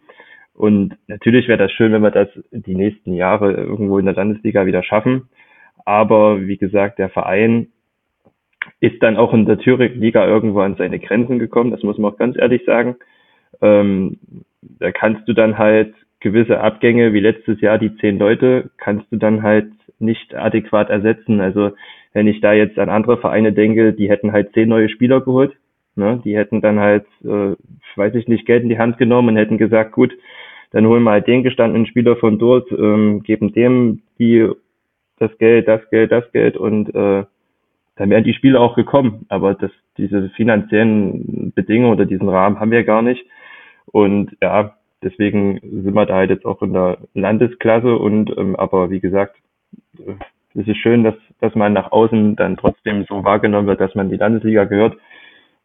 Und 0.55 0.97
natürlich 1.09 1.49
wäre 1.49 1.59
das 1.59 1.73
schön, 1.73 1.93
wenn 1.93 2.03
wir 2.03 2.11
das 2.11 2.29
die 2.51 2.75
nächsten 2.75 3.13
Jahre 3.13 3.53
irgendwo 3.53 3.99
in 3.99 4.07
der 4.07 4.15
Landesliga 4.15 4.65
wieder 4.65 4.83
schaffen. 4.83 5.29
Aber 5.85 6.47
wie 6.47 6.57
gesagt, 6.57 6.99
der 6.99 7.11
Verein 7.11 7.69
ist 8.81 9.03
dann 9.03 9.17
auch 9.17 9.35
in 9.35 9.45
der 9.45 9.59
Thüringen-Liga 9.59 10.27
irgendwo 10.27 10.61
an 10.61 10.77
seine 10.77 10.99
Grenzen 10.99 11.39
gekommen, 11.39 11.71
das 11.71 11.83
muss 11.83 11.99
man 11.99 12.13
auch 12.13 12.17
ganz 12.17 12.37
ehrlich 12.39 12.65
sagen. 12.65 12.97
Ähm, 13.61 14.19
da 14.79 14.93
kannst 14.93 15.29
du 15.29 15.33
dann 15.33 15.59
halt 15.59 15.95
gewisse 16.21 16.61
Abgänge, 16.61 17.13
wie 17.13 17.21
letztes 17.21 17.61
Jahr 17.61 17.79
die 17.79 17.95
zehn 17.97 18.19
Leute, 18.19 18.71
kannst 18.79 19.11
du 19.11 19.17
dann 19.17 19.43
halt 19.43 19.69
nicht 19.99 20.35
adäquat 20.35 20.91
ersetzen. 20.91 21.41
Also 21.41 21.73
wenn 22.13 22.27
ich 22.27 22.41
da 22.41 22.53
jetzt 22.53 22.79
an 22.79 22.89
andere 22.89 23.19
Vereine 23.19 23.53
denke, 23.53 23.93
die 23.93 24.09
hätten 24.09 24.33
halt 24.33 24.53
zehn 24.53 24.69
neue 24.69 24.89
Spieler 24.89 25.21
geholt, 25.21 25.57
ne? 25.95 26.21
die 26.25 26.37
hätten 26.37 26.61
dann 26.61 26.81
halt, 26.81 27.07
äh, 27.25 27.55
weiß 27.97 28.15
ich 28.15 28.29
nicht, 28.29 28.47
Geld 28.47 28.63
in 28.63 28.69
die 28.69 28.79
Hand 28.79 28.99
genommen 28.99 29.31
und 29.31 29.37
hätten 29.37 29.59
gesagt, 29.59 29.93
gut, 29.93 30.13
dann 30.73 30.87
holen 30.87 31.03
wir 31.05 31.13
halt 31.13 31.27
den 31.27 31.43
gestandenen 31.43 31.87
Spieler 31.87 32.17
von 32.17 32.39
dort, 32.39 32.71
ähm, 32.73 33.23
geben 33.23 33.53
dem 33.53 34.03
die 34.19 34.49
das 35.19 35.37
Geld, 35.39 35.69
das 35.69 35.89
Geld, 35.91 36.13
das 36.13 36.31
Geld 36.33 36.57
und 36.57 36.95
äh, 36.95 37.25
dann 37.97 38.11
wären 38.11 38.25
die 38.25 38.35
Spiele 38.35 38.61
auch 38.61 38.77
gekommen. 38.77 39.25
Aber 39.29 39.55
das, 39.55 39.71
diese 39.97 40.29
finanziellen 40.31 41.53
Bedingungen 41.55 41.93
oder 41.93 42.05
diesen 42.05 42.29
Rahmen 42.29 42.61
haben 42.61 42.71
wir 42.71 42.85
gar 42.85 43.03
nicht. 43.03 43.25
Und 43.87 44.37
ja, 44.43 44.77
deswegen 45.03 45.61
sind 45.63 45.95
wir 45.95 46.07
da 46.07 46.17
halt 46.17 46.31
jetzt 46.31 46.45
auch 46.45 46.63
in 46.63 46.73
der 46.73 46.99
Landesklasse 47.15 47.97
und 47.97 48.37
ähm, 48.37 48.57
aber 48.57 48.91
wie 48.91 49.01
gesagt, 49.01 49.37
äh, 49.99 50.15
es 50.55 50.67
ist 50.67 50.79
schön, 50.79 51.05
dass, 51.05 51.15
dass 51.41 51.55
man 51.55 51.75
nach 51.75 51.93
außen 51.93 52.37
dann 52.37 52.57
trotzdem 52.57 53.05
so 53.09 53.25
wahrgenommen 53.25 53.67
wird, 53.67 53.81
dass 53.81 53.95
man 53.95 54.07
in 54.07 54.13
die 54.13 54.19
Landesliga 54.19 54.65
gehört. 54.65 54.97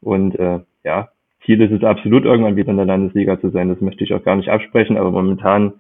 Und 0.02 0.38
äh, 0.38 0.60
ja, 0.84 1.10
Ziel 1.46 1.62
ist 1.62 1.72
es 1.72 1.84
absolut, 1.84 2.26
irgendwann 2.26 2.58
wieder 2.58 2.72
in 2.72 2.78
der 2.78 2.86
Landesliga 2.86 3.40
zu 3.40 3.50
sein. 3.52 3.70
Das 3.70 3.80
möchte 3.80 4.04
ich 4.04 4.14
auch 4.14 4.24
gar 4.24 4.36
nicht 4.36 4.50
absprechen, 4.50 4.98
aber 4.98 5.12
momentan 5.12 5.74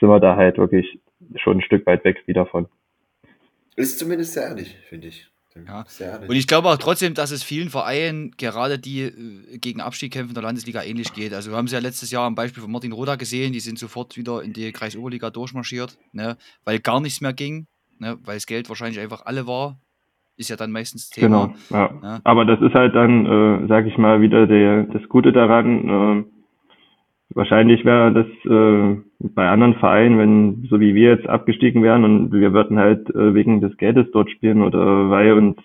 sind 0.00 0.08
wir 0.08 0.20
da 0.20 0.36
halt 0.36 0.58
wirklich 0.58 1.00
schon 1.36 1.58
ein 1.58 1.62
Stück 1.62 1.86
weit 1.86 2.04
weg 2.04 2.22
wieder 2.26 2.46
von. 2.46 2.66
Ist 3.76 3.98
zumindest 3.98 4.34
sehr 4.34 4.48
ehrlich, 4.48 4.76
finde 4.88 5.08
ich. 5.08 5.30
Ja. 5.66 5.84
Und 6.26 6.36
ich 6.36 6.46
glaube 6.46 6.68
auch 6.68 6.76
trotzdem, 6.76 7.14
dass 7.14 7.30
es 7.30 7.42
vielen 7.42 7.70
Vereinen, 7.70 8.32
gerade 8.36 8.78
die 8.78 9.02
äh, 9.02 9.58
gegen 9.58 9.80
Abstieg 9.80 10.12
kämpfen, 10.12 10.34
der 10.34 10.42
Landesliga 10.42 10.82
ähnlich 10.82 11.12
geht. 11.12 11.34
Also 11.34 11.50
wir 11.50 11.56
haben 11.56 11.66
es 11.66 11.72
ja 11.72 11.78
letztes 11.78 12.10
Jahr 12.10 12.24
am 12.24 12.34
Beispiel 12.34 12.62
von 12.62 12.70
Martin 12.72 12.92
Roda 12.92 13.16
gesehen, 13.16 13.52
die 13.52 13.60
sind 13.60 13.78
sofort 13.78 14.16
wieder 14.16 14.42
in 14.42 14.52
die 14.52 14.72
Kreisoberliga 14.72 15.30
durchmarschiert, 15.30 15.98
ne, 16.12 16.36
weil 16.64 16.78
gar 16.78 17.00
nichts 17.00 17.20
mehr 17.20 17.32
ging, 17.32 17.66
ne, 17.98 18.18
weil 18.24 18.36
das 18.36 18.46
Geld 18.46 18.68
wahrscheinlich 18.68 19.00
einfach 19.00 19.24
alle 19.24 19.46
war. 19.46 19.78
Ist 20.36 20.50
ja 20.50 20.56
dann 20.56 20.70
meistens 20.70 21.10
Thema. 21.10 21.46
Genau, 21.46 21.54
ja. 21.70 22.00
Ja. 22.00 22.20
Aber 22.22 22.44
das 22.44 22.60
ist 22.60 22.72
halt 22.72 22.94
dann, 22.94 23.26
äh, 23.26 23.66
sage 23.66 23.88
ich 23.88 23.98
mal, 23.98 24.20
wieder 24.20 24.46
der, 24.46 24.84
das 24.84 25.08
Gute 25.08 25.32
daran. 25.32 25.88
Äh, 25.88 26.37
wahrscheinlich 27.34 27.84
wäre 27.84 28.12
das 28.12 28.26
äh, 28.50 28.96
bei 29.20 29.48
anderen 29.48 29.74
Vereinen, 29.74 30.18
wenn 30.18 30.68
so 30.70 30.80
wie 30.80 30.94
wir 30.94 31.10
jetzt 31.10 31.28
abgestiegen 31.28 31.82
wären 31.82 32.04
und 32.04 32.32
wir 32.32 32.52
würden 32.52 32.78
halt 32.78 33.08
äh, 33.10 33.34
wegen 33.34 33.60
des 33.60 33.76
Geldes 33.76 34.06
dort 34.12 34.30
spielen 34.30 34.62
oder 34.62 35.10
weil 35.10 35.32
uns, 35.32 35.56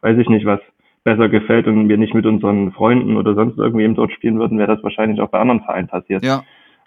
weiß 0.00 0.18
ich 0.18 0.28
nicht, 0.28 0.46
was 0.46 0.60
besser 1.04 1.28
gefällt 1.28 1.66
und 1.66 1.88
wir 1.88 1.98
nicht 1.98 2.14
mit 2.14 2.26
unseren 2.26 2.72
Freunden 2.72 3.16
oder 3.16 3.34
sonst 3.34 3.58
irgendwem 3.58 3.94
dort 3.94 4.12
spielen 4.12 4.38
würden, 4.38 4.58
wäre 4.58 4.74
das 4.74 4.82
wahrscheinlich 4.82 5.20
auch 5.20 5.28
bei 5.28 5.38
anderen 5.38 5.60
Vereinen 5.60 5.88
passiert. 5.88 6.24
Ja, 6.24 6.42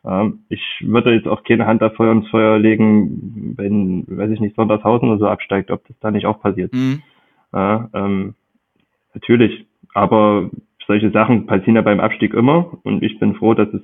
Ähm, 0.06 0.40
ich 0.50 0.62
würde 0.82 1.14
jetzt 1.14 1.28
auch 1.28 1.44
keine 1.44 1.66
Hand 1.66 1.82
dafür 1.82 2.12
ins 2.12 2.28
Feuer 2.30 2.58
legen, 2.60 3.56
wenn, 3.58 4.06
weiß 4.08 4.32
ich 4.32 4.40
nicht, 4.40 4.56
Sondershausen 4.56 5.10
oder 5.10 5.20
so 5.20 5.28
absteigt, 5.28 5.72
ob 5.72 5.86
das 5.88 5.98
da 6.00 6.12
nicht 6.12 6.26
auch 6.26 6.42
passiert. 6.42 6.74
mhm. 6.74 7.02
Ja, 7.54 7.90
ähm, 7.94 8.36
natürlich. 9.14 9.66
Aber 9.94 10.50
solche 10.86 11.12
Sachen 11.12 11.46
passieren 11.46 11.76
ja 11.76 11.82
beim 11.82 12.00
Abstieg 12.00 12.34
immer. 12.34 12.78
Und 12.84 13.04
ich 13.04 13.20
bin 13.20 13.36
froh, 13.36 13.54
dass 13.54 13.70
es, 13.74 13.82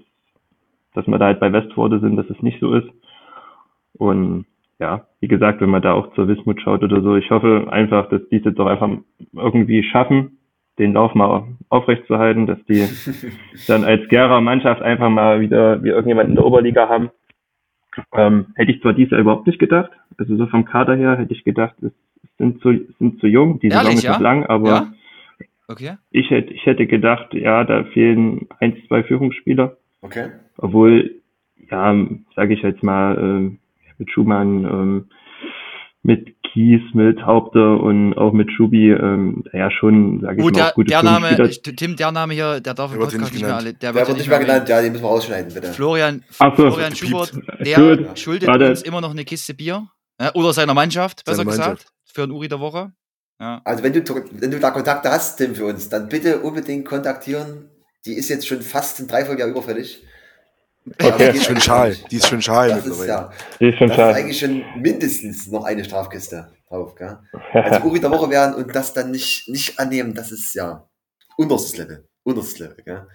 dass 0.94 1.08
wir 1.08 1.18
da 1.18 1.26
halt 1.26 1.40
bei 1.40 1.52
Westforde 1.52 2.00
sind, 2.00 2.16
dass 2.16 2.30
es 2.30 2.42
nicht 2.42 2.60
so 2.60 2.74
ist. 2.74 2.88
Und 3.94 4.46
ja, 4.80 5.08
wie 5.20 5.28
gesagt, 5.28 5.62
wenn 5.62 5.70
man 5.70 5.82
da 5.82 5.94
auch 5.94 6.14
zur 6.14 6.28
Wismut 6.28 6.62
schaut 6.62 6.84
oder 6.84 7.02
so, 7.02 7.16
ich 7.16 7.30
hoffe 7.30 7.68
einfach, 7.70 8.10
dass 8.10 8.22
die 8.30 8.38
es 8.38 8.46
jetzt 8.46 8.60
auch 8.60 8.68
einfach 8.68 8.90
irgendwie 9.34 9.84
schaffen, 9.84 10.38
den 10.80 10.94
Lauf 10.94 11.14
mal 11.14 11.44
aufrechtzuerhalten, 11.70 12.48
dass 12.48 12.64
die 12.66 12.88
dann 13.68 13.84
als 13.84 14.08
Gera 14.10 14.42
Mannschaft 14.42 14.82
einfach 14.82 15.10
mal 15.10 15.42
wieder 15.42 15.84
wie 15.84 15.90
irgendjemand 15.90 16.30
in 16.30 16.36
der 16.36 16.46
Oberliga 16.46 16.90
haben. 16.90 17.12
Ähm, 18.12 18.48
hätte 18.56 18.72
ich 18.72 18.82
zwar 18.82 18.94
dieses 18.94 19.12
Jahr 19.12 19.22
überhaupt 19.22 19.46
nicht 19.46 19.60
gedacht, 19.60 19.92
also 20.18 20.36
so 20.36 20.48
vom 20.48 20.66
Kader 20.66 20.96
her 20.96 21.16
hätte 21.16 21.34
ich 21.34 21.44
gedacht, 21.44 21.76
es 21.84 21.92
sind 22.40 22.60
zu, 22.62 22.74
sind 22.98 23.20
zu 23.20 23.28
jung, 23.28 23.60
die 23.60 23.70
Saison 23.70 23.86
Ehrlich, 23.86 24.04
ist 24.04 24.10
noch 24.10 24.18
ja? 24.18 24.24
lang, 24.24 24.46
aber 24.48 24.68
Ja? 24.68 24.94
Okay. 25.68 25.98
ich 26.10 26.32
hätte, 26.32 26.52
ich 26.54 26.66
hätte 26.66 26.88
gedacht, 26.88 27.36
ja, 27.36 27.64
da 27.64 27.84
fehlen 27.84 28.48
ein, 28.60 28.76
zwei 28.88 29.04
Führungsspieler, 29.04 29.78
Okay. 30.04 30.32
Obwohl, 30.58 31.22
ja, 31.70 31.96
sage 32.36 32.54
ich 32.54 32.62
jetzt 32.62 32.84
mal, 32.84 33.18
ähm, 33.18 33.60
mit 33.98 34.12
Schumann, 34.12 34.66
ähm, 34.66 35.10
mit 36.04 36.36
Kies, 36.44 36.82
mit 36.94 37.26
Haupte 37.26 37.76
und 37.78 38.14
auch 38.16 38.34
mit 38.34 38.52
Schubi, 38.52 38.92
ähm, 38.92 39.44
ja 39.54 39.72
schon, 39.72 40.20
sage 40.22 40.38
ich 40.38 40.44
Gut, 40.44 40.56
mal, 40.56 40.64
der, 40.66 40.72
gute 40.74 40.90
der 40.90 41.04
Name. 41.04 41.50
Tim, 41.50 41.96
der 41.96 42.12
Name 42.12 42.34
hier, 42.34 42.60
der 42.60 42.74
darf 42.74 42.92
im 42.94 43.00
wird 43.00 43.10
Podcast 43.12 43.34
nicht 43.34 43.42
nicht 43.42 43.50
mehr. 43.50 43.62
Der 43.62 43.94
Der 43.94 43.96
wird 43.96 44.18
nicht 44.18 44.30
mehr 44.30 44.40
genannt, 44.40 44.70
ja, 44.70 44.82
den 44.82 44.92
müssen 44.92 45.04
wir 45.04 45.10
rausschneiden, 45.10 45.54
bitte. 45.54 45.74
Florian, 45.74 46.24
Ach 46.40 46.56
so, 46.58 46.70
Florian 46.70 46.96
Schubert, 46.96 47.32
Gut. 47.32 47.44
der 47.66 48.16
schuldet 48.16 48.48
Warte. 48.50 48.70
uns 48.70 48.82
immer 48.82 49.02
noch 49.02 49.12
eine 49.12 49.24
Kiste 49.24 49.54
Bier. 49.54 49.88
Ja, 50.22 50.32
oder 50.36 50.54
seiner 50.54 50.74
Mannschaft, 50.74 51.26
besser 51.26 51.38
Seine 51.38 51.50
gesagt. 51.50 51.68
Mannschaft. 51.68 51.88
Für 52.06 52.22
den 52.28 52.32
Uri 52.32 52.48
der 52.48 52.60
Woche. 52.60 52.92
Ja. 53.40 53.62
Also 53.66 53.84
wenn 53.84 53.94
du, 53.94 54.02
wenn 54.40 54.52
du 54.52 54.60
da 54.60 54.72
Kontakte 54.72 55.10
hast, 55.10 55.38
Tim, 55.38 55.56
für 55.56 55.66
uns, 55.66 55.90
dann 55.90 56.08
bitte 56.08 56.42
unbedingt 56.42 56.86
kontaktieren. 56.86 57.70
Die 58.06 58.14
ist 58.14 58.30
jetzt 58.30 58.48
schon 58.48 58.62
fast 58.62 59.00
ein 59.00 59.08
Dreivierteljahr 59.08 59.50
überfällig. 59.50 60.04
Okay. 61.02 61.32
Geht 61.32 61.44
Schön 61.44 61.52
eigentlich 61.56 61.64
schal. 61.64 61.96
Die 62.12 62.16
ist 62.18 62.28
schön 62.28 62.42
schal 62.42 62.70
Das 62.70 62.80
ist 62.80 62.86
mittlerweile. 62.86 63.08
ja, 63.10 63.32
Die 63.60 63.70
ist 63.70 63.78
schon 63.78 63.88
das 63.88 63.98
ist 63.98 64.02
schade. 64.02 64.16
eigentlich 64.16 64.40
schon 64.40 64.64
mindestens 64.82 65.48
noch 65.48 65.64
eine 65.64 65.84
Strafkiste 65.86 66.52
drauf, 66.68 66.96
gell? 66.96 67.18
Also 67.54 67.86
Uri 67.88 68.00
der 68.02 68.12
Woche 68.12 68.30
werden 68.30 68.56
und 68.56 68.74
das 68.76 68.94
dann 68.94 69.12
nicht, 69.12 69.48
nicht 69.48 69.80
annehmen, 69.80 70.14
das 70.14 70.32
ist 70.32 70.54
ja 70.56 70.86
unterstes 71.38 71.78
Level. 71.78 72.06
Unterstes 72.26 72.60
Level, 72.60 72.78
gell? 72.86 73.08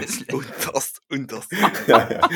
Ist- 0.00 0.32
Und 0.32 0.46
das, 0.74 0.92
und 1.10 1.32
das. 1.32 1.46
ja, 1.86 2.08
ja. 2.10 2.28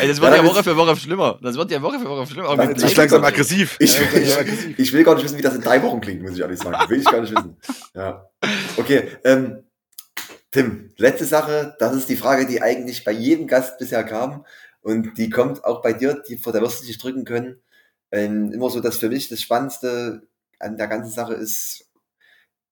Ey, 0.00 0.08
das 0.08 0.20
wird 0.20 0.30
Ja, 0.32 0.36
ja 0.36 0.44
Woche 0.44 0.58
ist- 0.58 0.64
für 0.64 0.76
Woche 0.76 0.96
schlimmer. 0.96 1.38
Das 1.42 1.56
wird 1.56 1.70
ja 1.70 1.80
Woche 1.82 1.98
für 2.00 2.08
Woche 2.08 2.26
schlimmer. 2.26 2.56
Das 2.56 2.68
ist 2.82 2.82
ist 2.84 2.96
langsam 2.96 3.24
aggressiv. 3.24 3.76
Ich, 3.78 3.96
Ja, 3.98 4.06
ich, 4.20 4.36
aggressiv. 4.38 4.78
ich 4.78 4.92
will 4.92 5.04
gar 5.04 5.14
nicht 5.14 5.24
wissen, 5.24 5.38
wie 5.38 5.42
das 5.42 5.54
in 5.54 5.60
drei 5.62 5.80
Wochen 5.82 6.00
klingt, 6.00 6.22
muss 6.22 6.32
ich 6.32 6.40
ehrlich 6.40 6.58
sagen. 6.58 6.76
Will 6.90 6.98
ich 7.00 7.04
gar 7.04 7.20
nicht 7.20 7.32
wissen. 7.34 7.56
Ja. 7.94 8.24
Okay, 8.76 9.08
ähm, 9.24 9.64
Tim, 10.50 10.90
letzte 10.96 11.26
Sache, 11.26 11.76
das 11.78 11.94
ist 11.94 12.08
die 12.08 12.16
Frage, 12.16 12.46
die 12.46 12.62
eigentlich 12.62 13.04
bei 13.04 13.12
jedem 13.12 13.46
Gast 13.46 13.78
bisher 13.78 14.02
kam 14.04 14.46
und 14.80 15.18
die 15.18 15.28
kommt 15.28 15.64
auch 15.64 15.82
bei 15.82 15.92
dir, 15.92 16.22
die 16.26 16.38
vor 16.38 16.52
der 16.52 16.62
wirst 16.62 16.82
du 16.82 16.86
dich 16.86 16.98
drücken 16.98 17.24
können. 17.24 17.60
Ähm, 18.10 18.52
immer 18.52 18.70
so, 18.70 18.80
dass 18.80 18.96
für 18.98 19.10
mich 19.10 19.28
das 19.28 19.42
Spannendste 19.42 20.22
an 20.58 20.78
der 20.78 20.86
ganzen 20.88 21.10
Sache 21.12 21.34
ist, 21.34 21.90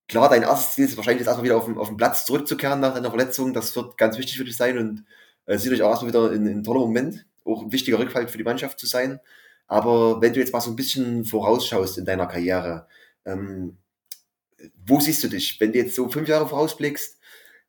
klar, 0.08 0.30
dein 0.30 0.42
erstes 0.42 0.74
Ziel 0.74 0.84
ist 0.86 0.96
wahrscheinlich 0.96 1.20
jetzt 1.20 1.28
erstmal 1.28 1.44
wieder 1.44 1.58
auf 1.58 1.66
den, 1.66 1.76
auf 1.76 1.88
den 1.88 1.98
Platz 1.98 2.24
zurückzukehren 2.24 2.80
nach 2.80 2.94
deiner 2.94 3.10
Verletzung. 3.10 3.52
Das 3.52 3.76
wird 3.76 3.98
ganz 3.98 4.16
wichtig 4.16 4.38
für 4.38 4.44
dich 4.44 4.56
sein 4.56 4.78
und 4.78 5.04
äh, 5.46 5.58
sicherlich 5.58 5.82
auch 5.82 5.90
erstmal 5.90 6.12
wieder 6.12 6.30
ein, 6.30 6.46
ein 6.46 6.64
toller 6.64 6.80
Moment, 6.80 7.26
auch 7.44 7.62
ein 7.62 7.72
wichtiger 7.72 7.98
Rückfall 7.98 8.28
für 8.28 8.38
die 8.38 8.44
Mannschaft 8.44 8.80
zu 8.80 8.86
sein. 8.86 9.20
Aber 9.66 10.22
wenn 10.22 10.32
du 10.32 10.40
jetzt 10.40 10.52
mal 10.52 10.60
so 10.60 10.70
ein 10.70 10.76
bisschen 10.76 11.24
vorausschaust 11.26 11.98
in 11.98 12.06
deiner 12.06 12.26
Karriere, 12.26 12.86
ähm, 13.26 13.76
wo 14.86 15.00
siehst 15.00 15.22
du 15.24 15.28
dich? 15.28 15.60
Wenn 15.60 15.72
du 15.72 15.78
jetzt 15.78 15.94
so 15.94 16.08
fünf 16.08 16.28
Jahre 16.28 16.48
vorausblickst, 16.48 17.18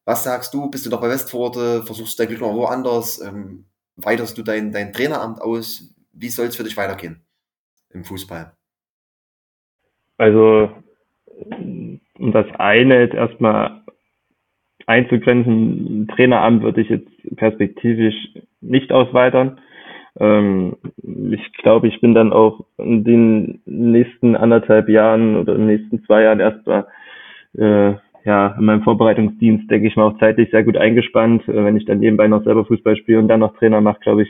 was 0.08 0.24
sagst 0.24 0.54
du? 0.54 0.72
Bist 0.72 0.86
du 0.86 0.90
noch 0.90 1.02
bei 1.02 1.10
Westforte? 1.10 1.84
Versuchst 1.84 2.18
du 2.18 2.24
dein 2.24 2.30
Glück 2.30 2.42
noch 2.42 2.56
woanders? 2.56 3.22
Ähm, 3.22 3.66
weiterst 3.98 4.38
du 4.38 4.42
dein, 4.42 4.72
dein 4.72 4.94
Traineramt 4.94 5.42
aus? 5.42 5.94
Wie 6.14 6.30
soll 6.30 6.48
es 6.48 6.56
für 6.56 6.64
dich 6.64 6.78
weitergehen 6.78 7.26
im 7.90 8.06
Fußball? 8.06 8.54
Also, 10.18 10.72
um 11.28 12.32
das 12.32 12.46
eine 12.58 13.02
jetzt 13.02 13.16
erstmal 13.16 13.82
einzugrenzen, 14.86 16.08
Traineramt 16.16 16.64
würde 16.64 16.82
ich 16.82 16.90
jetzt 16.90 17.12
perspektivisch 17.36 18.16
nicht 18.62 18.94
ausweitern. 18.94 19.60
Ähm, 20.22 20.78
ich 21.04 21.52
glaube, 21.58 21.90
ich 21.90 22.00
bin 22.00 22.16
dann 22.16 22.32
auch 22.32 22.66
in 22.78 23.04
den 23.04 23.62
nächsten 23.66 24.38
anderthalb 24.38 24.88
Jahren 24.88 25.36
oder 25.36 25.56
in 25.56 25.68
den 25.68 25.78
nächsten 25.78 26.06
zwei 26.06 26.24
Jahren 26.24 26.40
erstmal 26.40 26.88
äh, 27.58 27.96
ja, 28.28 28.56
in 28.60 28.66
meinem 28.66 28.84
Vorbereitungsdienst, 28.84 29.72
denke 29.72 29.88
ich 29.88 29.96
mal, 29.96 30.04
auch 30.04 30.20
zeitlich 30.20 30.52
sehr 30.52 30.64
gut 30.64 30.76
eingespannt. 30.76 31.48
Äh, 31.48 31.64
wenn 31.64 31.78
ich 31.78 31.86
dann 31.86 32.00
nebenbei 32.00 32.28
noch 32.28 32.44
selber 32.44 32.66
Fußball 32.66 32.98
spiele 32.98 33.20
und 33.20 33.30
dann 33.30 33.40
noch 33.40 33.58
Trainer 33.58 33.80
mache, 33.80 34.00
glaube 34.02 34.24
ich, 34.24 34.30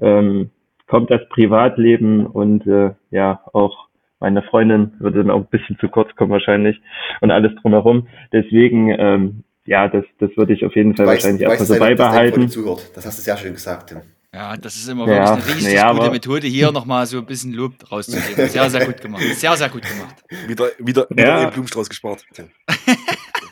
ähm, 0.00 0.50
kommt 0.86 1.10
das 1.10 1.20
Privatleben 1.28 2.26
und 2.26 2.66
äh, 2.66 2.92
ja 3.10 3.40
auch 3.52 3.86
meine 4.20 4.42
Freundin 4.42 4.94
würde 4.98 5.18
dann 5.18 5.30
auch 5.30 5.40
ein 5.40 5.46
bisschen 5.50 5.78
zu 5.78 5.88
kurz 5.88 6.12
kommen 6.16 6.30
wahrscheinlich 6.32 6.80
und 7.20 7.30
alles 7.30 7.52
drumherum. 7.60 8.08
Deswegen 8.32 8.88
ähm, 8.98 9.44
ja, 9.66 9.86
das, 9.88 10.04
das 10.18 10.30
würde 10.38 10.54
ich 10.54 10.64
auf 10.64 10.74
jeden 10.74 10.96
Fall 10.96 11.06
weißt, 11.06 11.24
wahrscheinlich 11.24 11.42
erstmal 11.42 11.66
so 11.66 11.74
selber, 11.74 11.88
dass 11.90 11.98
deine 11.98 12.30
beibehalten. 12.30 12.48
zuhört. 12.48 12.90
Das 12.96 13.04
hast 13.04 13.18
du 13.18 13.22
sehr 13.22 13.36
schön 13.36 13.52
gesagt, 13.52 13.90
Tim. 13.90 13.98
Ja, 14.34 14.56
das 14.56 14.76
ist 14.76 14.88
immer 14.88 15.06
Ja, 15.06 15.14
wirklich 15.14 15.30
eine 15.46 15.46
richtig 15.56 15.74
naja, 15.74 15.92
gute 15.92 16.10
Methode, 16.10 16.46
hier 16.46 16.72
nochmal 16.72 17.06
so 17.06 17.18
ein 17.18 17.26
bisschen 17.26 17.52
Lob 17.52 17.72
rauszugeben. 17.90 18.48
Sehr, 18.48 18.70
sehr 18.70 18.86
gut 18.86 19.00
gemacht. 19.00 19.22
Sehr, 19.22 19.56
sehr 19.56 19.68
gut 19.68 19.82
gemacht. 19.82 20.16
Wieder, 20.46 20.66
wieder, 20.78 21.06
wieder 21.10 21.26
Ja. 21.26 21.38
einen 21.42 21.50
Blumenstrauß 21.52 21.88
gespart. 21.88 22.24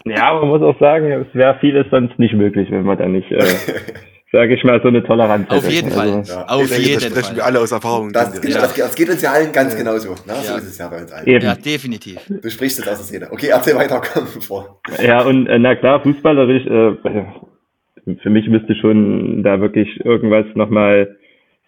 Ja, 0.06 0.34
man 0.34 0.48
muss 0.48 0.62
auch 0.62 0.78
sagen, 0.78 1.10
es 1.10 1.34
wäre 1.34 1.58
vieles 1.60 1.86
sonst 1.90 2.18
nicht 2.18 2.34
möglich, 2.34 2.70
wenn 2.70 2.84
man 2.84 2.96
da 2.96 3.06
nicht, 3.08 3.30
äh, 3.32 3.42
sage 4.32 4.54
ich 4.54 4.62
mal, 4.64 4.80
so 4.80 4.88
eine 4.88 5.02
Toleranz 5.02 5.50
Auf 5.50 5.64
hätte. 5.64 5.74
jeden 5.74 5.90
Fall. 5.90 6.10
Also, 6.12 6.32
Ja. 6.32 6.46
Auf 6.46 6.68
denke, 6.68 6.82
jeden 6.82 6.94
das 6.94 7.04
sprechen 7.10 7.36
wir 7.36 7.42
Fall. 7.42 7.50
alle 7.52 7.60
aus 7.60 7.72
Erfahrung. 7.72 8.12
Das, 8.12 8.34
Ja. 8.42 8.60
das, 8.60 8.74
geht- 8.74 8.84
das 8.84 8.94
geht 8.94 9.08
uns 9.10 9.22
ja 9.22 9.32
allen 9.32 9.52
ganz 9.52 9.76
genauso. 9.76 10.10
Ne? 10.10 10.16
So 10.26 10.52
Ja. 10.52 10.58
ist 10.58 10.64
es 10.68 10.78
ja 10.78 10.88
bei 10.88 11.00
uns 11.02 11.12
allen. 11.12 11.26
Eben. 11.26 11.44
Ja, 11.44 11.54
definitiv. 11.54 12.18
Du 12.28 12.48
sprichst 12.50 12.78
jetzt 12.78 12.88
aus 12.88 12.98
der 12.98 13.04
Szene. 13.06 13.28
Okay, 13.32 13.48
erzähl 13.48 13.74
weiter, 13.74 14.00
komm 14.12 14.26
vor. 14.26 14.80
Ja, 15.02 15.22
und 15.22 15.46
äh, 15.48 15.58
na 15.58 15.74
klar, 15.74 16.00
fußballerisch, 16.02 16.66
äh, 16.66 18.14
für 18.22 18.30
mich 18.30 18.48
müsste 18.48 18.74
schon 18.76 19.42
da 19.42 19.60
wirklich 19.60 20.04
irgendwas 20.04 20.46
nochmal 20.54 21.16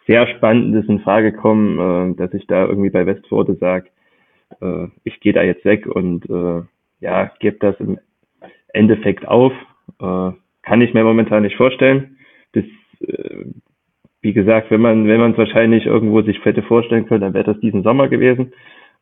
sehr 0.07 0.27
Spannendes 0.29 0.87
in 0.89 1.01
Frage 1.01 1.33
kommen, 1.33 2.13
äh, 2.13 2.17
dass 2.17 2.33
ich 2.35 2.47
da 2.47 2.65
irgendwie 2.67 2.91
bei 2.91 3.05
Westforde 3.05 3.57
sage, 3.57 3.87
äh, 4.61 4.87
ich 5.05 5.19
gehe 5.21 5.33
da 5.33 5.43
jetzt 5.43 5.65
weg 5.65 5.87
und 5.87 6.25
äh, 6.31 6.63
ja, 7.01 7.31
gebe 7.41 7.57
das 7.61 7.75
im 7.81 7.99
Endeffekt 8.73 9.27
auf. 9.27 9.53
Äh, 10.01 10.31
kann 10.63 10.81
ich 10.81 10.95
mir 10.95 11.05
momentan 11.05 11.43
nicht 11.43 11.57
vorstellen. 11.57 12.19
Das, 12.53 12.65
äh, 13.01 13.45
wie 14.21 14.33
gesagt, 14.33 14.71
wenn 14.71 14.81
man 14.81 15.07
wenn 15.07 15.21
man 15.21 15.33
es 15.33 15.39
wahrscheinlich 15.39 15.87
irgendwo 15.87 16.23
sich 16.23 16.45
hätte 16.45 16.63
vorstellen 16.63 17.07
können, 17.07 17.21
dann 17.23 17.35
wäre 17.35 17.45
das 17.45 17.61
diesen 17.61 17.83
Sommer 17.83 18.09
gewesen. 18.09 18.53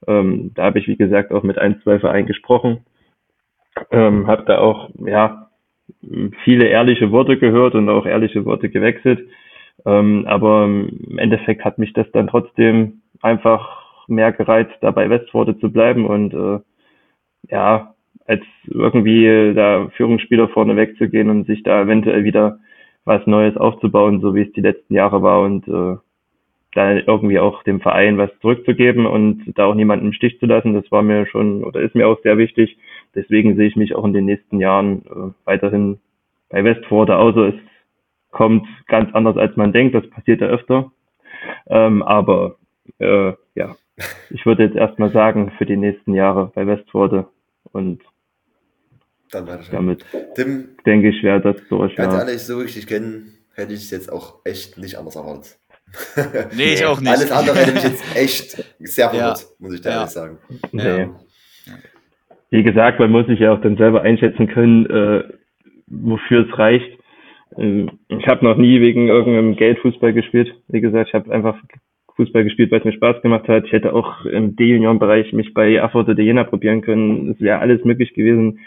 Ähm, 0.07 0.53
da 0.55 0.65
habe 0.65 0.79
ich, 0.79 0.89
wie 0.89 0.97
gesagt, 0.97 1.33
auch 1.33 1.43
mit 1.43 1.59
ein, 1.59 1.81
zwei 1.83 1.99
Vereinen 1.99 2.27
gesprochen 2.27 2.85
ähm, 3.91 4.27
habe 4.27 4.45
da 4.45 4.59
auch 4.59 4.91
ja 5.05 5.51
viele 6.45 6.67
ehrliche 6.67 7.13
Worte 7.13 7.39
gehört 7.39 7.75
und 7.75 7.89
auch 7.89 8.07
ehrliche 8.07 8.45
Worte 8.45 8.69
gewechselt. 8.71 9.29
Ähm, 9.85 10.25
aber 10.27 10.65
im 10.65 11.19
Endeffekt 11.19 11.65
hat 11.65 11.79
mich 11.79 11.93
das 11.93 12.11
dann 12.13 12.29
trotzdem 12.29 13.03
einfach 13.23 14.07
mehr 14.09 14.33
gereizt, 14.33 14.75
da 14.81 14.91
bei 14.91 15.09
Westforde 15.11 15.59
zu 15.59 15.71
bleiben 15.71 16.07
und 16.07 16.35
äh, 16.35 16.61
ja, 17.49 17.95
als 18.27 18.43
irgendwie 18.67 19.55
da 19.55 19.89
Führungsspieler 19.97 20.49
vorne 20.49 20.77
wegzugehen 20.77 21.31
und 21.31 21.47
sich 21.47 21.63
da 21.63 21.83
eventuell 21.83 22.25
wieder 22.25 22.59
was 23.05 23.27
Neues 23.27 23.57
aufzubauen, 23.57 24.21
so 24.21 24.35
wie 24.35 24.43
es 24.43 24.53
die 24.53 24.61
letzten 24.61 24.95
Jahre 24.95 25.23
war 25.23 25.43
und 25.43 25.67
äh, 25.69 25.97
da 26.77 26.93
irgendwie 26.93 27.39
auch 27.39 27.63
dem 27.63 27.81
Verein 27.81 28.19
was 28.19 28.31
zurückzugeben 28.41 29.07
und 29.07 29.45
da 29.55 29.65
auch 29.65 29.75
niemanden 29.75 30.07
im 30.07 30.13
Stich 30.13 30.39
zu 30.39 30.47
lassen, 30.47 30.75
das 30.75 30.91
war 30.93 31.03
mir 31.03 31.27
schon 31.27 31.65
oder 31.65 31.81
ist 31.81 31.95
mir 31.95 32.07
auch 32.07 32.21
sehr 32.23 32.37
wichtig. 32.37 32.77
Deswegen 33.15 33.57
sehe 33.57 33.69
ich 33.69 33.77
mich 33.77 33.95
auch 33.95 34.05
in 34.05 34.13
den 34.13 34.27
nächsten 34.27 34.61
Jahren 34.61 35.05
äh, 35.07 35.33
weiterhin 35.47 35.99
bei 36.51 36.63
Westforde, 36.65 37.17
außer 37.17 37.49
es 37.49 37.55
kommt 38.31 38.67
ganz 38.89 39.15
anders 39.15 39.37
als 39.39 39.57
man 39.57 39.73
denkt, 39.73 39.95
das 39.95 40.09
passiert 40.11 40.43
ja 40.43 40.49
öfter. 40.49 40.93
Ähm, 41.69 42.03
aber 42.03 42.57
äh, 42.99 43.33
ja, 43.55 43.77
ich 44.31 44.45
würde 44.45 44.65
jetzt 44.65 44.77
erstmal 44.77 45.11
sagen, 45.13 45.53
für 45.57 45.65
die 45.65 45.77
nächsten 45.77 46.13
Jahre 46.13 46.53
bei 46.55 46.67
Westforde 46.67 47.29
und 47.73 48.03
Dann 49.33 49.47
weiter. 49.47 49.63
damit 49.73 50.05
Tim, 50.35 50.69
denke 50.87 51.09
ich, 51.09 51.23
wäre 51.23 51.41
das 51.41 51.57
durch. 51.69 51.95
ganz 51.97 52.13
Ja. 52.15 52.21
ehrlich, 52.21 52.43
so 52.43 52.61
wie 52.61 52.65
ich 52.67 52.75
dich 52.75 52.87
kenne, 52.87 53.23
hätte 53.55 53.73
ich 53.73 53.81
es 53.81 53.91
jetzt 53.91 54.13
auch 54.13 54.37
echt 54.45 54.79
nicht 54.79 54.97
anders 54.97 55.17
erwartet. 55.17 55.59
Nee, 56.57 56.75
ich 56.75 56.85
auch 56.85 57.01
nicht. 57.01 57.11
Alles 57.11 57.31
andere 57.33 57.57
hätte 57.59 57.73
mich 57.75 57.83
jetzt 57.85 58.05
echt 58.17 58.65
sehr 58.79 59.05
Ja. 59.07 59.11
verwirrt, 59.11 59.47
muss 59.59 59.75
ich 59.75 59.81
da 59.81 59.91
Ja. 59.91 59.97
ehrlich 59.99 60.11
sagen. 60.11 60.39
Nee. 60.73 61.09
Wie 62.51 62.63
gesagt, 62.63 63.01
man 63.01 63.11
muss 63.11 63.27
sich 63.27 63.41
ja 63.41 63.53
auch 63.53 63.61
dann 63.61 63.77
selber 63.77 64.03
einschätzen 64.03 64.47
können, 64.49 64.87
äh, 64.87 65.25
wofür 65.89 66.49
es 66.49 66.59
reicht. 66.59 66.99
Ähm, 67.59 67.91
Ich 68.09 68.27
habe 68.29 68.45
noch 68.45 68.57
nie 68.57 68.81
wegen 68.81 69.09
irgendeinem 69.09 69.57
Geld 69.57 69.79
Fußball 69.81 70.13
gespielt. 70.13 70.55
Wie 70.69 70.81
gesagt, 70.81 71.09
ich 71.09 71.15
habe 71.15 71.33
einfach 71.33 71.57
Fußball 72.17 72.45
gespielt, 72.45 72.71
weil 72.71 72.79
es 72.81 72.85
mir 72.85 72.93
Spaß 72.93 73.21
gemacht 73.23 73.47
hat. 73.49 73.65
Ich 73.67 73.73
hätte 73.73 73.93
auch 73.93 74.25
im 74.25 74.57
D-Junioren-Bereich 74.57 75.33
mich 75.33 75.53
bei 75.55 75.75
Erfurt 75.75 76.09
oder 76.09 76.23
Jena 76.23 76.45
probieren 76.45 76.81
können. 76.83 77.31
Es 77.33 77.41
wäre 77.41 77.59
alles 77.59 77.85
möglich 77.85 78.15
gewesen. 78.15 78.61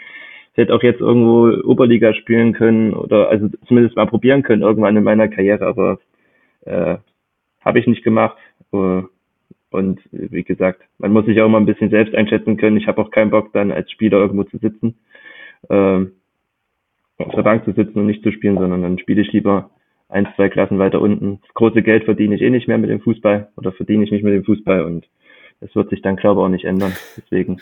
Ich 0.52 0.58
hätte 0.58 0.74
auch 0.74 0.82
jetzt 0.82 1.00
irgendwo 1.00 1.48
Oberliga 1.68 2.12
spielen 2.14 2.52
können 2.52 2.92
oder 2.92 3.28
also 3.28 3.48
zumindest 3.66 3.96
mal 3.96 4.06
probieren 4.06 4.42
können 4.42 4.62
irgendwann 4.62 4.96
in 4.96 5.04
meiner 5.04 5.28
Karriere, 5.28 5.66
aber 5.66 5.98
äh, 6.62 6.96
habe 7.60 7.78
ich 7.78 7.86
nicht 7.86 8.02
gemacht. 8.02 8.36
Äh, 8.72 9.02
und 9.70 10.00
wie 10.10 10.42
gesagt, 10.42 10.82
man 10.98 11.12
muss 11.12 11.26
sich 11.26 11.40
auch 11.40 11.48
mal 11.48 11.58
ein 11.58 11.66
bisschen 11.66 11.90
selbst 11.90 12.14
einschätzen 12.14 12.56
können. 12.56 12.76
Ich 12.76 12.88
habe 12.88 13.00
auch 13.00 13.10
keinen 13.10 13.30
Bock, 13.30 13.52
dann 13.52 13.70
als 13.70 13.90
Spieler 13.90 14.18
irgendwo 14.18 14.42
zu 14.44 14.58
sitzen, 14.58 14.96
ähm, 15.68 16.12
auf 17.18 17.34
der 17.34 17.42
Bank 17.42 17.64
zu 17.64 17.72
sitzen 17.72 18.00
und 18.00 18.06
nicht 18.06 18.24
zu 18.24 18.32
spielen, 18.32 18.58
sondern 18.58 18.82
dann 18.82 18.98
spiele 18.98 19.22
ich 19.22 19.32
lieber 19.32 19.70
ein, 20.08 20.26
zwei 20.34 20.48
Klassen 20.48 20.80
weiter 20.80 21.00
unten. 21.00 21.40
Das 21.42 21.54
große 21.54 21.82
Geld 21.82 22.04
verdiene 22.04 22.34
ich 22.34 22.42
eh 22.42 22.50
nicht 22.50 22.66
mehr 22.66 22.78
mit 22.78 22.90
dem 22.90 23.00
Fußball 23.00 23.50
oder 23.56 23.70
verdiene 23.70 24.02
ich 24.02 24.10
nicht 24.10 24.24
mit 24.24 24.34
dem 24.34 24.44
Fußball 24.44 24.82
und 24.82 25.08
das 25.60 25.74
wird 25.76 25.90
sich 25.90 26.02
dann, 26.02 26.16
glaube 26.16 26.40
ich, 26.40 26.44
auch 26.44 26.48
nicht 26.48 26.64
ändern. 26.64 26.92
Deswegen 27.16 27.58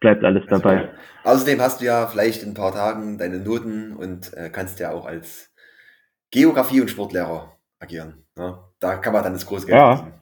bleibt 0.00 0.24
alles 0.24 0.44
dabei. 0.48 0.88
Außerdem 1.24 1.60
hast 1.60 1.80
du 1.80 1.84
ja 1.84 2.06
vielleicht 2.06 2.42
in 2.42 2.50
ein 2.50 2.54
paar 2.54 2.72
Tagen 2.72 3.18
deine 3.18 3.38
Noten 3.38 3.94
und 3.94 4.32
äh, 4.34 4.50
kannst 4.50 4.80
ja 4.80 4.90
auch 4.92 5.06
als 5.06 5.50
Geografie- 6.30 6.80
und 6.80 6.88
Sportlehrer 6.90 7.56
agieren. 7.78 8.24
Ne? 8.36 8.58
Da 8.78 8.96
kann 8.96 9.12
man 9.12 9.22
dann 9.22 9.34
das 9.34 9.46
große 9.46 9.66
Geld 9.66 9.78
Ja. 9.78 9.96
verdienen. 9.96 10.16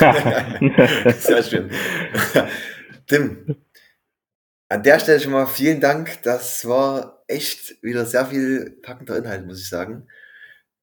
Ja. 0.00 1.12
Sehr 1.12 1.42
schön. 1.42 1.70
Tim, 3.06 3.56
an 4.68 4.82
der 4.82 4.98
Stelle 4.98 5.20
schon 5.20 5.32
mal 5.32 5.46
vielen 5.46 5.80
Dank. 5.80 6.22
Das 6.22 6.66
war 6.66 7.22
echt 7.26 7.82
wieder 7.82 8.04
sehr 8.04 8.26
viel 8.26 8.78
packender 8.82 9.16
Inhalt, 9.16 9.46
muss 9.46 9.60
ich 9.60 9.68
sagen. 9.68 10.06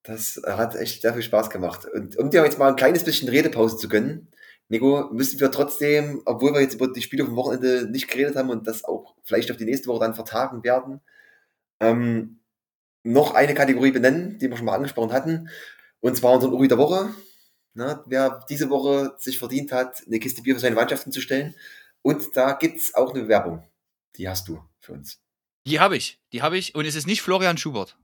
Das 0.03 0.39
hat 0.45 0.75
echt 0.75 1.01
sehr 1.01 1.13
viel 1.13 1.23
Spaß 1.23 1.49
gemacht. 1.49 1.85
Und 1.91 2.15
um 2.17 2.29
dir 2.29 2.43
jetzt 2.43 2.59
mal 2.59 2.69
ein 2.69 2.75
kleines 2.75 3.03
bisschen 3.03 3.27
Redepause 3.29 3.77
zu 3.77 3.89
gönnen, 3.89 4.27
Nico, 4.67 5.09
müssen 5.11 5.39
wir 5.39 5.51
trotzdem, 5.51 6.21
obwohl 6.25 6.53
wir 6.53 6.61
jetzt 6.61 6.75
über 6.75 6.87
die 6.91 7.01
Spiele 7.01 7.25
vom 7.25 7.35
Wochenende 7.35 7.87
nicht 7.89 8.07
geredet 8.07 8.35
haben 8.35 8.49
und 8.49 8.65
das 8.67 8.83
auch 8.83 9.15
vielleicht 9.23 9.51
auf 9.51 9.57
die 9.57 9.65
nächste 9.65 9.87
Woche 9.87 9.99
dann 9.99 10.15
vertagen 10.15 10.63
werden, 10.63 11.01
ähm, 11.79 12.39
noch 13.03 13.35
eine 13.35 13.53
Kategorie 13.53 13.91
benennen, 13.91 14.39
die 14.39 14.49
wir 14.49 14.57
schon 14.57 14.65
mal 14.65 14.75
angesprochen 14.75 15.13
hatten. 15.13 15.49
Und 15.99 16.17
zwar 16.17 16.33
unseren 16.33 16.53
Uri 16.53 16.67
der 16.67 16.79
Woche. 16.79 17.13
Ne, 17.77 18.01
wer 18.05 18.45
diese 18.49 18.69
Woche 18.69 19.15
sich 19.19 19.37
verdient 19.37 19.73
hat, 19.73 20.01
eine 20.07 20.19
Kiste 20.19 20.41
Bier 20.41 20.55
für 20.55 20.61
seine 20.61 20.75
Mannschaft 20.75 21.03
hinzustellen. 21.03 21.55
Und 22.01 22.35
da 22.35 22.53
gibt 22.53 22.77
es 22.77 22.95
auch 22.95 23.13
eine 23.13 23.23
Bewerbung. 23.23 23.67
Die 24.15 24.29
hast 24.29 24.47
du 24.47 24.63
für 24.79 24.93
uns. 24.93 25.19
Die 25.67 25.79
habe 25.79 25.97
ich. 25.97 26.21
Die 26.31 26.41
habe 26.41 26.57
ich. 26.57 26.73
Und 26.73 26.85
es 26.85 26.95
ist 26.95 27.05
nicht 27.05 27.21
Florian 27.21 27.57
Schubert. 27.57 27.97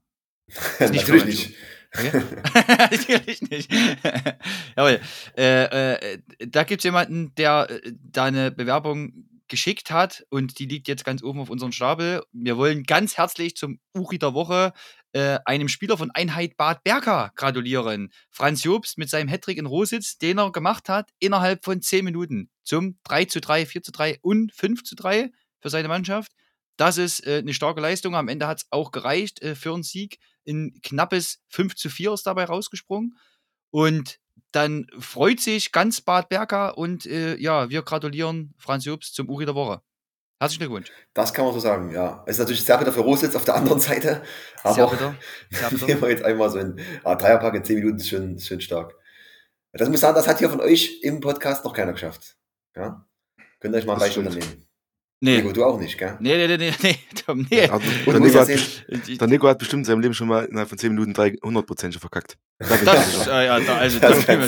nicht 0.48 0.80
Natürlich 0.80 1.06
Florian 1.06 1.28
nicht. 1.28 1.56
Okay? 1.96 2.24
Natürlich 2.78 3.42
nicht. 3.44 3.72
Jawohl. 4.78 5.00
Äh, 5.38 5.94
äh, 5.94 6.20
da 6.48 6.64
gibt 6.64 6.82
es 6.82 6.86
jemanden, 6.86 7.34
der 7.36 7.70
äh, 7.70 7.92
da 8.02 8.26
eine 8.26 8.52
Bewerbung 8.52 9.28
geschickt 9.48 9.92
hat 9.92 10.26
und 10.30 10.60
die 10.60 10.66
liegt 10.66 10.88
jetzt 10.88 11.04
ganz 11.04 11.22
oben 11.22 11.42
auf 11.42 11.50
unserem 11.50 11.74
Stapel. 11.74 12.24
Wir 12.32 12.56
wollen 12.56 12.84
ganz 12.84 13.18
herzlich 13.18 13.58
zum 13.58 13.80
Uri 13.94 14.18
der 14.18 14.34
Woche 14.34 14.72
äh, 15.12 15.40
einem 15.44 15.68
Spieler 15.68 15.98
von 15.98 16.10
Einheit 16.12 16.56
Bad 16.56 16.86
Berka 16.86 17.34
gratulieren. 17.36 18.14
Franz 18.30 18.64
Jobst 18.64 18.98
mit 18.98 19.10
seinem 19.10 19.28
Hattrick 19.28 19.58
in 19.58 19.66
Rositz, 19.66 20.18
den 20.18 20.40
er 20.40 20.54
gemacht 20.54 20.88
hat 20.88 21.10
innerhalb 21.20 21.66
von 21.66 21.82
10 21.82 22.06
Minuten 22.06 22.50
zum 22.64 22.98
3 23.04 23.26
zu 23.26 23.42
3, 23.42 23.66
4 23.66 23.84
zu 23.84 23.92
3 23.92 24.20
und 24.22 24.54
5 24.54 24.84
zu 24.84 24.96
3 24.96 25.32
für 25.60 25.70
seine 25.70 25.90
Mannschaft. 25.90 26.32
Das 26.78 26.98
ist 26.98 27.28
äh, 27.28 27.40
eine 27.40 27.54
starke 27.54 27.82
Leistung. 27.82 28.16
Am 28.16 28.30
Ende 28.30 28.48
hat 28.48 28.60
es 28.60 28.68
auch 28.70 28.92
gereicht 28.92 29.42
äh, 29.42 29.56
für 29.56 29.74
einen 29.74 29.84
Sieg. 29.84 30.18
Ein 30.48 30.80
knappes 30.82 31.40
5 31.50 31.76
zu 31.76 31.90
4 31.90 32.14
ist 32.14 32.26
dabei 32.26 32.46
rausgesprungen. 32.46 33.18
Und 33.70 34.20
dann 34.52 34.88
freut 35.00 35.40
sich 35.40 35.72
ganz 35.72 36.02
Bad 36.02 36.30
Berka 36.30 36.70
und 36.70 37.06
äh, 37.06 37.38
ja, 37.38 37.70
wir 37.70 37.84
gratulieren 37.84 38.54
Franz 38.58 38.86
Jobst 38.86 39.16
zum 39.16 39.30
Uri 39.30 39.46
der 39.46 39.56
Woche. 39.56 39.82
Herzlichen 40.40 40.62
Glückwunsch. 40.62 40.92
Das 41.14 41.34
kann 41.34 41.46
man 41.46 41.54
so 41.54 41.60
sagen, 41.60 41.92
ja. 41.92 42.24
Es 42.26 42.36
ist 42.36 42.40
natürlich 42.40 42.66
sehr 42.66 42.78
bitter 42.78 42.92
für 42.92 43.02
Rositz 43.02 43.36
auf 43.36 43.46
der 43.46 43.56
anderen 43.56 43.80
Seite. 43.80 44.24
Sehr 44.64 44.84
Aber 44.84 44.88
bitter. 44.88 45.16
Sehr 45.52 45.70
bitter. 45.70 45.86
nehmen 45.86 46.02
wir 46.02 46.10
jetzt 46.10 46.24
einmal 46.24 46.50
so 46.50 46.58
ein 46.58 46.80
ah, 47.04 47.16
Dreierpack 47.16 47.54
in 47.54 47.64
10 47.64 47.76
Minuten 47.76 47.98
ist 47.98 48.10
schon, 48.10 48.40
schon 48.40 48.60
stark. 48.60 48.96
Das 49.72 49.88
muss 49.88 49.98
ich 49.98 50.02
sagen, 50.02 50.16
das 50.16 50.28
hat 50.28 50.40
hier 50.40 50.50
von 50.50 50.60
euch 50.60 51.00
im 51.04 51.22
Podcast 51.22 51.64
noch 51.64 51.74
keiner 51.74 51.94
geschafft. 51.94 52.36
Ja? 52.76 53.06
Könnt 53.60 53.76
ihr 53.76 53.78
euch 53.78 53.86
mal 53.86 53.94
ein 53.94 54.00
Beispiel 54.00 54.24
nehmen. 54.24 54.68
Nee. 55.24 55.38
Nico, 55.38 55.52
du 55.52 55.64
auch 55.64 55.80
nicht, 55.80 56.00
gell? 56.00 56.16
Nee, 56.20 56.36
nee, 56.36 56.48
nee, 56.48 56.58
nee, 56.58 56.74
nee, 56.82 56.96
Tom, 57.28 57.46
nee. 57.52 57.62
Also, 57.62 57.76
Und 58.08 58.14
der, 58.14 58.20
Nico 58.22 58.34
ja 58.34 58.42
hat, 58.42 58.50
Ich- 59.08 59.18
der 59.20 59.28
Nico 59.28 59.48
hat 59.48 59.60
bestimmt 59.60 59.82
in 59.82 59.86
seinem 59.86 60.02
Leben 60.02 60.16
schon 60.16 60.28
mal 60.28 60.46
innerhalb 60.46 60.68
von 60.68 60.80
10 60.80 60.94
Minuten 60.96 61.14
300% 61.14 61.92
schon 61.92 62.00
verkackt. 62.02 62.38
Da 62.58 62.74
ich 62.74 62.82
Das 62.82 63.28
äh, 63.28 63.46
ja, 63.46 63.60
da, 63.60 63.78
also, 63.78 64.00
Das 64.00 64.12
das 64.18 64.26
kann 64.26 64.40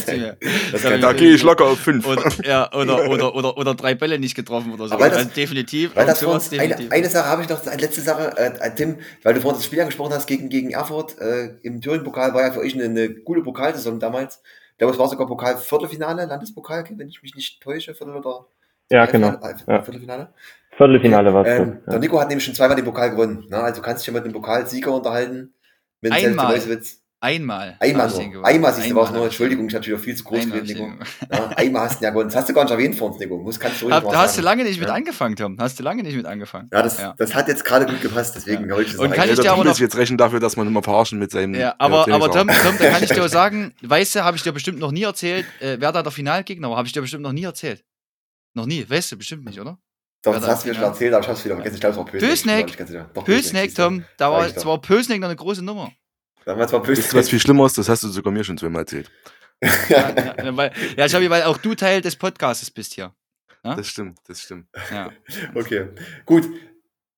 Das 0.71 0.81
kann- 0.81 0.99
Da 0.99 1.11
ich- 1.11 1.17
gehe 1.17 1.35
ich 1.35 1.43
locker 1.43 1.65
auf 1.65 1.79
5. 1.79 2.07
Oder, 2.07 2.23
ja, 2.43 2.73
oder, 2.73 3.07
oder, 3.09 3.35
oder, 3.35 3.55
oder 3.55 3.75
drei 3.75 3.93
Bälle 3.93 4.17
nicht 4.17 4.33
getroffen 4.33 4.73
oder 4.73 4.87
so. 4.87 4.95
Aber 4.95 5.03
weil 5.03 5.09
das- 5.11 5.19
Also 5.19 5.29
definitiv. 5.35 5.95
Weil 5.95 6.07
das 6.07 6.23
uns, 6.23 6.51
eine, 6.51 6.61
definitiv. 6.69 6.91
eine 6.91 7.09
Sache 7.09 7.27
habe 7.29 7.41
ich 7.43 7.49
noch, 7.49 7.65
eine 7.67 7.79
letzte 7.79 8.01
Sache, 8.01 8.35
äh, 8.35 8.75
Tim, 8.75 8.97
weil 9.21 9.35
du 9.35 9.41
vorhin 9.41 9.59
das 9.59 9.65
Spiel 9.65 9.79
angesprochen 9.79 10.13
hast 10.13 10.25
gegen, 10.25 10.49
gegen 10.49 10.71
Erfurt, 10.71 11.19
äh, 11.19 11.53
im 11.61 11.81
Thüringen-Pokal 11.81 12.33
war 12.33 12.41
ja 12.47 12.51
für 12.51 12.61
euch 12.61 12.73
eine, 12.73 12.85
eine 12.85 13.09
gute 13.13 13.41
Pokalsaison 13.43 13.99
damals. 13.99 14.41
glaube, 14.79 14.93
es 14.93 14.97
war 14.99 15.07
sogar 15.07 15.27
Pokal-Viertelfinale, 15.27 16.25
Landespokal, 16.25 16.83
wenn 16.97 17.07
ich 17.09 17.21
mich 17.21 17.35
nicht 17.35 17.61
täusche, 17.61 17.93
Viertel 17.93 18.15
oder 18.15 18.47
Ja, 18.93 19.05
genau. 19.07 19.29
Äh, 19.29 19.53
Ja. 19.67 19.81
Viertelfinale. 19.83 20.27
Viertelfinale 20.77 21.33
war 21.33 21.45
es. 21.45 21.59
Ähm, 21.59 21.79
ja. 21.85 21.91
Der 21.93 21.99
Nico 21.99 22.19
hat 22.19 22.29
nämlich 22.29 22.45
schon 22.45 22.55
zweimal 22.55 22.75
den 22.75 22.85
Pokal 22.85 23.11
gewonnen. 23.11 23.45
Ne? 23.49 23.57
Also 23.57 23.81
du 23.81 23.85
kannst 23.85 24.03
dich 24.03 24.07
ja 24.07 24.13
mit 24.13 24.25
dem 24.25 24.33
Pokalsieger 24.33 24.91
unterhalten. 24.93 25.53
Mit 26.01 26.11
dem 26.11 26.39
Einmal. 26.39 26.61
Einmal. 27.21 27.77
Einmal 27.79 28.07
ich 28.09 28.13
nur. 28.17 28.23
gewonnen. 28.31 28.45
Einmal 28.45 28.73
siehst 28.73 28.91
du, 28.91 28.95
war 28.95 29.03
es 29.03 29.07
Einmal 29.09 29.19
nur. 29.19 29.27
ich 29.27 29.33
Entschuldigung, 29.33 29.67
ich 29.69 29.73
hatte 29.75 29.87
wieder 29.87 29.97
viel 29.97 30.13
zu 30.15 30.25
groß 30.25 30.41
Einmal 30.41 30.59
geredet, 30.61 30.75
ich 30.75 30.81
Nico. 30.81 31.05
Ja, 31.31 31.47
einmal 31.55 31.81
hast 31.83 32.01
du 32.01 32.03
ja 32.03 32.09
gewonnen. 32.09 32.27
Das 32.27 32.35
hast 32.35 32.49
du 32.49 32.53
gar 32.53 32.63
nicht 32.63 32.71
erwähnt 32.71 32.95
vor 32.95 33.09
uns, 33.11 33.19
Nico. 33.19 33.37
Muss, 33.37 33.57
kannst 33.59 33.81
du 33.81 33.85
ruhig 33.85 33.95
Hab, 33.95 34.03
mal 34.03 34.11
da 34.11 34.17
hast 34.23 34.37
du 34.37 34.41
sagen. 34.41 34.45
lange 34.59 34.63
nicht 34.69 34.79
mit 34.79 34.89
Ja. 34.89 34.93
angefangen, 34.95 35.35
Tom. 35.37 35.57
Hast 35.57 35.79
du 35.79 35.83
lange 35.83 36.03
nicht 36.03 36.15
mit 36.17 36.25
angefangen. 36.25 36.69
Ja, 36.73 36.81
das, 36.83 36.99
Ja. 36.99 37.15
das 37.17 37.33
hat 37.33 37.47
jetzt 37.47 37.63
gerade 37.63 37.85
gut 37.85 38.01
gepasst, 38.01 38.35
deswegen 38.35 38.65
höre 38.65 38.79
ich 38.79 38.91
das 38.91 38.95
Und 38.99 39.11
rein. 39.11 39.15
kann 39.15 39.29
ich 39.29 39.35
der 39.35 39.43
dir 39.45 39.51
aber 39.53 39.63
noch- 39.63 39.79
jetzt 39.79 39.95
rechnen 39.95 40.17
dafür, 40.17 40.41
dass 40.41 40.57
man 40.57 40.67
immer 40.67 40.83
verarschen 40.83 41.17
mit 41.17 41.31
seinem. 41.31 41.53
Ja, 41.55 41.73
aber, 41.77 42.05
ja, 42.09 42.15
aber 42.15 42.29
Tom. 42.29 42.49
Tom, 42.49 42.75
da 42.77 42.89
kann 42.89 43.01
ich 43.03 43.09
dir 43.13 43.23
auch 43.23 43.29
sagen, 43.29 43.73
weißt 43.83 44.15
du, 44.15 44.23
habe 44.25 44.35
ich 44.35 44.43
dir 44.43 44.51
bestimmt 44.51 44.79
noch 44.79 44.91
nie 44.91 45.03
erzählt, 45.03 45.45
äh, 45.61 45.77
wer 45.79 45.93
da 45.93 46.03
der 46.03 46.11
Finalgegner 46.11 46.69
war, 46.71 46.75
habe 46.77 46.87
ich 46.87 46.93
dir 46.93 47.01
bestimmt 47.01 47.23
noch 47.23 47.31
nie 47.31 47.43
erzählt. 47.45 47.85
Noch 48.53 48.65
nie, 48.65 48.87
weißt 48.87 49.11
du 49.11 49.17
bestimmt 49.17 49.45
nicht, 49.45 49.59
oder? 49.59 49.79
Doch, 50.23 50.33
das 50.33 50.41
da 50.43 50.47
hast 50.49 50.63
du 50.63 50.69
mir 50.69 50.75
schon 50.75 50.83
erzählt, 50.83 51.13
aber 51.13 51.21
ich 51.21 51.27
habe 51.27 51.37
es 51.37 51.45
wieder 51.45 51.55
vergessen. 51.55 51.75
Ich 51.75 51.81
glaube, 51.81 51.91
es 51.93 51.97
war 51.97 52.05
Pösneck. 52.05 52.67
Pösneck. 52.67 52.89
Ich 52.89 53.15
war 53.15 53.23
Pösneck. 53.23 53.75
Tom, 53.75 54.05
da 54.17 54.31
war, 54.31 54.47
ich 54.47 54.55
zwar 54.55 54.79
Pösneck 54.79 55.19
noch 55.19 55.27
eine 55.27 55.35
große 55.35 55.63
Nummer. 55.63 55.91
Damals 56.45 56.71
war 56.71 56.85
Wisst 56.87 56.99
ihr, 56.99 57.03
was 57.03 57.09
Pösneck. 57.11 57.29
viel 57.29 57.39
schlimmer 57.39 57.65
ist? 57.65 57.77
Das 57.77 57.89
hast 57.89 58.03
du 58.03 58.07
sogar 58.09 58.31
mir 58.31 58.43
schon 58.43 58.57
zweimal 58.57 58.83
erzählt. 58.83 59.11
Ja, 59.89 60.13
ja, 60.43 60.57
weil, 60.57 60.71
ja 60.97 61.07
Schabi, 61.07 61.29
weil 61.29 61.43
auch 61.43 61.57
du 61.57 61.73
Teil 61.75 62.01
des 62.01 62.15
Podcasts 62.15 62.69
bist 62.69 62.93
hier. 62.93 63.13
Ja? 63.63 63.75
Das 63.75 63.87
stimmt, 63.87 64.19
das 64.27 64.41
stimmt. 64.41 64.67
Ja. 64.91 65.11
Okay, 65.55 65.89
gut. 66.25 66.45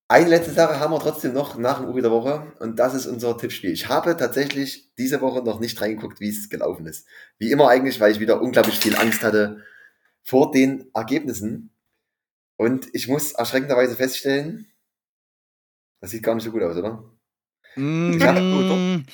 Eine 0.08 0.28
letzte 0.28 0.52
Sache 0.52 0.78
haben 0.78 0.92
wir 0.92 1.00
trotzdem 1.00 1.32
noch 1.32 1.58
nach 1.58 1.80
dem 1.80 1.88
Uri 1.88 2.00
der 2.00 2.12
Woche 2.12 2.52
und 2.60 2.78
das 2.78 2.94
ist 2.94 3.06
unser 3.06 3.36
Tippspiel. 3.36 3.72
Ich 3.72 3.88
habe 3.88 4.16
tatsächlich 4.16 4.94
diese 4.96 5.20
Woche 5.20 5.42
noch 5.42 5.58
nicht 5.58 5.80
reingeguckt, 5.80 6.20
wie 6.20 6.28
es 6.28 6.48
gelaufen 6.48 6.86
ist. 6.86 7.08
Wie 7.38 7.50
immer 7.50 7.68
eigentlich, 7.68 7.98
weil 7.98 8.12
ich 8.12 8.20
wieder 8.20 8.40
unglaublich 8.40 8.78
viel 8.78 8.94
Angst 8.94 9.24
hatte 9.24 9.64
vor 10.26 10.50
den 10.50 10.90
Ergebnissen. 10.94 11.70
Und 12.56 12.88
ich 12.92 13.06
muss 13.08 13.32
erschreckenderweise 13.32 13.96
feststellen, 13.96 14.66
das 16.00 16.10
sieht 16.10 16.22
gar 16.22 16.34
nicht 16.34 16.44
so 16.44 16.50
gut 16.50 16.62
aus, 16.62 16.76
oder? 16.76 17.02
Mm, 17.76 18.18
Ja, 18.18 18.32
gut, 18.32 19.04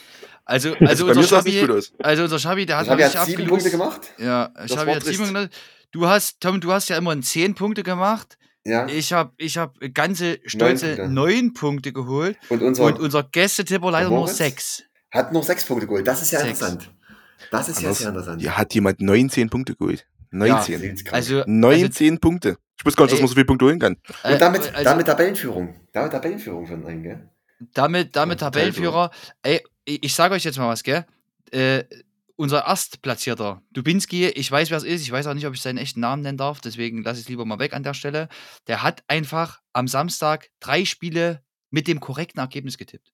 also, 0.44 0.74
Also 0.74 0.74
also 0.80 1.06
bei 1.06 1.12
mir 1.12 1.18
unser 1.18 1.28
sah 1.28 1.38
es 1.40 1.44
nicht 1.44 1.60
gut 1.60 1.68
Schabi, 1.68 1.78
aus. 1.78 1.92
also 1.98 2.22
unser 2.24 2.38
Schabi, 2.38 2.66
der 2.66 2.76
hat 2.78 2.84
Ich 2.84 2.90
habe 2.90 3.02
noch 3.02 3.12
ja 3.14 3.24
nicht 3.24 3.36
sieben. 3.36 3.48
Punkte 3.48 3.70
gemacht. 3.70 4.12
Ja, 4.18 4.52
Schabi 4.66 4.92
hat 4.94 5.02
sieben 5.04 5.26
gemacht. 5.26 5.50
Du 5.90 6.06
hast, 6.08 6.40
Tom, 6.40 6.60
du 6.60 6.72
hast 6.72 6.88
ja 6.88 6.96
immer 6.96 7.20
10 7.20 7.54
Punkte 7.54 7.82
gemacht. 7.82 8.38
Ja. 8.64 8.86
Ich 8.86 9.12
habe 9.12 9.32
ich 9.36 9.58
hab 9.58 9.74
ganze 9.92 10.38
stolze 10.46 10.94
Punkte. 10.94 11.08
9 11.12 11.52
Punkte 11.52 11.92
geholt. 11.92 12.38
Und 12.48 12.62
unser 12.62 12.84
Und 12.84 13.00
unser 13.00 13.24
Gästetipper 13.24 13.90
leider 13.90 14.08
nur? 14.08 14.28
6. 14.28 14.84
hat 15.10 15.32
nur 15.32 15.42
sechs 15.42 15.64
Punkte 15.64 15.86
geholt. 15.86 16.06
Das 16.06 16.22
ist 16.22 16.30
ja 16.30 16.38
Sechs. 16.40 16.60
interessant. 16.60 16.90
Das 17.50 17.68
ist 17.68 17.80
ja 17.82 17.88
Anders- 17.88 17.98
sehr 17.98 18.08
interessant. 18.10 18.40
Hier 18.40 18.56
hat 18.56 18.72
jemand 18.72 19.00
19 19.00 19.50
Punkte 19.50 19.74
geholt. 19.74 20.06
19. 20.32 20.78
Seht's 20.78 21.04
krank. 21.04 21.14
Also, 21.14 21.44
19 21.46 22.18
Punkte. 22.18 22.58
Ich 22.78 22.84
wusste 22.84 22.98
gar 22.98 23.04
nicht, 23.04 23.12
dass 23.12 23.20
man 23.20 23.28
so 23.28 23.34
viele 23.34 23.46
Punkte 23.46 23.64
holen 23.66 23.78
kann. 23.78 23.96
äh, 24.24 24.32
und 24.32 24.40
damit, 24.40 24.72
also, 24.74 24.84
damit 24.84 25.06
Tabellenführung. 25.06 25.74
Damit 25.92 26.12
Tabellenführung 26.12 26.66
von 26.66 26.84
einem, 26.84 27.02
gell? 27.02 27.28
damit, 27.74 28.16
damit 28.16 28.40
Ja, 28.40 28.50
Tabellenführer. 28.50 29.10
Ey, 29.42 29.62
ich, 29.84 30.02
ich 30.04 30.14
sage 30.14 30.34
euch 30.34 30.44
jetzt 30.44 30.58
mal 30.58 30.68
was, 30.68 30.82
gell? 30.82 31.06
Äh, 31.50 31.84
unser 32.36 32.66
Erstplatzierter, 32.66 33.62
Dubinski, 33.70 34.26
ich 34.26 34.50
weiß, 34.50 34.70
wer 34.70 34.78
es 34.78 34.84
ist, 34.84 35.02
ich 35.02 35.12
weiß 35.12 35.26
auch 35.26 35.34
nicht, 35.34 35.46
ob 35.46 35.54
ich 35.54 35.62
seinen 35.62 35.78
echten 35.78 36.00
Namen 36.00 36.22
nennen 36.22 36.38
darf, 36.38 36.60
deswegen 36.60 37.02
lasse 37.04 37.20
ich 37.20 37.26
es 37.26 37.28
lieber 37.28 37.44
mal 37.44 37.58
weg 37.58 37.72
an 37.72 37.82
der 37.82 37.94
Stelle. 37.94 38.28
Der 38.66 38.82
hat 38.82 39.04
einfach 39.06 39.60
am 39.72 39.86
Samstag 39.86 40.48
drei 40.58 40.84
Spiele 40.84 41.42
mit 41.70 41.86
dem 41.86 42.00
korrekten 42.00 42.40
Ergebnis 42.40 42.78
getippt. 42.78 43.12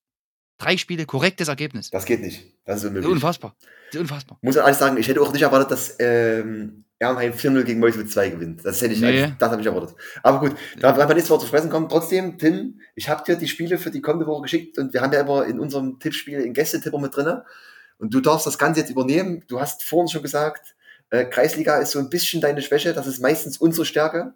Drei 0.57 0.77
Spiele, 0.77 1.05
korrektes 1.05 1.49
Ergebnis. 1.49 1.91
Das 1.91 2.05
geht 2.05 2.21
nicht. 2.21 2.43
Das 2.65 2.79
ist 2.79 2.87
unmöglich. 2.87 3.13
Unfassbar. 3.13 3.55
Unfassbar. 3.95 4.39
Muss 4.41 4.57
ehrlich 4.57 4.77
sagen, 4.77 4.97
ich 4.97 5.07
hätte 5.09 5.21
auch 5.21 5.33
nicht 5.33 5.43
erwartet, 5.43 5.71
dass 5.71 5.97
ähm, 6.01 6.85
Ehrenheim 7.01 7.33
4-0 7.33 7.63
gegen 7.65 7.81
Meuselwitz 7.81 8.13
2 8.13 8.31
gewinnt. 8.31 8.65
Das 8.65 8.81
hätte 8.83 8.95
ich 8.95 9.01
Nee. 9.01 9.07
eigentlich- 9.25 9.39
das 9.39 9.51
habe 9.51 9.61
ich 9.61 9.67
erwartet. 9.67 9.97
Aber 10.23 10.41
gut, 10.41 10.57
da 10.81 10.97
werden 10.97 11.09
wir 11.09 11.15
nächstes 11.15 11.31
Mal 11.31 11.39
zu 11.41 11.47
sprechen 11.47 11.71
kommen. 11.71 11.89
Trotzdem, 11.89 12.39
Tim, 12.39 12.81
ich 12.97 13.09
habe 13.09 13.23
dir 13.25 13.37
die 13.37 13.47
Spiele 13.49 13.79
für 13.79 13.91
die 13.93 14.01
kommende 14.01 14.27
Woche 14.27 14.43
geschickt 14.43 14.79
und 14.79 14.93
wir 14.93 15.01
haben 15.01 15.13
ja 15.13 15.21
immer 15.21 15.47
in 15.47 15.61
unserem 15.61 15.99
Tippspiel 16.01 16.39
einen 16.43 16.55
Gästetipper 16.55 16.99
mit 16.99 17.15
drin. 17.17 17.39
Und 17.99 18.13
du 18.15 18.21
darfst 18.21 18.47
das 18.47 18.59
Ganze 18.59 18.81
jetzt 18.81 18.91
übernehmen. 18.91 19.45
Du 19.49 19.61
hast 19.61 19.85
vorhin 19.85 20.09
schon 20.09 20.23
gesagt, 20.23 20.75
äh, 21.11 21.25
Kreisliga 21.25 21.79
ist 21.79 21.93
so 21.93 21.99
ein 22.01 22.11
bisschen 22.11 22.41
deine 22.41 22.63
Schwäche, 22.63 22.93
das 22.95 23.07
ist 23.07 23.21
meistens 23.21 23.59
unsere 23.59 23.85
Stärke. 23.87 24.35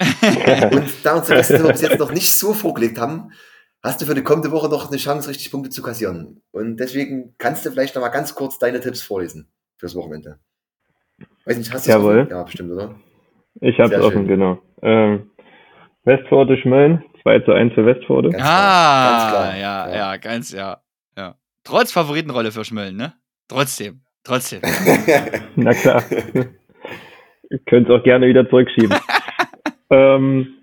und 0.00 0.90
da 1.04 1.16
uns 1.16 1.26
der 1.28 1.36
Gästetipper 1.38 1.72
bis 1.72 1.80
jetzt 1.82 1.98
noch 1.98 2.12
nicht 2.12 2.32
so 2.32 2.54
vorgelegt 2.54 2.98
haben, 2.98 3.32
hast 3.82 4.00
du 4.00 4.06
für 4.06 4.14
die 4.14 4.22
kommende 4.22 4.50
Woche 4.52 4.68
noch 4.68 4.88
eine 4.88 4.96
Chance, 4.96 5.28
richtig 5.28 5.50
Punkte 5.50 5.70
zu 5.70 5.82
kassieren. 5.82 6.42
Und 6.52 6.76
deswegen 6.78 7.34
kannst 7.38 7.64
du 7.66 7.70
vielleicht 7.70 7.94
noch 7.94 8.02
mal 8.02 8.08
ganz 8.08 8.34
kurz 8.34 8.58
deine 8.58 8.80
Tipps 8.80 9.02
vorlesen 9.02 9.48
fürs 9.76 9.94
Wochenende. 9.94 10.38
Weiß 11.44 11.58
nicht, 11.58 11.72
hast 11.72 11.86
du 11.86 11.90
Jawohl. 11.90 12.26
Ja, 12.30 12.42
bestimmt, 12.44 12.72
oder? 12.72 12.94
Ich 13.60 13.78
habe 13.78 13.88
Sehr 13.90 13.98
es 13.98 14.04
offen, 14.04 14.20
schön. 14.20 14.28
genau. 14.28 14.58
Ähm, 14.82 15.30
Westforde 16.04 16.56
Schmölln, 16.58 17.04
2 17.22 17.40
zu 17.40 17.52
1 17.52 17.74
für 17.74 17.86
Westforde. 17.86 18.30
Ganz 18.30 18.42
ah, 18.44 19.10
ganz 19.10 19.30
klar. 19.32 19.56
ja, 19.56 19.88
Ja. 19.88 19.94
ja, 19.96 20.16
ganz, 20.16 20.52
ja, 20.52 20.78
ja. 21.16 21.34
Trotz 21.64 21.92
Favoritenrolle 21.92 22.50
für 22.52 22.64
Schmölln, 22.64 22.96
ne? 22.96 23.12
Trotzdem, 23.48 24.00
trotzdem. 24.24 24.60
Na 25.56 25.72
klar. 25.74 26.02
Könnt 27.66 27.90
auch 27.90 28.02
gerne 28.02 28.26
wieder 28.26 28.48
zurückschieben. 28.48 28.96
ähm, 29.90 30.54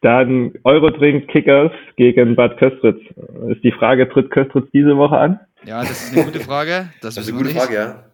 dann 0.00 0.52
Eurodrink 0.64 1.28
Kickers 1.28 1.72
gegen 1.96 2.36
Bad 2.36 2.58
Köstritz. 2.58 3.00
Ist 3.48 3.62
die 3.62 3.72
Frage, 3.72 4.08
tritt 4.08 4.30
Köstritz 4.30 4.66
diese 4.72 4.96
Woche 4.96 5.16
an? 5.18 5.40
Ja, 5.64 5.80
das 5.80 5.90
ist 6.08 6.14
eine 6.14 6.24
gute 6.24 6.40
Frage. 6.40 6.88
Das, 7.00 7.14
Das 7.14 7.24
ist 7.24 7.30
eine 7.30 7.38
gute 7.38 7.50
nicht. 7.54 7.60
Frage, 7.62 7.74
ja. 7.74 8.04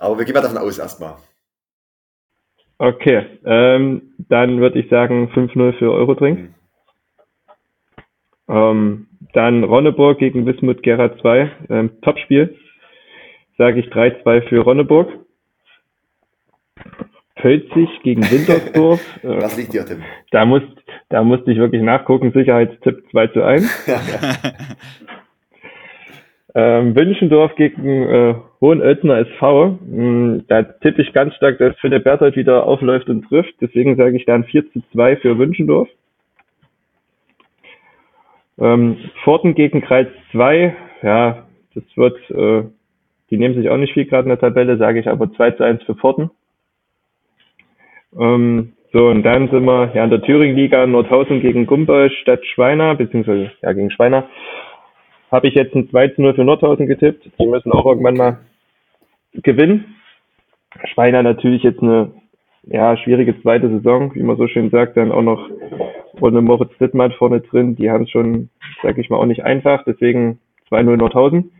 Aber 0.00 0.18
wir 0.18 0.24
gehen 0.24 0.34
mal 0.34 0.40
davon 0.40 0.58
aus 0.58 0.78
erstmal. 0.78 1.14
Okay, 2.78 3.26
ähm, 3.44 4.14
dann 4.16 4.60
würde 4.60 4.78
ich 4.78 4.88
sagen 4.88 5.30
5-0 5.34 5.74
für 5.74 5.92
Eurodrink. 5.92 6.38
Hm. 6.38 6.54
Ähm, 8.48 9.06
dann 9.34 9.62
Ronneburg 9.62 10.18
gegen 10.18 10.46
Wismut 10.46 10.82
Gera 10.82 11.16
2, 11.18 11.50
ähm, 11.68 12.00
Topspiel. 12.00 12.56
Sage 13.58 13.80
ich 13.80 13.86
3-2 13.88 14.48
für 14.48 14.60
Ronneburg. 14.60 15.10
Pölzig 17.36 17.88
gegen 18.02 18.22
Wintersdorf. 18.22 19.00
Das 19.22 19.56
liegt 19.58 19.74
dir, 19.74 19.84
Tim. 19.84 20.02
da, 20.30 20.46
muss, 20.46 20.62
da 21.10 21.22
musste 21.22 21.52
ich 21.52 21.58
wirklich 21.58 21.82
nachgucken. 21.82 22.32
Sicherheitstipp 22.32 23.04
2 23.10 23.26
zu 23.28 23.42
1. 23.42 23.86
Ähm, 26.54 26.96
Wünschendorf 26.96 27.54
gegen 27.54 27.86
äh, 27.86 28.34
Hohenölzner 28.60 29.18
SV. 29.18 29.78
Mm, 29.86 30.38
Da 30.48 30.62
tippe 30.62 31.02
ich 31.02 31.12
ganz 31.12 31.34
stark, 31.36 31.58
dass 31.58 31.78
Philipp 31.78 32.04
Berthold 32.04 32.36
wieder 32.36 32.66
aufläuft 32.66 33.08
und 33.08 33.22
trifft. 33.28 33.54
Deswegen 33.60 33.96
sage 33.96 34.16
ich 34.16 34.24
dann 34.24 34.44
4 34.44 34.70
zu 34.72 34.82
2 34.92 35.16
für 35.16 35.38
Wünschendorf. 35.38 35.88
Ähm, 38.58 38.98
Pforten 39.22 39.54
gegen 39.54 39.80
Kreis 39.80 40.08
2. 40.32 40.74
Ja, 41.02 41.46
das 41.74 41.84
wird, 41.94 42.18
äh, 42.30 42.64
die 43.30 43.38
nehmen 43.38 43.54
sich 43.54 43.70
auch 43.70 43.76
nicht 43.76 43.94
viel 43.94 44.06
gerade 44.06 44.24
in 44.24 44.30
der 44.30 44.40
Tabelle, 44.40 44.76
sage 44.76 44.98
ich 44.98 45.08
aber 45.08 45.32
2 45.32 45.52
zu 45.52 45.62
1 45.62 45.84
für 45.84 45.94
Pforten. 45.94 46.30
Ähm, 48.18 48.72
so, 48.92 49.06
und 49.06 49.22
dann 49.22 49.48
sind 49.50 49.64
wir 49.64 49.92
ja 49.94 50.02
in 50.02 50.10
der 50.10 50.20
Thüringen-Liga 50.20 50.84
Nordhausen 50.88 51.40
gegen 51.40 51.66
Gumboldt 51.66 52.12
statt 52.14 52.44
Schweiner, 52.44 52.96
beziehungsweise 52.96 53.52
ja 53.62 53.72
gegen 53.72 53.92
Schweiner 53.92 54.28
habe 55.30 55.48
ich 55.48 55.54
jetzt 55.54 55.74
ein 55.74 55.88
2 55.88 56.08
zu 56.08 56.22
0 56.22 56.34
für 56.34 56.44
Nordhausen 56.44 56.86
getippt. 56.86 57.30
Die 57.38 57.46
müssen 57.46 57.72
auch 57.72 57.86
irgendwann 57.86 58.16
mal 58.16 58.38
gewinnen. 59.32 59.96
Schweiner 60.92 61.22
natürlich 61.22 61.62
jetzt 61.62 61.82
eine 61.82 62.12
ja, 62.64 62.96
schwierige 62.96 63.40
zweite 63.42 63.68
Saison, 63.68 64.14
wie 64.14 64.22
man 64.22 64.36
so 64.36 64.46
schön 64.46 64.70
sagt, 64.70 64.96
dann 64.96 65.12
auch 65.12 65.22
noch 65.22 65.48
ohne 66.20 66.42
Moritz 66.42 66.76
Dittmann 66.78 67.12
vorne 67.12 67.40
drin. 67.40 67.76
Die 67.76 67.90
haben 67.90 68.04
es 68.04 68.10
schon, 68.10 68.50
sag 68.82 68.98
ich 68.98 69.08
mal, 69.08 69.16
auch 69.16 69.26
nicht 69.26 69.44
einfach, 69.44 69.84
deswegen 69.84 70.40
2-0 70.70 70.96
Nordhausen. 70.96 71.52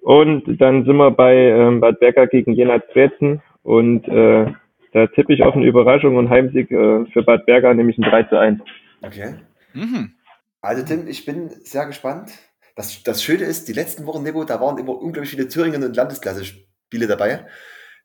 Und 0.00 0.60
dann 0.60 0.84
sind 0.84 0.96
wir 0.96 1.10
bei 1.12 1.34
ähm, 1.34 1.80
Bad 1.80 2.00
Berger 2.00 2.26
gegen 2.26 2.52
Jena 2.52 2.78
Dresden 2.78 3.40
und 3.62 4.06
äh, 4.08 4.52
da 4.92 5.06
tippe 5.08 5.32
ich 5.32 5.42
auf 5.42 5.54
eine 5.54 5.66
Überraschung 5.66 6.16
und 6.16 6.28
Heimsieg 6.28 6.70
äh, 6.70 7.06
für 7.06 7.22
Bad 7.22 7.46
Berger, 7.46 7.72
nämlich 7.72 7.96
ein 7.98 8.02
3 8.02 8.22
zu 8.24 8.38
1. 8.38 8.60
Okay. 9.02 9.34
mhm. 9.72 10.12
Also, 10.60 10.84
Tim, 10.84 11.08
ich 11.08 11.24
bin 11.24 11.48
sehr 11.50 11.86
gespannt. 11.86 12.32
Das, 12.74 13.02
das 13.04 13.22
Schöne 13.22 13.44
ist, 13.44 13.68
die 13.68 13.72
letzten 13.72 14.04
Wochen, 14.06 14.22
Nebo, 14.22 14.44
da 14.44 14.60
waren 14.60 14.78
immer 14.78 14.96
unglaublich 14.98 15.30
viele 15.30 15.48
Thüringen- 15.48 15.82
und 15.84 15.94
Landesklasse-Spiele 15.96 17.06
dabei. 17.06 17.46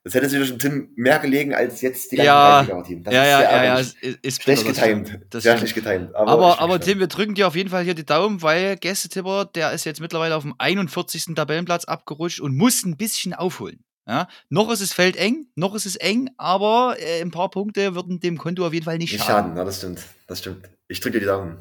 Das 0.02 0.14
hätte 0.14 0.30
sich 0.30 0.48
schon 0.48 0.58
Tim 0.58 0.92
mehr 0.96 1.18
gelegen 1.18 1.54
als 1.54 1.82
jetzt 1.82 2.10
die 2.12 2.16
ganzen 2.16 2.26
Ja, 2.26 2.58
Kreisliga-Team. 2.64 3.02
Das 3.04 3.12
Ja, 3.14 3.22
ist 3.22 3.30
ja, 3.30 3.42
ja, 3.42 3.64
ja, 3.64 3.78
ist, 3.78 3.96
ist 4.22 4.42
Schlecht 4.42 4.64
getimt. 4.66 5.20
Das 5.28 5.42
sehr 5.42 5.58
schlecht 5.58 5.74
getimt. 5.74 6.14
Aber, 6.14 6.30
aber 6.32 6.48
gespannt. 6.78 6.84
Tim, 6.84 6.98
wir 7.00 7.06
drücken 7.08 7.34
dir 7.34 7.46
auf 7.48 7.54
jeden 7.54 7.68
Fall 7.68 7.84
hier 7.84 7.94
die 7.94 8.06
Daumen, 8.06 8.40
weil 8.40 8.76
Gästetipper, 8.76 9.44
der 9.44 9.72
ist 9.72 9.84
jetzt 9.84 10.00
mittlerweile 10.00 10.36
auf 10.36 10.42
dem 10.42 10.54
41. 10.56 11.34
Tabellenplatz 11.34 11.84
abgerutscht 11.84 12.40
und 12.40 12.56
muss 12.56 12.82
ein 12.84 12.96
bisschen 12.96 13.34
aufholen. 13.34 13.84
Ja? 14.08 14.26
Noch 14.48 14.70
ist 14.72 14.80
es 14.80 14.94
Feld 14.94 15.16
eng, 15.16 15.48
noch 15.54 15.74
ist 15.74 15.84
es 15.84 15.96
eng, 15.96 16.30
aber 16.38 16.96
äh, 16.98 17.20
ein 17.20 17.30
paar 17.30 17.50
Punkte 17.50 17.94
würden 17.94 18.20
dem 18.20 18.38
Konto 18.38 18.66
auf 18.66 18.72
jeden 18.72 18.86
Fall 18.86 18.96
nicht 18.96 19.12
Nicht 19.12 19.22
schaden. 19.24 19.48
schaden, 19.48 19.56
ja, 19.58 19.64
das 19.64 19.76
stimmt. 19.78 20.00
Das 20.26 20.38
stimmt. 20.38 20.66
Ich 20.88 21.00
drücke 21.00 21.14
dir 21.18 21.20
die 21.20 21.26
Daumen. 21.26 21.58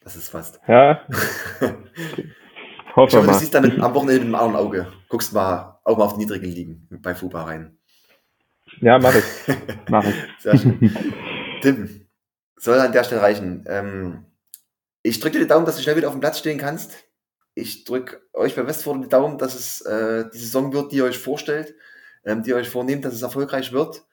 Das 0.00 0.14
ist 0.14 0.28
fast. 0.28 0.60
Ja, 0.68 1.00
Ich 3.06 3.14
hoffe 3.14 3.26
du 3.28 3.34
siehst 3.34 3.54
dann 3.54 3.80
am 3.80 3.94
Wochenende 3.94 4.20
mit 4.20 4.28
dem 4.28 4.34
anderen 4.34 4.56
Auge. 4.56 4.92
Guckst 5.08 5.32
mal 5.32 5.78
auch 5.84 5.96
mal 5.96 6.04
auf 6.04 6.14
die 6.14 6.20
niedrigen 6.20 6.46
Ligen 6.46 6.88
bei 7.02 7.14
FUBA 7.14 7.44
rein. 7.44 7.78
Ja, 8.80 8.98
mach 8.98 9.14
ich. 9.14 9.24
Mach 9.88 10.04
ich. 10.04 10.14
Sehr 10.40 10.58
schön. 10.58 10.78
Tim, 11.62 12.06
soll 12.56 12.78
an 12.78 12.92
der 12.92 13.04
Stelle 13.04 13.22
reichen. 13.22 13.64
Ähm, 13.68 14.26
ich 15.02 15.20
drücke 15.20 15.38
dir 15.38 15.44
die 15.44 15.48
Daumen, 15.48 15.64
dass 15.64 15.76
du 15.76 15.82
schnell 15.82 15.96
wieder 15.96 16.08
auf 16.08 16.14
dem 16.14 16.20
Platz 16.20 16.38
stehen 16.38 16.58
kannst. 16.58 16.92
Ich 17.54 17.84
drücke 17.84 18.20
euch 18.32 18.54
bei 18.54 18.66
Westford 18.66 19.04
die 19.04 19.08
Daumen, 19.08 19.38
dass 19.38 19.54
es 19.54 19.80
äh, 19.82 20.28
die 20.32 20.38
Saison 20.38 20.72
wird, 20.72 20.92
die 20.92 20.96
ihr 20.96 21.04
euch 21.04 21.18
vorstellt, 21.18 21.74
ähm, 22.24 22.42
die 22.42 22.50
ihr 22.50 22.56
euch 22.56 22.68
vornehmt, 22.68 23.04
dass 23.04 23.14
es 23.14 23.22
erfolgreich 23.22 23.72
wird. 23.72 24.04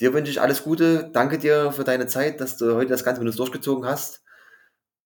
Dir 0.00 0.12
wünsche 0.12 0.30
ich 0.30 0.40
alles 0.40 0.62
Gute. 0.62 1.10
Danke 1.12 1.38
dir 1.38 1.72
für 1.72 1.84
deine 1.84 2.06
Zeit, 2.06 2.40
dass 2.40 2.58
du 2.58 2.74
heute 2.74 2.90
das 2.90 3.04
Ganze 3.04 3.20
mit 3.20 3.28
uns 3.28 3.36
durchgezogen 3.36 3.86
hast. 3.86 4.22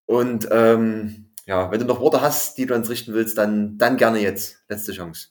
Und 0.07 0.49
ähm, 0.51 1.30
ja, 1.51 1.69
wenn 1.73 1.81
du 1.81 1.85
noch 1.85 2.01
Worte 2.01 2.21
hast, 2.21 2.57
die 2.59 2.67
du 2.67 2.77
uns 2.77 2.89
richten 2.89 3.13
willst, 3.13 3.37
dann, 3.37 3.77
dann 3.77 3.97
gerne 3.97 4.21
jetzt. 4.21 4.65
Letzte 4.71 4.93
Chance. 4.93 5.31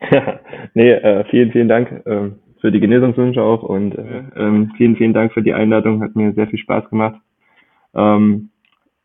nee, 0.74 0.92
äh, 0.92 1.24
vielen, 1.28 1.50
vielen 1.50 1.66
Dank 1.66 2.02
ähm, 2.06 2.38
für 2.60 2.70
die 2.70 2.78
Genesungswünsche 2.78 3.42
auch 3.42 3.64
und 3.64 3.98
äh, 3.98 4.22
ähm, 4.36 4.72
vielen, 4.76 4.94
vielen 4.96 5.12
Dank 5.12 5.32
für 5.32 5.42
die 5.42 5.54
Einladung. 5.54 6.04
Hat 6.04 6.14
mir 6.14 6.32
sehr 6.34 6.46
viel 6.46 6.60
Spaß 6.60 6.88
gemacht. 6.88 7.20
Ähm, 7.96 8.50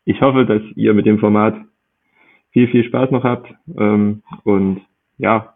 ich 0.04 0.20
hoffe, 0.20 0.46
dass 0.46 0.62
ihr 0.76 0.94
mit 0.94 1.04
dem 1.04 1.18
Format 1.18 1.56
viel, 2.52 2.68
viel 2.68 2.84
Spaß 2.84 3.10
noch 3.10 3.24
habt. 3.24 3.52
Ähm, 3.76 4.22
und 4.44 4.82
ja, 5.18 5.54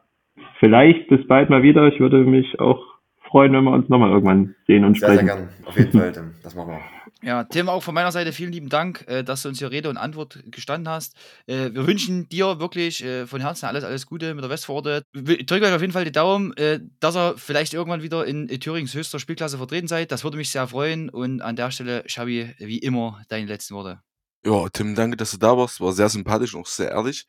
vielleicht 0.59 1.07
bis 1.07 1.25
bald 1.29 1.51
mal 1.51 1.63
wieder. 1.63 1.87
Ich 1.87 2.01
würde 2.01 2.25
mich 2.25 2.59
auch 2.59 2.83
freuen, 3.29 3.53
wenn 3.53 3.63
wir 3.63 3.73
uns 3.73 3.89
nochmal 3.89 4.11
irgendwann 4.11 4.57
sehen 4.67 4.85
und 4.85 4.99
Sehr, 4.99 5.11
sehr 5.11 5.19
sprechen. 5.21 5.37
gern. 5.39 5.49
Auf 5.67 5.79
jeden 5.79 5.93
Fall. 5.93 6.13
Das 6.43 6.57
machen 6.57 6.71
wir. 6.71 6.96
Ja, 7.27 7.43
Tim, 7.43 7.69
auch 7.69 7.83
von 7.83 7.93
meiner 7.93 8.13
Seite 8.13 8.33
vielen 8.33 8.53
lieben 8.53 8.69
Dank, 8.69 9.05
äh, 9.09 9.25
dass 9.25 9.43
du 9.43 9.49
uns 9.49 9.59
hier 9.59 9.73
Rede 9.73 9.91
und 9.91 9.97
Antwort 9.97 10.45
gestanden 10.47 10.89
hast. 10.89 11.17
Äh, 11.49 11.73
wir 11.73 11.85
wünschen 11.85 12.29
dir 12.29 12.61
wirklich 12.61 13.03
äh, 13.03 13.27
von 13.27 13.41
Herzen 13.41 13.67
alles, 13.67 13.83
alles 13.83 14.07
Gute 14.07 14.33
mit 14.35 14.45
der 14.45 14.51
Westforde. 14.51 15.03
Ich 15.13 15.45
drücke 15.45 15.67
euch 15.67 15.75
auf 15.75 15.81
jeden 15.81 15.93
Fall 15.93 16.05
die 16.05 16.13
Daumen, 16.13 16.55
dass 17.01 17.17
ihr 17.17 17.35
vielleicht 17.37 17.75
irgendwann 17.75 18.03
wieder 18.03 18.25
in 18.25 18.47
Thürings 18.47 18.95
höchster 18.95 19.19
Spielklasse 19.19 19.57
vertreten 19.57 19.89
seid. 19.89 20.13
Das 20.13 20.23
würde 20.23 20.37
mich 20.37 20.51
sehr 20.51 20.69
freuen. 20.69 21.09
Und 21.09 21.41
an 21.41 21.57
der 21.57 21.73
Stelle, 21.73 22.05
Schabi, 22.07 22.55
wie 22.59 22.79
immer, 22.79 23.21
deine 23.29 23.47
letzten 23.47 23.75
Worte. 23.75 24.01
Ja, 24.45 24.69
Tim, 24.69 24.95
danke, 24.95 25.17
dass 25.17 25.33
du 25.33 25.39
da 25.39 25.57
warst. 25.57 25.81
War 25.81 25.93
sehr 25.93 26.09
sympathisch 26.09 26.55
und 26.55 26.61
auch 26.61 26.67
sehr 26.67 26.93
ehrlich. 26.93 27.27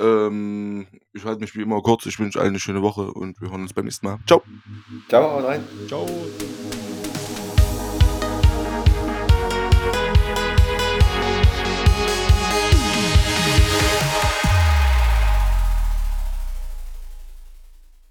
Ähm, 0.00 0.88
ich 1.12 1.24
halte 1.24 1.40
mich 1.40 1.54
wie 1.54 1.62
immer 1.62 1.80
kurz. 1.82 2.04
Ich 2.06 2.18
wünsche 2.18 2.40
allen 2.40 2.48
eine 2.48 2.60
schöne 2.60 2.82
Woche 2.82 3.12
und 3.12 3.40
wir 3.40 3.50
hören 3.50 3.62
uns 3.62 3.72
beim 3.72 3.84
nächsten 3.84 4.06
Mal. 4.06 4.18
Ciao. 4.26 4.42
Ciao, 5.08 5.30
haut 5.30 5.44
rein. 5.44 5.64
Ciao. 5.86 6.04